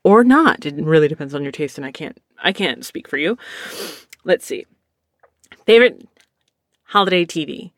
Or 0.04 0.24
not. 0.24 0.66
It 0.66 0.76
really 0.76 1.08
depends 1.08 1.36
on 1.36 1.44
your 1.44 1.52
taste, 1.52 1.78
and 1.78 1.86
I 1.86 1.92
can't 1.92 2.20
I 2.44 2.52
can't 2.52 2.86
speak 2.86 3.08
for 3.08 3.18
you. 3.18 3.38
Let's 4.24 4.46
see. 4.46 4.66
Favorite 5.66 6.08
holiday 6.86 7.26
TV. 7.26 7.72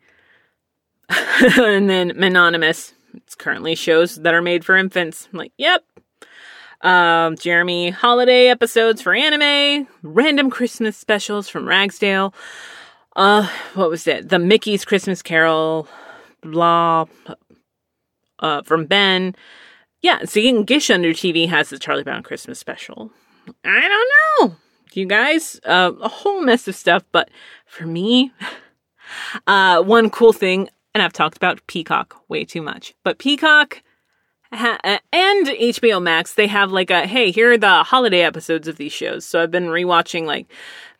and 1.58 1.88
then 1.88 2.10
Anonymous. 2.22 2.92
It's 3.14 3.34
currently 3.34 3.74
shows 3.74 4.16
that 4.16 4.34
are 4.34 4.42
made 4.42 4.64
for 4.64 4.76
infants. 4.76 5.28
I'm 5.32 5.38
like, 5.38 5.52
yep. 5.56 5.84
Um, 6.80 7.36
Jeremy 7.36 7.90
holiday 7.90 8.48
episodes 8.48 9.00
for 9.00 9.14
anime, 9.14 9.88
random 10.02 10.50
Christmas 10.50 10.96
specials 10.96 11.48
from 11.48 11.66
Ragsdale. 11.66 12.34
Uh, 13.16 13.48
what 13.74 13.88
was 13.88 14.06
it? 14.06 14.28
The 14.28 14.38
Mickey's 14.38 14.84
Christmas 14.84 15.22
Carol, 15.22 15.88
blah, 16.42 17.06
uh, 18.40 18.62
from 18.62 18.84
Ben. 18.86 19.34
Yeah, 20.02 20.24
seeing 20.26 20.64
Gish 20.64 20.90
Under 20.90 21.10
TV 21.10 21.48
has 21.48 21.70
the 21.70 21.78
Charlie 21.78 22.02
Brown 22.02 22.22
Christmas 22.22 22.58
special. 22.58 23.10
I 23.64 23.88
don't 23.88 24.50
know, 24.50 24.56
you 24.92 25.06
guys. 25.06 25.58
Uh, 25.64 25.92
a 26.02 26.08
whole 26.08 26.42
mess 26.42 26.68
of 26.68 26.74
stuff, 26.74 27.04
but 27.12 27.30
for 27.66 27.86
me, 27.86 28.32
uh, 29.46 29.82
one 29.82 30.10
cool 30.10 30.34
thing, 30.34 30.68
and 30.94 31.02
I've 31.02 31.12
talked 31.12 31.36
about 31.36 31.66
Peacock 31.66 32.22
way 32.28 32.44
too 32.44 32.62
much, 32.62 32.94
but 33.02 33.18
Peacock 33.18 33.82
ha- 34.52 34.78
and 35.12 35.46
HBO 35.46 36.02
Max, 36.02 36.34
they 36.34 36.46
have 36.46 36.72
like 36.72 36.90
a 36.90 37.06
hey, 37.06 37.30
here 37.30 37.52
are 37.52 37.58
the 37.58 37.82
holiday 37.82 38.20
episodes 38.20 38.68
of 38.68 38.76
these 38.76 38.92
shows. 38.92 39.24
So 39.24 39.42
I've 39.42 39.50
been 39.50 39.66
rewatching 39.66 40.24
like 40.24 40.46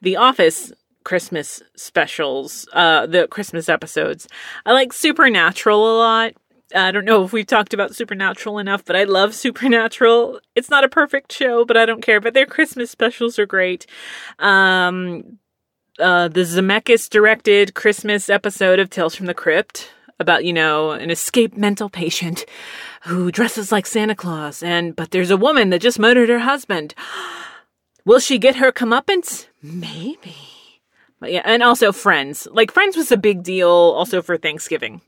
The 0.03 0.17
Office 0.17 0.73
Christmas 1.05 1.63
specials, 1.77 2.67
uh, 2.73 3.07
the 3.07 3.29
Christmas 3.29 3.69
episodes. 3.69 4.27
I 4.67 4.73
like 4.73 4.93
Supernatural 4.93 5.79
a 5.79 5.97
lot. 5.99 6.33
I 6.75 6.91
don't 6.91 7.05
know 7.05 7.23
if 7.23 7.33
we've 7.33 7.47
talked 7.47 7.75
about 7.75 7.95
Supernatural 7.95 8.59
enough, 8.59 8.85
but 8.85 8.97
I 8.97 9.05
love 9.05 9.35
Supernatural. 9.35 10.41
It's 10.55 10.71
not 10.71 10.83
a 10.83 10.89
perfect 10.89 11.31
show, 11.31 11.65
but 11.65 11.77
I 11.77 11.87
don't 11.87 12.03
care. 12.03 12.21
But 12.21 12.35
their 12.35 12.47
Christmas 12.47 12.91
specials 12.91 13.39
are 13.39 13.47
great. 13.47 13.87
Um, 14.39 15.39
uh, 15.99 16.29
the 16.29 16.41
Zemeckis 16.41 17.09
directed 17.09 17.75
Christmas 17.75 18.29
episode 18.29 18.79
of 18.79 18.91
Tales 18.91 19.15
from 19.15 19.27
the 19.27 19.35
Crypt 19.35 19.91
about, 20.19 20.45
you 20.45 20.53
know, 20.53 20.91
an 20.91 21.11
escaped 21.11 21.57
mental 21.57 21.89
patient 21.89 22.45
who 23.03 23.31
dresses 23.31 23.73
like 23.73 23.87
Santa 23.87 24.15
Claus. 24.15 24.63
And, 24.63 24.95
but 24.95 25.11
there's 25.11 25.31
a 25.31 25.37
woman 25.37 25.71
that 25.71 25.81
just 25.83 25.99
murdered 25.99 26.29
her 26.29 26.41
husband. 26.41 26.95
Will 28.05 28.21
she 28.21 28.39
get 28.39 28.57
her 28.57 28.71
comeuppance? 28.71 29.47
Maybe. 29.63 30.37
But 31.21 31.33
yeah, 31.33 31.43
and 31.45 31.63
also 31.63 31.91
Friends. 31.91 32.47
Like 32.51 32.71
Friends 32.71 32.97
was 32.97 33.11
a 33.11 33.17
big 33.17 33.43
deal 33.43 33.69
also 33.69 34.21
for 34.21 34.37
Thanksgiving. 34.37 35.01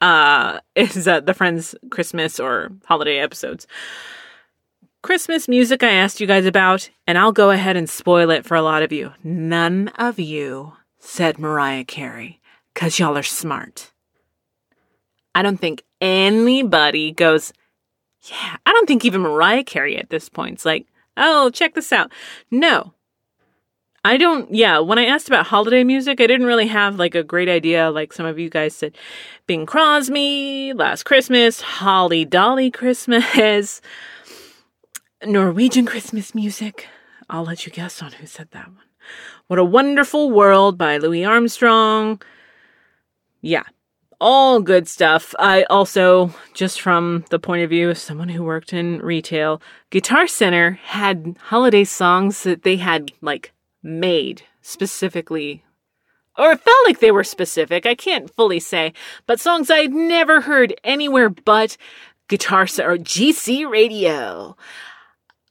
Uh 0.00 0.60
is 0.76 1.08
uh, 1.08 1.20
the 1.20 1.34
Friends 1.34 1.74
Christmas 1.90 2.38
or 2.38 2.70
holiday 2.84 3.18
episodes. 3.18 3.66
Christmas 5.02 5.48
music 5.48 5.82
I 5.82 5.92
asked 5.92 6.20
you 6.20 6.26
guys 6.26 6.44
about, 6.44 6.90
and 7.06 7.16
I'll 7.16 7.32
go 7.32 7.50
ahead 7.50 7.74
and 7.74 7.88
spoil 7.88 8.30
it 8.30 8.44
for 8.44 8.54
a 8.54 8.62
lot 8.62 8.82
of 8.82 8.92
you. 8.92 9.12
None 9.24 9.88
of 9.96 10.18
you 10.18 10.74
said 10.98 11.38
Mariah 11.38 11.84
Carey, 11.84 12.40
cause 12.74 12.98
y'all 12.98 13.16
are 13.16 13.22
smart. 13.22 13.92
I 15.34 15.40
don't 15.42 15.56
think 15.56 15.84
anybody 16.02 17.12
goes, 17.12 17.52
yeah, 18.22 18.56
I 18.66 18.72
don't 18.72 18.86
think 18.86 19.06
even 19.06 19.22
Mariah 19.22 19.64
Carey 19.64 19.96
at 19.96 20.10
this 20.10 20.28
point 20.28 20.58
is 20.58 20.66
like, 20.66 20.86
oh, 21.16 21.48
check 21.48 21.74
this 21.74 21.92
out. 21.92 22.12
No, 22.50 22.92
I 24.04 24.18
don't, 24.18 24.54
yeah, 24.54 24.78
when 24.80 24.98
I 24.98 25.06
asked 25.06 25.28
about 25.28 25.46
holiday 25.46 25.84
music, 25.84 26.20
I 26.20 26.26
didn't 26.26 26.46
really 26.46 26.66
have 26.66 26.98
like 26.98 27.14
a 27.14 27.22
great 27.22 27.48
idea. 27.48 27.90
Like 27.90 28.12
some 28.12 28.26
of 28.26 28.38
you 28.38 28.50
guys 28.50 28.74
said, 28.74 28.96
Bing 29.46 29.64
Crosby, 29.64 30.72
Last 30.74 31.04
Christmas, 31.04 31.60
Holly 31.60 32.24
Dolly 32.24 32.70
Christmas, 32.70 33.80
Norwegian 35.24 35.84
Christmas 35.84 36.34
music. 36.34 36.88
I'll 37.28 37.44
let 37.44 37.66
you 37.66 37.72
guess 37.72 38.02
on 38.02 38.12
who 38.12 38.26
said 38.26 38.48
that 38.52 38.66
one. 38.66 38.84
What 39.46 39.58
a 39.58 39.64
Wonderful 39.64 40.30
World 40.30 40.78
by 40.78 40.96
Louis 40.96 41.24
Armstrong. 41.24 42.20
Yeah, 43.40 43.64
all 44.20 44.60
good 44.60 44.88
stuff. 44.88 45.34
I 45.38 45.64
also, 45.64 46.34
just 46.54 46.80
from 46.80 47.24
the 47.30 47.38
point 47.38 47.62
of 47.62 47.70
view 47.70 47.90
of 47.90 47.98
someone 47.98 48.28
who 48.30 48.42
worked 48.44 48.72
in 48.72 48.98
retail, 49.00 49.60
Guitar 49.90 50.26
Center 50.26 50.72
had 50.84 51.36
holiday 51.40 51.84
songs 51.84 52.42
that 52.44 52.62
they 52.62 52.76
had 52.76 53.12
like 53.20 53.52
made 53.82 54.42
specifically 54.62 55.64
or 56.38 56.52
it 56.52 56.60
felt 56.60 56.86
like 56.86 57.00
they 57.00 57.10
were 57.10 57.24
specific. 57.24 57.84
I 57.84 57.94
can't 57.94 58.34
fully 58.34 58.60
say, 58.60 58.94
but 59.26 59.40
songs 59.40 59.70
I'd 59.70 59.92
never 59.92 60.40
heard 60.40 60.74
anywhere 60.84 61.28
but 61.28 61.76
guitar 62.28 62.66
Center 62.66 62.92
or 62.92 62.96
GC 62.96 63.68
radio. 63.68 64.56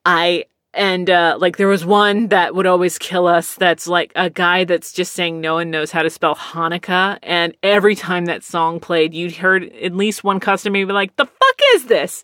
I 0.10 0.45
and 0.73 1.10
uh, 1.10 1.38
like 1.40 1.57
there 1.57 1.68
was 1.68 1.86
one 1.86 2.27
that 2.27 2.56
would 2.56 2.65
always 2.65 2.98
kill 2.98 3.27
us. 3.27 3.56
That's 3.56 3.88
like 3.88 4.11
a 4.15 4.30
guy 4.30 4.64
that's 4.64 4.91
just 4.91 5.14
saying 5.14 5.40
no 5.40 5.56
one 5.56 5.69
knows 5.69 5.91
how 5.91 6.02
to 6.02 6.10
spell 6.10 6.36
Hanukkah, 6.36 7.19
and 7.22 7.56
every 7.61 7.95
time 7.95 8.26
that 8.26 8.44
song 8.44 8.80
played, 8.80 9.14
you'd 9.14 9.36
heard 9.36 9.64
at 9.64 9.95
least 9.95 10.23
one 10.23 10.40
customer 10.40 10.86
be 10.86 10.94
like, 10.94 11.15
"The 11.15 11.26
fuck 11.26 11.60
is 11.76 11.86
this?" 11.86 12.23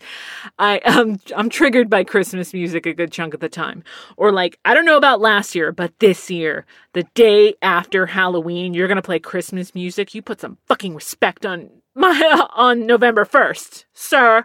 I 0.58 0.80
um 0.80 1.20
I'm 1.36 1.50
triggered 1.50 1.88
by 1.90 2.04
Christmas 2.04 2.54
music 2.54 2.88
a 2.88 2.94
good 2.94 3.12
chunk 3.12 3.36
of 3.36 3.40
the 3.40 3.50
time. 3.50 3.84
Or 4.18 4.32
like 4.32 4.58
I 4.66 4.74
don't 4.74 4.86
know 4.86 4.98
about 4.98 5.22
last 5.22 5.54
year, 5.54 5.72
but 5.72 6.00
this 6.00 6.32
year, 6.32 6.66
the 6.94 7.04
day 7.14 7.54
after 7.62 8.08
Halloween, 8.08 8.74
you're 8.74 8.88
gonna 8.88 9.04
play 9.04 9.20
Christmas 9.20 9.76
music. 9.76 10.16
You 10.16 10.24
put 10.24 10.42
some 10.42 10.58
fucking 10.66 10.96
respect 10.96 11.46
on 11.46 11.70
my 11.94 12.48
on 12.56 12.88
November 12.88 13.26
first, 13.26 13.86
sir. 13.94 14.44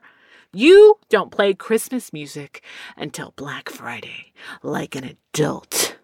You 0.53 0.99
don't 1.09 1.31
play 1.31 1.55
Christmas 1.55 2.13
music 2.13 2.63
until 2.97 3.33
Black 3.37 3.69
Friday, 3.69 4.33
like 4.63 4.97
an 4.97 5.17
adult. 5.33 5.97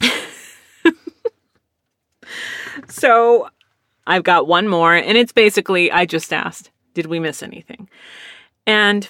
so 2.88 3.50
I've 4.06 4.22
got 4.24 4.46
one 4.46 4.68
more, 4.68 4.94
and 4.94 5.18
it's 5.18 5.32
basically 5.32 5.92
I 5.92 6.06
just 6.06 6.32
asked, 6.32 6.70
did 6.94 7.06
we 7.06 7.20
miss 7.20 7.42
anything? 7.42 7.90
And 8.66 9.06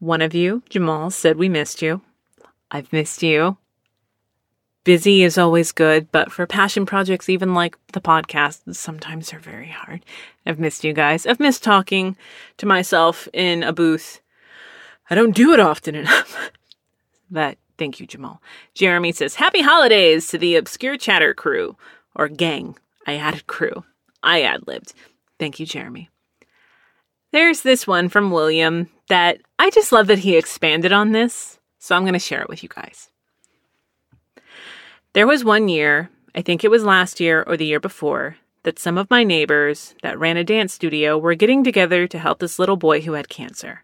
one 0.00 0.22
of 0.22 0.34
you, 0.34 0.64
Jamal, 0.68 1.10
said 1.10 1.36
we 1.36 1.48
missed 1.48 1.82
you. 1.82 2.00
I've 2.72 2.92
missed 2.92 3.22
you. 3.22 3.58
Busy 4.86 5.24
is 5.24 5.36
always 5.36 5.72
good, 5.72 6.10
but 6.12 6.30
for 6.30 6.46
passion 6.46 6.86
projects, 6.86 7.28
even 7.28 7.54
like 7.54 7.76
the 7.92 8.00
podcast, 8.00 8.72
sometimes 8.76 9.30
they're 9.30 9.40
very 9.40 9.68
hard. 9.68 10.04
I've 10.46 10.60
missed 10.60 10.84
you 10.84 10.92
guys. 10.92 11.26
I've 11.26 11.40
missed 11.40 11.64
talking 11.64 12.16
to 12.58 12.66
myself 12.66 13.28
in 13.32 13.64
a 13.64 13.72
booth. 13.72 14.20
I 15.10 15.16
don't 15.16 15.34
do 15.34 15.52
it 15.52 15.58
often 15.58 15.94
enough. 16.02 16.52
but 17.28 17.58
thank 17.78 17.98
you, 17.98 18.06
Jamal. 18.06 18.40
Jeremy 18.74 19.10
says, 19.10 19.34
Happy 19.34 19.60
holidays 19.60 20.28
to 20.28 20.38
the 20.38 20.54
Obscure 20.54 20.96
Chatter 20.96 21.34
crew 21.34 21.76
or 22.14 22.28
gang. 22.28 22.78
I 23.08 23.16
added 23.16 23.48
crew. 23.48 23.84
I 24.22 24.42
ad 24.42 24.68
libbed. 24.68 24.94
Thank 25.40 25.58
you, 25.58 25.66
Jeremy. 25.66 26.10
There's 27.32 27.62
this 27.62 27.88
one 27.88 28.08
from 28.08 28.30
William 28.30 28.88
that 29.08 29.40
I 29.58 29.70
just 29.70 29.90
love 29.90 30.06
that 30.06 30.20
he 30.20 30.36
expanded 30.36 30.92
on 30.92 31.10
this, 31.10 31.58
so 31.80 31.96
I'm 31.96 32.04
going 32.04 32.12
to 32.12 32.20
share 32.20 32.40
it 32.40 32.48
with 32.48 32.62
you 32.62 32.68
guys. 32.68 33.10
There 35.16 35.26
was 35.26 35.46
one 35.46 35.70
year, 35.70 36.10
I 36.34 36.42
think 36.42 36.62
it 36.62 36.70
was 36.70 36.84
last 36.84 37.20
year 37.20 37.42
or 37.46 37.56
the 37.56 37.64
year 37.64 37.80
before, 37.80 38.36
that 38.64 38.78
some 38.78 38.98
of 38.98 39.08
my 39.08 39.24
neighbors 39.24 39.94
that 40.02 40.18
ran 40.18 40.36
a 40.36 40.44
dance 40.44 40.74
studio 40.74 41.16
were 41.16 41.34
getting 41.34 41.64
together 41.64 42.06
to 42.06 42.18
help 42.18 42.38
this 42.38 42.58
little 42.58 42.76
boy 42.76 43.00
who 43.00 43.14
had 43.14 43.30
cancer. 43.30 43.82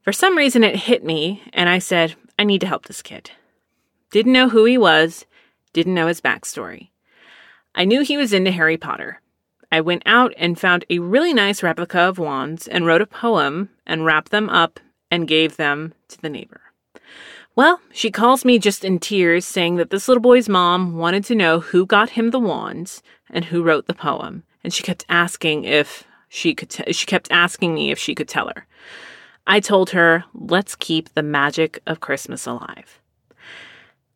For 0.00 0.12
some 0.12 0.36
reason, 0.36 0.64
it 0.64 0.74
hit 0.74 1.04
me, 1.04 1.44
and 1.52 1.68
I 1.68 1.78
said, 1.78 2.16
I 2.40 2.42
need 2.42 2.60
to 2.62 2.66
help 2.66 2.86
this 2.86 3.02
kid. 3.02 3.30
Didn't 4.10 4.32
know 4.32 4.48
who 4.48 4.64
he 4.64 4.76
was, 4.76 5.26
didn't 5.72 5.94
know 5.94 6.08
his 6.08 6.20
backstory. 6.20 6.88
I 7.76 7.84
knew 7.84 8.02
he 8.02 8.16
was 8.16 8.32
into 8.32 8.50
Harry 8.50 8.76
Potter. 8.76 9.20
I 9.70 9.80
went 9.80 10.02
out 10.06 10.34
and 10.36 10.58
found 10.58 10.84
a 10.90 10.98
really 10.98 11.32
nice 11.32 11.62
replica 11.62 12.00
of 12.00 12.18
wands 12.18 12.66
and 12.66 12.84
wrote 12.84 13.00
a 13.00 13.06
poem 13.06 13.68
and 13.86 14.04
wrapped 14.04 14.32
them 14.32 14.50
up 14.50 14.80
and 15.08 15.28
gave 15.28 15.56
them 15.56 15.94
to 16.08 16.20
the 16.20 16.28
neighbor. 16.28 16.61
Well, 17.54 17.80
she 17.92 18.10
calls 18.10 18.44
me 18.46 18.58
just 18.58 18.82
in 18.82 18.98
tears, 18.98 19.44
saying 19.44 19.76
that 19.76 19.90
this 19.90 20.08
little 20.08 20.22
boy's 20.22 20.48
mom 20.48 20.96
wanted 20.96 21.24
to 21.24 21.34
know 21.34 21.60
who 21.60 21.84
got 21.84 22.10
him 22.10 22.30
the 22.30 22.40
wands 22.40 23.02
and 23.28 23.44
who 23.44 23.62
wrote 23.62 23.86
the 23.86 23.94
poem, 23.94 24.44
and 24.64 24.72
she 24.72 24.82
kept 24.82 25.04
asking 25.08 25.64
if 25.64 26.04
she 26.28 26.54
could. 26.54 26.70
T- 26.70 26.92
she 26.94 27.04
kept 27.04 27.30
asking 27.30 27.74
me 27.74 27.90
if 27.90 27.98
she 27.98 28.14
could 28.14 28.28
tell 28.28 28.48
her. 28.48 28.66
I 29.46 29.60
told 29.60 29.90
her, 29.90 30.24
"Let's 30.32 30.74
keep 30.74 31.12
the 31.12 31.22
magic 31.22 31.80
of 31.86 32.00
Christmas 32.00 32.46
alive. 32.46 33.00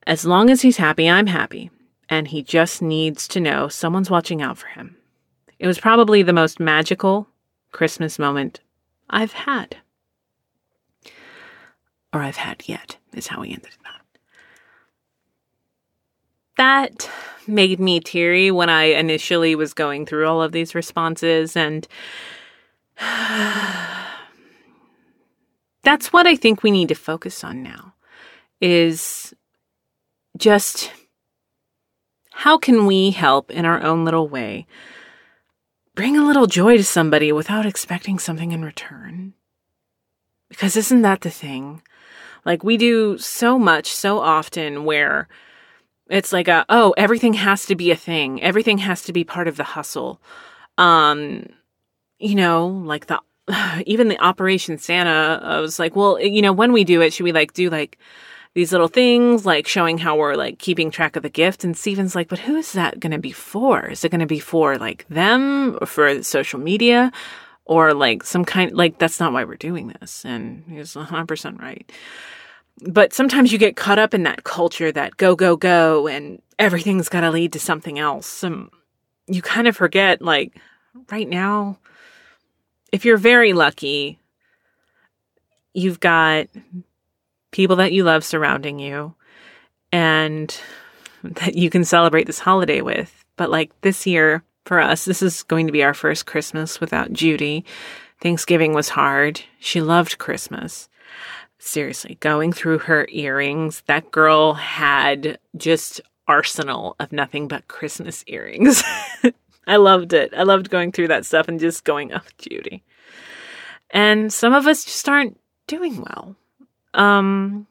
As 0.07 0.25
long 0.25 0.49
as 0.49 0.63
he's 0.63 0.79
happy, 0.79 1.11
I'm 1.11 1.27
happy, 1.27 1.71
and 2.09 2.29
he 2.29 2.43
just 2.43 2.81
needs 2.81 3.29
to 3.29 3.41
know 3.41 3.69
someone's 3.69 4.11
watching 4.11 4.41
out 4.41 4.57
for 4.57 4.69
him." 4.69 4.97
It 5.59 5.67
was 5.67 5.79
probably 5.79 6.23
the 6.23 6.33
most 6.33 6.59
magical 6.59 7.29
Christmas 7.73 8.19
moment 8.19 8.61
I've 9.11 9.33
had. 9.33 9.77
Or 12.13 12.23
I've 12.23 12.37
had 12.37 12.63
yet, 12.67 12.97
is 13.13 13.27
how 13.27 13.41
we 13.41 13.49
ended 13.49 13.73
that. 13.85 14.03
That 16.57 17.11
made 17.47 17.79
me 17.79 18.01
teary 18.01 18.51
when 18.51 18.71
I 18.71 18.85
initially 18.85 19.55
was 19.55 19.75
going 19.75 20.07
through 20.07 20.27
all 20.27 20.43
of 20.43 20.53
these 20.53 20.75
responses, 20.75 21.57
and 21.57 21.87
that's 25.83 26.13
what 26.13 26.27
I 26.27 26.37
think 26.37 26.63
we 26.63 26.71
need 26.71 26.89
to 26.89 26.95
focus 26.95 27.45
on 27.45 27.63
now 27.63 27.93
is 28.61 29.35
just 30.37 30.93
how 32.33 32.59
can 32.59 32.87
we 32.87 33.11
help 33.11 33.51
in 33.51 33.65
our 33.65 33.83
own 33.83 34.05
little 34.05 34.29
way 34.29 34.67
bring 35.95 36.17
a 36.17 36.25
little 36.25 36.47
joy 36.47 36.77
to 36.77 36.85
somebody 36.85 37.33
without 37.33 37.67
expecting 37.67 38.19
something 38.19 38.53
in 38.53 38.63
return. 38.63 39.33
Because 40.49 40.77
isn't 40.77 41.03
that 41.03 41.23
the 41.23 41.31
thing? 41.31 41.83
Like 42.47 42.63
we 42.63 42.77
do 42.77 43.19
so 43.19 43.59
much 43.59 43.93
so 43.93 44.21
often 44.21 44.85
where 44.85 45.29
it's 46.09 46.33
like 46.33 46.47
a 46.47 46.65
oh 46.69 46.95
everything 46.97 47.35
has 47.35 47.67
to 47.67 47.75
be 47.75 47.91
a 47.91 47.97
thing. 47.97 48.41
Everything 48.41 48.79
has 48.79 49.03
to 49.03 49.13
be 49.13 49.25
part 49.25 49.49
of 49.49 49.57
the 49.57 49.65
hustle. 49.65 50.23
Um 50.79 51.47
you 52.19 52.37
know, 52.37 52.69
like 52.69 53.07
the 53.07 53.21
even 53.87 54.09
the 54.09 54.21
Operation 54.21 54.79
Santa, 54.79 55.41
I 55.43 55.61
was 55.61 55.79
like, 55.81 55.97
well, 55.97 56.21
you 56.21 56.41
know, 56.41 56.53
when 56.53 56.73
we 56.73 56.85
do 56.85 57.03
it, 57.03 57.13
should 57.13 57.25
we 57.25 57.33
like 57.33 57.53
do 57.53 57.69
like 57.69 57.99
these 58.55 58.73
little 58.73 58.89
things 58.89 59.45
like 59.45 59.67
showing 59.67 59.99
how 59.99 60.17
we're 60.17 60.35
like 60.35 60.59
keeping 60.59 60.91
track 60.91 61.17
of 61.17 61.23
the 61.23 61.29
gift. 61.29 61.63
And 61.63 61.77
Steven's 61.77 62.15
like, 62.15 62.29
but 62.29 62.39
who 62.39 62.57
is 62.57 62.73
that 62.73 63.01
going 63.01 63.13
to 63.13 63.19
be 63.19 63.33
for? 63.33 63.87
Is 63.87 64.03
it 64.03 64.09
going 64.09 64.21
to 64.21 64.27
be 64.27 64.39
for 64.39 64.79
like 64.79 65.05
them 65.11 65.77
or 65.81 65.87
for 65.87 66.23
social 66.23 66.59
media 66.59 67.13
or 67.67 67.93
like 67.93 68.23
some 68.23 68.45
kind, 68.45 68.73
like 68.73 68.99
that's 68.99 69.21
not 69.21 69.33
why 69.33 69.45
we're 69.45 69.57
doing 69.57 69.93
this. 70.01 70.25
And 70.25 70.65
he's 70.69 70.95
100% 70.95 71.61
right. 71.61 71.91
But 72.87 73.13
sometimes 73.13 73.53
you 73.53 73.59
get 73.59 73.77
caught 73.77 73.99
up 73.99 74.15
in 74.15 74.23
that 74.23 74.45
culture 74.45 74.93
that 74.93 75.17
go, 75.17 75.35
go, 75.35 75.57
go 75.57 76.07
and 76.07 76.41
everything's 76.59 77.09
got 77.09 77.21
to 77.21 77.31
lead 77.31 77.53
to 77.53 77.61
something 77.61 77.99
else. 77.99 78.43
And 78.43 78.71
you 79.27 79.43
kind 79.43 79.67
of 79.67 79.77
forget 79.77 80.23
like 80.23 80.57
right 81.11 81.29
now, 81.29 81.79
if 82.93 83.05
you're 83.05 83.17
very 83.17 83.53
lucky, 83.53 84.19
you've 85.75 86.01
got 86.01 86.47
people 87.51 87.77
that 87.77 87.93
you 87.93 88.05
love 88.05 88.25
surrounding 88.25 88.79
you 88.79 89.15
and 89.91 90.59
that 91.23 91.57
you 91.57 91.69
can 91.71 91.85
celebrate 91.85 92.27
this 92.27 92.39
holiday 92.39 92.81
with. 92.81 93.25
But 93.37 93.51
like 93.51 93.73
this 93.81 94.07
year 94.07 94.43
for 94.67 94.81
us, 94.81 95.05
this 95.05 95.23
is 95.23 95.45
going 95.45 95.67
to 95.67 95.73
be 95.73 95.85
our 95.85 95.95
first 95.95 96.27
Christmas 96.27 96.81
without 96.81 97.13
Judy. 97.13 97.65
Thanksgiving 98.21 98.75
was 98.75 98.91
hard. 98.91 99.41
She 99.61 99.81
loved 99.81 100.19
Christmas. 100.19 100.89
Seriously, 101.59 102.17
going 102.21 102.53
through 102.53 102.81
her 102.81 103.07
earrings, 103.11 103.83
that 103.87 104.11
girl 104.11 104.55
had 104.55 105.39
just 105.57 106.01
arsenal 106.29 106.97
of 106.99 107.13
nothing 107.13 107.49
but 107.49 107.69
Christmas 107.69 108.25
earrings. 108.27 108.83
I 109.67 109.77
loved 109.77 110.13
it. 110.13 110.35
I 110.37 110.43
loved 110.43 110.69
going 110.69 110.93
through 110.93 111.09
that 111.09 111.25
stuff 111.25 111.49
and 111.49 111.61
just 111.61 111.85
going, 111.85 112.13
oh, 112.13 112.21
Judy. 112.39 112.83
And 113.91 114.33
some 114.33 114.53
of 114.53 114.67
us 114.67 114.85
just 114.85 115.09
aren't 115.09 115.39
doing 115.67 116.03
well. 116.03 116.37
Um, 116.95 117.67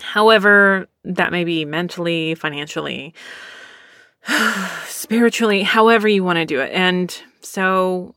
however, 0.00 0.86
that 1.04 1.32
may 1.32 1.44
be 1.44 1.64
mentally, 1.64 2.34
financially, 2.34 3.14
spiritually, 4.86 5.62
however 5.62 6.08
you 6.08 6.24
want 6.24 6.36
to 6.36 6.44
do 6.44 6.60
it. 6.60 6.72
And 6.72 7.22
so, 7.40 8.14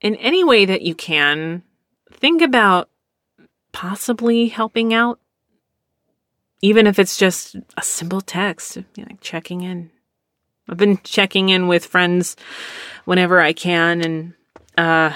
in 0.00 0.14
any 0.16 0.44
way 0.44 0.64
that 0.64 0.82
you 0.82 0.94
can, 0.94 1.62
think 2.12 2.42
about 2.42 2.88
possibly 3.72 4.48
helping 4.48 4.94
out, 4.94 5.18
even 6.62 6.86
if 6.86 6.98
it's 6.98 7.16
just 7.16 7.56
a 7.76 7.82
simple 7.82 8.20
text, 8.20 8.76
you 8.94 9.04
know, 9.04 9.16
checking 9.20 9.62
in. 9.62 9.90
I've 10.68 10.78
been 10.78 10.98
checking 11.04 11.48
in 11.48 11.68
with 11.68 11.86
friends 11.86 12.36
whenever 13.04 13.40
I 13.40 13.52
can, 13.52 14.00
and 14.00 14.34
uh, 14.76 15.12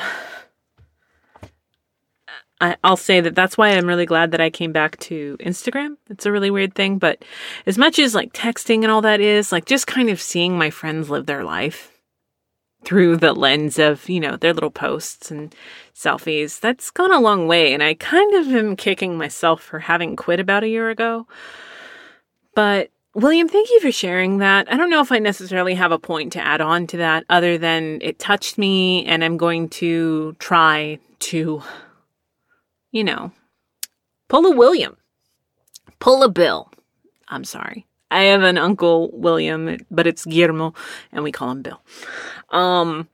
I, 2.60 2.76
will 2.84 2.96
say 2.96 3.20
that 3.20 3.34
that's 3.34 3.56
why 3.56 3.70
I'm 3.70 3.86
really 3.86 4.06
glad 4.06 4.32
that 4.32 4.40
I 4.40 4.50
came 4.50 4.72
back 4.72 4.98
to 5.00 5.36
Instagram. 5.40 5.96
It's 6.08 6.26
a 6.26 6.32
really 6.32 6.50
weird 6.50 6.74
thing, 6.74 6.98
but 6.98 7.24
as 7.66 7.78
much 7.78 7.98
as 7.98 8.14
like 8.14 8.32
texting 8.32 8.82
and 8.82 8.90
all 8.90 9.02
that 9.02 9.20
is, 9.20 9.50
like 9.52 9.64
just 9.64 9.86
kind 9.86 10.10
of 10.10 10.20
seeing 10.20 10.58
my 10.58 10.70
friends 10.70 11.08
live 11.08 11.26
their 11.26 11.44
life 11.44 11.90
through 12.84 13.16
the 13.16 13.32
lens 13.32 13.78
of, 13.78 14.08
you 14.08 14.20
know, 14.20 14.36
their 14.36 14.54
little 14.54 14.70
posts 14.70 15.30
and 15.30 15.54
selfies, 15.94 16.60
that's 16.60 16.90
gone 16.90 17.12
a 17.12 17.20
long 17.20 17.46
way. 17.46 17.72
And 17.72 17.82
I 17.82 17.94
kind 17.94 18.34
of 18.34 18.48
am 18.48 18.76
kicking 18.76 19.16
myself 19.16 19.62
for 19.62 19.80
having 19.80 20.16
quit 20.16 20.40
about 20.40 20.64
a 20.64 20.68
year 20.68 20.90
ago. 20.90 21.26
But 22.54 22.90
William, 23.14 23.48
thank 23.48 23.70
you 23.70 23.80
for 23.80 23.90
sharing 23.90 24.38
that. 24.38 24.72
I 24.72 24.76
don't 24.76 24.90
know 24.90 25.00
if 25.00 25.12
I 25.12 25.18
necessarily 25.18 25.74
have 25.74 25.92
a 25.92 25.98
point 25.98 26.32
to 26.34 26.40
add 26.40 26.60
on 26.60 26.86
to 26.88 26.98
that 26.98 27.24
other 27.28 27.58
than 27.58 27.98
it 28.02 28.18
touched 28.18 28.56
me 28.56 29.04
and 29.04 29.24
I'm 29.24 29.36
going 29.36 29.68
to 29.70 30.36
try 30.38 30.98
to 31.20 31.62
you 32.90 33.04
know, 33.04 33.32
pull 34.28 34.46
a 34.46 34.56
William, 34.56 34.96
pull 35.98 36.22
a 36.22 36.28
Bill. 36.28 36.70
I'm 37.28 37.44
sorry. 37.44 37.86
I 38.10 38.24
have 38.24 38.42
an 38.42 38.58
uncle 38.58 39.10
William, 39.12 39.76
but 39.90 40.06
it's 40.06 40.24
Guillermo, 40.24 40.74
and 41.12 41.22
we 41.22 41.30
call 41.30 41.52
him 41.52 41.62
Bill. 41.62 41.80
Um, 42.50 43.08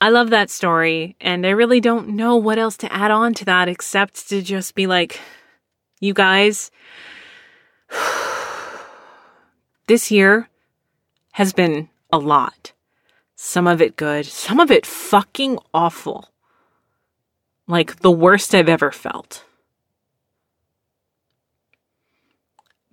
I 0.00 0.08
love 0.08 0.30
that 0.30 0.50
story, 0.50 1.14
and 1.20 1.46
I 1.46 1.50
really 1.50 1.80
don't 1.80 2.08
know 2.16 2.36
what 2.36 2.58
else 2.58 2.76
to 2.78 2.92
add 2.92 3.10
on 3.10 3.34
to 3.34 3.44
that 3.44 3.68
except 3.68 4.28
to 4.30 4.40
just 4.40 4.74
be 4.74 4.86
like, 4.86 5.20
you 6.00 6.14
guys, 6.14 6.70
this 9.86 10.10
year 10.10 10.48
has 11.32 11.52
been 11.52 11.88
a 12.10 12.18
lot. 12.18 12.72
Some 13.36 13.66
of 13.66 13.82
it 13.82 13.96
good, 13.96 14.26
some 14.26 14.58
of 14.58 14.70
it 14.70 14.86
fucking 14.86 15.58
awful. 15.74 16.31
Like 17.72 18.00
the 18.00 18.10
worst 18.10 18.54
I've 18.54 18.68
ever 18.68 18.92
felt. 18.92 19.46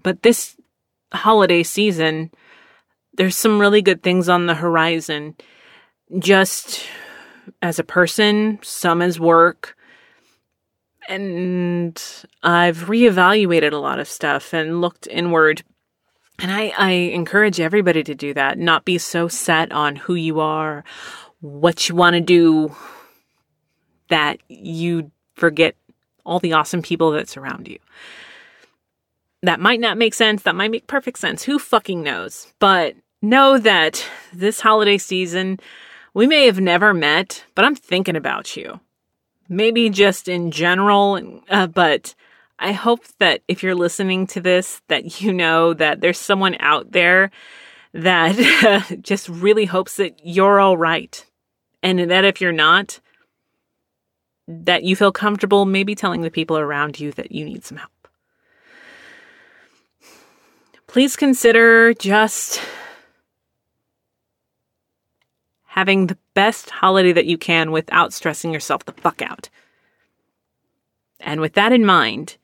But 0.01 0.21
this 0.23 0.55
holiday 1.11 1.63
season, 1.63 2.31
there's 3.15 3.35
some 3.35 3.59
really 3.59 3.81
good 3.81 4.01
things 4.01 4.29
on 4.29 4.45
the 4.45 4.55
horizon. 4.55 5.35
Just 6.17 6.85
as 7.61 7.77
a 7.77 7.83
person, 7.83 8.59
some 8.61 9.01
as 9.01 9.19
work. 9.19 9.75
and 11.09 12.01
I've 12.43 12.85
reevaluated 12.87 13.73
a 13.73 13.77
lot 13.77 13.99
of 13.99 14.07
stuff 14.07 14.53
and 14.53 14.79
looked 14.79 15.07
inward. 15.07 15.63
And 16.37 16.51
I, 16.51 16.71
I 16.77 16.91
encourage 16.91 17.59
everybody 17.59 18.03
to 18.03 18.15
do 18.15 18.33
that. 18.35 18.57
Not 18.57 18.85
be 18.85 18.97
so 18.99 19.27
set 19.27 19.71
on 19.73 19.95
who 19.97 20.13
you 20.13 20.39
are, 20.39 20.85
what 21.41 21.89
you 21.89 21.95
want 21.95 22.13
to 22.13 22.21
do, 22.21 22.75
that 24.09 24.39
you 24.47 25.11
forget 25.35 25.75
all 26.25 26.39
the 26.39 26.53
awesome 26.53 26.81
people 26.81 27.11
that 27.11 27.29
surround 27.29 27.67
you. 27.67 27.79
That 29.41 29.59
might 29.59 29.79
not 29.79 29.97
make 29.97 30.13
sense. 30.13 30.43
That 30.43 30.55
might 30.55 30.71
make 30.71 30.87
perfect 30.87 31.17
sense. 31.17 31.43
Who 31.43 31.59
fucking 31.59 32.03
knows? 32.03 32.53
But 32.59 32.95
know 33.21 33.57
that 33.57 34.05
this 34.33 34.59
holiday 34.59 34.97
season, 34.97 35.59
we 36.13 36.27
may 36.27 36.45
have 36.45 36.59
never 36.59 36.93
met, 36.93 37.45
but 37.55 37.65
I'm 37.65 37.75
thinking 37.75 38.15
about 38.15 38.55
you. 38.57 38.79
Maybe 39.47 39.89
just 39.89 40.27
in 40.27 40.51
general, 40.51 41.41
uh, 41.49 41.67
but 41.67 42.13
I 42.59 42.73
hope 42.73 43.05
that 43.19 43.41
if 43.47 43.63
you're 43.63 43.75
listening 43.75 44.27
to 44.27 44.41
this, 44.41 44.81
that 44.89 45.21
you 45.21 45.33
know 45.33 45.73
that 45.73 46.01
there's 46.01 46.19
someone 46.19 46.55
out 46.59 46.91
there 46.91 47.31
that 47.93 48.37
uh, 48.63 48.95
just 49.01 49.29
really 49.29 49.65
hopes 49.65 49.95
that 49.95 50.19
you're 50.23 50.59
all 50.59 50.77
right. 50.77 51.25
And 51.81 52.11
that 52.11 52.25
if 52.25 52.41
you're 52.41 52.51
not, 52.51 52.99
that 54.49 54.83
you 54.83 54.95
feel 54.95 55.11
comfortable 55.11 55.65
maybe 55.65 55.93
telling 55.93 56.21
the 56.21 56.31
people 56.31 56.57
around 56.57 56.99
you 56.99 57.11
that 57.11 57.31
you 57.31 57.45
need 57.45 57.63
some 57.63 57.77
help. 57.77 57.91
Please 60.87 61.15
consider 61.15 61.93
just 61.93 62.59
having 65.65 66.07
the 66.07 66.17
best 66.33 66.71
holiday 66.71 67.11
that 67.11 67.27
you 67.27 67.37
can 67.37 67.71
without 67.71 68.11
stressing 68.11 68.51
yourself 68.51 68.83
the 68.85 68.91
fuck 68.93 69.21
out. 69.21 69.49
And 71.19 71.41
with 71.41 71.53
that 71.53 71.71
in 71.71 71.85
mind, 71.85 72.37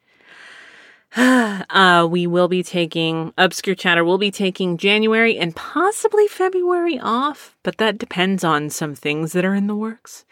uh, 1.69 2.05
we 2.09 2.27
will 2.27 2.49
be 2.49 2.61
taking 2.61 3.33
Obscure 3.37 3.75
Chatter 3.75 4.03
We'll 4.03 4.17
be 4.17 4.31
taking 4.31 4.77
January 4.77 5.37
and 5.37 5.55
possibly 5.55 6.27
February 6.27 6.99
off, 6.99 7.55
but 7.63 7.77
that 7.77 7.97
depends 7.97 8.43
on 8.43 8.69
some 8.69 8.95
things 8.95 9.31
that 9.31 9.45
are 9.45 9.55
in 9.55 9.67
the 9.67 9.75
works. 9.75 10.25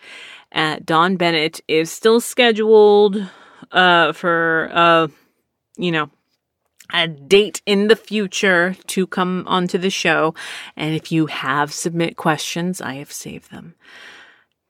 Uh, 0.52 0.80
Dawn 0.84 1.16
Bennett 1.16 1.62
is 1.70 1.90
still 1.90 2.20
scheduled 2.20 3.30
uh, 3.72 4.12
for, 4.12 4.70
uh, 4.74 5.08
you 5.78 5.92
know, 5.92 6.10
a 6.94 7.08
date 7.08 7.62
in 7.66 7.88
the 7.88 7.96
future 7.96 8.76
to 8.88 9.08
come 9.08 9.46
onto 9.48 9.78
the 9.78 9.90
show. 9.90 10.36
And 10.76 10.94
if 10.94 11.14
you 11.14 11.28
have 11.28 11.74
submit 11.74 12.18
questions, 12.18 12.82
I 12.82 12.96
have 12.96 13.12
saved 13.12 13.52
them. 13.52 13.76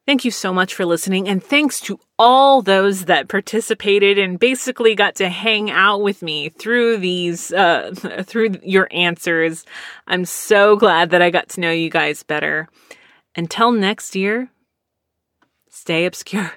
Thank 0.05 0.25
you 0.25 0.31
so 0.31 0.53
much 0.53 0.75
for 0.75 0.85
listening. 0.85 1.29
And 1.29 1.41
thanks 1.41 1.79
to 1.81 1.97
all 2.19 2.61
those 2.61 3.05
that 3.05 3.29
participated 3.29 4.17
and 4.17 4.37
basically 4.37 4.95
got 4.95 5.15
to 5.15 5.29
hang 5.29 5.71
out 5.71 6.01
with 6.01 6.21
me 6.21 6.49
through 6.49 6.97
these, 6.97 7.53
uh, 7.53 7.91
through 8.23 8.55
your 8.63 8.89
answers. 8.91 9.65
I'm 10.07 10.25
so 10.25 10.75
glad 10.75 11.11
that 11.11 11.21
I 11.21 11.29
got 11.29 11.49
to 11.49 11.61
know 11.61 11.71
you 11.71 11.89
guys 11.89 12.21
better. 12.21 12.67
Until 13.35 13.71
next 13.71 14.15
year, 14.15 14.49
stay 15.69 16.05
obscure. 16.05 16.51